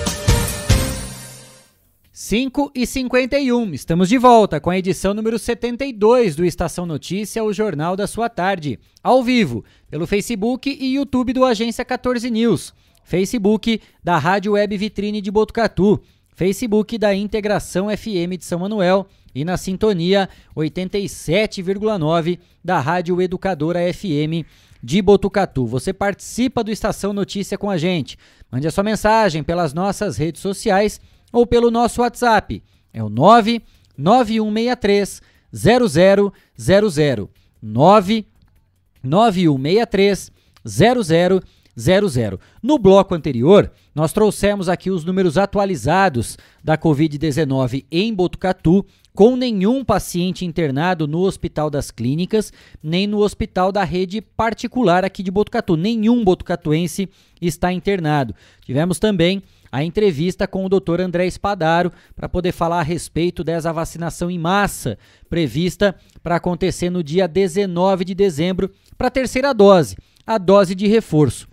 5 2.28 2.74
e 2.76 2.86
51, 2.86 3.74
estamos 3.74 4.10
de 4.10 4.18
volta 4.18 4.60
com 4.60 4.70
a 4.70 4.78
edição 4.78 5.14
número 5.14 5.40
72 5.40 6.36
do 6.36 6.44
Estação 6.44 6.86
Notícia, 6.86 7.42
o 7.42 7.54
jornal 7.54 7.96
da 7.96 8.06
sua 8.06 8.28
tarde, 8.28 8.78
ao 9.02 9.24
vivo, 9.24 9.64
pelo 9.90 10.06
Facebook 10.06 10.70
e 10.70 10.96
YouTube 10.96 11.32
do 11.32 11.46
Agência 11.46 11.86
14 11.86 12.30
News, 12.30 12.74
Facebook 13.02 13.80
da 14.04 14.18
Rádio 14.18 14.52
Web 14.52 14.76
Vitrine 14.76 15.22
de 15.22 15.32
Botucatu, 15.32 16.02
Facebook 16.36 16.98
da 16.98 17.16
Integração 17.16 17.88
FM 17.88 18.36
de 18.38 18.44
São 18.44 18.60
Manuel. 18.60 19.08
E 19.34 19.46
na 19.46 19.56
sintonia 19.56 20.28
87,9 20.54 22.40
da 22.62 22.82
Rádio 22.82 23.22
Educadora 23.22 23.80
FM 23.94 24.46
de 24.84 25.02
Botucatu. 25.02 25.66
Você 25.66 25.94
participa 25.94 26.62
do 26.62 26.72
Estação 26.72 27.14
Notícia 27.14 27.58
com 27.58 27.70
a 27.70 27.78
gente. 27.78 28.18
Mande 28.52 28.68
a 28.68 28.72
sua 28.72 28.84
mensagem 28.84 29.44
pelas 29.44 29.74
nossas 29.74 30.18
redes 30.18 30.42
sociais 30.42 31.00
ou 31.32 31.46
pelo 31.46 31.72
nosso 31.72 32.02
WhatsApp. 32.02 32.62
É 32.94 33.04
o 33.04 33.10
99163 33.10 35.22
0000 35.54 37.30
99163 37.62 40.32
0000. 40.68 42.40
No 42.62 42.80
bloco 42.80 43.14
anterior, 43.14 43.72
nós 43.94 44.12
trouxemos 44.12 44.68
aqui 44.68 44.90
os 44.90 45.06
números 45.06 45.38
atualizados 45.38 46.38
da 46.64 46.78
Covid-19 46.78 47.86
em 47.92 48.14
Botucatu, 48.14 48.86
com 49.14 49.36
nenhum 49.36 49.84
paciente 49.84 50.46
internado 50.46 51.08
no 51.08 51.22
Hospital 51.22 51.70
das 51.70 51.90
Clínicas, 51.90 52.52
nem 52.82 53.08
no 53.08 53.20
hospital 53.20 53.72
da 53.72 53.84
rede 53.84 54.22
particular 54.22 55.06
aqui 55.06 55.24
de 55.24 55.32
Botucatu. 55.32 55.76
Nenhum 55.76 56.24
botucatuense 56.24 57.10
está 57.42 57.74
internado. 57.74 58.36
Tivemos 58.64 59.00
também 59.00 59.42
a 59.78 59.84
entrevista 59.84 60.48
com 60.48 60.66
o 60.66 60.70
Dr. 60.70 61.02
André 61.02 61.28
Espadaro 61.28 61.92
para 62.16 62.28
poder 62.28 62.52
falar 62.52 62.80
a 62.80 62.84
respeito 62.84 63.44
dessa 63.44 63.72
vacinação 63.72 64.32
em 64.32 64.40
massa 64.40 64.98
prevista 65.30 65.96
para 66.24 66.38
acontecer 66.38 66.90
no 66.90 67.04
dia 67.04 67.28
19 67.28 68.04
de 68.04 68.16
dezembro 68.16 68.72
para 68.98 69.06
a 69.06 69.12
terceira 69.12 69.54
dose, 69.54 69.96
a 70.26 70.40
dose 70.40 70.74
de 70.74 70.88
reforço. 70.88 71.48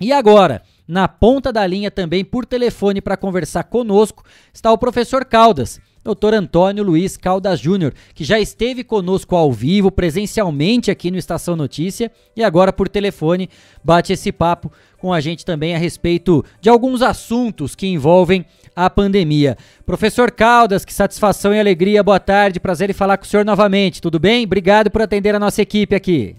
E 0.00 0.14
agora, 0.14 0.62
na 0.86 1.06
ponta 1.06 1.52
da 1.52 1.66
linha 1.66 1.90
também 1.90 2.24
por 2.24 2.46
telefone 2.46 3.02
para 3.02 3.18
conversar 3.18 3.64
conosco, 3.64 4.24
está 4.50 4.72
o 4.72 4.78
professor 4.78 5.22
Caldas. 5.26 5.78
Dr. 6.14 6.34
Antônio 6.34 6.82
Luiz 6.82 7.16
Caldas 7.16 7.60
Júnior, 7.60 7.92
que 8.14 8.24
já 8.24 8.38
esteve 8.38 8.82
conosco 8.82 9.36
ao 9.36 9.52
vivo, 9.52 9.90
presencialmente 9.90 10.90
aqui 10.90 11.10
no 11.10 11.18
Estação 11.18 11.54
Notícia 11.54 12.10
e 12.34 12.42
agora 12.42 12.72
por 12.72 12.88
telefone 12.88 13.50
bate 13.84 14.12
esse 14.12 14.32
papo 14.32 14.72
com 14.98 15.12
a 15.12 15.20
gente 15.20 15.44
também 15.44 15.74
a 15.74 15.78
respeito 15.78 16.44
de 16.60 16.68
alguns 16.68 17.02
assuntos 17.02 17.74
que 17.74 17.86
envolvem 17.86 18.44
a 18.74 18.88
pandemia. 18.88 19.56
Professor 19.84 20.30
Caldas, 20.30 20.84
que 20.84 20.92
satisfação 20.92 21.54
e 21.54 21.60
alegria, 21.60 22.02
boa 22.02 22.18
tarde, 22.18 22.58
prazer 22.58 22.90
em 22.90 22.94
falar 22.94 23.18
com 23.18 23.24
o 23.24 23.26
senhor 23.26 23.44
novamente, 23.44 24.00
tudo 24.00 24.18
bem? 24.18 24.44
Obrigado 24.44 24.90
por 24.90 25.02
atender 25.02 25.34
a 25.34 25.38
nossa 25.38 25.62
equipe 25.62 25.94
aqui. 25.94 26.36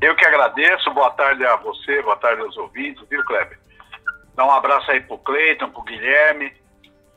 Eu 0.00 0.14
que 0.14 0.26
agradeço, 0.26 0.92
boa 0.92 1.10
tarde 1.10 1.44
a 1.44 1.56
você, 1.56 2.02
boa 2.02 2.16
tarde 2.16 2.42
aos 2.42 2.56
ouvintes, 2.56 3.02
viu, 3.08 3.24
Kleber? 3.24 3.58
Dá 4.34 4.46
um 4.46 4.50
abraço 4.50 4.90
aí 4.90 5.00
pro 5.00 5.16
Cleiton, 5.18 5.70
pro 5.70 5.82
Guilherme, 5.82 6.52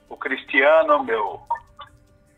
o 0.09 0.17
Cristiano, 0.17 1.03
meu, 1.03 1.39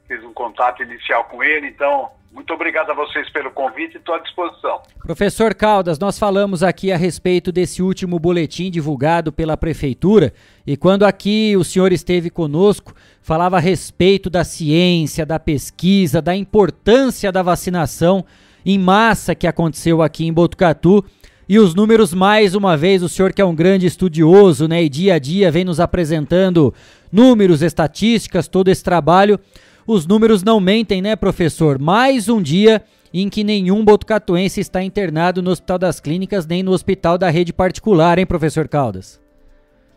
fiz 0.07 0.23
um 0.23 0.33
contato 0.33 0.83
inicial 0.83 1.23
com 1.25 1.43
ele, 1.43 1.67
então 1.67 2.09
muito 2.33 2.53
obrigado 2.53 2.89
a 2.91 2.93
vocês 2.93 3.29
pelo 3.29 3.51
convite 3.51 3.95
e 3.95 3.97
estou 3.97 4.15
à 4.15 4.19
disposição. 4.19 4.81
Professor 4.99 5.53
Caldas, 5.53 5.99
nós 5.99 6.17
falamos 6.17 6.63
aqui 6.63 6.91
a 6.91 6.97
respeito 6.97 7.51
desse 7.51 7.81
último 7.81 8.17
boletim 8.19 8.71
divulgado 8.71 9.33
pela 9.33 9.57
Prefeitura 9.57 10.33
e 10.65 10.77
quando 10.77 11.03
aqui 11.03 11.55
o 11.57 11.63
senhor 11.63 11.91
esteve 11.91 12.29
conosco, 12.29 12.93
falava 13.21 13.57
a 13.57 13.59
respeito 13.59 14.29
da 14.29 14.43
ciência, 14.43 15.25
da 15.25 15.39
pesquisa, 15.39 16.21
da 16.21 16.35
importância 16.35 17.31
da 17.31 17.43
vacinação 17.43 18.25
em 18.65 18.79
massa 18.79 19.35
que 19.35 19.47
aconteceu 19.47 20.01
aqui 20.01 20.25
em 20.25 20.31
Botucatu. 20.31 21.03
E 21.49 21.59
os 21.59 21.75
números, 21.75 22.13
mais 22.13 22.55
uma 22.55 22.77
vez, 22.77 23.03
o 23.03 23.09
senhor 23.09 23.33
que 23.33 23.41
é 23.41 23.45
um 23.45 23.53
grande 23.53 23.85
estudioso, 23.85 24.69
né, 24.69 24.81
e 24.83 24.87
dia 24.87 25.15
a 25.15 25.19
dia 25.19 25.51
vem 25.51 25.65
nos 25.65 25.81
apresentando 25.81 26.73
números, 27.11 27.61
estatísticas, 27.61 28.47
todo 28.47 28.69
esse 28.69 28.83
trabalho. 28.83 29.39
Os 29.85 30.05
números 30.05 30.43
não 30.43 30.59
mentem, 30.59 31.01
né, 31.01 31.15
professor? 31.15 31.79
Mais 31.79 32.29
um 32.29 32.41
dia 32.41 32.83
em 33.13 33.29
que 33.29 33.43
nenhum 33.43 33.83
botucatuense 33.83 34.61
está 34.61 34.81
internado 34.81 35.41
no 35.41 35.51
Hospital 35.51 35.77
das 35.77 35.99
Clínicas 35.99 36.45
nem 36.45 36.63
no 36.63 36.71
hospital 36.71 37.17
da 37.17 37.29
rede 37.29 37.51
particular, 37.51 38.17
hein, 38.17 38.25
professor 38.25 38.67
Caldas? 38.67 39.21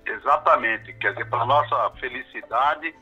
Exatamente. 0.05 0.93
Quer 0.95 1.13
dizer, 1.13 1.27
para 1.27 1.45
nossa 1.47 1.91
felicidade, 2.01 2.93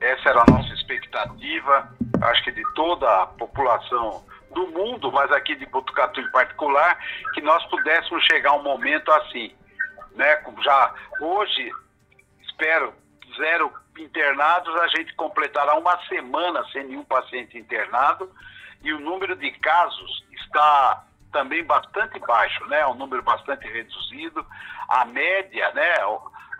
essa 0.00 0.30
era 0.30 0.40
a 0.40 0.50
nossa 0.50 0.74
expectativa, 0.74 1.88
acho 2.22 2.44
que 2.44 2.52
de 2.52 2.62
toda 2.74 3.22
a 3.22 3.26
população 3.26 4.24
do 4.52 4.66
mundo, 4.68 5.10
mas 5.12 5.30
aqui 5.32 5.54
de 5.54 5.64
Botucatu 5.66 6.20
em 6.20 6.30
particular, 6.30 6.98
que 7.34 7.40
nós 7.40 7.64
pudéssemos 7.66 8.22
chegar 8.24 8.50
a 8.50 8.56
um 8.56 8.62
momento 8.62 9.10
assim, 9.12 9.52
né? 10.14 10.38
Já 10.62 10.94
hoje, 11.20 11.70
espero, 12.62 12.94
zero 13.36 13.72
internados, 13.98 14.74
a 14.76 14.86
gente 14.96 15.12
completará 15.16 15.74
uma 15.74 15.98
semana 16.06 16.64
sem 16.70 16.84
nenhum 16.84 17.04
paciente 17.04 17.58
internado 17.58 18.30
e 18.82 18.92
o 18.92 19.00
número 19.00 19.34
de 19.34 19.50
casos 19.50 20.24
está 20.32 21.04
também 21.32 21.64
bastante 21.64 22.20
baixo, 22.20 22.64
né? 22.66 22.86
Um 22.86 22.94
número 22.94 23.22
bastante 23.22 23.66
reduzido. 23.66 24.46
A 24.88 25.04
média, 25.04 25.72
né? 25.72 25.94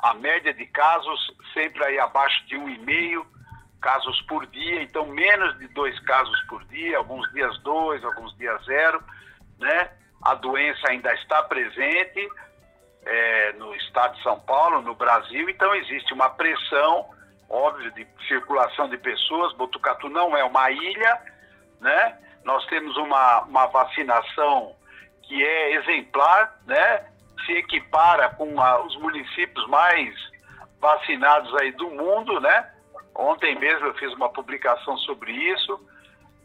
A 0.02 0.14
média 0.14 0.52
de 0.52 0.66
casos 0.66 1.34
sempre 1.54 1.84
aí 1.84 1.98
abaixo 2.00 2.44
de 2.46 2.56
um 2.56 2.68
e 2.68 2.78
meio 2.78 3.24
casos 3.80 4.20
por 4.22 4.46
dia, 4.46 4.82
então 4.82 5.06
menos 5.06 5.58
de 5.58 5.66
dois 5.68 5.98
casos 6.00 6.40
por 6.42 6.64
dia, 6.66 6.98
alguns 6.98 7.30
dias 7.32 7.56
dois, 7.58 8.04
alguns 8.04 8.36
dias 8.38 8.64
zero, 8.64 9.02
né? 9.58 9.90
A 10.22 10.34
doença 10.34 10.88
ainda 10.88 11.12
está 11.14 11.42
presente 11.44 12.28
é, 13.04 13.52
no 13.54 13.74
estado 13.74 14.16
de 14.16 14.22
São 14.22 14.38
Paulo, 14.40 14.80
no 14.82 14.94
Brasil, 14.94 15.48
então 15.48 15.74
existe 15.74 16.12
uma 16.12 16.30
pressão, 16.30 17.06
óbvio, 17.48 17.90
de 17.92 18.06
circulação 18.28 18.88
de 18.88 18.96
pessoas. 18.96 19.52
Botucatu 19.54 20.08
não 20.08 20.36
é 20.36 20.44
uma 20.44 20.70
ilha, 20.70 21.20
né? 21.80 22.18
Nós 22.44 22.64
temos 22.66 22.96
uma, 22.96 23.42
uma 23.42 23.66
vacinação 23.66 24.74
que 25.22 25.44
é 25.44 25.74
exemplar, 25.76 26.56
né? 26.66 27.06
Se 27.44 27.52
equipara 27.52 28.28
com 28.30 28.60
a, 28.60 28.80
os 28.84 28.96
municípios 28.96 29.66
mais 29.68 30.14
vacinados 30.80 31.54
aí 31.56 31.72
do 31.72 31.90
mundo, 31.90 32.40
né? 32.40 32.70
Ontem 33.14 33.58
mesmo 33.58 33.86
eu 33.86 33.94
fiz 33.94 34.12
uma 34.14 34.28
publicação 34.28 34.96
sobre 34.98 35.32
isso, 35.32 35.88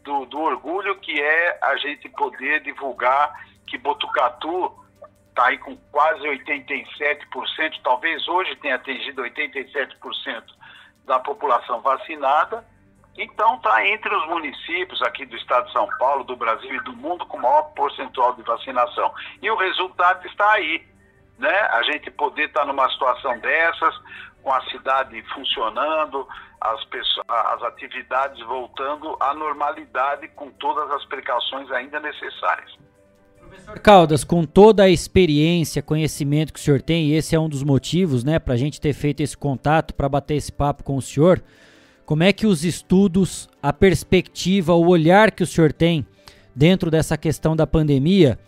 do, 0.04 0.24
do 0.26 0.40
orgulho 0.40 0.96
que 0.96 1.20
é 1.20 1.58
a 1.62 1.76
gente 1.76 2.08
poder 2.08 2.60
divulgar 2.62 3.32
que 3.66 3.78
Botucatu 3.78 4.74
está 5.38 5.46
aí 5.46 5.58
com 5.58 5.76
quase 5.92 6.20
87%, 6.22 7.80
talvez 7.84 8.26
hoje 8.26 8.56
tenha 8.56 8.74
atingido 8.74 9.22
87% 9.22 10.42
da 11.04 11.20
população 11.20 11.80
vacinada. 11.80 12.66
Então 13.16 13.54
está 13.54 13.86
entre 13.86 14.12
os 14.14 14.26
municípios 14.26 15.00
aqui 15.02 15.24
do 15.24 15.36
estado 15.36 15.66
de 15.66 15.72
São 15.72 15.88
Paulo, 15.98 16.24
do 16.24 16.34
Brasil 16.34 16.74
e 16.74 16.80
do 16.80 16.92
mundo 16.92 17.24
com 17.26 17.38
maior 17.38 17.62
percentual 17.72 18.34
de 18.34 18.42
vacinação. 18.42 19.14
E 19.40 19.48
o 19.48 19.56
resultado 19.56 20.26
está 20.26 20.52
aí. 20.54 20.84
Né? 21.38 21.56
A 21.70 21.84
gente 21.84 22.10
poder 22.10 22.46
estar 22.46 22.60
tá 22.60 22.66
numa 22.66 22.90
situação 22.90 23.38
dessas, 23.38 23.94
com 24.42 24.52
a 24.52 24.60
cidade 24.70 25.22
funcionando, 25.34 26.26
as, 26.60 26.84
pessoas, 26.86 27.26
as 27.28 27.62
atividades 27.62 28.40
voltando 28.44 29.16
à 29.20 29.32
normalidade 29.34 30.26
com 30.28 30.50
todas 30.50 30.90
as 30.90 31.04
precauções 31.04 31.70
ainda 31.70 32.00
necessárias. 32.00 32.87
Professor 33.48 33.78
Caldas, 33.78 34.24
com 34.24 34.44
toda 34.44 34.82
a 34.82 34.90
experiência, 34.90 35.82
conhecimento 35.82 36.52
que 36.52 36.60
o 36.60 36.62
senhor 36.62 36.82
tem, 36.82 37.08
e 37.08 37.14
esse 37.14 37.34
é 37.34 37.40
um 37.40 37.48
dos 37.48 37.62
motivos, 37.62 38.22
né, 38.22 38.38
para 38.38 38.54
a 38.54 38.56
gente 38.56 38.80
ter 38.80 38.92
feito 38.92 39.22
esse 39.22 39.36
contato, 39.36 39.94
para 39.94 40.08
bater 40.08 40.34
esse 40.34 40.52
papo 40.52 40.84
com 40.84 40.96
o 40.96 41.02
senhor, 41.02 41.42
como 42.04 42.22
é 42.22 42.32
que 42.32 42.46
os 42.46 42.64
estudos, 42.64 43.48
a 43.62 43.72
perspectiva, 43.72 44.74
o 44.74 44.86
olhar 44.86 45.30
que 45.30 45.42
o 45.42 45.46
senhor 45.46 45.72
tem 45.72 46.06
dentro 46.54 46.90
dessa 46.90 47.16
questão 47.16 47.56
da 47.56 47.66
pandemia, 47.66 48.38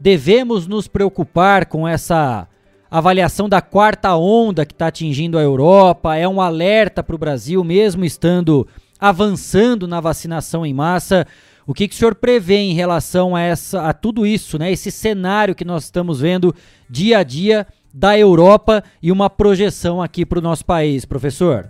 devemos 0.00 0.66
nos 0.66 0.88
preocupar 0.88 1.66
com 1.66 1.86
essa 1.86 2.48
avaliação 2.90 3.48
da 3.48 3.60
quarta 3.60 4.14
onda 4.16 4.64
que 4.64 4.72
está 4.72 4.86
atingindo 4.86 5.38
a 5.38 5.42
Europa? 5.42 6.16
É 6.16 6.26
um 6.26 6.40
alerta 6.40 7.02
para 7.02 7.16
o 7.16 7.18
Brasil, 7.18 7.62
mesmo 7.62 8.04
estando 8.04 8.66
avançando 8.98 9.86
na 9.86 10.00
vacinação 10.00 10.64
em 10.64 10.72
massa? 10.72 11.26
O 11.66 11.74
que, 11.74 11.88
que 11.88 11.94
o 11.94 11.98
senhor 11.98 12.14
prevê 12.14 12.58
em 12.58 12.74
relação 12.74 13.34
a, 13.34 13.40
essa, 13.40 13.88
a 13.88 13.92
tudo 13.92 14.24
isso, 14.24 14.56
né? 14.56 14.70
Esse 14.70 14.90
cenário 14.90 15.54
que 15.54 15.64
nós 15.64 15.84
estamos 15.84 16.20
vendo 16.20 16.54
dia 16.88 17.18
a 17.18 17.22
dia 17.24 17.66
da 17.92 18.16
Europa 18.16 18.84
e 19.02 19.10
uma 19.10 19.28
projeção 19.28 20.00
aqui 20.00 20.24
para 20.24 20.38
o 20.38 20.42
nosso 20.42 20.64
país, 20.64 21.04
professor? 21.04 21.68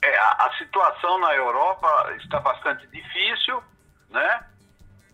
É, 0.00 0.18
a, 0.18 0.46
a, 0.46 0.52
situação 0.58 1.18
na 1.18 1.34
Europa 1.34 2.14
está 2.18 2.38
bastante 2.38 2.86
difícil, 2.86 3.62
né? 4.10 4.44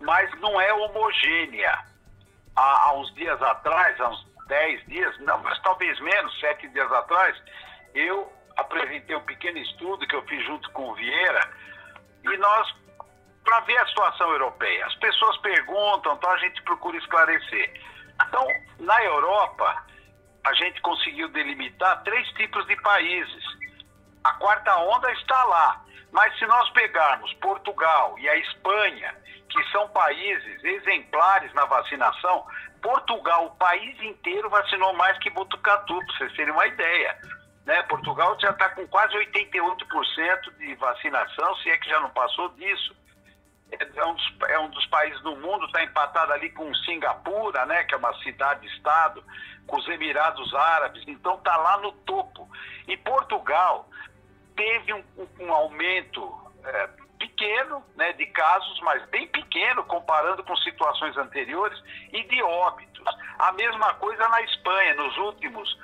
Mas 0.01 0.31
não 0.41 0.61
é 0.61 0.73
homogênea. 0.75 1.79
Há, 2.55 2.89
há 2.89 3.01
uns 3.01 3.15
dias 3.15 3.41
atrás, 3.41 3.99
há 3.99 4.11
uns 4.11 4.27
10 4.49 4.87
dias, 4.87 5.19
não, 5.21 5.39
mas 5.43 5.59
talvez 5.61 5.99
menos, 6.01 6.39
sete 6.41 6.69
dias 6.69 6.91
atrás, 6.91 7.37
eu 7.95 8.31
apresentei 8.57 9.15
um 9.15 9.21
pequeno 9.21 9.59
estudo 9.59 10.07
que 10.07 10.17
eu 10.17 10.23
fiz 10.23 10.45
junto 10.45 10.71
com 10.73 10.91
o 10.91 10.95
Vieira 10.95 11.51
e 12.25 12.37
nós 12.39 12.75
para 13.49 13.61
ver 13.61 13.79
a 13.79 13.87
situação 13.87 14.31
europeia. 14.31 14.85
As 14.85 14.95
pessoas 14.97 15.39
perguntam, 15.39 16.13
então 16.13 16.31
a 16.31 16.37
gente 16.37 16.63
procura 16.65 16.99
esclarecer. 16.99 17.81
Então, 18.27 18.47
na 18.79 19.03
Europa, 19.05 19.85
a 20.45 20.53
gente 20.53 20.79
conseguiu 20.83 21.31
delimitar 21.31 22.03
três 22.03 22.29
tipos 22.33 22.67
de 22.67 22.77
países. 22.83 23.45
A 24.23 24.33
quarta 24.35 24.77
onda 24.77 25.11
está 25.13 25.45
lá. 25.45 25.83
Mas 26.13 26.39
se 26.39 26.45
nós 26.45 26.69
pegarmos 26.71 27.33
Portugal 27.35 28.19
e 28.19 28.29
a 28.29 28.37
Espanha, 28.37 29.15
que 29.49 29.63
são 29.71 29.89
países 29.89 30.63
exemplares 30.63 31.53
na 31.55 31.65
vacinação, 31.65 32.47
Portugal, 32.83 33.47
o 33.47 33.57
país 33.57 33.99
inteiro 34.03 34.51
vacinou 34.51 34.93
mais 34.93 35.17
que 35.21 35.31
Botucatu, 35.31 35.99
para 35.99 36.17
vocês 36.19 36.33
terem 36.35 36.53
uma 36.53 36.67
ideia. 36.67 37.17
Né? 37.65 37.83
Portugal 37.85 38.37
já 38.41 38.51
está 38.51 38.69
com 38.71 38.87
quase 38.89 39.15
88% 39.15 40.59
de 40.59 40.75
vacinação, 40.75 41.57
se 41.57 41.71
é 41.71 41.79
que 41.79 41.89
já 41.89 41.99
não 42.01 42.11
passou 42.11 42.51
disso 42.51 42.98
é 43.71 44.05
um, 44.05 44.15
dos, 44.15 44.35
é 44.49 44.59
um 44.59 44.71
dos 44.71 44.87
países 44.87 45.21
do 45.23 45.37
mundo, 45.37 45.67
está 45.67 45.83
empatado 45.83 46.33
ali 46.33 46.51
com 46.51 46.75
Singapura, 46.75 47.67
né, 47.67 47.85
que 47.85 47.95
é 47.95 47.99
uma 47.99 48.15
cidade-estado, 48.23 49.23
com 49.67 49.77
os 49.77 49.89
Emirados 49.89 50.55
Árabes, 50.55 51.05
então 51.07 51.35
está 51.35 51.57
lá 51.57 51.79
no 51.79 51.93
topo. 51.93 52.49
E 52.87 52.97
Portugal 52.97 53.89
teve 54.57 54.95
um, 54.95 55.05
um 55.41 55.53
aumento 55.53 56.35
é, 56.65 56.89
pequeno 57.19 57.85
né, 57.95 58.13
de 58.15 58.27
casos, 58.27 58.81
mas 58.81 59.05
bem 59.11 59.27
pequeno 59.29 59.85
comparando 59.85 60.43
com 60.45 60.57
situações 60.57 61.17
anteriores, 61.17 61.79
e 62.13 62.25
de 62.25 62.43
óbitos. 62.43 63.05
A 63.39 63.53
mesma 63.53 63.95
coisa 63.95 64.27
na 64.29 64.43
Espanha, 64.43 64.95
nos 64.95 65.17
últimos 65.19 65.79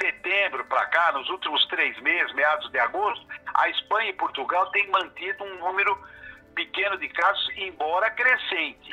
setembro 0.00 0.64
para 0.64 0.86
cá, 0.86 1.12
nos 1.12 1.28
últimos 1.28 1.64
três 1.66 1.98
meses, 2.00 2.32
meados 2.34 2.70
de 2.70 2.78
agosto, 2.78 3.26
a 3.52 3.68
Espanha 3.68 4.10
e 4.10 4.14
Portugal 4.14 4.70
têm 4.70 4.88
mantido 4.90 5.44
um 5.44 5.58
número 5.58 5.98
pequeno 6.54 6.96
de 6.98 7.08
casos, 7.08 7.48
embora 7.56 8.10
crescente. 8.10 8.90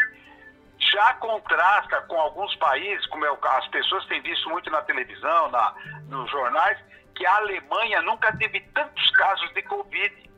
Já 0.79 1.13
contrasta 1.15 2.01
com 2.01 2.19
alguns 2.19 2.55
países, 2.55 3.05
como 3.07 3.25
é 3.25 3.31
o, 3.31 3.38
as 3.41 3.67
pessoas 3.69 4.05
têm 4.05 4.21
visto 4.21 4.49
muito 4.49 4.69
na 4.69 4.81
televisão, 4.84 5.49
na, 5.49 5.73
nos 6.07 6.29
jornais, 6.29 6.77
que 7.15 7.25
a 7.25 7.35
Alemanha 7.38 8.01
nunca 8.03 8.35
teve 8.38 8.61
tantos 8.73 9.09
casos 9.11 9.51
de 9.53 9.61
Covid. 9.63 10.29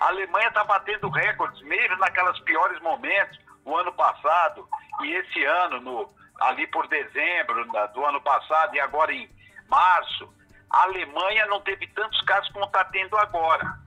A 0.00 0.06
Alemanha 0.06 0.48
está 0.48 0.64
batendo 0.64 1.08
recordes, 1.08 1.60
mesmo 1.62 1.96
naquelas 1.96 2.38
piores 2.40 2.80
momentos, 2.80 3.38
o 3.64 3.76
ano 3.76 3.92
passado 3.92 4.68
e 5.02 5.12
esse 5.12 5.44
ano, 5.44 5.80
no, 5.80 6.14
ali 6.40 6.66
por 6.68 6.86
dezembro 6.88 7.64
do 7.92 8.04
ano 8.04 8.20
passado 8.20 8.74
e 8.74 8.80
agora 8.80 9.12
em 9.12 9.28
março. 9.68 10.32
A 10.70 10.84
Alemanha 10.84 11.46
não 11.46 11.60
teve 11.60 11.86
tantos 11.88 12.20
casos 12.22 12.50
como 12.52 12.64
está 12.64 12.84
tendo 12.84 13.16
agora 13.18 13.82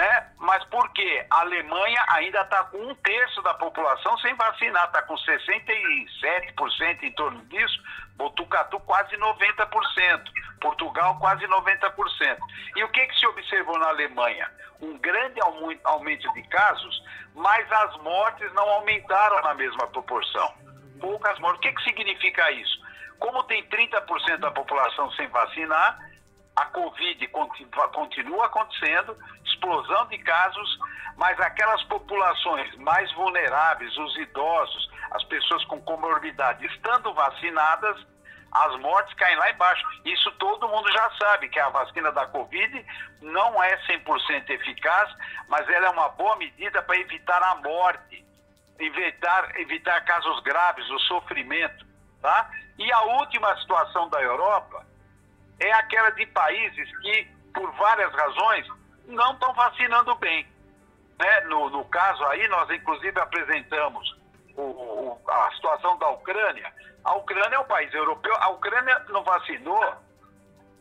né? 0.00 0.26
Mas 0.38 0.64
por 0.64 0.90
quê? 0.94 1.26
A 1.28 1.40
Alemanha 1.40 2.02
ainda 2.08 2.40
está 2.40 2.64
com 2.64 2.78
um 2.78 2.94
terço 2.94 3.42
da 3.42 3.52
população 3.52 4.16
sem 4.20 4.34
vacinar, 4.34 4.86
está 4.86 5.02
com 5.02 5.14
67% 5.14 7.02
em 7.02 7.12
torno 7.12 7.44
disso, 7.44 7.82
Botucatu 8.16 8.80
quase 8.80 9.14
90%, 9.18 10.22
Portugal 10.58 11.18
quase 11.18 11.46
90%. 11.46 12.38
E 12.76 12.84
o 12.84 12.88
que, 12.88 13.06
que 13.08 13.20
se 13.20 13.26
observou 13.26 13.78
na 13.78 13.88
Alemanha? 13.88 14.50
Um 14.80 14.96
grande 14.96 15.38
aumento 15.84 16.32
de 16.32 16.42
casos, 16.44 17.04
mas 17.34 17.70
as 17.70 17.94
mortes 17.98 18.50
não 18.54 18.66
aumentaram 18.70 19.42
na 19.42 19.52
mesma 19.52 19.86
proporção. 19.88 20.54
Poucas 20.98 21.38
mortes. 21.40 21.58
O 21.58 21.60
que, 21.60 21.72
que 21.72 21.82
significa 21.84 22.50
isso? 22.52 22.80
Como 23.18 23.42
tem 23.44 23.62
30% 23.68 24.38
da 24.38 24.50
população 24.50 25.12
sem 25.12 25.28
vacinar, 25.28 25.98
a 26.60 26.66
Covid 26.66 27.26
continua 27.92 28.46
acontecendo, 28.46 29.16
explosão 29.46 30.06
de 30.08 30.18
casos, 30.18 30.78
mas 31.16 31.40
aquelas 31.40 31.82
populações 31.84 32.74
mais 32.76 33.10
vulneráveis, 33.14 33.96
os 33.96 34.16
idosos, 34.18 34.90
as 35.12 35.24
pessoas 35.24 35.64
com 35.64 35.80
comorbidade, 35.80 36.66
estando 36.66 37.14
vacinadas, 37.14 38.06
as 38.52 38.78
mortes 38.80 39.14
caem 39.14 39.36
lá 39.36 39.50
embaixo. 39.50 39.82
Isso 40.04 40.30
todo 40.32 40.68
mundo 40.68 40.92
já 40.92 41.10
sabe, 41.18 41.48
que 41.48 41.58
a 41.58 41.70
vacina 41.70 42.12
da 42.12 42.26
Covid 42.26 42.84
não 43.22 43.62
é 43.62 43.78
100% 43.86 44.50
eficaz, 44.50 45.10
mas 45.48 45.66
ela 45.66 45.86
é 45.86 45.90
uma 45.90 46.10
boa 46.10 46.36
medida 46.36 46.82
para 46.82 46.98
evitar 46.98 47.42
a 47.42 47.54
morte, 47.54 48.22
evitar, 48.78 49.58
evitar 49.58 50.04
casos 50.04 50.40
graves, 50.40 50.88
o 50.90 50.98
sofrimento. 51.00 51.86
Tá? 52.20 52.50
E 52.78 52.92
a 52.92 53.00
última 53.00 53.56
situação 53.60 54.10
da 54.10 54.20
Europa 54.20 54.89
é 55.60 55.72
aquela 55.72 56.10
de 56.10 56.26
países 56.26 56.98
que, 57.00 57.30
por 57.54 57.70
várias 57.72 58.12
razões, 58.12 58.66
não 59.06 59.32
estão 59.32 59.52
vacinando 59.52 60.14
bem. 60.16 60.46
Né? 61.18 61.40
No, 61.42 61.68
no 61.68 61.84
caso 61.84 62.24
aí, 62.26 62.48
nós 62.48 62.70
inclusive 62.70 63.20
apresentamos 63.20 64.18
o, 64.56 64.62
o, 64.62 65.20
a 65.28 65.50
situação 65.52 65.98
da 65.98 66.08
Ucrânia. 66.08 66.72
A 67.04 67.14
Ucrânia 67.14 67.56
é 67.56 67.58
um 67.58 67.64
país 67.64 67.92
europeu, 67.92 68.34
a 68.40 68.48
Ucrânia 68.50 68.98
não 69.10 69.22
vacinou, 69.22 69.94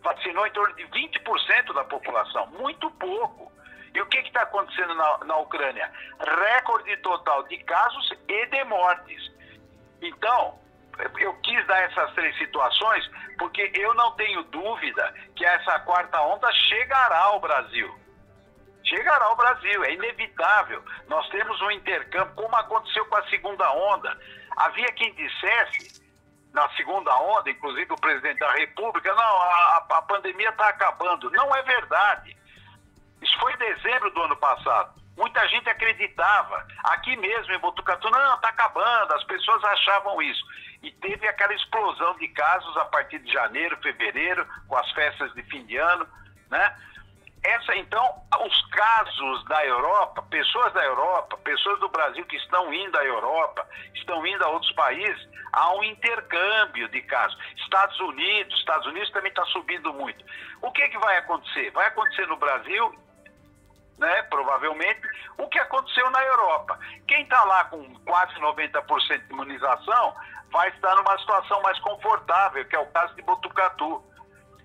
vacinou 0.01 0.47
em 0.47 0.51
torno 0.51 0.75
de 0.75 0.83
20% 0.87 1.73
da 1.73 1.83
população, 1.83 2.47
muito 2.47 2.89
pouco. 2.91 3.51
E 3.93 4.01
o 4.01 4.05
que 4.05 4.19
está 4.19 4.43
acontecendo 4.43 4.93
na, 4.93 5.17
na 5.25 5.37
Ucrânia? 5.37 5.91
Recorde 6.19 6.95
total 6.97 7.43
de 7.43 7.57
casos 7.63 8.11
e 8.27 8.45
de 8.45 8.63
mortes. 8.65 9.31
Então, 10.01 10.59
eu 11.19 11.33
quis 11.41 11.65
dar 11.67 11.79
essas 11.83 12.13
três 12.13 12.37
situações 12.37 13.09
porque 13.37 13.71
eu 13.73 13.93
não 13.93 14.11
tenho 14.13 14.43
dúvida 14.43 15.13
que 15.35 15.45
essa 15.45 15.79
quarta 15.79 16.21
onda 16.21 16.51
chegará 16.51 17.19
ao 17.19 17.39
Brasil. 17.39 17.97
Chegará 18.83 19.25
ao 19.25 19.35
Brasil, 19.35 19.83
é 19.83 19.93
inevitável. 19.93 20.83
Nós 21.07 21.27
temos 21.29 21.61
um 21.61 21.71
intercâmbio, 21.71 22.33
como 22.35 22.55
aconteceu 22.55 23.05
com 23.05 23.15
a 23.17 23.27
segunda 23.29 23.71
onda. 23.71 24.17
Havia 24.57 24.91
quem 24.93 25.13
dissesse, 25.13 26.01
na 26.53 26.67
segunda 26.71 27.15
onda, 27.21 27.49
inclusive 27.49 27.93
o 27.93 28.01
presidente 28.01 28.39
da 28.39 28.51
República, 28.53 29.13
não, 29.13 29.41
a, 29.41 29.85
a 29.89 30.01
pandemia 30.01 30.49
está 30.49 30.69
acabando. 30.69 31.29
Não 31.31 31.55
é 31.55 31.61
verdade. 31.61 32.35
Isso 33.21 33.39
foi 33.39 33.53
em 33.53 33.57
dezembro 33.57 34.09
do 34.11 34.21
ano 34.23 34.35
passado. 34.37 34.99
Muita 35.15 35.45
gente 35.49 35.69
acreditava. 35.69 36.65
Aqui 36.85 37.15
mesmo 37.17 37.53
em 37.53 37.59
Botucatu, 37.59 38.09
não, 38.09 38.35
está 38.35 38.49
acabando, 38.49 39.13
as 39.13 39.23
pessoas 39.25 39.63
achavam 39.65 40.21
isso. 40.21 40.43
E 40.81 40.91
teve 40.91 41.27
aquela 41.27 41.53
explosão 41.53 42.15
de 42.17 42.27
casos 42.29 42.77
a 42.77 42.85
partir 42.85 43.19
de 43.19 43.31
janeiro, 43.31 43.77
fevereiro, 43.81 44.47
com 44.67 44.77
as 44.77 44.89
festas 44.91 45.33
de 45.33 45.43
fim 45.43 45.65
de 45.65 45.77
ano, 45.77 46.07
né? 46.49 46.75
Essa, 47.43 47.75
então, 47.77 48.21
os 48.45 48.65
casos 48.67 49.45
da 49.45 49.65
Europa, 49.65 50.21
pessoas 50.23 50.73
da 50.73 50.83
Europa, 50.83 51.37
pessoas 51.37 51.79
do 51.79 51.87
Brasil 51.87 52.25
que 52.25 52.35
estão 52.35 52.73
indo 52.73 52.97
à 52.97 53.05
Europa, 53.05 53.65
estão 53.95 54.25
indo 54.27 54.43
a 54.43 54.49
outros 54.49 54.71
países, 54.73 55.27
há 55.53 55.73
um 55.75 55.83
intercâmbio 55.83 56.89
de 56.89 57.01
casos. 57.03 57.37
Estados 57.55 57.97
Unidos, 58.01 58.59
Estados 58.59 58.85
Unidos 58.87 59.09
também 59.11 59.29
está 59.29 59.45
subindo 59.45 59.93
muito. 59.93 60.23
O 60.61 60.71
que, 60.71 60.85
que 60.89 60.97
vai 60.97 61.15
acontecer? 61.17 61.71
Vai 61.71 61.87
acontecer 61.87 62.27
no 62.27 62.35
Brasil, 62.35 62.93
né, 63.97 64.21
provavelmente, 64.23 65.01
o 65.37 65.47
que 65.47 65.59
aconteceu 65.59 66.09
na 66.11 66.21
Europa. 66.23 66.77
Quem 67.07 67.21
está 67.23 67.41
lá 67.45 67.65
com 67.65 67.95
quase 68.01 68.33
90% 68.35 69.27
de 69.27 69.33
imunização 69.33 70.13
vai 70.51 70.69
estar 70.69 70.95
numa 70.95 71.17
situação 71.19 71.61
mais 71.61 71.79
confortável, 71.79 72.65
que 72.65 72.75
é 72.75 72.79
o 72.79 72.85
caso 72.87 73.15
de 73.15 73.21
Botucatu. 73.21 74.03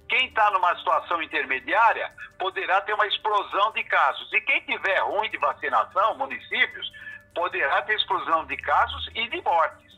Quem 0.08 0.26
está 0.28 0.50
numa 0.50 0.76
situação 0.76 1.22
intermediária 1.22 2.12
poderá 2.38 2.80
ter 2.82 2.94
uma 2.94 3.06
explosão 3.06 3.72
de 3.72 3.84
casos. 3.84 4.32
E 4.32 4.40
quem 4.42 4.60
tiver 4.62 4.98
ruim 5.00 5.30
de 5.30 5.38
vacinação, 5.38 6.16
municípios, 6.16 6.90
poderá 7.34 7.82
ter 7.82 7.96
explosão 7.96 8.44
de 8.46 8.56
casos 8.58 9.08
e 9.14 9.28
de 9.28 9.42
mortes. 9.42 9.94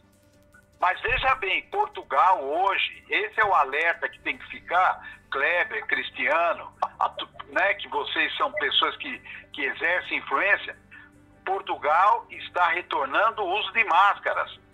Mas 0.81 1.01
veja 1.01 1.35
bem, 1.37 1.63
Portugal 1.71 2.43
hoje, 2.43 3.05
esse 3.09 3.41
é 3.41 3.45
o 3.45 3.55
alerta 3.55 4.09
que 4.09 4.21
tem 4.21 4.37
que 4.37 4.47
ficar, 4.49 5.01
Kleber, 5.31 5.87
Cristiano, 5.87 6.73
né, 7.49 7.75
que 7.75 7.89
vocês 7.89 8.37
são 8.37 8.53
pessoas 8.53 8.97
que, 8.97 9.19
que 9.53 9.63
exercem 9.63 10.19
influência. 10.19 10.77
Portugal 11.45 12.27
está 12.31 12.69
retornando 12.69 13.43
o 13.43 13.59
uso 13.59 13.73
de 13.73 13.85
máscaras 13.85 14.66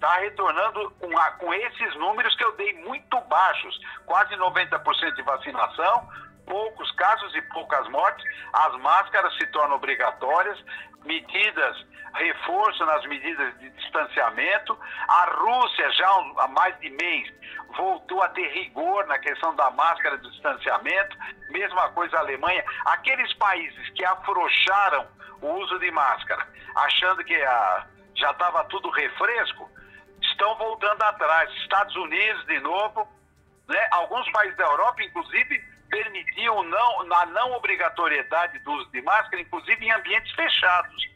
está 0.00 0.14
retornando 0.14 0.90
com, 0.92 1.18
a, 1.18 1.30
com 1.32 1.52
esses 1.52 1.94
números 1.96 2.34
que 2.34 2.42
eu 2.42 2.56
dei 2.56 2.72
muito 2.84 3.20
baixos, 3.22 3.78
quase 4.06 4.34
90% 4.34 5.14
de 5.14 5.22
vacinação, 5.22 6.08
poucos 6.46 6.90
casos 6.92 7.34
e 7.34 7.42
poucas 7.42 7.86
mortes, 7.88 8.24
as 8.50 8.76
máscaras 8.80 9.34
se 9.34 9.46
tornam 9.48 9.76
obrigatórias, 9.76 10.58
medidas, 11.04 11.86
reforço 12.14 12.84
nas 12.86 13.04
medidas 13.06 13.56
de 13.58 13.68
distanciamento. 13.70 14.76
A 15.06 15.24
Rússia, 15.36 15.90
já 15.92 16.08
há 16.38 16.48
mais 16.48 16.78
de 16.80 16.88
mês, 16.88 17.30
voltou 17.76 18.22
a 18.22 18.28
ter 18.30 18.48
rigor 18.54 19.06
na 19.06 19.18
questão 19.18 19.54
da 19.54 19.70
máscara 19.70 20.16
de 20.16 20.30
distanciamento, 20.30 21.16
mesma 21.50 21.90
coisa 21.90 22.16
a 22.16 22.20
Alemanha. 22.20 22.64
Aqueles 22.86 23.32
países 23.34 23.90
que 23.90 24.04
afrouxaram 24.04 25.06
o 25.42 25.46
uso 25.58 25.78
de 25.78 25.90
máscara, 25.90 26.46
achando 26.74 27.22
que 27.22 27.34
a, 27.34 27.86
já 28.14 28.30
estava 28.30 28.64
tudo 28.64 28.88
refresco, 28.90 29.70
estão 30.22 30.56
voltando 30.56 31.02
atrás. 31.02 31.50
Estados 31.62 31.94
Unidos, 31.96 32.46
de 32.46 32.60
novo, 32.60 33.08
né? 33.68 33.88
alguns 33.90 34.30
países 34.32 34.56
da 34.56 34.64
Europa, 34.64 35.02
inclusive, 35.02 35.64
permitiam 35.88 36.62
não, 36.62 37.12
a 37.12 37.26
não 37.26 37.52
obrigatoriedade 37.52 38.58
do 38.60 38.72
uso 38.72 38.90
de 38.90 39.02
máscara, 39.02 39.42
inclusive 39.42 39.84
em 39.84 39.90
ambientes 39.90 40.32
fechados. 40.34 41.08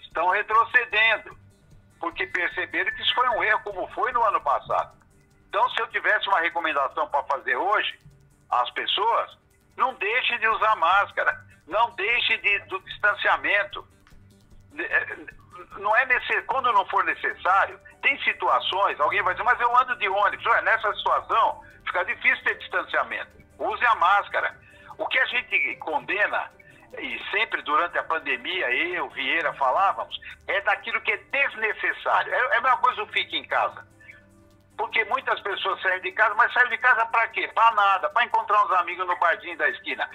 Estão 0.00 0.28
retrocedendo, 0.30 1.36
porque 2.00 2.26
perceberam 2.26 2.92
que 2.92 3.02
isso 3.02 3.14
foi 3.14 3.28
um 3.30 3.42
erro, 3.42 3.60
como 3.64 3.88
foi 3.88 4.12
no 4.12 4.22
ano 4.22 4.40
passado. 4.40 4.96
Então, 5.48 5.68
se 5.70 5.80
eu 5.80 5.86
tivesse 5.88 6.28
uma 6.28 6.40
recomendação 6.40 7.08
para 7.08 7.22
fazer 7.24 7.56
hoje 7.56 7.98
às 8.50 8.70
pessoas, 8.70 9.38
não 9.76 9.94
deixe 9.94 10.38
de 10.38 10.48
usar 10.48 10.76
máscara, 10.76 11.44
não 11.66 11.90
deixe 11.92 12.36
de, 12.38 12.58
do 12.60 12.80
distanciamento. 12.80 13.86
Eh, 14.78 15.16
não 15.78 15.96
é 15.96 16.06
necessário, 16.06 16.44
quando 16.46 16.72
não 16.72 16.86
for 16.86 17.04
necessário, 17.04 17.78
tem 18.04 18.22
situações, 18.22 19.00
alguém 19.00 19.22
vai 19.22 19.32
dizer, 19.32 19.44
mas 19.44 19.58
eu 19.58 19.76
ando 19.76 19.96
de 19.96 20.06
ônibus. 20.08 20.44
Ué, 20.44 20.60
nessa 20.60 20.92
situação, 20.94 21.64
fica 21.86 22.04
difícil 22.04 22.44
ter 22.44 22.58
distanciamento. 22.58 23.30
Use 23.58 23.86
a 23.86 23.94
máscara. 23.94 24.54
O 24.98 25.06
que 25.06 25.18
a 25.18 25.24
gente 25.24 25.76
condena, 25.76 26.50
e 26.98 27.18
sempre 27.30 27.62
durante 27.62 27.96
a 27.96 28.04
pandemia, 28.04 28.70
eu, 28.70 29.08
Vieira, 29.08 29.54
falávamos, 29.54 30.20
é 30.46 30.60
daquilo 30.60 31.00
que 31.00 31.12
é 31.12 31.16
desnecessário. 31.16 32.32
É, 32.32 32.36
é 32.36 32.56
a 32.58 32.60
mesma 32.60 32.76
coisa 32.76 33.02
o 33.02 33.06
fique 33.08 33.38
em 33.38 33.44
casa. 33.44 33.86
Porque 34.76 35.02
muitas 35.06 35.40
pessoas 35.40 35.80
saem 35.80 36.02
de 36.02 36.12
casa, 36.12 36.34
mas 36.34 36.52
saem 36.52 36.68
de 36.68 36.78
casa 36.78 37.06
para 37.06 37.28
quê? 37.28 37.48
Para 37.54 37.74
nada, 37.74 38.10
para 38.10 38.24
encontrar 38.24 38.66
uns 38.66 38.72
amigos 38.72 39.06
no 39.06 39.16
bardinho 39.18 39.56
da 39.56 39.68
esquina. 39.70 40.08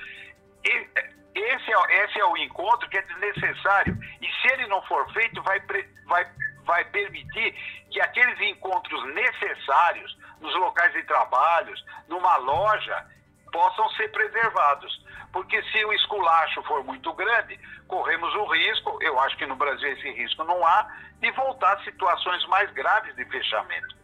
E, 0.64 0.88
esse, 1.34 1.74
é, 1.74 2.06
esse 2.06 2.20
é 2.20 2.26
o 2.26 2.38
encontro 2.38 2.88
que 2.88 2.98
é 2.98 3.02
desnecessário. 3.02 3.98
E 4.22 4.28
se 4.28 4.54
ele 4.54 4.68
não 4.68 4.82
for 4.84 5.12
feito, 5.12 5.42
vai, 5.42 5.60
vai 6.06 6.30
vai 6.70 6.86
permitir 6.86 7.52
que 7.90 8.00
aqueles 8.00 8.40
encontros 8.42 9.04
necessários 9.16 10.16
nos 10.40 10.56
locais 10.56 10.94
de 10.94 11.02
trabalhos, 11.04 11.84
numa 12.08 12.38
loja, 12.38 13.08
possam 13.52 13.90
ser 13.94 14.12
preservados. 14.12 15.04
Porque 15.34 15.62
se 15.64 15.84
o 15.84 15.94
esculacho 15.94 16.62
for 16.64 16.84
muito 16.84 17.12
grande, 17.14 17.60
corremos 17.88 18.34
o 18.36 18.46
risco, 18.46 19.00
eu 19.02 19.20
acho 19.20 19.36
que 19.38 19.48
no 19.48 19.56
Brasil 19.56 19.92
esse 19.94 20.12
risco 20.12 20.44
não 20.44 20.64
há, 20.66 20.88
de 21.20 21.32
voltar 21.32 21.74
a 21.74 21.84
situações 21.84 22.46
mais 22.46 22.70
graves 22.72 23.16
de 23.16 23.26
fechamento. 23.26 23.98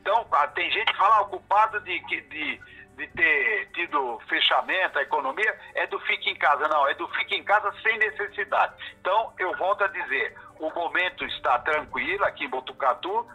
Então, 0.00 0.26
ah, 0.32 0.48
tem 0.48 0.68
gente 0.72 0.90
que 0.92 0.98
fala, 0.98 1.18
ah, 1.18 1.22
o 1.22 1.26
culpado 1.26 1.80
de, 1.82 2.00
de, 2.08 2.60
de 2.96 3.06
ter 3.14 3.70
tido 3.74 4.20
fechamento, 4.28 4.98
a 4.98 5.02
economia, 5.02 5.56
é 5.76 5.86
do 5.86 6.00
fique 6.00 6.30
em 6.30 6.36
casa. 6.36 6.66
Não, 6.66 6.88
é 6.88 6.94
do 6.94 7.06
fique 7.10 7.36
em 7.36 7.44
casa 7.44 7.72
sem 7.80 7.96
necessidade. 7.98 8.74
Então, 9.00 9.32
eu 9.38 9.56
volto 9.56 9.84
a 9.84 9.88
dizer, 9.88 10.36
o 10.62 10.72
momento 10.72 11.24
está 11.24 11.58
tranquilo 11.58 12.24
aqui 12.24 12.44
em 12.44 12.48
Botucatu, 12.48 13.26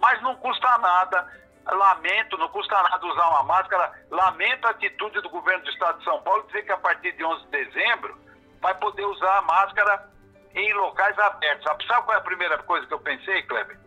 mas 0.00 0.22
não 0.22 0.36
custa 0.36 0.78
nada. 0.78 1.46
Lamento, 1.66 2.38
não 2.38 2.48
custa 2.48 2.80
nada 2.80 3.04
usar 3.04 3.28
uma 3.28 3.42
máscara. 3.42 3.92
Lamento 4.08 4.66
a 4.68 4.70
atitude 4.70 5.20
do 5.20 5.28
governo 5.28 5.64
do 5.64 5.70
estado 5.70 5.98
de 5.98 6.04
São 6.04 6.22
Paulo 6.22 6.44
dizer 6.46 6.62
que 6.62 6.70
a 6.70 6.76
partir 6.76 7.10
de 7.12 7.24
11 7.24 7.44
de 7.46 7.64
dezembro 7.64 8.16
vai 8.60 8.72
poder 8.76 9.04
usar 9.04 9.38
a 9.38 9.42
máscara 9.42 10.08
em 10.54 10.72
locais 10.74 11.18
abertos. 11.18 11.64
Sabe 11.86 12.04
qual 12.04 12.16
é 12.16 12.20
a 12.20 12.24
primeira 12.24 12.58
coisa 12.58 12.86
que 12.86 12.94
eu 12.94 13.00
pensei, 13.00 13.42
Kleber? 13.42 13.78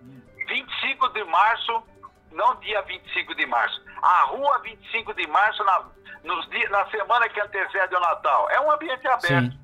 25 0.46 1.10
de 1.10 1.24
março, 1.24 1.84
não 2.32 2.56
dia 2.56 2.82
25 2.82 3.34
de 3.36 3.46
março, 3.46 3.82
a 4.02 4.24
rua 4.24 4.60
25 4.60 5.14
de 5.14 5.26
março, 5.28 5.64
na, 5.64 5.86
nos 6.24 6.50
dias, 6.50 6.70
na 6.70 6.86
semana 6.90 7.30
que 7.30 7.40
antecede 7.40 7.96
o 7.96 8.00
Natal. 8.00 8.50
É 8.50 8.60
um 8.60 8.72
ambiente 8.72 9.08
aberto. 9.08 9.58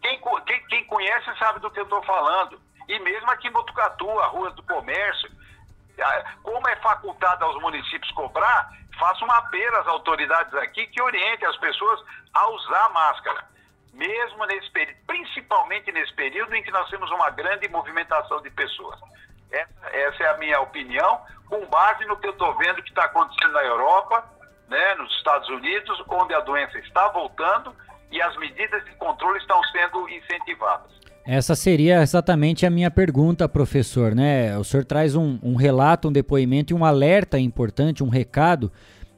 Quem, 0.00 0.20
quem, 0.46 0.66
quem, 0.66 0.84
conhece 0.86 1.30
sabe 1.38 1.60
do 1.60 1.70
que 1.70 1.78
eu 1.78 1.84
estou 1.84 2.02
falando. 2.02 2.60
E 2.88 2.98
mesmo 2.98 3.30
aqui 3.30 3.48
em 3.48 3.52
Botucatu, 3.52 4.08
a 4.20 4.26
Rua 4.26 4.50
do 4.50 4.62
Comércio, 4.62 5.30
como 6.42 6.68
é 6.68 6.76
facultado 6.76 7.44
aos 7.44 7.60
municípios 7.60 8.10
cobrar, 8.12 8.70
faça 8.98 9.24
uma 9.24 9.38
apelo 9.38 9.76
às 9.78 9.86
autoridades 9.86 10.52
aqui 10.54 10.86
que 10.86 11.00
orientem 11.00 11.48
as 11.48 11.56
pessoas 11.58 12.00
a 12.34 12.48
usar 12.48 12.88
máscara. 12.90 13.44
Mesmo 13.92 14.44
nesse 14.46 14.70
período, 14.70 14.98
principalmente 15.06 15.92
nesse 15.92 16.12
período 16.14 16.54
em 16.54 16.62
que 16.62 16.70
nós 16.70 16.88
temos 16.88 17.10
uma 17.10 17.30
grande 17.30 17.68
movimentação 17.68 18.40
de 18.40 18.50
pessoas. 18.50 18.98
Essa, 19.50 19.96
essa 19.96 20.24
é 20.24 20.28
a 20.30 20.38
minha 20.38 20.60
opinião, 20.60 21.20
com 21.48 21.66
base 21.66 22.04
no 22.06 22.16
que 22.16 22.26
eu 22.26 22.32
estou 22.32 22.56
vendo 22.56 22.82
que 22.82 22.88
está 22.88 23.04
acontecendo 23.04 23.52
na 23.52 23.62
Europa, 23.62 24.24
né, 24.68 24.94
nos 24.94 25.14
Estados 25.16 25.48
Unidos, 25.50 26.02
onde 26.08 26.34
a 26.34 26.40
doença 26.40 26.78
está 26.78 27.08
voltando 27.08 27.76
e 28.10 28.20
as 28.22 28.34
medidas 28.38 28.82
de 28.86 28.94
controle 28.94 29.38
estão 29.38 29.62
sendo 29.64 30.08
incentivadas. 30.08 31.01
Essa 31.24 31.54
seria 31.54 32.02
exatamente 32.02 32.66
a 32.66 32.70
minha 32.70 32.90
pergunta, 32.90 33.48
professor. 33.48 34.14
Né? 34.14 34.56
O 34.58 34.64
senhor 34.64 34.84
traz 34.84 35.14
um, 35.14 35.38
um 35.42 35.54
relato, 35.54 36.08
um 36.08 36.12
depoimento 36.12 36.72
e 36.72 36.76
um 36.76 36.84
alerta 36.84 37.38
importante, 37.38 38.02
um 38.02 38.08
recado 38.08 38.72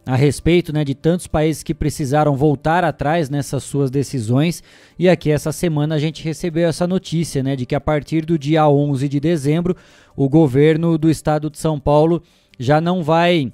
a 0.07 0.15
respeito 0.15 0.71
né, 0.71 0.85
de 0.85 0.95
tantos 0.95 1.27
países 1.27 1.63
que 1.63 1.73
precisaram 1.73 2.37
voltar 2.37 2.85
atrás 2.85 3.31
nessas 3.31 3.63
suas 3.63 3.91
decisões. 3.91 4.63
E 4.99 5.09
aqui 5.09 5.31
essa 5.31 5.51
semana 5.51 5.95
a 5.95 5.99
gente 5.99 6.23
recebeu 6.23 6.69
essa 6.69 6.87
notícia 6.87 7.43
né, 7.43 7.57
de 7.57 7.65
que 7.65 7.75
a 7.75 7.81
partir 7.81 8.27
do 8.27 8.39
dia 8.39 8.69
11 8.69 9.09
de 9.09 9.19
dezembro, 9.19 9.75
o 10.15 10.29
governo 10.29 10.99
do 10.99 11.09
estado 11.09 11.49
de 11.49 11.59
São 11.59 11.81
Paulo 11.81 12.23
já 12.59 12.83
não 12.83 13.03
vai 13.03 13.51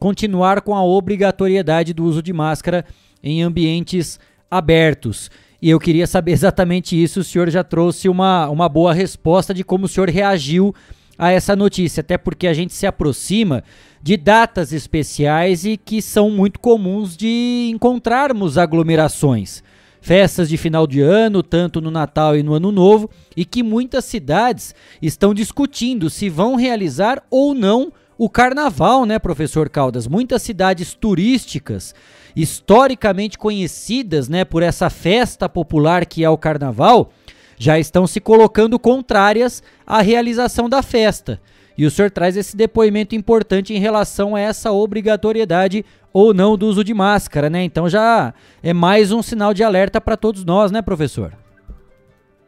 continuar 0.00 0.62
com 0.62 0.74
a 0.74 0.82
obrigatoriedade 0.82 1.94
do 1.94 2.04
uso 2.04 2.20
de 2.20 2.32
máscara 2.32 2.84
em 3.22 3.40
ambientes 3.40 4.18
abertos. 4.50 5.30
E 5.62 5.70
eu 5.70 5.78
queria 5.78 6.08
saber 6.08 6.32
exatamente 6.32 7.00
isso. 7.00 7.20
O 7.20 7.24
senhor 7.24 7.48
já 7.48 7.62
trouxe 7.62 8.08
uma, 8.08 8.48
uma 8.48 8.68
boa 8.68 8.92
resposta 8.92 9.54
de 9.54 9.62
como 9.62 9.84
o 9.84 9.88
senhor 9.88 10.10
reagiu 10.10 10.74
a 11.16 11.30
essa 11.30 11.54
notícia, 11.54 12.00
até 12.00 12.18
porque 12.18 12.48
a 12.48 12.52
gente 12.52 12.74
se 12.74 12.84
aproxima 12.84 13.62
de 14.02 14.16
datas 14.16 14.72
especiais 14.72 15.64
e 15.64 15.76
que 15.76 16.02
são 16.02 16.28
muito 16.30 16.58
comuns 16.58 17.16
de 17.16 17.70
encontrarmos 17.72 18.58
aglomerações. 18.58 19.62
Festas 20.00 20.48
de 20.48 20.56
final 20.56 20.84
de 20.84 21.00
ano, 21.00 21.44
tanto 21.44 21.80
no 21.80 21.92
Natal 21.92 22.36
e 22.36 22.42
no 22.42 22.54
Ano 22.54 22.72
Novo, 22.72 23.08
e 23.36 23.44
que 23.44 23.62
muitas 23.62 24.04
cidades 24.04 24.74
estão 25.00 25.32
discutindo 25.32 26.10
se 26.10 26.28
vão 26.28 26.56
realizar 26.56 27.22
ou 27.30 27.54
não 27.54 27.92
o 28.24 28.30
carnaval, 28.30 29.04
né, 29.04 29.18
professor 29.18 29.68
Caldas? 29.68 30.06
Muitas 30.06 30.42
cidades 30.42 30.94
turísticas, 30.94 31.92
historicamente 32.36 33.36
conhecidas, 33.36 34.28
né, 34.28 34.44
por 34.44 34.62
essa 34.62 34.88
festa 34.88 35.48
popular 35.48 36.06
que 36.06 36.22
é 36.22 36.30
o 36.30 36.38
carnaval, 36.38 37.10
já 37.58 37.80
estão 37.80 38.06
se 38.06 38.20
colocando 38.20 38.78
contrárias 38.78 39.60
à 39.84 40.00
realização 40.00 40.68
da 40.68 40.84
festa. 40.84 41.42
E 41.76 41.84
o 41.84 41.90
senhor 41.90 42.12
traz 42.12 42.36
esse 42.36 42.56
depoimento 42.56 43.16
importante 43.16 43.74
em 43.74 43.80
relação 43.80 44.36
a 44.36 44.40
essa 44.40 44.70
obrigatoriedade 44.70 45.84
ou 46.12 46.32
não 46.32 46.56
do 46.56 46.68
uso 46.68 46.84
de 46.84 46.94
máscara, 46.94 47.50
né? 47.50 47.64
Então 47.64 47.88
já 47.88 48.32
é 48.62 48.72
mais 48.72 49.10
um 49.10 49.20
sinal 49.20 49.52
de 49.52 49.64
alerta 49.64 50.00
para 50.00 50.16
todos 50.16 50.44
nós, 50.44 50.70
né, 50.70 50.80
professor? 50.80 51.32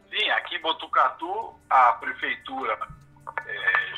Sim, 0.09 0.29
aqui 0.37 0.55
em 0.55 0.61
Botucatu, 0.61 1.49
a 1.69 1.91
prefeitura 1.99 2.77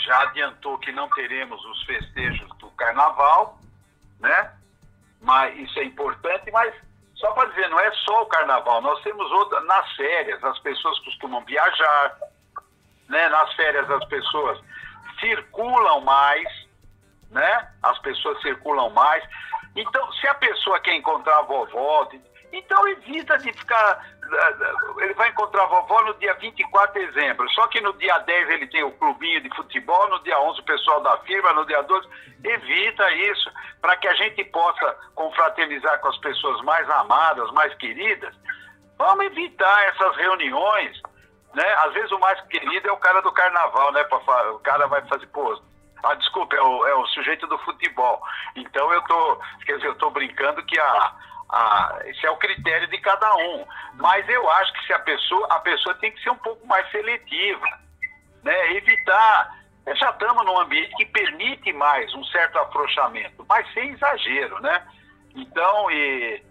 já 0.08 0.22
adiantou 0.22 0.80
que 0.80 0.92
não 0.92 1.10
teremos 1.10 1.64
os 1.66 1.84
festejos 1.84 2.48
do 2.58 2.70
carnaval, 2.72 3.60
né? 4.20 4.54
Mas 5.22 5.56
isso 5.60 5.78
é 5.80 5.84
importante, 5.84 6.50
mas 6.52 6.74
só 7.16 7.32
para 7.34 7.50
dizer, 7.50 7.68
não 7.70 7.80
é 7.80 7.92
só 7.92 8.24
o 8.24 8.28
carnaval, 8.28 8.82
nós 8.82 9.02
temos 9.04 9.30
outra 9.32 9.60
nas 9.62 9.92
férias, 9.96 10.44
as 10.44 10.58
pessoas 10.60 10.98
costumam 11.00 11.44
viajar, 11.44 12.18
né? 13.10 13.28
Nas 13.28 13.54
férias 13.54 13.90
as 13.92 14.06
pessoas 14.06 14.60
circulam 15.20 16.02
mais, 16.02 16.48
né? 17.30 17.70
As 17.84 18.00
pessoas 18.00 18.42
circulam 18.42 18.90
mais. 18.92 19.24
Então, 19.76 20.12
se 20.14 20.28
a 20.28 20.34
pessoa 20.36 20.80
quer 20.80 20.96
encontrar 20.96 21.40
a 21.40 21.42
vovó, 21.44 22.10
então 22.54 22.88
evita 22.88 23.38
de 23.40 23.52
ficar. 23.52 24.17
Ele 25.00 25.14
vai 25.14 25.30
encontrar 25.30 25.64
a 25.64 25.68
vovó 25.68 26.02
no 26.04 26.14
dia 26.16 26.34
24 26.36 27.00
de 27.00 27.12
dezembro. 27.12 27.50
Só 27.52 27.68
que 27.68 27.82
no 27.82 27.94
dia 27.94 28.18
10 28.20 28.50
ele 28.50 28.68
tem 28.68 28.84
o 28.84 28.92
clubinho 28.92 29.42
de 29.42 29.56
futebol, 29.56 30.10
no 30.10 30.20
dia 30.24 30.40
11 30.40 30.60
o 30.60 30.64
pessoal 30.64 31.02
da 31.02 31.18
firma, 31.20 31.54
no 31.54 31.66
dia 31.66 31.82
12. 31.84 32.08
Evita 32.44 33.12
isso, 33.14 33.52
para 33.82 33.96
que 33.98 34.08
a 34.08 34.14
gente 34.16 34.44
possa 34.46 34.96
confraternizar 35.16 36.00
com 36.00 36.10
as 36.10 36.18
pessoas 36.18 36.62
mais 36.64 36.90
amadas, 36.90 37.52
mais 37.52 37.74
queridas. 37.76 38.34
Vamos 38.98 39.26
evitar 39.26 39.84
essas 39.86 40.16
reuniões. 40.18 41.02
Né? 41.54 41.74
Às 41.86 41.94
vezes 41.94 42.12
o 42.12 42.20
mais 42.20 42.40
querido 42.42 42.88
é 42.88 42.92
o 42.92 42.98
cara 42.98 43.22
do 43.22 43.32
carnaval, 43.32 43.92
né? 43.92 44.06
O 44.54 44.60
cara 44.60 44.88
vai 44.88 45.02
fazer, 45.08 45.26
pô, 45.28 45.60
ah, 46.04 46.14
desculpa, 46.16 46.56
é 46.56 46.62
o, 46.62 46.88
é 46.88 46.96
o 46.96 47.06
sujeito 47.08 47.48
do 47.48 47.58
futebol. 47.60 48.22
Então 48.56 48.94
eu 48.94 49.02
tô, 49.04 49.40
quer 49.66 49.76
dizer, 49.78 49.88
eu 49.88 49.96
tô 49.96 50.10
brincando 50.10 50.64
que 50.64 50.80
a, 50.80 51.14
a, 51.50 52.00
esse 52.06 52.26
é 52.26 52.32
o 52.32 52.38
critério 52.38 52.88
de 52.88 52.98
cada 53.00 53.34
um. 53.36 53.66
Mas 53.96 54.28
eu 54.30 54.50
acho 54.52 54.74
que 54.74 54.86
se 54.86 54.94
a 54.94 55.00
pessoa, 55.00 55.48
a 55.50 55.60
pessoa 55.60 55.96
tem 55.96 56.12
que 56.12 56.22
ser 56.22 56.30
um 56.30 56.38
pouco 56.38 56.66
mais 56.68 56.90
seletiva, 56.92 57.66
né? 58.44 58.74
Evitar. 58.74 59.58
Já 59.96 60.10
estamos 60.10 60.46
num 60.46 60.60
ambiente 60.60 60.94
que 60.98 61.06
permite 61.06 61.72
mais 61.72 62.14
um 62.14 62.24
certo 62.26 62.60
afrouxamento, 62.60 63.46
mas 63.48 63.72
sem 63.74 63.92
exagero, 63.92 64.60
né? 64.60 64.86
Então, 65.34 65.90
e 65.90 66.44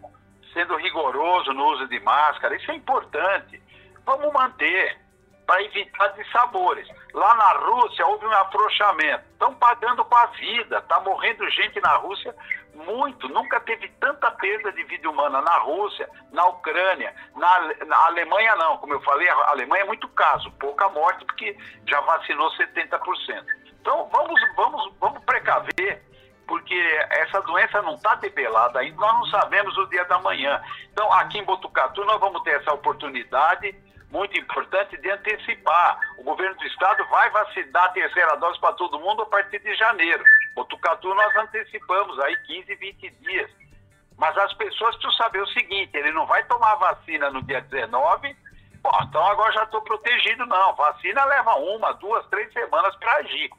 sendo 0.54 0.74
rigoroso 0.76 1.52
no 1.52 1.66
uso 1.72 1.86
de 1.86 2.00
máscara, 2.00 2.56
isso 2.56 2.70
é 2.70 2.74
importante. 2.74 3.62
Vamos 4.06 4.32
manter 4.32 4.98
para 5.46 5.62
evitar 5.62 6.08
dissabores. 6.08 6.88
Lá 7.12 7.34
na 7.34 7.52
Rússia 7.52 8.06
houve 8.06 8.26
um 8.26 8.32
afrouxamento. 8.32 9.24
Estão 9.32 9.54
pagando 9.54 10.04
com 10.04 10.16
a 10.16 10.26
vida. 10.26 10.78
Está 10.78 10.98
morrendo 11.00 11.48
gente 11.50 11.80
na 11.80 11.96
Rússia 11.96 12.34
muito. 12.76 13.28
Nunca 13.28 13.60
teve 13.60 13.88
tanta 14.00 14.30
perda 14.32 14.72
de 14.72 14.84
vida 14.84 15.08
humana 15.08 15.40
na 15.40 15.58
Rússia, 15.58 16.08
na 16.32 16.44
Ucrânia, 16.46 17.14
na, 17.34 17.86
na 17.86 18.06
Alemanha 18.06 18.54
não. 18.56 18.78
Como 18.78 18.92
eu 18.92 19.00
falei, 19.02 19.28
a 19.28 19.50
Alemanha 19.50 19.82
é 19.82 19.86
muito 19.86 20.08
caso, 20.08 20.50
pouca 20.52 20.88
morte, 20.90 21.24
porque 21.24 21.56
já 21.86 22.00
vacinou 22.02 22.50
70%. 22.52 23.44
Então 23.80 24.08
vamos, 24.12 24.40
vamos, 24.56 24.92
vamos 25.00 25.24
precaver 25.24 26.04
porque 26.46 26.74
essa 27.10 27.40
doença 27.42 27.82
não 27.82 27.94
está 27.94 28.14
debelada 28.14 28.78
ainda, 28.78 28.96
nós 28.96 29.12
não 29.14 29.26
sabemos 29.26 29.76
o 29.76 29.86
dia 29.86 30.04
da 30.04 30.18
manhã. 30.20 30.62
Então, 30.92 31.12
aqui 31.12 31.38
em 31.38 31.44
Botucatu, 31.44 32.04
nós 32.04 32.20
vamos 32.20 32.42
ter 32.42 32.60
essa 32.60 32.72
oportunidade 32.72 33.74
muito 34.10 34.38
importante 34.38 34.96
de 34.96 35.10
antecipar. 35.10 35.98
O 36.18 36.22
governo 36.22 36.56
do 36.56 36.64
estado 36.66 37.04
vai 37.08 37.28
vacinar 37.30 37.84
a 37.84 37.88
terceira 37.88 38.36
dose 38.36 38.58
para 38.60 38.74
todo 38.74 39.00
mundo 39.00 39.22
a 39.22 39.26
partir 39.26 39.58
de 39.58 39.74
janeiro. 39.74 40.22
Botucatu 40.56 41.14
nós 41.14 41.36
antecipamos 41.36 42.18
aí 42.18 42.36
15, 42.46 42.74
20 42.74 43.10
dias. 43.20 43.50
Mas 44.18 44.36
as 44.38 44.52
pessoas 44.54 44.96
precisam 44.96 45.12
saber 45.12 45.42
o 45.42 45.46
seguinte, 45.48 45.90
ele 45.94 46.10
não 46.10 46.26
vai 46.26 46.42
tomar 46.44 46.74
vacina 46.76 47.30
no 47.30 47.42
dia 47.42 47.60
19, 47.60 48.34
Pô, 48.82 48.90
então 49.02 49.26
agora 49.26 49.52
já 49.52 49.64
estou 49.64 49.82
protegido, 49.82 50.46
não. 50.46 50.74
Vacina 50.76 51.24
leva 51.24 51.56
uma, 51.56 51.92
duas, 51.94 52.24
três 52.28 52.52
semanas 52.52 52.94
para 52.96 53.16
agir. 53.16 53.50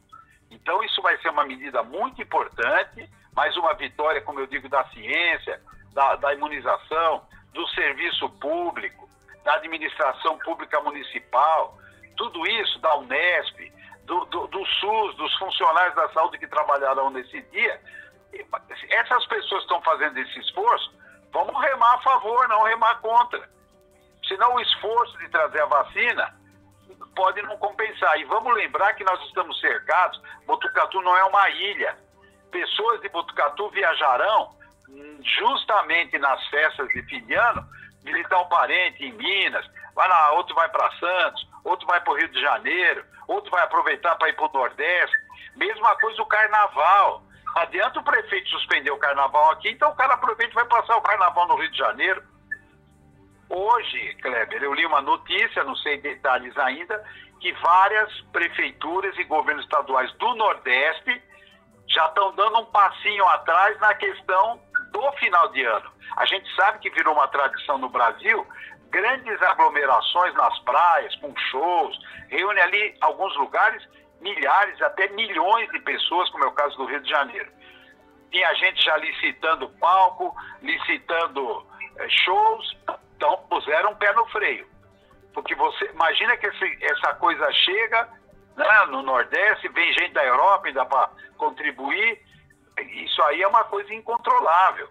Então 0.50 0.82
isso 0.84 1.02
vai 1.02 1.18
ser 1.18 1.30
uma 1.30 1.44
medida 1.44 1.84
muito 1.84 2.22
importante, 2.22 3.10
mais 3.36 3.56
uma 3.58 3.74
vitória, 3.74 4.22
como 4.22 4.40
eu 4.40 4.48
digo, 4.48 4.70
da 4.70 4.86
ciência, 4.86 5.62
da, 5.94 6.16
da 6.16 6.34
imunização, 6.34 7.28
do 7.54 7.68
serviço 7.70 8.30
público 8.40 9.08
da 9.48 9.56
administração 9.56 10.38
pública 10.40 10.82
municipal, 10.82 11.78
tudo 12.18 12.46
isso, 12.46 12.80
da 12.80 12.98
Unesp, 12.98 13.72
do, 14.08 14.26
do, 14.26 14.48
do 14.48 14.66
SUS, 14.66 15.16
dos 15.16 15.34
funcionários 15.38 15.96
da 15.96 16.10
saúde 16.10 16.40
que 16.40 16.48
trabalharam 16.48 17.10
nesse 17.12 17.42
dia, 17.52 17.80
essas 18.90 19.26
pessoas 19.28 19.62
estão 19.64 19.82
fazendo 19.82 20.18
esse 20.18 20.40
esforço, 20.40 20.94
vamos 21.32 21.62
remar 21.62 21.96
a 21.96 22.02
favor, 22.02 22.48
não 22.48 22.64
remar 22.64 23.00
contra. 23.02 23.48
Senão 24.28 24.56
o 24.56 24.62
esforço 24.62 25.18
de 25.20 25.30
trazer 25.30 25.62
a 25.62 25.66
vacina 25.66 26.34
pode 27.16 27.42
não 27.42 27.58
compensar. 27.58 28.18
E 28.20 28.24
vamos 28.26 28.54
lembrar 28.56 28.94
que 28.94 29.04
nós 29.04 29.22
estamos 29.26 29.60
cercados, 29.60 30.22
Botucatu 30.46 31.02
não 31.02 31.16
é 31.18 31.24
uma 31.26 31.50
ilha. 31.50 31.98
Pessoas 32.50 33.02
de 33.02 33.10
Botucatu 33.10 33.70
viajarão 33.70 34.56
justamente 35.22 36.18
nas 36.18 36.46
festas 36.48 36.88
de 36.90 37.02
fim 37.04 37.22
de 37.26 37.34
ano 37.34 37.68
visitar 38.04 38.40
um 38.40 38.48
parente 38.48 39.04
em 39.04 39.12
Minas, 39.12 39.70
vai 39.94 40.08
lá, 40.08 40.32
outro 40.32 40.56
vai 40.56 40.70
para 40.70 40.90
Santos, 40.98 41.46
outro 41.68 41.86
vai 41.86 42.00
para 42.02 42.14
o 42.14 42.16
Rio 42.16 42.30
de 42.30 42.42
Janeiro, 42.42 43.06
outro 43.28 43.52
vai 43.52 43.64
aproveitar 43.64 44.16
para 44.16 44.30
ir 44.30 44.34
para 44.34 44.46
o 44.46 44.54
Nordeste. 44.54 45.18
Mesma 45.56 45.96
coisa 45.98 46.22
o 46.22 46.26
carnaval. 46.26 47.24
Adianta 47.56 48.00
o 48.00 48.04
prefeito 48.04 48.50
suspender 48.50 48.92
o 48.92 48.98
carnaval 48.98 49.52
aqui, 49.52 49.70
então 49.70 49.90
o 49.90 49.96
cara 49.96 50.14
aproveita 50.14 50.52
e 50.52 50.56
vai 50.56 50.66
passar 50.66 50.96
o 50.96 51.02
carnaval 51.02 51.48
no 51.48 51.56
Rio 51.56 51.72
de 51.72 51.78
Janeiro. 51.78 52.24
Hoje, 53.50 54.16
Kleber, 54.22 54.62
eu 54.62 54.74
li 54.74 54.86
uma 54.86 55.02
notícia, 55.02 55.64
não 55.64 55.76
sei 55.78 55.98
detalhes 55.98 56.56
ainda, 56.58 57.04
que 57.40 57.52
várias 57.54 58.22
prefeituras 58.32 59.18
e 59.18 59.24
governos 59.24 59.64
estaduais 59.64 60.12
do 60.14 60.36
Nordeste 60.36 61.22
já 61.88 62.06
estão 62.08 62.34
dando 62.36 62.60
um 62.60 62.66
passinho 62.66 63.26
atrás 63.30 63.80
na 63.80 63.94
questão 63.96 64.62
do 64.92 65.12
final 65.14 65.50
de 65.50 65.64
ano. 65.64 65.92
A 66.18 66.26
gente 66.26 66.54
sabe 66.56 66.80
que 66.80 66.90
virou 66.90 67.14
uma 67.14 67.28
tradição 67.28 67.78
no 67.78 67.90
Brasil 67.90 68.46
grandes 68.90 69.42
aglomerações 69.42 70.34
nas 70.36 70.58
praias, 70.60 71.16
com 71.18 71.36
shows, 71.52 71.98
reúne 72.30 72.60
ali 72.60 72.96
alguns 73.02 73.36
lugares 73.38 73.84
milhares, 74.22 74.82
até 74.82 75.08
milhões 75.10 75.70
de 75.72 75.80
pessoas, 75.80 76.30
como 76.30 76.44
é 76.46 76.48
o 76.48 76.54
caso 76.54 76.76
do 76.78 76.86
Rio 76.86 77.02
de 77.02 77.10
Janeiro. 77.10 77.52
Tinha 78.32 78.54
gente 78.56 78.84
já 78.84 78.98
licitando 78.98 79.70
palco, 79.80 80.36
licitando 80.62 81.66
é, 81.98 82.10
shows, 82.10 82.78
então 83.16 83.38
puseram 83.50 83.92
um 83.92 83.96
pé 83.96 84.12
no 84.14 84.26
freio. 84.28 84.68
Porque 85.34 85.54
você 85.56 85.86
imagina 85.92 86.36
que 86.38 86.48
esse, 86.48 86.78
essa 86.82 87.14
coisa 87.16 87.52
chega 87.52 88.10
né, 88.56 88.86
no 88.90 89.04
Nordeste, 89.04 89.70
vem 89.70 89.94
gente 89.94 90.14
da 90.14 90.26
Europa, 90.26 90.68
ainda 90.68 90.86
para 90.86 91.10
contribuir, 91.38 92.20
isso 92.84 93.22
aí 93.24 93.42
é 93.42 93.48
uma 93.48 93.64
coisa 93.66 93.94
incontrolável, 93.94 94.90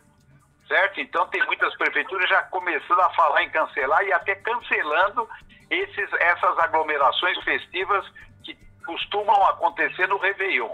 certo? 0.68 1.00
Então 1.00 1.26
tem 1.28 1.44
muitas 1.46 1.74
prefeituras 1.76 2.28
já 2.28 2.42
começando 2.44 3.00
a 3.00 3.10
falar 3.10 3.42
em 3.42 3.50
cancelar 3.50 4.02
e 4.04 4.12
até 4.12 4.34
cancelando 4.36 5.28
esses, 5.70 6.12
essas 6.14 6.58
aglomerações 6.58 7.38
festivas 7.44 8.06
que 8.44 8.56
costumam 8.84 9.44
acontecer 9.46 10.06
no 10.08 10.18
Réveillon. 10.18 10.70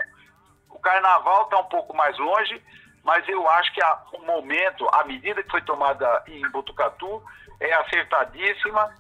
O 0.71 0.79
carnaval 0.79 1.45
está 1.45 1.59
um 1.59 1.69
pouco 1.69 1.97
mais 1.97 2.17
longe, 2.19 2.63
mas 3.05 3.29
eu 3.29 3.49
acho 3.49 3.73
que 3.73 3.83
a, 3.83 4.03
o 4.13 4.25
momento, 4.25 4.87
a 4.93 5.05
medida 5.05 5.43
que 5.43 5.51
foi 5.51 5.63
tomada 5.63 6.23
em 6.27 6.49
Botucatu 6.51 7.23
é 7.61 7.73
acertadíssima, 7.75 8.91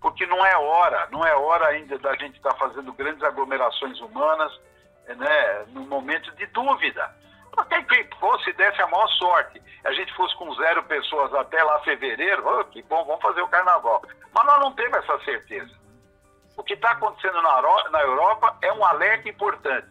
porque 0.00 0.26
não 0.26 0.44
é 0.44 0.56
hora, 0.56 1.08
não 1.10 1.24
é 1.24 1.34
hora 1.34 1.66
ainda 1.68 1.98
da 1.98 2.14
gente 2.16 2.36
estar 2.36 2.50
tá 2.50 2.56
fazendo 2.56 2.92
grandes 2.92 3.22
aglomerações 3.22 3.98
humanas, 4.00 4.52
né, 5.08 5.64
no 5.68 5.82
momento 5.82 6.30
de 6.36 6.46
dúvida. 6.46 7.10
Até 7.56 7.82
que 7.82 8.16
fosse, 8.16 8.52
desse 8.52 8.80
a 8.80 8.86
maior 8.86 9.08
sorte, 9.08 9.62
a 9.84 9.92
gente 9.92 10.12
fosse 10.14 10.36
com 10.36 10.52
zero 10.54 10.82
pessoas 10.84 11.32
até 11.34 11.62
lá 11.62 11.80
fevereiro, 11.80 12.44
oh, 12.46 12.64
que 12.64 12.82
bom, 12.82 13.04
vamos 13.04 13.22
fazer 13.22 13.42
o 13.42 13.48
carnaval. 13.48 14.02
Mas 14.34 14.46
nós 14.46 14.60
não 14.60 14.72
temos 14.72 14.98
essa 14.98 15.18
certeza. 15.24 15.70
O 16.56 16.62
que 16.62 16.74
está 16.74 16.90
acontecendo 16.92 17.40
na, 17.40 17.62
na 17.90 18.02
Europa 18.02 18.56
é 18.62 18.72
um 18.72 18.84
alerta 18.84 19.28
importante. 19.28 19.88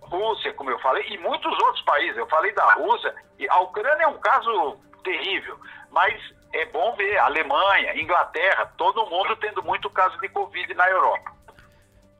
Rússia, 0.00 0.52
como 0.54 0.70
eu 0.70 0.78
falei, 0.80 1.04
e 1.08 1.18
muitos 1.18 1.52
outros 1.62 1.82
países. 1.82 2.16
Eu 2.16 2.26
falei 2.26 2.52
da 2.52 2.74
Rússia, 2.74 3.14
e 3.38 3.48
a 3.48 3.60
Ucrânia 3.60 4.04
é 4.04 4.08
um 4.08 4.18
caso 4.18 4.78
terrível, 5.04 5.58
mas 5.90 6.14
é 6.52 6.64
bom 6.66 6.94
ver 6.96 7.18
Alemanha, 7.18 8.00
Inglaterra, 8.00 8.72
todo 8.76 9.06
mundo 9.06 9.36
tendo 9.36 9.62
muito 9.62 9.88
caso 9.90 10.18
de 10.20 10.28
Covid 10.28 10.74
na 10.74 10.88
Europa. 10.88 11.37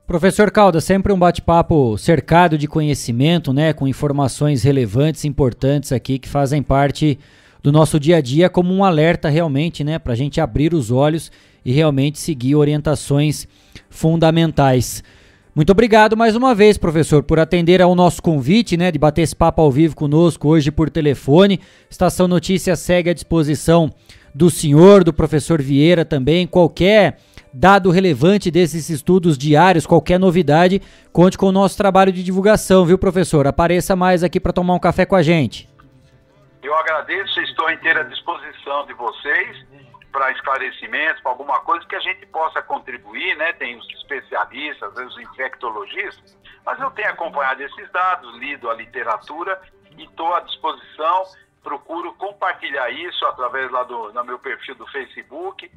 Professor 0.08 0.50
Calda, 0.50 0.80
sempre 0.80 1.12
um 1.12 1.18
bate-papo 1.18 1.98
cercado 1.98 2.56
de 2.56 2.66
conhecimento, 2.66 3.52
né, 3.52 3.74
com 3.74 3.86
informações 3.86 4.62
relevantes, 4.62 5.26
importantes 5.26 5.92
aqui 5.92 6.18
que 6.18 6.26
fazem 6.26 6.62
parte 6.62 7.18
do 7.62 7.70
nosso 7.70 8.00
dia 8.00 8.16
a 8.16 8.20
dia 8.22 8.48
como 8.48 8.72
um 8.72 8.82
alerta 8.82 9.28
realmente, 9.28 9.84
né, 9.84 9.98
para 9.98 10.14
a 10.14 10.16
gente 10.16 10.40
abrir 10.40 10.72
os 10.72 10.90
olhos 10.90 11.30
e 11.62 11.72
realmente 11.72 12.18
seguir 12.18 12.54
orientações 12.54 13.46
fundamentais. 13.90 15.04
Muito 15.54 15.72
obrigado 15.72 16.16
mais 16.16 16.34
uma 16.34 16.54
vez, 16.54 16.78
professor, 16.78 17.22
por 17.22 17.38
atender 17.38 17.82
ao 17.82 17.94
nosso 17.94 18.22
convite, 18.22 18.78
né, 18.78 18.90
de 18.90 18.98
bater 18.98 19.20
esse 19.20 19.36
papo 19.36 19.60
ao 19.60 19.70
vivo 19.70 19.94
conosco 19.94 20.48
hoje 20.48 20.70
por 20.70 20.88
telefone. 20.88 21.60
Estação 21.90 22.26
Notícias 22.26 22.78
segue 22.78 23.10
à 23.10 23.12
disposição 23.12 23.90
do 24.34 24.48
senhor, 24.48 25.04
do 25.04 25.12
professor 25.12 25.60
Vieira 25.60 26.02
também. 26.02 26.46
Qualquer 26.46 27.18
dado 27.52 27.90
relevante 27.90 28.50
desses 28.50 28.88
estudos 28.88 29.38
diários, 29.38 29.86
qualquer 29.86 30.18
novidade, 30.18 30.80
conte 31.12 31.38
com 31.38 31.46
o 31.46 31.52
nosso 31.52 31.76
trabalho 31.76 32.12
de 32.12 32.22
divulgação, 32.22 32.84
viu, 32.84 32.98
professor? 32.98 33.46
Apareça 33.46 33.96
mais 33.96 34.22
aqui 34.22 34.38
para 34.38 34.52
tomar 34.52 34.74
um 34.74 34.78
café 34.78 35.04
com 35.06 35.16
a 35.16 35.22
gente. 35.22 35.68
Eu 36.62 36.74
agradeço, 36.74 37.40
estou 37.40 37.66
à 37.66 37.72
inteira 37.72 38.04
disposição 38.04 38.86
de 38.86 38.92
vocês 38.94 39.66
para 40.12 40.32
esclarecimentos, 40.32 41.20
para 41.22 41.30
alguma 41.30 41.60
coisa 41.60 41.86
que 41.86 41.94
a 41.94 42.00
gente 42.00 42.26
possa 42.26 42.60
contribuir, 42.62 43.36
né? 43.36 43.52
Tem 43.52 43.76
os 43.78 43.88
especialistas, 43.90 44.92
os 44.96 45.18
infectologistas, 45.18 46.36
mas 46.64 46.80
eu 46.80 46.90
tenho 46.90 47.10
acompanhado 47.10 47.62
esses 47.62 47.90
dados, 47.92 48.36
lido 48.38 48.68
a 48.68 48.74
literatura 48.74 49.60
e 49.96 50.04
estou 50.04 50.34
à 50.34 50.40
disposição. 50.40 51.24
Procuro 51.62 52.12
compartilhar 52.14 52.90
isso 52.90 53.24
através 53.26 53.70
lá 53.70 53.84
do 53.84 54.12
no 54.12 54.24
meu 54.24 54.38
perfil 54.38 54.74
do 54.74 54.86
Facebook, 54.88 55.70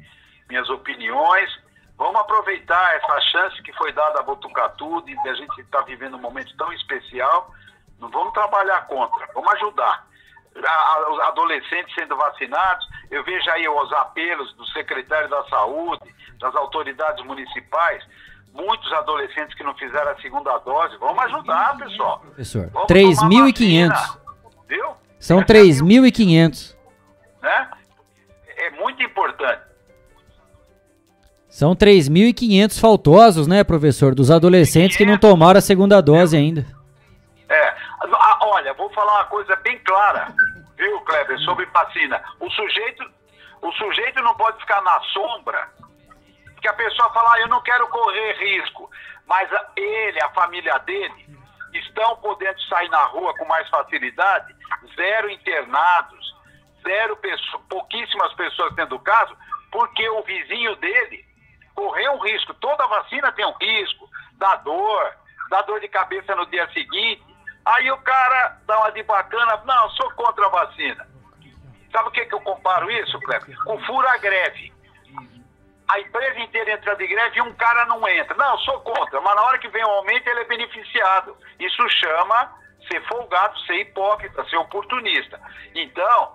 minhas 0.52 0.68
opiniões. 0.68 1.50
Vamos 1.96 2.20
aproveitar 2.20 2.96
essa 2.96 3.20
chance 3.32 3.62
que 3.62 3.72
foi 3.72 3.92
dada 3.92 4.20
a 4.20 4.22
Botucatu 4.22 5.00
de 5.02 5.16
a 5.28 5.34
gente 5.34 5.60
estar 5.60 5.78
tá 5.78 5.84
vivendo 5.84 6.16
um 6.16 6.20
momento 6.20 6.54
tão 6.56 6.70
especial. 6.72 7.50
Não 7.98 8.10
vamos 8.10 8.34
trabalhar 8.34 8.86
contra, 8.86 9.26
vamos 9.34 9.50
ajudar 9.54 10.06
os 10.54 11.20
adolescentes 11.20 11.94
sendo 11.94 12.14
vacinados, 12.14 12.86
eu 13.10 13.24
vejo 13.24 13.50
aí 13.50 13.66
os 13.66 13.92
apelos 13.94 14.52
do 14.54 14.66
secretário 14.66 15.26
da 15.28 15.42
Saúde, 15.44 16.14
das 16.38 16.54
autoridades 16.54 17.24
municipais, 17.24 18.04
muitos 18.52 18.92
adolescentes 18.92 19.56
que 19.56 19.62
não 19.62 19.74
fizeram 19.74 20.10
a 20.10 20.20
segunda 20.20 20.58
dose. 20.58 20.94
Vamos 20.98 21.24
ajudar, 21.24 21.78
pessoal. 21.78 22.20
Professor, 22.20 22.70
3.500. 22.86 24.18
Viu? 24.68 24.90
São 25.18 25.40
3.500. 25.42 26.76
Né? 27.40 27.70
É 28.58 28.70
muito 28.72 29.02
importante. 29.02 29.71
São 31.52 31.76
3.500 31.76 32.80
faltosos, 32.80 33.46
né, 33.46 33.62
professor, 33.62 34.14
dos 34.14 34.30
adolescentes 34.30 34.96
que 34.96 35.04
não 35.04 35.18
tomaram 35.18 35.58
a 35.58 35.60
segunda 35.60 36.00
dose 36.00 36.34
ainda. 36.34 36.64
É, 37.46 37.74
olha, 38.40 38.72
vou 38.72 38.88
falar 38.94 39.16
uma 39.16 39.24
coisa 39.26 39.54
bem 39.56 39.78
clara, 39.80 40.32
viu, 40.78 40.98
Kleber, 41.02 41.38
sobre 41.40 41.66
vacina. 41.66 42.22
O 42.40 42.48
sujeito, 42.48 43.04
o 43.60 43.70
sujeito 43.72 44.22
não 44.22 44.34
pode 44.34 44.58
ficar 44.60 44.80
na 44.80 44.98
sombra, 45.12 45.68
que 46.62 46.68
a 46.68 46.72
pessoa 46.72 47.12
fala, 47.12 47.34
ah, 47.34 47.40
eu 47.40 47.48
não 47.48 47.60
quero 47.60 47.86
correr 47.88 48.32
risco, 48.32 48.90
mas 49.26 49.46
ele, 49.76 50.22
a 50.22 50.30
família 50.30 50.78
dele, 50.78 51.38
estão 51.74 52.16
podendo 52.16 52.62
sair 52.62 52.88
na 52.88 53.04
rua 53.04 53.36
com 53.36 53.44
mais 53.44 53.68
facilidade, 53.68 54.56
zero 54.96 55.28
internados, 55.28 56.34
zero 56.82 57.14
pessoas, 57.18 57.62
pouquíssimas 57.68 58.32
pessoas 58.36 58.74
tendo 58.74 58.98
caso, 59.00 59.36
porque 59.70 60.08
o 60.08 60.22
vizinho 60.22 60.74
dele 60.76 61.30
correu 61.74 62.12
um 62.12 62.22
risco. 62.22 62.54
Toda 62.54 62.86
vacina 62.86 63.32
tem 63.32 63.44
um 63.44 63.54
risco, 63.60 64.08
dá 64.34 64.56
dor, 64.56 65.12
dá 65.50 65.62
dor 65.62 65.80
de 65.80 65.88
cabeça 65.88 66.34
no 66.34 66.46
dia 66.46 66.68
seguinte, 66.72 67.22
Aí 67.64 67.90
o 67.90 67.98
cara 67.98 68.58
dá 68.66 68.78
uma 68.78 68.90
de 68.90 69.02
bacana, 69.04 69.62
não, 69.64 69.90
sou 69.90 70.10
contra 70.12 70.46
a 70.46 70.50
vacina. 70.50 71.06
Sabe 71.92 72.08
o 72.08 72.10
que, 72.10 72.24
que 72.24 72.34
eu 72.34 72.40
comparo 72.40 72.90
isso, 72.90 73.18
Cleber? 73.20 73.56
Com 73.64 73.78
fura 73.84 74.16
greve. 74.18 74.72
A 75.88 76.00
empresa 76.00 76.40
inteira 76.40 76.72
entra 76.72 76.96
de 76.96 77.06
greve 77.06 77.38
e 77.38 77.42
um 77.42 77.54
cara 77.54 77.84
não 77.84 78.06
entra. 78.08 78.34
Não, 78.36 78.58
sou 78.58 78.80
contra, 78.80 79.20
mas 79.20 79.34
na 79.36 79.42
hora 79.42 79.58
que 79.58 79.68
vem 79.68 79.84
o 79.84 79.90
aumento 79.90 80.26
ele 80.26 80.40
é 80.40 80.44
beneficiado. 80.44 81.36
Isso 81.60 81.88
chama 81.90 82.50
ser 82.90 83.00
folgado, 83.06 83.58
ser 83.60 83.80
hipócrita, 83.80 84.44
ser 84.48 84.56
oportunista. 84.56 85.38
Então, 85.74 86.34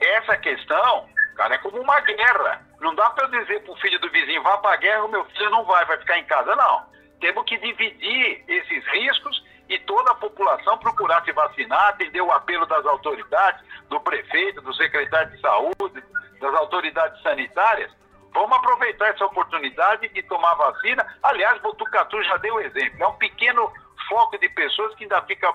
essa 0.00 0.36
questão, 0.38 1.06
cara, 1.36 1.56
é 1.56 1.58
como 1.58 1.80
uma 1.80 2.00
guerra. 2.00 2.64
Não 2.86 2.94
dá 2.94 3.10
para 3.10 3.24
eu 3.24 3.40
dizer 3.40 3.64
pro 3.64 3.74
filho 3.78 3.98
do 3.98 4.08
vizinho, 4.10 4.44
vá 4.44 4.58
pra 4.58 4.76
guerra, 4.76 5.06
o 5.06 5.08
meu 5.08 5.24
filho 5.24 5.50
não 5.50 5.64
vai, 5.64 5.84
vai 5.86 5.98
ficar 5.98 6.18
em 6.20 6.24
casa. 6.24 6.54
Não. 6.54 6.86
Temos 7.20 7.44
que 7.44 7.58
dividir 7.58 8.44
esses 8.46 8.86
riscos 8.92 9.44
e 9.68 9.76
toda 9.80 10.12
a 10.12 10.14
população 10.14 10.78
procurar 10.78 11.24
se 11.24 11.32
vacinar, 11.32 11.88
atender 11.88 12.20
o 12.20 12.30
apelo 12.30 12.64
das 12.64 12.86
autoridades, 12.86 13.60
do 13.88 13.98
prefeito, 13.98 14.60
do 14.60 14.72
secretário 14.72 15.32
de 15.32 15.40
saúde, 15.40 16.04
das 16.40 16.54
autoridades 16.54 17.20
sanitárias. 17.22 17.90
Vamos 18.32 18.56
aproveitar 18.56 19.08
essa 19.08 19.26
oportunidade 19.26 20.06
de 20.06 20.22
tomar 20.22 20.54
vacina. 20.54 21.04
Aliás, 21.24 21.60
Botucatu 21.62 22.22
já 22.22 22.36
deu 22.36 22.60
exemplo. 22.60 23.02
É 23.02 23.08
um 23.08 23.14
pequeno 23.14 23.68
foco 24.08 24.38
de 24.38 24.48
pessoas 24.50 24.94
que 24.94 25.02
ainda 25.02 25.20
fica 25.22 25.52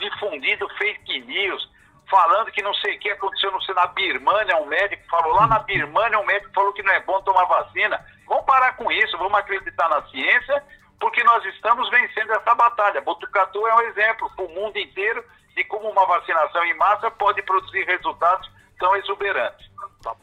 difundindo 0.00 0.68
fake 0.70 1.20
news, 1.20 1.70
falando 2.14 2.52
que 2.52 2.62
não 2.62 2.72
sei 2.74 2.94
o 2.94 3.00
que 3.00 3.10
aconteceu 3.10 3.50
no, 3.50 3.58
na 3.74 3.86
Birmania, 3.88 4.56
um 4.58 4.66
médico 4.66 5.02
falou 5.10 5.34
lá 5.34 5.48
na 5.48 5.58
Birmania, 5.58 6.20
um 6.20 6.24
médico 6.24 6.54
falou 6.54 6.72
que 6.72 6.82
não 6.82 6.92
é 6.92 7.00
bom 7.00 7.20
tomar 7.22 7.44
vacina. 7.46 8.00
Vamos 8.28 8.44
parar 8.44 8.76
com 8.76 8.90
isso, 8.92 9.18
vamos 9.18 9.36
acreditar 9.36 9.88
na 9.88 10.00
ciência 10.04 10.62
porque 11.00 11.24
nós 11.24 11.44
estamos 11.46 11.90
vencendo 11.90 12.30
essa 12.30 12.54
batalha. 12.54 13.00
Botucatu 13.00 13.66
é 13.66 13.74
um 13.74 13.80
exemplo 13.80 14.30
para 14.36 14.44
o 14.44 14.48
mundo 14.48 14.78
inteiro 14.78 15.24
de 15.56 15.64
como 15.64 15.88
uma 15.88 16.06
vacinação 16.06 16.64
em 16.64 16.74
massa 16.74 17.10
pode 17.10 17.42
produzir 17.42 17.84
resultados 17.84 18.48
tão 18.78 18.94
exuberantes. 18.94 19.68
Tá 20.04 20.14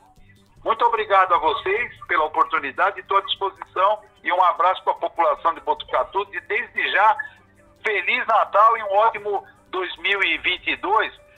Muito 0.64 0.86
obrigado 0.86 1.34
a 1.34 1.40
vocês 1.40 2.06
pela 2.08 2.24
oportunidade, 2.24 3.02
estou 3.02 3.18
à 3.18 3.22
disposição 3.22 4.02
e 4.24 4.32
um 4.32 4.44
abraço 4.46 4.82
para 4.86 4.94
a 4.94 4.96
população 4.96 5.54
de 5.54 5.60
Botucatu, 5.60 6.26
de 6.28 6.40
desde 6.42 6.92
já, 6.92 7.18
Feliz 7.84 8.26
Natal 8.28 8.78
e 8.78 8.84
um 8.84 8.94
ótimo 8.94 9.46
2022 9.72 11.31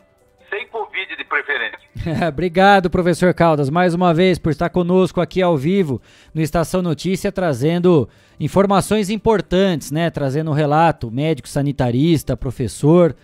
sem 0.54 0.68
Covid 0.68 1.16
de 1.18 1.24
preferência. 1.24 1.80
Obrigado, 2.30 2.90
professor 2.90 3.34
Caldas, 3.34 3.72
mais 3.72 3.96
uma 3.96 4.14
vez 4.14 4.38
por 4.38 4.52
estar 4.52 4.70
conosco 4.70 5.20
aqui 5.20 5.42
ao 5.42 5.58
vivo 5.58 6.00
no 6.32 6.42
Estação 6.42 6.82
Notícia, 6.82 7.32
trazendo 7.32 8.08
informações 8.40 9.10
importantes, 9.10 9.90
né? 9.90 10.12
Trazendo 10.12 10.52
um 10.52 10.54
relato, 10.54 11.10
médico, 11.10 11.48
sanitarista, 11.48 12.38
professor, 12.38 13.16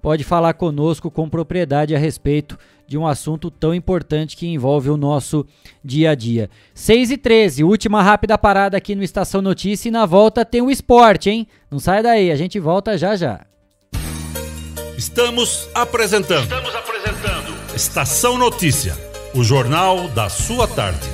pode 0.00 0.22
falar 0.22 0.54
conosco 0.54 1.10
com 1.10 1.28
propriedade 1.28 1.92
a 1.92 1.98
respeito 1.98 2.56
de 2.86 2.96
um 2.96 3.04
assunto 3.04 3.50
tão 3.50 3.74
importante 3.74 4.36
que 4.36 4.46
envolve 4.46 4.88
o 4.88 4.96
nosso 4.96 5.44
dia 5.84 6.10
a 6.10 6.14
dia. 6.14 6.48
6 6.72 7.10
e 7.10 7.18
13, 7.18 7.64
última 7.64 8.00
rápida 8.00 8.38
parada 8.38 8.76
aqui 8.76 8.94
no 8.94 9.02
Estação 9.02 9.42
Notícia 9.42 9.88
e 9.88 9.92
na 9.92 10.06
volta 10.06 10.44
tem 10.44 10.62
o 10.62 10.70
esporte, 10.70 11.30
hein? 11.30 11.48
Não 11.68 11.80
sai 11.80 12.00
daí, 12.00 12.30
a 12.30 12.36
gente 12.36 12.60
volta 12.60 12.96
já 12.96 13.16
já. 13.16 13.44
Estamos 14.96 15.68
apresentando. 15.74 16.44
Estamos 16.44 16.74
apresentando. 16.74 17.54
Estação 17.74 18.38
Notícia, 18.38 18.96
o 19.34 19.44
jornal 19.44 20.08
da 20.08 20.30
sua 20.30 20.66
tarde. 20.66 21.06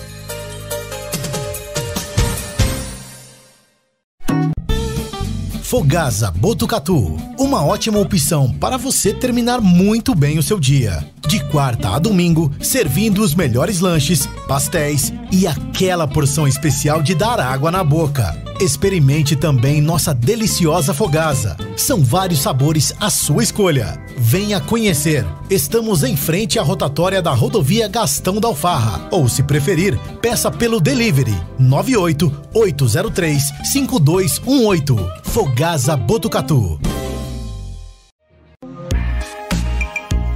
Fogasa 5.65 6.31
Botucatu, 6.31 7.17
uma 7.37 7.67
ótima 7.67 7.99
opção 7.99 8.53
para 8.53 8.77
você 8.77 9.13
terminar 9.13 9.61
muito 9.61 10.15
bem 10.15 10.39
o 10.39 10.43
seu 10.45 10.61
dia. 10.61 11.12
De 11.27 11.41
quarta 11.45 11.91
a 11.91 11.99
domingo, 11.99 12.51
servindo 12.61 13.23
os 13.23 13.35
melhores 13.35 13.81
lanches, 13.81 14.29
pastéis 14.47 15.13
e 15.31 15.47
aquela 15.47 16.07
porção 16.07 16.47
especial 16.47 17.03
de 17.03 17.15
dar 17.15 17.41
água 17.41 17.71
na 17.71 17.83
boca. 17.83 18.37
Experimente 18.61 19.35
também 19.35 19.81
nossa 19.81 20.15
deliciosa 20.15 20.93
fogasa. 20.93 21.57
São 21.77 22.03
vários 22.03 22.41
sabores 22.41 22.93
à 23.01 23.09
sua 23.11 23.43
escolha. 23.43 24.01
Venha 24.17 24.61
conhecer. 24.61 25.25
Estamos 25.51 26.05
em 26.05 26.17
frente 26.17 26.59
à 26.59 26.63
rotatória 26.63 27.23
da 27.23 27.33
rodovia 27.33 27.89
Gastão 27.89 28.39
da 28.39 28.49
Alfarra. 28.49 29.09
Ou, 29.11 29.29
se 29.29 29.43
preferir, 29.43 29.99
peça 30.21 30.51
pelo 30.51 30.81
delivery 30.81 31.35
98 31.59 32.33
803 32.55 33.43
5218. 33.65 35.11
Fogasa 35.25 35.97
Botucatu. 35.97 36.79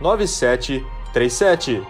9737. 0.00 1.82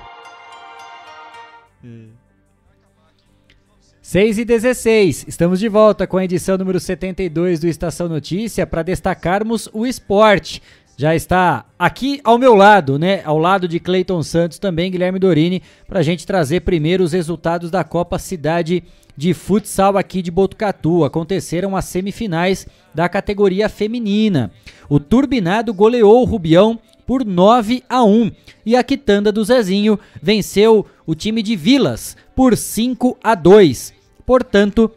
6 4.01 4.39
e 4.39 4.45
16, 4.45 5.25
estamos 5.27 5.59
de 5.59 5.69
volta 5.69 6.07
com 6.07 6.17
a 6.19 6.25
edição 6.25 6.57
número 6.57 6.79
72 6.79 7.59
do 7.61 7.67
Estação 7.67 8.09
Notícia 8.09 8.67
para 8.67 8.83
destacarmos 8.83 9.69
o 9.73 9.87
esporte. 9.87 10.63
Já 10.97 11.15
está 11.17 11.65
aqui 11.77 12.21
ao 12.23 12.39
meu 12.39 12.55
lado, 12.55 12.99
né? 12.99 13.23
Ao 13.25 13.39
lado 13.39 13.67
de 13.67 13.81
Cleiton 13.81 14.23
Santos 14.23 14.59
também, 14.61 14.93
Guilherme 14.93 15.19
Dorini, 15.19 15.63
para 15.89 15.99
a 15.99 16.03
gente 16.03 16.25
trazer 16.25 16.61
primeiro 16.61 17.03
os 17.03 17.13
resultados 17.13 17.71
da 17.71 17.83
Copa 17.83 18.19
Cidade 18.19 18.85
de 19.17 19.35
Futsal 19.35 19.99
aqui 19.99 20.23
de 20.23 20.31
Botucatu. 20.31 21.05
Aconteceram 21.05 21.75
as 21.75 21.87
semifinais 21.87 22.67
da 22.95 23.09
categoria 23.09 23.69
feminina. 23.69 24.53
O 24.89 25.01
Turbinado 25.01 25.75
goleou 25.75 26.23
o 26.23 26.25
Rubião 26.25 26.79
por 27.07 27.25
9 27.25 27.83
a 27.89 28.03
1 28.05 28.31
e 28.65 28.77
a 28.77 28.83
Quitanda 28.83 29.31
do 29.31 29.45
Zezinho 29.45 29.99
venceu 30.23 30.87
o 31.07 31.15
time 31.15 31.43
de 31.43 31.57
Vilas 31.57 32.17
por 32.35 32.57
5 32.57 33.19
a 33.23 33.35
2. 33.35 33.93
Portanto, 34.25 34.91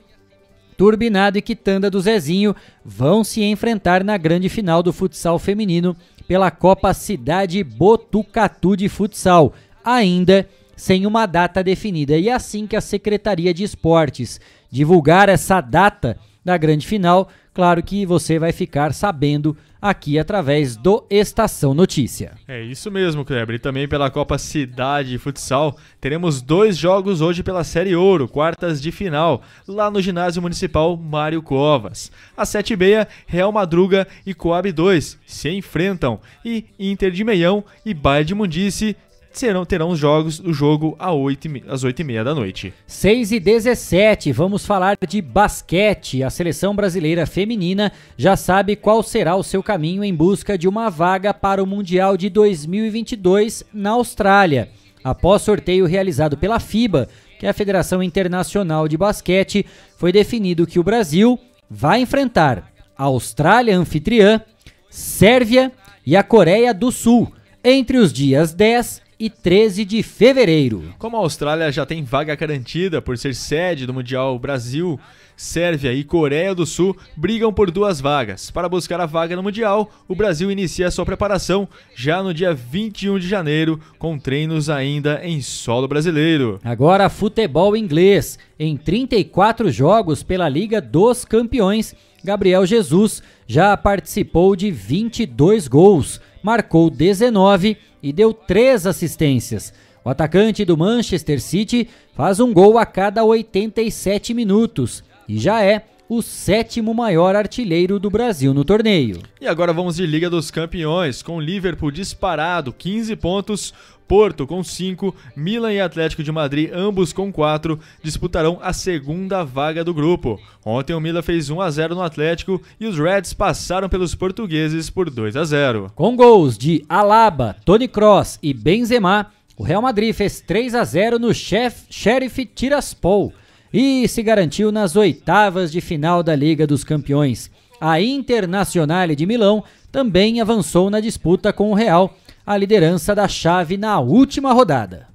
Turbinado 0.78 1.38
e 1.38 1.42
Quitanda 1.42 1.90
do 1.90 2.00
Zezinho 2.00 2.56
vão 2.86 3.24
se 3.24 3.44
enfrentar 3.44 4.04
na 4.04 4.16
grande 4.16 4.48
final 4.48 4.84
do 4.84 4.94
futsal 4.94 5.40
feminino 5.40 5.96
pela 6.28 6.52
Copa 6.52 6.94
Cidade 6.94 7.64
Botucatu 7.64 8.76
de 8.76 8.88
Futsal, 8.88 9.54
ainda 9.84 10.48
sem 10.76 11.08
uma 11.08 11.26
data 11.26 11.64
definida. 11.64 12.18
E 12.18 12.30
assim 12.30 12.68
que 12.68 12.76
a 12.76 12.82
Secretaria 12.82 13.54
de 13.54 13.64
Esportes 13.64 14.40
divulgar 14.70 15.30
essa 15.30 15.60
data 15.62 16.18
da 16.46 16.58
grande 16.58 16.86
final, 16.86 17.30
claro 17.54 17.82
que 17.82 18.06
você 18.06 18.38
vai 18.38 18.52
ficar 18.52 18.94
sabendo 18.94 19.58
aqui 19.90 20.20
através 20.20 20.76
do 20.76 21.06
Estação 21.10 21.74
Notícia. 21.74 22.34
É 22.48 22.62
isso 22.62 22.92
mesmo, 22.92 23.26
Kleber. 23.26 23.56
E 23.56 23.60
também 23.60 23.88
pela 23.88 24.10
Copa 24.10 24.38
Cidade 24.38 25.10
de 25.10 25.18
Futsal, 25.18 25.78
teremos 26.00 26.42
dois 26.42 26.78
jogos 26.78 27.22
hoje 27.22 27.44
pela 27.44 27.64
Série 27.64 27.96
Ouro, 27.96 28.28
quartas 28.28 28.82
de 28.82 28.92
final, 28.92 29.42
lá 29.68 29.90
no 29.90 30.02
Ginásio 30.02 30.42
Municipal 30.42 30.96
Mário 30.98 31.42
Covas. 31.42 32.12
Às 32.36 32.50
7h30, 32.50 33.08
Real 33.26 33.52
Madruga 33.52 34.08
e 34.26 34.34
Coab 34.34 34.72
2 34.72 35.18
se 35.26 35.50
enfrentam, 35.50 36.20
e 36.44 36.66
Inter 36.80 37.12
de 37.12 37.24
Meião 37.24 37.64
e 37.86 37.94
Baia 37.94 38.24
de 38.24 38.36
Mundice 38.36 38.96
serão, 39.40 39.66
terão 39.66 39.90
os 39.90 40.00
jogos 40.00 40.40
do 40.40 40.54
jogo 40.54 40.96
às 41.00 41.14
8 41.14 41.48
às 41.68 41.84
8 41.84 42.00
e 42.00 42.04
meia 42.04 42.24
da 42.24 42.34
noite. 42.34 42.74
6 42.86 43.32
e 43.32 43.40
17, 43.40 44.32
vamos 44.32 44.66
falar 44.66 44.98
de 45.08 45.22
basquete. 45.22 46.24
A 46.24 46.30
seleção 46.30 46.76
brasileira 46.76 47.26
feminina 47.26 47.92
já 48.18 48.36
sabe 48.36 48.76
qual 48.76 49.02
será 49.04 49.36
o 49.36 49.44
seu 49.44 49.62
caminho 49.64 50.04
em 50.04 50.14
busca 50.14 50.58
de 50.58 50.68
uma 50.68 50.90
vaga 50.90 51.34
para 51.34 51.64
o 51.64 51.68
Mundial 51.68 52.18
de 52.18 52.30
2022 52.30 53.64
na 53.74 53.92
Austrália. 53.92 54.70
Após 55.04 55.42
sorteio 55.42 55.86
realizado 55.86 56.36
pela 56.36 56.60
FIBA, 56.60 57.08
que 57.40 57.46
é 57.46 57.50
a 57.50 57.54
Federação 57.54 58.02
Internacional 58.04 58.88
de 58.88 58.98
Basquete, 58.98 59.66
foi 59.98 60.12
definido 60.12 60.68
que 60.68 60.80
o 60.80 60.84
Brasil 60.84 61.40
vai 61.70 62.02
enfrentar 62.02 62.72
a 62.98 63.04
Austrália 63.04 63.78
anfitriã, 63.78 64.42
Sérvia 64.90 65.72
e 66.06 66.16
a 66.16 66.24
Coreia 66.24 66.74
do 66.74 66.92
Sul 66.92 67.32
entre 67.64 67.98
os 67.98 68.12
dias 68.12 68.54
10 68.54 69.07
e 69.20 69.30
13 69.30 69.84
de 69.84 70.04
fevereiro. 70.04 70.94
Como 70.98 71.18
a 71.18 71.20
Austrália 71.20 71.72
já 71.72 71.86
tem 71.86 72.04
vaga 72.04 72.36
garantida 72.36 73.02
por 73.02 73.18
ser 73.18 73.34
sede 73.34 73.86
do 73.86 73.94
Mundial 73.94 74.38
Brasil, 74.38 75.00
Sérvia 75.38 75.94
e 75.94 76.04
Coreia 76.04 76.56
do 76.56 76.66
Sul 76.66 76.98
brigam 77.16 77.54
por 77.54 77.70
duas 77.70 78.02
vagas. 78.02 78.50
Para 78.50 78.68
buscar 78.68 79.00
a 79.00 79.06
vaga 79.06 79.36
no 79.36 79.44
Mundial, 79.44 79.90
o 80.08 80.16
Brasil 80.16 80.52
inicia 80.52 80.90
sua 80.90 81.06
preparação 81.06 81.68
já 81.96 82.24
no 82.24 82.34
dia 82.34 82.54
21 82.54 83.20
de 83.20 83.28
janeiro, 83.28 83.80
com 84.00 84.18
treinos 84.18 84.68
ainda 84.70 85.22
em 85.24 85.40
solo 85.40 85.88
brasileiro. 85.88 86.60
Agora, 86.64 87.08
futebol 87.08 87.78
inglês. 87.78 88.40
Em 88.60 88.76
34 88.76 89.70
jogos 89.70 90.24
pela 90.24 90.50
Liga 90.50 90.82
dos 90.82 91.24
Campeões, 91.24 91.94
Gabriel 92.24 92.66
Jesus 92.66 93.22
já 93.46 93.78
participou 93.78 94.56
de 94.56 94.72
22 94.72 95.68
gols, 95.68 96.20
marcou 96.48 96.90
19 96.90 97.76
e 98.02 98.14
deu 98.14 98.34
três 98.34 98.88
assistências. 98.88 99.74
O 100.02 100.10
atacante 100.10 100.64
do 100.64 100.78
Manchester 100.78 101.42
City 101.42 101.90
faz 102.16 102.40
um 102.40 102.54
gol 102.54 102.78
a 102.78 102.86
cada 102.86 103.22
87 103.22 104.34
minutos 104.34 105.04
e 105.28 105.38
já 105.38 105.62
é 105.62 105.84
o 106.10 106.22
sétimo 106.22 106.94
maior 106.94 107.36
artilheiro 107.36 108.00
do 108.00 108.10
Brasil 108.10 108.54
no 108.54 108.64
torneio. 108.64 109.20
E 109.42 109.48
agora 109.48 109.74
vamos 109.74 109.98
de 109.98 110.06
Liga 110.06 110.30
dos 110.30 110.50
Campeões, 110.50 111.22
com 111.22 111.42
Liverpool 111.42 111.92
disparado, 111.92 112.72
15 112.72 113.16
pontos, 113.16 113.74
Porto 114.08 114.48
com 114.48 114.64
5, 114.64 115.14
Milan 115.36 115.74
e 115.74 115.82
Atlético 115.82 116.24
de 116.24 116.32
Madrid, 116.32 116.72
ambos 116.74 117.12
com 117.12 117.32
4, 117.32 117.78
disputarão 118.02 118.58
a 118.62 118.72
segunda 118.72 119.44
vaga 119.44 119.84
do 119.84 119.94
grupo. 119.94 120.40
Ontem 120.64 120.94
o 120.94 121.02
Milan 121.02 121.22
fez 121.22 121.50
1 121.50 121.60
a 121.60 121.70
0 121.70 121.96
no 121.96 122.02
Atlético 122.02 122.62
e 122.80 122.86
os 122.88 122.98
Reds 122.98 123.34
passaram 123.34 123.90
pelos 123.90 124.16
portugueses 124.16 124.90
por 124.90 125.10
2 125.10 125.36
a 125.36 125.44
0. 125.44 125.92
Com 125.94 126.16
gols 126.16 126.58
de 126.58 126.86
Alaba, 126.88 127.58
Tony 127.66 127.88
Cross 127.88 128.40
e 128.42 128.54
Benzema, 128.54 129.28
o 129.58 129.64
Real 129.64 129.82
Madrid 129.82 130.16
fez 130.16 130.40
3 130.40 130.74
a 130.76 130.86
0 130.86 131.20
no 131.20 131.34
Chef, 131.34 131.84
Sheriff 131.90 132.46
Tiraspol 132.46 133.34
e 133.74 134.08
se 134.08 134.24
garantiu 134.24 134.72
nas 134.72 134.96
oitavas 134.96 135.72
de 135.72 135.82
final 135.82 136.24
da 136.24 136.36
Liga 136.36 136.66
dos 136.66 136.84
Campeões. 136.84 137.52
A 137.80 138.02
Internazionale 138.02 139.16
de 139.16 139.26
Milão 139.26 139.64
também 139.92 140.42
avançou 140.42 140.90
na 140.90 141.00
disputa 141.00 141.54
com 141.54 141.72
o 141.72 141.76
Real, 141.76 142.16
a 142.46 142.58
liderança 142.58 143.14
da 143.14 143.28
chave 143.28 143.78
na 143.78 144.00
última 144.00 144.54
rodada. 144.54 145.08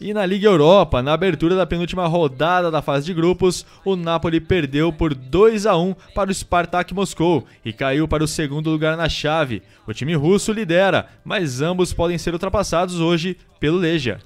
E 0.00 0.14
na 0.14 0.24
Liga 0.24 0.46
Europa, 0.46 1.02
na 1.02 1.12
abertura 1.12 1.56
da 1.56 1.66
penúltima 1.66 2.06
rodada 2.06 2.70
da 2.70 2.80
fase 2.80 3.06
de 3.06 3.12
grupos, 3.12 3.66
o 3.84 3.96
Napoli 3.96 4.40
perdeu 4.40 4.92
por 4.92 5.12
2 5.12 5.66
a 5.66 5.76
1 5.76 5.92
para 6.14 6.30
o 6.30 6.34
Spartak 6.34 6.94
Moscou 6.94 7.44
e 7.64 7.72
caiu 7.72 8.06
para 8.06 8.22
o 8.22 8.28
segundo 8.28 8.70
lugar 8.70 8.96
na 8.96 9.08
chave. 9.08 9.60
O 9.88 9.92
time 9.92 10.14
russo 10.14 10.52
lidera, 10.52 11.08
mas 11.24 11.60
ambos 11.60 11.92
podem 11.92 12.16
ser 12.16 12.32
ultrapassados 12.32 13.00
hoje 13.00 13.36
pelo 13.58 13.76
Legia. 13.76 14.20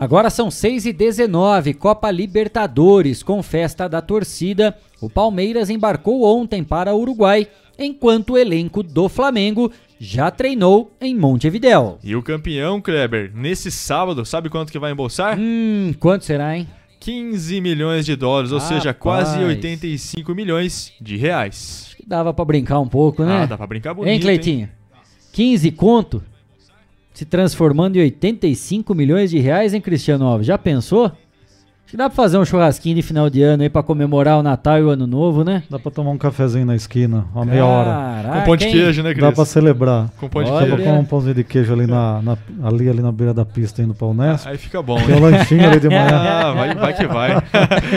Agora 0.00 0.30
são 0.30 0.48
6 0.48 0.86
e 0.86 0.92
19 0.92 1.74
Copa 1.74 2.08
Libertadores, 2.12 3.20
com 3.20 3.42
festa 3.42 3.88
da 3.88 4.00
torcida. 4.00 4.78
O 5.00 5.10
Palmeiras 5.10 5.68
embarcou 5.70 6.22
ontem 6.24 6.62
para 6.62 6.94
o 6.94 7.00
Uruguai, 7.00 7.48
enquanto 7.76 8.34
o 8.34 8.38
elenco 8.38 8.80
do 8.80 9.08
Flamengo 9.08 9.72
já 9.98 10.30
treinou 10.30 10.92
em 11.00 11.16
Montevidéu. 11.16 11.98
E 12.04 12.14
o 12.14 12.22
campeão, 12.22 12.80
Kleber, 12.80 13.32
nesse 13.34 13.72
sábado, 13.72 14.24
sabe 14.24 14.48
quanto 14.48 14.70
que 14.70 14.78
vai 14.78 14.92
embolsar? 14.92 15.36
Hum, 15.36 15.92
quanto 15.98 16.24
será, 16.24 16.56
hein? 16.56 16.68
15 17.00 17.60
milhões 17.60 18.06
de 18.06 18.14
dólares, 18.14 18.52
ou 18.52 18.60
seja, 18.60 18.94
quase 18.94 19.40
85 19.42 20.32
milhões 20.32 20.92
de 21.00 21.16
reais. 21.16 21.96
Dava 22.06 22.32
pra 22.32 22.44
brincar 22.44 22.78
um 22.78 22.88
pouco, 22.88 23.24
né? 23.24 23.42
Ah, 23.42 23.46
dá 23.46 23.56
pra 23.56 23.66
brincar 23.66 23.94
bonito, 23.94 24.12
Hein, 24.12 24.20
Cleitinho? 24.20 24.68
15 25.32 25.72
conto 25.72 26.22
se 27.18 27.24
transformando 27.24 27.96
em 27.96 28.00
85 28.02 28.94
milhões 28.94 29.28
de 29.28 29.40
reais, 29.40 29.74
hein, 29.74 29.80
Cristiano 29.80 30.24
Alves? 30.24 30.46
Já 30.46 30.56
pensou? 30.56 31.06
Acho 31.06 31.90
que 31.90 31.96
dá 31.96 32.08
pra 32.08 32.14
fazer 32.14 32.38
um 32.38 32.44
churrasquinho 32.44 32.94
de 32.94 33.02
final 33.02 33.28
de 33.28 33.42
ano 33.42 33.64
aí 33.64 33.68
pra 33.68 33.82
comemorar 33.82 34.38
o 34.38 34.42
Natal 34.42 34.78
e 34.78 34.82
o 34.84 34.90
Ano 34.90 35.04
Novo, 35.04 35.42
né? 35.42 35.64
Dá 35.68 35.80
pra 35.80 35.90
tomar 35.90 36.12
um 36.12 36.16
cafezinho 36.16 36.64
na 36.64 36.76
esquina, 36.76 37.26
uma 37.34 37.44
meia 37.44 37.66
hora. 37.66 38.22
Com 38.38 38.44
pão 38.44 38.56
de 38.56 38.66
hein? 38.66 38.72
queijo, 38.72 39.02
né, 39.02 39.10
Cris? 39.10 39.20
Dá 39.24 39.32
pra 39.32 39.44
celebrar. 39.44 40.08
Com 40.16 40.28
pão 40.28 40.44
de 40.44 40.50
Dá 40.52 40.58
queijo. 40.58 40.76
pra 40.76 40.84
comer 40.84 40.98
um 41.00 41.04
pãozinho 41.04 41.34
de 41.34 41.42
queijo 41.42 41.72
ali 41.72 41.88
na, 41.88 42.22
na- 42.22 42.38
ali, 42.62 42.88
ali 42.88 43.00
na 43.02 43.10
beira 43.10 43.34
da 43.34 43.44
pista 43.44 43.82
indo 43.82 43.94
pra 43.94 44.06
Unesp. 44.06 44.46
Aí 44.46 44.56
fica 44.56 44.80
bom, 44.80 44.94
Tem 45.04 45.16
um 45.16 45.20
né? 45.28 45.38
lanchinho 45.38 45.66
ali 45.68 45.80
de 45.80 45.88
manhã. 45.88 46.06
Ah, 46.12 46.52
vai, 46.52 46.74
vai 46.76 46.94
que 46.94 47.06
vai. 47.08 47.32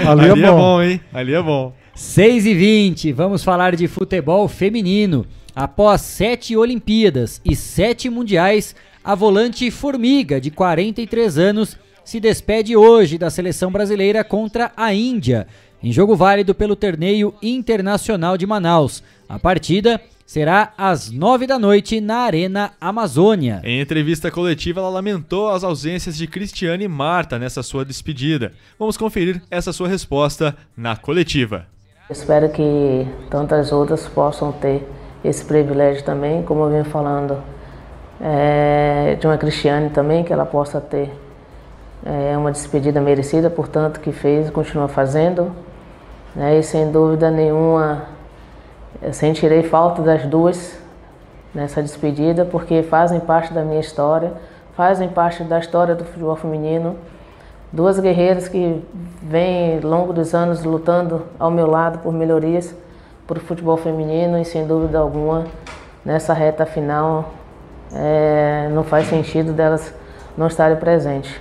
Ali 0.07 0.29
é 0.41 0.51
bom. 0.51 0.81
hein? 0.81 0.99
Ali 1.13 1.33
é 1.35 1.43
bom. 1.43 1.71
6 1.93 2.47
e 2.47 2.53
20 2.55 3.11
vamos 3.13 3.43
falar 3.43 3.75
de 3.75 3.87
futebol 3.87 4.47
feminino. 4.47 5.27
Após 5.55 6.01
sete 6.01 6.55
Olimpíadas 6.57 7.39
e 7.43 7.57
sete 7.57 8.09
Mundiais, 8.09 8.73
a 9.03 9.15
volante 9.15 9.69
Formiga, 9.71 10.39
de 10.39 10.51
43 10.51 11.37
anos, 11.37 11.77
se 12.03 12.19
despede 12.19 12.75
hoje 12.75 13.17
da 13.17 13.29
seleção 13.29 13.71
brasileira 13.71 14.23
contra 14.23 14.71
a 14.75 14.93
Índia, 14.93 15.47
em 15.81 15.91
jogo 15.91 16.15
válido 16.15 16.53
pelo 16.53 16.75
torneio 16.75 17.33
internacional 17.41 18.37
de 18.37 18.45
Manaus. 18.45 19.03
A 19.27 19.39
partida 19.39 19.99
será 20.25 20.71
às 20.77 21.11
9 21.11 21.47
da 21.47 21.57
noite 21.57 21.99
na 21.99 22.19
Arena 22.19 22.71
Amazônia. 22.79 23.61
Em 23.63 23.81
entrevista 23.81 24.29
coletiva, 24.29 24.79
ela 24.79 24.89
lamentou 24.89 25.49
as 25.49 25.63
ausências 25.63 26.15
de 26.15 26.27
Cristiane 26.27 26.85
e 26.85 26.87
Marta 26.87 27.39
nessa 27.39 27.63
sua 27.63 27.83
despedida. 27.83 28.53
Vamos 28.77 28.97
conferir 28.97 29.41
essa 29.49 29.73
sua 29.73 29.87
resposta 29.87 30.55
na 30.77 30.95
coletiva. 30.95 31.65
Espero 32.09 32.49
que 32.49 33.07
tantas 33.29 33.71
outras 33.71 34.07
possam 34.07 34.51
ter 34.51 34.87
esse 35.23 35.43
privilégio 35.45 36.03
também, 36.03 36.43
como 36.43 36.63
eu 36.63 36.69
venho 36.69 36.85
falando, 36.85 37.41
é, 38.21 39.17
de 39.19 39.25
uma 39.25 39.37
Cristiane 39.37 39.89
também, 39.89 40.23
que 40.23 40.31
ela 40.31 40.45
possa 40.45 40.79
ter 40.79 41.11
é, 42.05 42.37
uma 42.37 42.51
despedida 42.51 43.01
merecida 43.01 43.49
por 43.49 43.67
tanto 43.67 43.99
que 43.99 44.11
fez 44.11 44.49
e 44.49 44.51
continua 44.51 44.87
fazendo. 44.87 45.51
Né, 46.35 46.59
e 46.59 46.63
sem 46.63 46.89
dúvida 46.91 47.29
nenhuma, 47.29 48.03
sentirei 49.11 49.63
falta 49.63 50.01
das 50.01 50.25
duas 50.25 50.79
nessa 51.53 51.81
despedida, 51.81 52.45
porque 52.45 52.83
fazem 52.83 53.19
parte 53.19 53.51
da 53.53 53.63
minha 53.63 53.81
história, 53.81 54.31
fazem 54.73 55.09
parte 55.09 55.43
da 55.43 55.59
história 55.59 55.95
do 55.95 56.05
futebol 56.05 56.35
feminino. 56.35 56.95
Duas 57.73 57.99
guerreiras 57.99 58.47
que 58.47 58.81
vêm 59.21 59.79
ao 59.83 59.89
longo 59.89 60.13
dos 60.13 60.33
anos 60.33 60.63
lutando 60.63 61.23
ao 61.39 61.49
meu 61.49 61.67
lado 61.67 61.99
por 61.99 62.13
melhorias 62.13 62.73
para 63.27 63.37
o 63.37 63.41
futebol 63.41 63.77
feminino 63.77 64.37
e 64.37 64.45
sem 64.45 64.65
dúvida 64.65 64.99
alguma 64.99 65.45
nessa 66.05 66.33
reta 66.33 66.65
final 66.65 67.40
é, 67.93 68.69
não 68.71 68.83
faz 68.83 69.07
sentido 69.07 69.53
delas 69.53 69.93
não 70.37 70.47
estarem 70.47 70.77
presentes. 70.77 71.31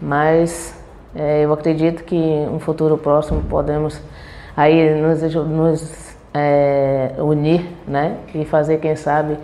Mas 0.00 0.74
é, 1.14 1.44
eu 1.44 1.52
acredito 1.52 2.04
que 2.04 2.16
um 2.16 2.58
futuro 2.58 2.96
próximo 2.96 3.42
podemos 3.48 4.00
aí 4.56 4.94
nos, 5.00 5.22
nos 5.34 6.16
é, 6.32 7.14
unir 7.18 7.66
né? 7.86 8.18
e 8.34 8.44
fazer, 8.44 8.78
quem 8.78 8.96
sabe, 8.96 9.38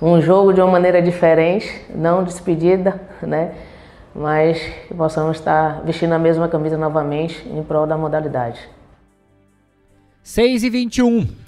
um 0.00 0.20
jogo 0.20 0.52
de 0.52 0.60
uma 0.60 0.70
maneira 0.70 1.02
diferente, 1.02 1.86
não 1.94 2.22
despedida, 2.22 3.00
né? 3.22 3.52
mas 4.14 4.60
que 4.86 4.94
possamos 4.94 5.36
estar 5.36 5.82
vestindo 5.84 6.12
a 6.12 6.18
mesma 6.18 6.48
camisa 6.48 6.76
novamente 6.76 7.46
em 7.48 7.62
prol 7.62 7.86
da 7.86 7.96
modalidade. 7.96 8.60
6 10.22 10.64
e 10.64 10.70
21 10.70 11.47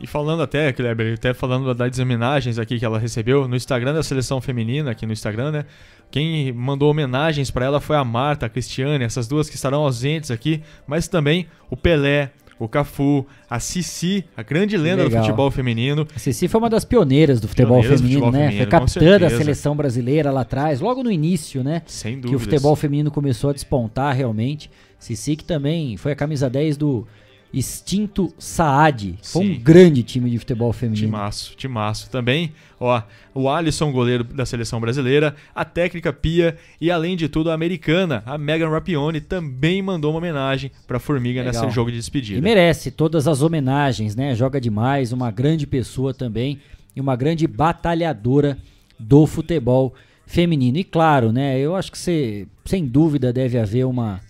E 0.00 0.06
falando 0.06 0.42
até, 0.42 0.72
Kleber, 0.72 1.14
até 1.14 1.34
falando 1.34 1.74
das 1.74 1.98
homenagens 1.98 2.58
aqui 2.58 2.78
que 2.78 2.84
ela 2.84 2.98
recebeu 2.98 3.48
no 3.48 3.56
Instagram 3.56 3.94
da 3.94 4.02
seleção 4.02 4.40
feminina, 4.40 4.90
aqui 4.90 5.06
no 5.06 5.12
Instagram, 5.12 5.50
né? 5.50 5.64
Quem 6.10 6.52
mandou 6.52 6.90
homenagens 6.90 7.50
para 7.50 7.66
ela 7.66 7.80
foi 7.80 7.96
a 7.96 8.04
Marta, 8.04 8.46
a 8.46 8.48
Cristiane, 8.48 9.04
essas 9.04 9.26
duas 9.26 9.48
que 9.48 9.56
estarão 9.56 9.82
ausentes 9.82 10.30
aqui, 10.30 10.62
mas 10.86 11.06
também 11.08 11.46
o 11.70 11.76
Pelé, 11.76 12.30
o 12.58 12.66
Cafu, 12.66 13.26
a 13.48 13.60
Cici, 13.60 14.24
a 14.36 14.42
grande 14.42 14.76
lenda 14.76 15.04
do 15.08 15.10
futebol 15.10 15.50
feminino. 15.50 16.06
A 16.14 16.18
Cici 16.18 16.48
foi 16.48 16.60
uma 16.60 16.70
das 16.70 16.84
pioneiras 16.84 17.40
do 17.40 17.48
futebol 17.48 17.80
Pioneiras 17.80 18.00
do 18.00 18.04
feminino, 18.04 18.26
futebol 18.26 18.40
né? 18.40 18.46
feminino, 18.48 18.70
foi 18.70 18.80
capitã 18.80 19.18
da 19.18 19.30
seleção 19.30 19.76
brasileira 19.76 20.30
lá 20.30 20.40
atrás, 20.40 20.80
logo 20.80 21.02
no 21.02 21.10
início, 21.10 21.62
né? 21.62 21.82
Sem 21.86 22.20
Que 22.20 22.34
o 22.34 22.38
futebol 22.38 22.74
feminino 22.74 23.10
começou 23.10 23.50
a 23.50 23.52
despontar 23.52 24.14
realmente. 24.14 24.70
Cici 24.98 25.36
que 25.36 25.44
também 25.44 25.96
foi 25.96 26.12
a 26.12 26.16
camisa 26.16 26.50
10 26.50 26.76
do 26.76 27.06
extinto 27.52 28.32
Saad. 28.38 29.18
Foi 29.22 29.44
um 29.46 29.58
grande 29.58 30.02
time 30.02 30.30
de 30.30 30.38
futebol 30.38 30.72
feminino. 30.72 31.06
Timaço, 31.06 31.54
timaço. 31.56 32.10
Também, 32.10 32.52
ó, 32.78 33.02
o 33.34 33.48
Alisson, 33.48 33.90
goleiro 33.90 34.22
da 34.22 34.44
seleção 34.44 34.80
brasileira, 34.80 35.34
a 35.54 35.64
técnica 35.64 36.12
Pia 36.12 36.56
e, 36.80 36.90
além 36.90 37.16
de 37.16 37.28
tudo, 37.28 37.50
a 37.50 37.54
americana, 37.54 38.22
a 38.26 38.36
Megan 38.36 38.68
Rappione, 38.68 39.20
também 39.20 39.80
mandou 39.80 40.10
uma 40.12 40.18
homenagem 40.18 40.70
pra 40.86 40.98
Formiga 40.98 41.42
Legal. 41.42 41.62
nesse 41.62 41.74
jogo 41.74 41.90
de 41.90 41.96
E 41.96 42.00
despedida. 42.00 42.40
merece 42.42 42.90
todas 42.90 43.26
as 43.26 43.40
homenagens, 43.42 44.14
né? 44.14 44.34
Joga 44.34 44.60
demais, 44.60 45.12
uma 45.12 45.30
grande 45.30 45.66
pessoa 45.66 46.12
também 46.12 46.58
e 46.94 47.00
uma 47.00 47.16
grande 47.16 47.46
batalhadora 47.46 48.58
do 48.98 49.26
futebol 49.26 49.94
feminino. 50.26 50.76
E 50.78 50.84
claro, 50.84 51.32
né? 51.32 51.58
Eu 51.58 51.74
acho 51.74 51.90
que 51.90 51.98
você, 51.98 52.46
sem 52.64 52.84
dúvida 52.86 53.32
deve 53.32 53.58
haver 53.58 53.86
uma 53.86 54.20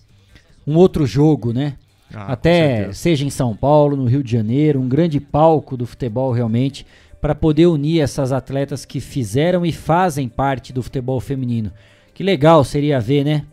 um 0.66 0.76
outro 0.76 1.06
jogo, 1.06 1.52
né? 1.52 1.74
Ah, 2.14 2.32
Até 2.32 2.92
seja 2.92 3.24
em 3.24 3.30
São 3.30 3.54
Paulo, 3.54 3.96
no 3.96 4.06
Rio 4.06 4.22
de 4.22 4.32
Janeiro, 4.32 4.80
um 4.80 4.88
grande 4.88 5.20
palco 5.20 5.76
do 5.76 5.86
futebol 5.86 6.32
realmente 6.32 6.86
para 7.20 7.34
poder 7.34 7.66
unir 7.66 8.00
essas 8.00 8.32
atletas 8.32 8.84
que 8.84 9.00
fizeram 9.00 9.66
e 9.66 9.72
fazem 9.72 10.28
parte 10.28 10.72
do 10.72 10.82
futebol 10.82 11.20
feminino. 11.20 11.72
Que 12.14 12.22
legal 12.22 12.64
seria 12.64 13.00
ver, 13.00 13.24
né? 13.24 13.44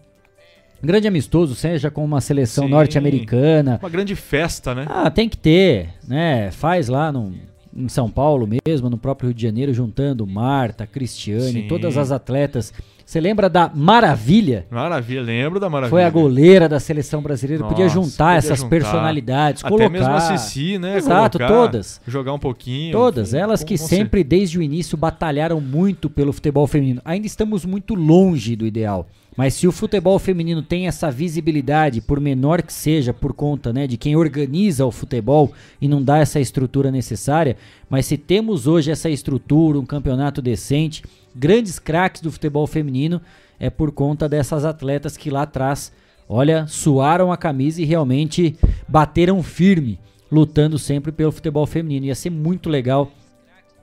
Um 0.83 0.87
grande 0.87 1.07
amistoso, 1.07 1.55
seja 1.55 1.89
com 1.89 2.03
uma 2.05 2.21
seleção 2.21 2.67
norte-americana, 2.67 3.79
Uma 3.81 3.89
grande 3.89 4.15
festa, 4.15 4.75
né? 4.75 4.85
ah, 4.87 5.09
tem 5.09 5.27
que 5.27 5.37
ter, 5.37 5.89
né? 6.07 6.51
Faz 6.51 6.87
lá 6.87 7.11
no, 7.11 7.33
em 7.75 7.87
São 7.89 8.09
Paulo 8.09 8.47
mesmo, 8.65 8.89
no 8.89 8.97
próprio 8.97 9.27
Rio 9.29 9.33
de 9.35 9.41
Janeiro, 9.41 9.73
juntando 9.73 10.25
Marta, 10.27 10.85
Cristiane, 10.85 11.63
Sim. 11.63 11.67
todas 11.67 11.97
as 11.97 12.11
atletas. 12.11 12.71
Você 13.05 13.21
lembra 13.21 13.47
da 13.47 13.69
Maravilha? 13.73 14.65
Maravilha, 14.71 15.21
lembro 15.21 15.59
da 15.59 15.69
Maravilha. 15.69 15.91
Foi 15.91 16.03
a 16.03 16.09
goleira 16.09 16.67
da 16.67 16.79
seleção 16.79 17.21
brasileira, 17.21 17.63
podia 17.63 17.85
Nossa, 17.85 17.93
juntar 17.93 18.25
podia 18.25 18.37
essas 18.39 18.57
juntar. 18.57 18.69
personalidades, 18.69 19.63
Até 19.63 19.69
colocar. 19.69 19.89
mesmo 19.89 20.11
a 20.11 20.19
Cici, 20.19 20.79
né? 20.79 20.97
Exato, 20.97 21.37
colocar, 21.37 21.55
todas. 21.55 22.01
Jogar 22.07 22.33
um 22.33 22.39
pouquinho. 22.39 22.91
Todas, 22.91 23.35
elas 23.35 23.63
que 23.63 23.77
sempre, 23.77 24.23
desde 24.23 24.57
o 24.57 24.61
início, 24.61 24.97
batalharam 24.97 25.61
muito 25.61 26.09
pelo 26.09 26.33
futebol 26.33 26.65
feminino. 26.65 26.99
Ainda 27.05 27.27
estamos 27.27 27.63
muito 27.63 27.93
longe 27.93 28.55
do 28.55 28.65
ideal. 28.65 29.07
Mas 29.37 29.53
se 29.53 29.67
o 29.67 29.71
futebol 29.71 30.17
feminino 30.17 30.63
tem 30.63 30.87
essa 30.87 31.11
visibilidade, 31.11 32.01
por 32.01 32.19
menor 32.19 32.61
que 32.61 32.71
seja, 32.73 33.13
por 33.13 33.33
conta 33.33 33.71
né, 33.73 33.85
de 33.85 33.97
quem 33.97 34.15
organiza 34.15 34.85
o 34.85 34.91
futebol 34.91 35.51
e 35.79 35.87
não 35.87 36.01
dá 36.01 36.19
essa 36.19 36.39
estrutura 36.39 36.89
necessária, 36.89 37.57
mas 37.89 38.05
se 38.05 38.17
temos 38.17 38.65
hoje 38.65 38.91
essa 38.91 39.09
estrutura, 39.09 39.77
um 39.77 39.85
campeonato 39.85 40.41
decente, 40.41 41.03
grandes 41.35 41.77
craques 41.77 42.21
do 42.21 42.31
futebol 42.31 42.65
feminino, 42.65 43.21
é 43.59 43.69
por 43.69 43.91
conta 43.91 44.29
dessas 44.29 44.65
atletas 44.65 45.17
que 45.17 45.29
lá 45.29 45.43
atrás, 45.43 45.91
olha, 46.27 46.65
suaram 46.67 47.31
a 47.31 47.37
camisa 47.37 47.81
e 47.81 47.85
realmente 47.85 48.55
bateram 48.87 49.43
firme, 49.43 49.99
lutando 50.31 50.79
sempre 50.79 51.11
pelo 51.11 51.31
futebol 51.31 51.65
feminino. 51.65 52.05
Ia 52.05 52.15
ser 52.15 52.29
muito 52.29 52.69
legal 52.69 53.11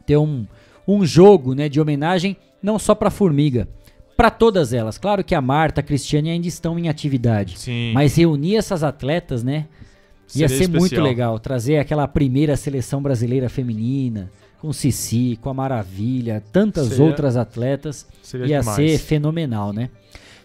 ter 0.07 0.17
um, 0.17 0.47
um 0.87 1.05
jogo 1.05 1.55
né, 1.55 1.69
de 1.69 1.81
homenagem 1.81 2.37
não 2.63 2.79
só 2.79 2.95
para 2.95 3.11
Formiga, 3.11 3.69
para 4.17 4.31
todas 4.31 4.73
elas. 4.73 4.99
Claro 4.99 5.25
que 5.25 5.35
a 5.35 5.41
Marta, 5.41 5.81
a 5.81 5.85
Cristiane 5.85 6.31
ainda 6.31 6.47
estão 6.47 6.79
em 6.79 6.89
atividade, 6.89 7.59
Sim. 7.59 7.93
mas 7.93 8.17
reunir 8.17 8.57
essas 8.57 8.85
atletas, 8.85 9.43
né? 9.43 9.67
Ia 10.35 10.49
Seria 10.49 10.65
ser 10.65 10.71
muito 10.71 10.85
especial. 10.85 11.05
legal 11.05 11.39
trazer 11.39 11.79
aquela 11.79 12.09
primeira 12.09 12.57
seleção 12.57 13.03
brasileira 13.03 13.49
feminina, 13.49 14.31
com 14.63 14.73
Cici, 14.73 15.37
com 15.43 15.51
a 15.51 15.55
Maravilha, 15.55 16.41
tantas 16.53 16.87
Seria- 16.87 17.05
outras 17.05 17.37
atletas. 17.37 18.07
seria 18.23 18.47
ia 18.47 18.61
demais. 18.61 18.77
ser 18.77 18.99
fenomenal, 18.99 19.73
né? 19.73 19.91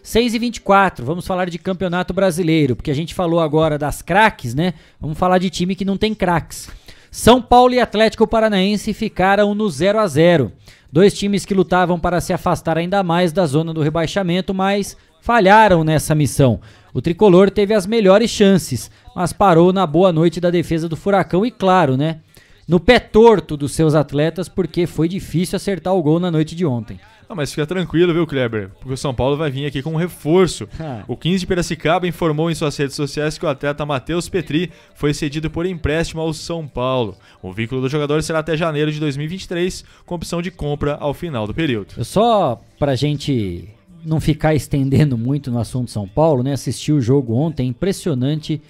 6 0.02 0.34
e 0.34 0.38
24 0.40 1.04
vamos 1.06 1.24
falar 1.24 1.48
de 1.48 1.56
campeonato 1.56 2.12
brasileiro, 2.12 2.74
porque 2.74 2.90
a 2.90 2.94
gente 2.94 3.14
falou 3.14 3.38
agora 3.38 3.78
das 3.78 4.02
craques, 4.02 4.56
né? 4.56 4.74
Vamos 5.00 5.16
falar 5.16 5.38
de 5.38 5.48
time 5.50 5.76
que 5.76 5.84
não 5.84 5.96
tem 5.96 6.14
craques. 6.14 6.68
São 7.12 7.40
Paulo 7.40 7.74
e 7.74 7.80
Atlético 7.80 8.26
Paranaense 8.26 8.92
ficaram 8.92 9.54
no 9.54 9.70
0 9.70 10.00
a 10.00 10.06
0 10.08 10.50
Dois 10.90 11.12
times 11.16 11.44
que 11.44 11.54
lutavam 11.54 12.00
para 12.00 12.20
se 12.20 12.32
afastar 12.32 12.76
ainda 12.78 13.02
mais 13.04 13.30
da 13.30 13.46
zona 13.46 13.72
do 13.74 13.82
rebaixamento, 13.82 14.52
mas 14.52 14.96
falharam 15.20 15.84
nessa 15.84 16.14
missão. 16.14 16.58
O 16.94 17.00
tricolor 17.02 17.50
teve 17.50 17.72
as 17.74 17.86
melhores 17.86 18.30
chances, 18.30 18.90
mas 19.14 19.32
parou 19.32 19.72
na 19.72 19.86
boa 19.86 20.10
noite 20.12 20.40
da 20.40 20.50
defesa 20.50 20.88
do 20.88 20.96
Furacão 20.96 21.44
e, 21.46 21.50
claro, 21.50 21.96
né? 21.96 22.20
No 22.68 22.78
pé 22.78 22.98
torto 22.98 23.56
dos 23.56 23.72
seus 23.72 23.94
atletas, 23.94 24.46
porque 24.46 24.86
foi 24.86 25.08
difícil 25.08 25.56
acertar 25.56 25.94
o 25.94 26.02
gol 26.02 26.20
na 26.20 26.30
noite 26.30 26.54
de 26.54 26.66
ontem. 26.66 27.00
Ah, 27.26 27.34
mas 27.34 27.50
fica 27.50 27.66
tranquilo, 27.66 28.12
viu, 28.12 28.26
Kleber? 28.26 28.68
Porque 28.78 28.92
o 28.92 28.96
São 28.96 29.14
Paulo 29.14 29.38
vai 29.38 29.50
vir 29.50 29.64
aqui 29.64 29.80
com 29.80 29.94
um 29.94 29.96
reforço. 29.96 30.68
Ah. 30.78 31.02
O 31.08 31.16
15 31.16 31.40
de 31.40 31.46
Piracicaba 31.46 32.06
informou 32.06 32.50
em 32.50 32.54
suas 32.54 32.76
redes 32.76 32.94
sociais 32.94 33.36
que 33.38 33.44
o 33.44 33.48
atleta 33.48 33.84
Matheus 33.84 34.28
Petri 34.28 34.70
foi 34.94 35.12
cedido 35.12 35.50
por 35.50 35.66
empréstimo 35.66 36.20
ao 36.20 36.32
São 36.32 36.68
Paulo. 36.68 37.16
O 37.42 37.52
vínculo 37.52 37.80
do 37.80 37.88
jogador 37.88 38.22
será 38.22 38.40
até 38.40 38.56
janeiro 38.56 38.92
de 38.92 39.00
2023, 39.00 39.84
com 40.06 40.14
opção 40.14 40.40
de 40.40 40.50
compra 40.50 40.96
ao 41.00 41.12
final 41.12 41.46
do 41.46 41.54
período. 41.54 42.04
Só 42.04 42.60
pra 42.78 42.94
gente 42.94 43.68
não 44.04 44.20
ficar 44.20 44.54
estendendo 44.54 45.18
muito 45.18 45.50
no 45.50 45.58
assunto 45.58 45.90
São 45.90 46.06
Paulo, 46.06 46.42
né? 46.42 46.52
Assisti 46.52 46.92
o 46.92 47.00
jogo 47.00 47.34
ontem, 47.34 47.68
impressionante 47.68 48.60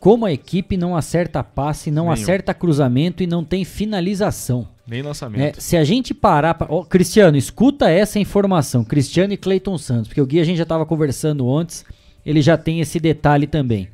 como 0.00 0.24
a 0.24 0.32
equipe 0.32 0.76
não 0.76 0.96
acerta 0.96 1.42
passe, 1.42 1.90
não 1.90 2.04
Nenhum. 2.04 2.12
acerta 2.12 2.54
cruzamento 2.54 3.22
e 3.22 3.26
não 3.26 3.42
tem 3.44 3.64
finalização. 3.64 4.68
Nem 4.86 5.02
lançamento. 5.02 5.40
né? 5.40 5.52
Se 5.58 5.76
a 5.76 5.84
gente 5.84 6.14
parar. 6.14 6.54
Pra... 6.54 6.66
Ó, 6.70 6.82
Cristiano, 6.84 7.36
escuta 7.36 7.90
essa 7.90 8.18
informação. 8.18 8.84
Cristiano 8.84 9.32
e 9.32 9.36
Cleiton 9.36 9.76
Santos, 9.76 10.08
porque 10.08 10.20
o 10.20 10.26
Gui 10.26 10.40
a 10.40 10.44
gente 10.44 10.56
já 10.56 10.62
estava 10.62 10.86
conversando 10.86 11.50
antes, 11.54 11.84
ele 12.24 12.40
já 12.40 12.56
tem 12.56 12.80
esse 12.80 12.98
detalhe 12.98 13.46
também. 13.46 13.88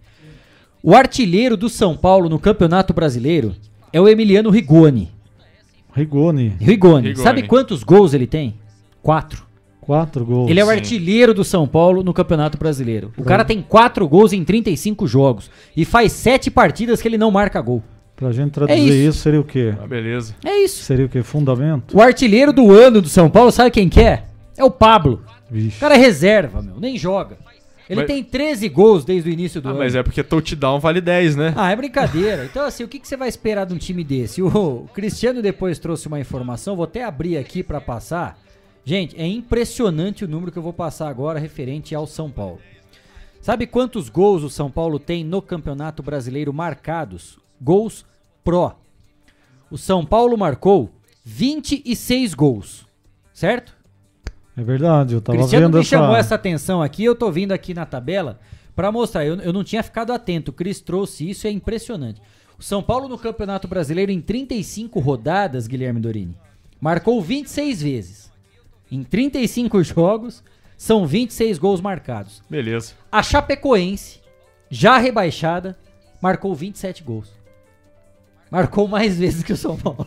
O 0.83 0.95
artilheiro 0.95 1.57
do 1.57 1.69
São 1.69 1.97
Paulo 1.97 2.29
no 2.29 2.39
Campeonato 2.39 2.93
Brasileiro 2.93 3.57
é 3.93 4.01
o 4.01 4.07
Emiliano 4.09 4.51
Rigoni. 4.51 5.11
Rigoni. 5.95 6.49
Rigoni. 6.61 7.09
Rigoni. 7.09 7.17
Sabe 7.17 7.45
quantos 7.45 7.83
gols 7.83 8.13
ele 8.13 8.27
tem? 8.27 8.55
Quatro. 9.03 9.44
Quatro 9.85 10.25
gols. 10.25 10.51
Ele 10.51 10.59
é 10.61 10.65
o 10.65 10.71
artilheiro 10.71 11.35
do 11.35 11.45
São 11.45 11.69
Paulo 11.69 12.03
no 12.03 12.15
Campeonato 12.15 12.57
Brasileiro. 12.57 13.13
O 13.19 13.23
cara 13.25 13.45
tem 13.45 13.61
quatro 13.61 14.09
gols 14.09 14.33
em 14.33 14.43
35 14.43 15.07
jogos 15.07 15.51
e 15.77 15.85
faz 15.85 16.13
sete 16.13 16.51
partidas 16.51 17.03
que 17.03 17.09
ele 17.09 17.19
não 17.19 17.31
marca 17.31 17.61
gol. 17.61 17.83
Pra 18.17 18.33
gente 18.33 18.53
traduzir 18.53 18.79
É 18.81 18.83
isso. 18.83 18.95
isso. 19.11 19.19
seria 19.19 19.41
o 19.41 19.45
quê? 19.45 19.75
Ah, 19.83 19.87
beleza. 19.87 20.35
É 20.45 20.57
isso. 20.65 20.83
Seria 20.85 21.05
o 21.05 21.09
quê? 21.09 21.23
Fundamento? 21.23 21.95
O 21.97 22.01
artilheiro 22.01 22.53
do 22.53 22.73
ano 22.73 23.03
do 23.03 23.09
São 23.09 23.29
Paulo, 23.29 23.51
sabe 23.53 23.71
quem 23.71 23.89
que 23.89 24.01
é? 24.01 24.25
É 24.57 24.65
o 24.65 24.71
Pablo. 24.71 25.23
Vixe. 25.51 25.77
O 25.77 25.81
cara 25.81 25.95
é 25.97 25.99
reserva, 25.99 26.63
meu, 26.63 26.79
nem 26.81 26.97
joga. 26.97 27.37
Ele 27.91 28.01
Mas- 28.01 28.07
tem 28.07 28.25
13 28.25 28.67
gols 28.71 29.05
desde 29.05 29.29
o 29.29 29.33
início 29.33 29.61
do 29.61 29.69
Ah, 29.69 29.73
ano. 29.73 29.81
mas 29.81 29.95
é 29.95 30.03
porque 30.03 30.23
touchdown 30.23 30.81
vale 30.81 31.03
10, 31.03 31.37
né? 31.37 31.53
Ah, 31.55 31.71
é 31.71 31.77
brincadeira. 31.77 32.47
Então, 32.51 32.65
assim, 32.65 32.83
o 32.83 32.89
que, 32.89 32.99
que 32.99 33.07
você 33.07 33.15
vai 33.17 33.29
esperar 33.29 33.67
de 33.67 33.75
um 33.75 33.77
time 33.77 34.03
desse? 34.03 34.41
O 34.41 34.87
Cristiano 34.95 35.43
depois 35.43 35.79
trouxe 35.79 36.09
uma 36.09 36.19
informação, 36.19 36.77
vou 36.77 36.85
até 36.85 37.05
abrir 37.05 37.37
aqui 37.37 37.63
pra 37.63 37.83
passar. 37.83 38.39
Gente, 38.85 39.19
é 39.19 39.27
impressionante 39.27 40.25
o 40.25 40.29
número 40.29 40.53
que 40.53 40.59
eu 40.59 40.63
vou 40.63 40.73
passar 40.73 41.09
agora 41.09 41.39
referente 41.39 41.95
ao 41.95 42.07
São 42.07 42.31
Paulo. 42.31 42.61
Sabe 43.41 43.67
quantos 43.67 44.09
gols 44.09 44.43
o 44.43 44.51
São 44.51 44.71
Paulo 44.71 44.99
tem 44.99 45.25
no 45.25 45.41
Campeonato 45.41 46.03
Brasileiro 46.03 46.53
marcados? 46.53 47.39
Gols 47.61 48.05
pró. 48.43 48.79
O 49.71 49.79
São 49.79 50.05
Paulo 50.05 50.37
marcou 50.37 50.91
26 51.25 52.35
gols, 52.35 52.87
certo? 53.33 53.75
É 54.57 54.63
verdade, 54.63 55.15
eu 55.15 55.21
tava 55.21 55.39
Cristiano 55.39 55.67
vendo 55.67 55.75
me 55.75 55.81
essa... 55.81 55.89
chamou 55.91 56.17
essa 56.17 56.35
atenção 56.35 56.83
aqui, 56.83 57.05
eu 57.05 57.15
tô 57.15 57.31
vindo 57.31 57.53
aqui 57.53 57.75
na 57.75 57.87
tabela 57.87 58.39
pra 58.77 58.93
mostrar. 58.93 59.25
Eu, 59.25 59.37
eu 59.37 59.53
não 59.53 59.65
tinha 59.65 59.83
ficado 59.83 60.13
atento, 60.13 60.51
o 60.51 60.55
Cris 60.55 60.81
trouxe 60.81 61.29
isso, 61.29 61.47
é 61.47 61.51
impressionante. 61.51 62.21
O 62.59 62.63
São 62.63 62.83
Paulo 62.83 63.09
no 63.09 63.19
Campeonato 63.19 63.67
Brasileiro 63.67 64.13
em 64.13 64.21
35 64.21 65.01
rodadas, 65.01 65.67
Guilherme 65.67 66.01
Dorini, 66.01 66.37
marcou 66.81 67.21
26 67.21 67.83
vezes. 67.83 68.34
Em 68.95 69.03
35 69.03 69.83
jogos, 69.85 70.43
são 70.77 71.07
26 71.07 71.59
gols 71.59 71.81
marcados. 71.81 72.43
Beleza. 72.49 72.93
A 73.11 73.23
Chapecoense, 73.23 74.21
já 74.71 74.99
rebaixada, 74.99 75.77
marcou 76.21 76.55
27 76.55 77.03
gols. 77.03 77.33
Marcou 78.51 78.87
mais 78.89 79.17
vezes 79.19 79.43
que 79.43 79.53
o 79.53 79.57
São 79.57 79.77
Paulo. 79.77 80.07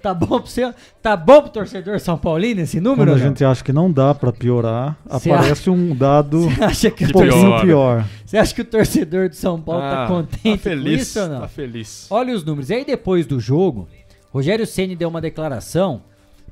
Tá 0.00 0.14
bom 0.14 0.26
pro 0.40 0.46
você? 0.46 0.72
Tá 1.02 1.16
bom 1.16 1.42
pro 1.42 1.50
torcedor 1.50 1.98
São 1.98 2.16
Paulino 2.16 2.60
esse 2.60 2.80
número? 2.80 3.10
Quando 3.10 3.20
a 3.20 3.26
gente 3.28 3.44
acha 3.44 3.64
que 3.64 3.72
não 3.72 3.90
dá 3.90 4.14
pra 4.14 4.32
piorar, 4.32 4.96
Cê 5.18 5.28
aparece 5.32 5.68
um 5.68 5.92
dado 5.94 6.42
Você 6.54 6.62
acha 6.64 6.90
que 6.92 7.04
um 7.04 7.08
o 7.08 7.12
pouquinho 7.12 7.32
torcedor- 7.32 7.60
pior. 7.62 8.06
Você 8.24 8.38
acha 8.38 8.54
que 8.54 8.60
o 8.60 8.64
torcedor 8.64 9.28
do 9.28 9.34
São 9.34 9.60
Paulo 9.60 9.80
tá 9.80 10.04
Ah, 10.04 10.06
contente 10.06 10.56
tá 10.58 10.62
feliz, 10.70 10.84
com 10.98 11.02
isso 11.02 11.20
ou 11.20 11.28
não? 11.28 11.40
tá 11.40 11.48
feliz. 11.48 12.06
Olha 12.10 12.32
os 12.32 12.44
números. 12.44 12.70
E 12.70 12.74
aí 12.74 12.84
depois 12.84 13.26
do 13.26 13.40
jogo, 13.40 13.88
Rogério 14.32 14.64
Ceni 14.68 14.94
deu 14.94 15.08
uma 15.08 15.20
declaração, 15.20 16.02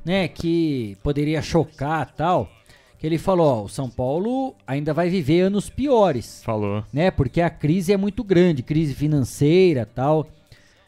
né, 0.07 0.25
que 0.29 0.97
poderia 1.03 1.41
chocar 1.41 2.13
tal, 2.15 2.49
que 2.97 3.05
ele 3.05 3.17
falou, 3.17 3.45
ó, 3.45 3.63
o 3.63 3.69
São 3.69 3.89
Paulo 3.89 4.55
ainda 4.65 4.93
vai 4.93 5.09
viver 5.09 5.41
anos 5.41 5.69
piores. 5.69 6.41
Falou. 6.45 6.81
Né, 6.93 7.11
porque 7.11 7.41
a 7.41 7.49
crise 7.49 7.91
é 7.91 7.97
muito 7.97 8.23
grande, 8.23 8.63
crise 8.63 8.93
financeira, 8.95 9.85
tal. 9.85 10.25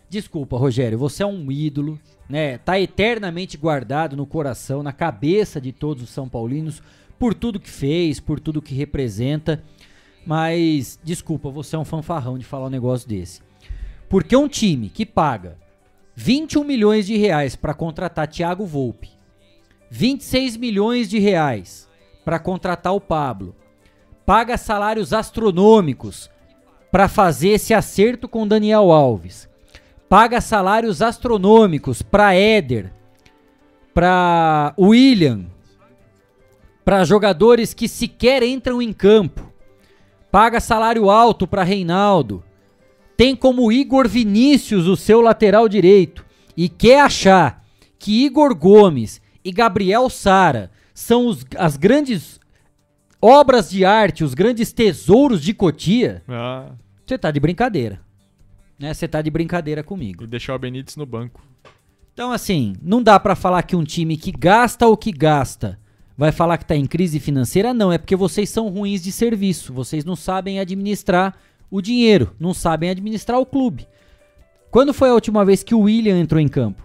Desculpa, 0.09 0.57
Rogério, 0.57 0.97
você 0.97 1.21
é 1.21 1.25
um 1.25 1.51
ídolo, 1.51 1.99
né? 2.27 2.57
Tá 2.59 2.79
eternamente 2.79 3.57
guardado 3.57 4.15
no 4.15 4.25
coração, 4.25 4.81
na 4.81 4.93
cabeça 4.93 5.59
de 5.59 5.71
todos 5.71 6.01
os 6.03 6.09
São 6.09 6.27
Paulinos 6.27 6.81
por 7.19 7.33
tudo 7.33 7.59
que 7.59 7.69
fez, 7.69 8.19
por 8.19 8.39
tudo 8.39 8.61
que 8.61 8.73
representa. 8.73 9.61
Mas 10.25 10.97
desculpa, 11.03 11.51
você 11.51 11.75
é 11.75 11.79
um 11.79 11.85
fanfarrão 11.85 12.39
de 12.39 12.45
falar 12.45 12.67
um 12.67 12.71
negócio 12.71 13.07
desse. 13.07 13.41
Porque 14.07 14.35
um 14.35 14.47
time 14.47 14.89
que 14.89 15.05
paga 15.05 15.57
21 16.21 16.65
milhões 16.65 17.07
de 17.07 17.15
reais 17.15 17.55
para 17.55 17.73
contratar 17.73 18.27
Thiago 18.27 18.65
Volpe, 18.65 19.09
26 19.89 20.57
milhões 20.57 21.09
de 21.09 21.17
reais 21.17 21.87
para 22.25 22.37
contratar 22.37 22.93
o 22.93 22.99
Pablo, 22.99 23.55
paga 24.25 24.57
salários 24.57 25.13
astronômicos 25.13 26.29
para 26.91 27.07
fazer 27.07 27.51
esse 27.51 27.73
acerto 27.73 28.27
com 28.27 28.45
Daniel 28.45 28.91
Alves, 28.91 29.47
paga 30.09 30.41
salários 30.41 31.01
astronômicos 31.01 32.01
para 32.01 32.35
Éder, 32.35 32.91
para 33.93 34.73
William, 34.77 35.45
para 36.83 37.05
jogadores 37.05 37.73
que 37.73 37.87
sequer 37.87 38.43
entram 38.43 38.81
em 38.81 38.91
campo, 38.91 39.49
paga 40.29 40.59
salário 40.59 41.09
alto 41.09 41.47
para 41.47 41.63
Reinaldo, 41.63 42.43
tem 43.19 43.35
como 43.35 43.69
Igor 43.69 44.07
Vinícius 44.07 44.87
o 44.87 44.95
seu 44.95 45.19
lateral 45.19 45.67
direito 45.67 46.25
e 46.55 46.69
quer 46.69 47.01
achar 47.01 47.65
que 47.99 48.23
Igor 48.23 48.55
Gomes 48.55 49.19
e 49.43 49.51
Gabriel 49.51 50.09
Sara 50.09 50.71
são 50.93 51.27
os- 51.27 51.45
as 51.57 51.75
grandes 51.75 52.39
obras 53.21 53.69
de 53.69 53.83
arte, 53.83 54.23
os 54.23 54.33
grandes 54.33 54.71
tesouros 54.71 55.41
de 55.41 55.53
Cotia, 55.53 56.23
Ah, 56.29 56.71
você 57.05 57.17
tá 57.17 57.29
de 57.29 57.41
brincadeira. 57.41 57.99
Né? 58.79 58.93
Você 58.93 59.05
tá 59.05 59.21
de 59.21 59.29
brincadeira 59.29 59.83
comigo. 59.83 60.23
e 60.23 60.27
deixar 60.27 60.55
o 60.55 60.59
Benítez 60.59 60.95
no 60.95 61.05
banco. 61.05 61.41
Então, 62.13 62.31
assim, 62.31 62.73
não 62.81 63.03
dá 63.03 63.19
pra 63.19 63.35
falar 63.35 63.63
que 63.63 63.75
um 63.75 63.83
time 63.83 64.15
que 64.15 64.31
gasta 64.31 64.87
o 64.87 64.95
que 64.95 65.11
gasta 65.11 65.77
vai 66.17 66.31
falar 66.31 66.57
que 66.57 66.63
tá 66.65 66.73
em 66.77 66.85
crise 66.85 67.19
financeira, 67.19 67.73
não. 67.73 67.91
É 67.91 67.97
porque 67.97 68.15
vocês 68.15 68.49
são 68.49 68.69
ruins 68.69 69.03
de 69.03 69.11
serviço. 69.11 69.73
Vocês 69.73 70.05
não 70.05 70.15
sabem 70.15 70.57
administrar 70.57 71.35
o 71.71 71.81
dinheiro, 71.81 72.35
não 72.39 72.53
sabem 72.53 72.89
administrar 72.89 73.39
o 73.39 73.45
clube. 73.45 73.87
Quando 74.71 74.93
foi 74.93 75.09
a 75.09 75.13
última 75.13 75.43
vez 75.43 75.63
que 75.63 75.73
o 75.75 75.81
William 75.81 76.19
entrou 76.19 76.39
em 76.39 76.47
campo? 76.47 76.83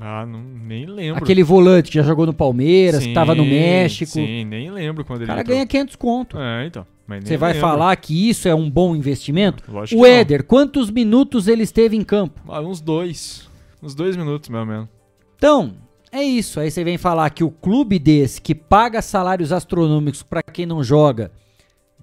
Ah, 0.00 0.24
não, 0.24 0.40
nem 0.40 0.86
lembro. 0.86 1.22
Aquele 1.22 1.42
volante 1.42 1.90
que 1.90 1.96
já 1.96 2.04
jogou 2.04 2.24
no 2.24 2.32
Palmeiras, 2.32 3.04
que 3.04 3.12
tava 3.12 3.34
no 3.34 3.42
Sim, 3.42 3.50
México. 3.50 4.12
Sim, 4.12 4.44
nem 4.44 4.70
lembro 4.70 5.04
quando 5.04 5.20
O 5.20 5.22
ele 5.22 5.26
cara 5.28 5.40
entrou. 5.40 5.56
ganha 5.56 5.66
500 5.66 5.96
conto. 5.96 6.38
É, 6.38 6.66
então. 6.66 6.86
Você 7.24 7.36
vai 7.38 7.54
lembro. 7.54 7.66
falar 7.68 7.96
que 7.96 8.28
isso 8.28 8.46
é 8.46 8.54
um 8.54 8.70
bom 8.70 8.94
investimento? 8.94 9.64
Lógico 9.66 9.98
o 10.00 10.04
que 10.04 10.08
não. 10.10 10.16
Éder, 10.18 10.44
quantos 10.44 10.90
minutos 10.90 11.48
ele 11.48 11.62
esteve 11.62 11.96
em 11.96 12.04
campo? 12.04 12.40
Ah, 12.48 12.60
uns 12.60 12.80
dois. 12.80 13.48
Uns 13.82 13.94
dois 13.94 14.14
minutos, 14.14 14.48
meu 14.50 14.64
menos. 14.66 14.88
Então, 15.36 15.74
é 16.12 16.22
isso. 16.22 16.60
Aí 16.60 16.70
você 16.70 16.84
vem 16.84 16.98
falar 16.98 17.30
que 17.30 17.42
o 17.42 17.50
clube 17.50 17.98
desse, 17.98 18.40
que 18.42 18.54
paga 18.54 19.00
salários 19.00 19.52
astronômicos 19.52 20.22
pra 20.22 20.42
quem 20.42 20.66
não 20.66 20.84
joga, 20.84 21.32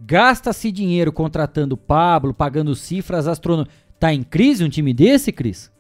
gasta-se 0.02 0.72
dinheiro 0.72 1.12
contratando 1.12 1.78
Pablo, 1.78 2.34
pagando 2.34 2.76
cifras 2.76 3.28
astronômicas. 3.28 3.74
Tá 4.00 4.14
em 4.14 4.24
crise 4.24 4.64
um 4.64 4.70
time 4.70 4.94
desse, 4.94 5.32
Cris? 5.32 5.72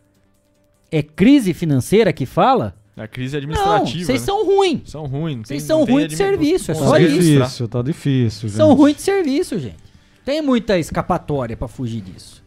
É 0.92 1.04
crise 1.04 1.54
financeira 1.54 2.14
que 2.14 2.26
fala? 2.26 2.76
A 2.96 3.08
crise 3.08 3.34
Não, 3.34 3.40
administrativa. 3.40 4.06
vocês 4.06 4.22
né? 4.22 4.26
são 4.26 4.46
ruins. 4.46 4.90
São 4.90 5.06
ruins. 5.06 5.36
não 5.38 5.44
Vocês 5.44 5.64
são 5.64 5.80
não 5.80 5.86
ruins 5.86 6.08
de 6.08 6.16
admi- 6.16 6.18
serviço, 6.38 6.72
é 6.72 6.74
não 6.76 6.82
só 6.82 6.92
Tá 6.92 7.00
isso. 7.02 7.20
difícil, 7.22 7.68
tá 7.68 7.82
difícil, 7.82 8.50
gente. 8.50 8.58
São 8.58 8.74
ruins 8.74 8.96
de 8.96 9.02
serviço, 9.02 9.60
gente. 9.60 9.84
Tem 10.24 10.42
muita 10.42 10.80
escapatória 10.80 11.58
pra 11.58 11.68
fugir 11.68 12.02
disso. 12.02 12.42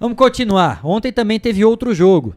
Vamos 0.00 0.16
continuar. 0.16 0.80
Ontem 0.84 1.12
também 1.12 1.38
teve 1.38 1.64
outro 1.64 1.94
jogo. 1.94 2.34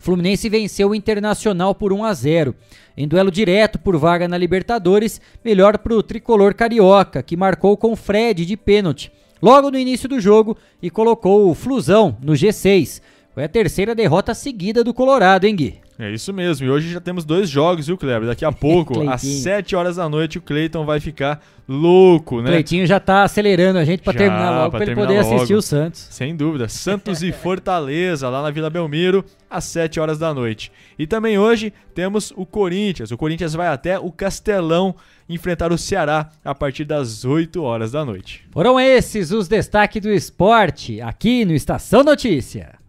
Fluminense 0.00 0.48
venceu 0.48 0.90
o 0.90 0.94
Internacional 0.94 1.74
por 1.74 1.92
1 1.92 2.04
a 2.04 2.12
0 2.12 2.54
em 2.96 3.06
duelo 3.06 3.30
direto 3.30 3.78
por 3.78 3.96
vaga 3.96 4.26
na 4.26 4.36
Libertadores, 4.36 5.20
melhor 5.44 5.78
para 5.78 5.94
o 5.94 6.02
tricolor 6.02 6.54
carioca, 6.54 7.22
que 7.22 7.36
marcou 7.36 7.76
com 7.76 7.94
Fred 7.94 8.44
de 8.44 8.56
pênalti 8.56 9.12
logo 9.40 9.70
no 9.70 9.78
início 9.78 10.08
do 10.08 10.20
jogo 10.20 10.56
e 10.82 10.90
colocou 10.90 11.50
o 11.50 11.54
Flusão 11.54 12.16
no 12.20 12.32
G6. 12.32 13.00
Foi 13.32 13.44
a 13.44 13.48
terceira 13.48 13.94
derrota 13.94 14.34
seguida 14.34 14.82
do 14.82 14.92
Colorado, 14.92 15.46
hein, 15.46 15.56
Gui? 15.56 15.89
É 16.00 16.10
isso 16.10 16.32
mesmo. 16.32 16.66
E 16.66 16.70
hoje 16.70 16.90
já 16.90 17.00
temos 17.00 17.26
dois 17.26 17.46
jogos, 17.48 17.86
viu, 17.86 17.98
Kleber? 17.98 18.26
Daqui 18.26 18.42
a 18.42 18.50
pouco, 18.50 19.04
às 19.10 19.20
7 19.20 19.76
horas 19.76 19.96
da 19.96 20.08
noite, 20.08 20.38
o 20.38 20.40
Cleiton 20.40 20.86
vai 20.86 20.98
ficar 20.98 21.42
louco, 21.68 22.36
né? 22.40 22.48
O 22.48 22.52
Cleitinho 22.52 22.86
já 22.86 22.98
tá 22.98 23.22
acelerando 23.22 23.78
a 23.78 23.84
gente 23.84 24.02
para 24.02 24.16
terminar 24.16 24.50
logo, 24.50 24.70
para 24.70 24.84
ele 24.86 24.94
poder 24.94 25.20
logo. 25.20 25.34
assistir 25.34 25.54
o 25.54 25.60
Santos. 25.60 26.08
Sem 26.10 26.34
dúvida. 26.34 26.68
Santos 26.68 27.22
e 27.22 27.30
Fortaleza, 27.32 28.30
lá 28.30 28.42
na 28.42 28.50
Vila 28.50 28.70
Belmiro, 28.70 29.22
às 29.48 29.64
7 29.64 30.00
horas 30.00 30.18
da 30.18 30.32
noite. 30.32 30.72
E 30.98 31.06
também 31.06 31.38
hoje 31.38 31.70
temos 31.94 32.32
o 32.34 32.46
Corinthians. 32.46 33.10
O 33.10 33.18
Corinthians 33.18 33.52
vai 33.52 33.68
até 33.68 33.98
o 33.98 34.10
Castelão 34.10 34.94
enfrentar 35.28 35.70
o 35.70 35.76
Ceará 35.76 36.30
a 36.42 36.54
partir 36.54 36.86
das 36.86 37.26
8 37.26 37.62
horas 37.62 37.92
da 37.92 38.06
noite. 38.06 38.42
Foram 38.50 38.80
esses 38.80 39.32
os 39.32 39.48
destaques 39.48 40.00
do 40.00 40.10
esporte 40.10 40.98
aqui 41.02 41.44
no 41.44 41.52
Estação 41.52 42.02
Notícia. 42.02 42.79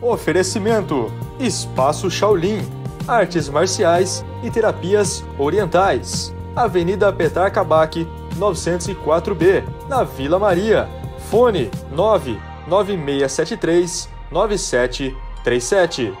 Oferecimento: 0.00 1.12
Espaço 1.40 2.08
Shaolin, 2.10 2.60
Artes 3.06 3.48
Marciais 3.48 4.24
e 4.42 4.50
Terapias 4.50 5.24
Orientais. 5.38 6.34
Avenida 6.54 7.10
Petar 7.12 7.52
Kabak, 7.52 8.06
904B, 8.36 9.64
na 9.88 10.04
Vila 10.04 10.38
Maria. 10.38 10.88
Fone 11.30 11.70
99673 11.94 14.08
9737. 14.30 16.12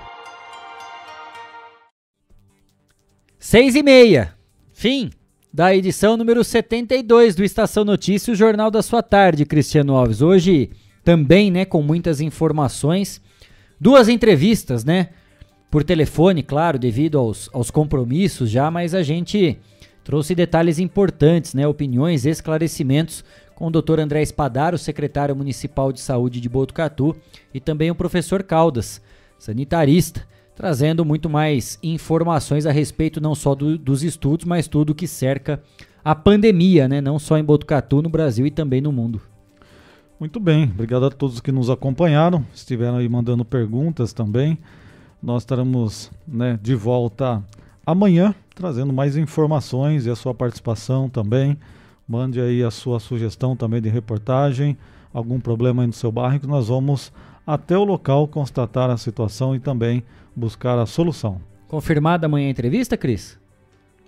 Seis 3.38 3.74
e 3.74 3.82
meia. 3.82 4.34
Fim 4.72 5.10
da 5.52 5.74
edição 5.74 6.16
número 6.16 6.42
72 6.44 7.34
do 7.34 7.42
Estação 7.42 7.84
Notícia, 7.84 8.32
o 8.32 8.36
Jornal 8.36 8.70
da 8.70 8.82
Sua 8.82 9.02
Tarde, 9.02 9.46
Cristiano 9.46 9.96
Alves. 9.96 10.20
Hoje 10.20 10.70
também, 11.02 11.50
né, 11.50 11.64
com 11.64 11.80
muitas 11.80 12.20
informações 12.20 13.22
Duas 13.80 14.08
entrevistas, 14.08 14.84
né? 14.84 15.10
Por 15.70 15.84
telefone, 15.84 16.42
claro, 16.42 16.78
devido 16.78 17.18
aos, 17.18 17.48
aos 17.52 17.70
compromissos 17.70 18.50
já, 18.50 18.70
mas 18.70 18.94
a 18.94 19.02
gente 19.02 19.58
trouxe 20.02 20.34
detalhes 20.34 20.78
importantes, 20.78 21.54
né? 21.54 21.66
Opiniões, 21.66 22.26
esclarecimentos 22.26 23.24
com 23.54 23.66
o 23.66 23.70
Dr. 23.70 24.00
André 24.00 24.22
Espadaro, 24.22 24.78
secretário 24.78 25.36
municipal 25.36 25.92
de 25.92 26.00
saúde 26.00 26.40
de 26.40 26.48
Botucatu, 26.48 27.14
e 27.52 27.60
também 27.60 27.90
o 27.90 27.94
professor 27.94 28.42
Caldas, 28.42 29.02
sanitarista, 29.38 30.26
trazendo 30.56 31.04
muito 31.04 31.28
mais 31.28 31.78
informações 31.82 32.66
a 32.66 32.72
respeito 32.72 33.20
não 33.20 33.34
só 33.34 33.54
do, 33.54 33.78
dos 33.78 34.02
estudos, 34.02 34.46
mas 34.46 34.66
tudo 34.66 34.94
que 34.94 35.06
cerca 35.06 35.62
a 36.04 36.14
pandemia, 36.14 36.88
né? 36.88 37.00
Não 37.00 37.18
só 37.18 37.38
em 37.38 37.44
Botucatu, 37.44 38.02
no 38.02 38.08
Brasil 38.08 38.46
e 38.46 38.50
também 38.50 38.80
no 38.80 38.90
mundo. 38.90 39.20
Muito 40.20 40.40
bem, 40.40 40.64
obrigado 40.64 41.06
a 41.06 41.10
todos 41.10 41.40
que 41.40 41.52
nos 41.52 41.70
acompanharam, 41.70 42.44
estiveram 42.52 42.96
aí 42.96 43.08
mandando 43.08 43.44
perguntas 43.44 44.12
também. 44.12 44.58
Nós 45.22 45.42
estaremos 45.42 46.10
né, 46.26 46.58
de 46.60 46.74
volta 46.74 47.40
amanhã, 47.86 48.34
trazendo 48.52 48.92
mais 48.92 49.16
informações 49.16 50.06
e 50.06 50.10
a 50.10 50.16
sua 50.16 50.34
participação 50.34 51.08
também. 51.08 51.56
Mande 52.06 52.40
aí 52.40 52.64
a 52.64 52.70
sua 52.70 52.98
sugestão 52.98 53.54
também 53.54 53.80
de 53.80 53.88
reportagem, 53.88 54.76
algum 55.14 55.38
problema 55.38 55.82
aí 55.82 55.86
no 55.86 55.92
seu 55.92 56.10
bairro, 56.10 56.40
que 56.40 56.48
nós 56.48 56.66
vamos 56.66 57.12
até 57.46 57.78
o 57.78 57.84
local 57.84 58.26
constatar 58.26 58.90
a 58.90 58.96
situação 58.96 59.54
e 59.54 59.60
também 59.60 60.02
buscar 60.34 60.80
a 60.80 60.86
solução. 60.86 61.40
Confirmada 61.68 62.26
amanhã 62.26 62.48
a 62.48 62.50
entrevista, 62.50 62.96
Cris? 62.96 63.38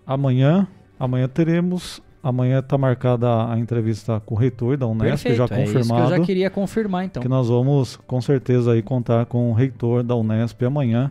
Amanhã, 0.04 0.66
amanhã 0.98 1.28
teremos 1.28 2.02
Amanhã 2.22 2.58
está 2.58 2.76
marcada 2.76 3.50
a 3.50 3.58
entrevista 3.58 4.20
com 4.26 4.34
o 4.34 4.38
reitor 4.38 4.76
da 4.76 4.86
Unesp, 4.86 5.24
Perfeito, 5.24 5.36
já 5.36 5.48
confirmado. 5.48 5.78
É 5.78 5.80
isso 5.80 5.94
que 5.94 6.00
eu 6.00 6.18
já 6.18 6.20
queria 6.20 6.50
confirmar, 6.50 7.04
então. 7.06 7.22
Que 7.22 7.28
nós 7.28 7.48
vamos, 7.48 7.96
com 8.06 8.20
certeza, 8.20 8.72
aí 8.72 8.82
contar 8.82 9.24
com 9.24 9.50
o 9.50 9.54
reitor 9.54 10.02
da 10.02 10.14
Unesp 10.14 10.62
amanhã, 10.62 11.10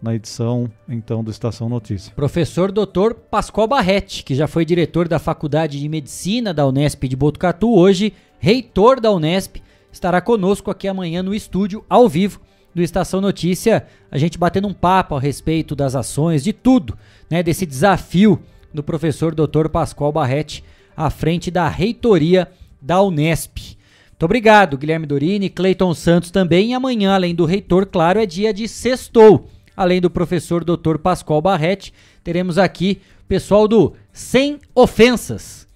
na 0.00 0.14
edição, 0.14 0.70
então, 0.88 1.22
do 1.22 1.30
Estação 1.30 1.68
Notícia. 1.68 2.12
Professor 2.14 2.72
Dr. 2.72 3.14
Pascoal 3.30 3.66
Barretti, 3.66 4.24
que 4.24 4.34
já 4.34 4.46
foi 4.46 4.64
diretor 4.64 5.06
da 5.06 5.18
Faculdade 5.18 5.78
de 5.78 5.88
Medicina 5.88 6.54
da 6.54 6.66
Unesp 6.66 7.04
de 7.04 7.16
Botucatu, 7.16 7.74
hoje 7.74 8.14
reitor 8.38 9.00
da 9.00 9.10
Unesp, 9.12 9.56
estará 9.92 10.20
conosco 10.20 10.70
aqui 10.70 10.88
amanhã 10.88 11.22
no 11.22 11.34
estúdio, 11.34 11.84
ao 11.90 12.08
vivo, 12.08 12.40
do 12.74 12.82
Estação 12.82 13.20
Notícia, 13.20 13.86
a 14.10 14.16
gente 14.16 14.38
batendo 14.38 14.68
um 14.68 14.72
papo 14.72 15.16
a 15.16 15.20
respeito 15.20 15.74
das 15.74 15.96
ações, 15.96 16.44
de 16.44 16.52
tudo, 16.52 16.96
né, 17.28 17.42
desse 17.42 17.66
desafio 17.66 18.40
do 18.72 18.82
professor 18.82 19.34
Dr. 19.34 19.68
Pascoal 19.68 20.12
Barretti 20.12 20.64
à 20.96 21.10
frente 21.10 21.50
da 21.50 21.68
reitoria 21.68 22.48
da 22.80 23.02
Unesp. 23.02 23.76
Muito 24.10 24.24
obrigado, 24.24 24.76
Guilherme 24.76 25.06
Dorini, 25.06 25.48
Cleiton 25.48 25.94
Santos 25.94 26.30
também. 26.30 26.70
E 26.70 26.74
amanhã, 26.74 27.14
além 27.14 27.34
do 27.34 27.44
reitor, 27.44 27.86
claro, 27.86 28.18
é 28.18 28.26
dia 28.26 28.52
de 28.52 28.66
sextou. 28.66 29.48
Além 29.76 30.00
do 30.00 30.10
professor 30.10 30.64
Dr. 30.64 30.98
Pascoal 30.98 31.40
Barretti, 31.40 31.94
teremos 32.24 32.58
aqui 32.58 33.00
o 33.22 33.28
pessoal 33.28 33.68
do 33.68 33.94
Sem 34.12 34.58
Ofensas, 34.74 35.68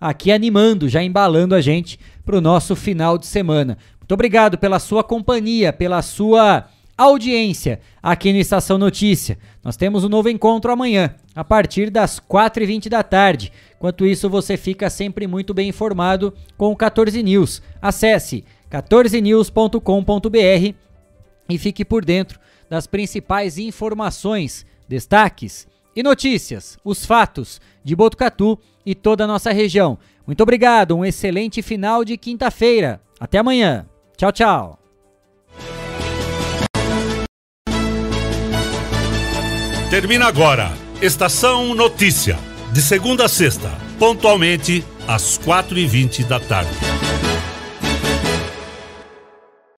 aqui 0.00 0.32
animando, 0.32 0.88
já 0.88 1.02
embalando 1.02 1.54
a 1.54 1.60
gente 1.60 2.00
para 2.24 2.38
o 2.38 2.40
nosso 2.40 2.74
final 2.74 3.18
de 3.18 3.26
semana. 3.26 3.76
Muito 4.00 4.12
obrigado 4.12 4.56
pela 4.56 4.78
sua 4.78 5.04
companhia, 5.04 5.70
pela 5.70 6.00
sua 6.00 6.66
audiência 6.96 7.80
aqui 8.02 8.32
no 8.32 8.38
Estação 8.38 8.78
Notícia. 8.78 9.38
Nós 9.62 9.76
temos 9.76 10.04
um 10.04 10.08
novo 10.08 10.28
encontro 10.28 10.72
amanhã, 10.72 11.14
a 11.34 11.44
partir 11.44 11.90
das 11.90 12.20
4h20 12.20 12.88
da 12.88 13.02
tarde. 13.02 13.52
Enquanto 13.76 14.06
isso, 14.06 14.28
você 14.28 14.56
fica 14.56 14.88
sempre 14.90 15.26
muito 15.26 15.52
bem 15.52 15.68
informado 15.68 16.32
com 16.56 16.72
o 16.72 16.76
14 16.76 17.22
News. 17.22 17.62
Acesse 17.80 18.44
14news.com.br 18.70 20.74
e 21.48 21.58
fique 21.58 21.84
por 21.84 22.04
dentro 22.04 22.40
das 22.68 22.86
principais 22.86 23.58
informações, 23.58 24.64
destaques 24.88 25.66
e 25.94 26.02
notícias, 26.02 26.78
os 26.84 27.04
fatos 27.04 27.60
de 27.84 27.94
Botucatu 27.94 28.58
e 28.84 28.94
toda 28.94 29.24
a 29.24 29.26
nossa 29.26 29.52
região. 29.52 29.98
Muito 30.26 30.42
obrigado, 30.42 30.96
um 30.96 31.04
excelente 31.04 31.60
final 31.60 32.04
de 32.04 32.16
quinta-feira. 32.16 33.00
Até 33.20 33.38
amanhã. 33.38 33.86
Tchau, 34.16 34.32
tchau. 34.32 34.81
Termina 39.92 40.24
agora. 40.24 40.72
Estação 41.02 41.74
Notícia. 41.74 42.38
De 42.72 42.80
segunda 42.80 43.26
a 43.26 43.28
sexta, 43.28 43.70
pontualmente 43.98 44.82
às 45.06 45.36
quatro 45.36 45.78
e 45.78 45.86
vinte 45.86 46.24
da 46.24 46.40
tarde. 46.40 46.70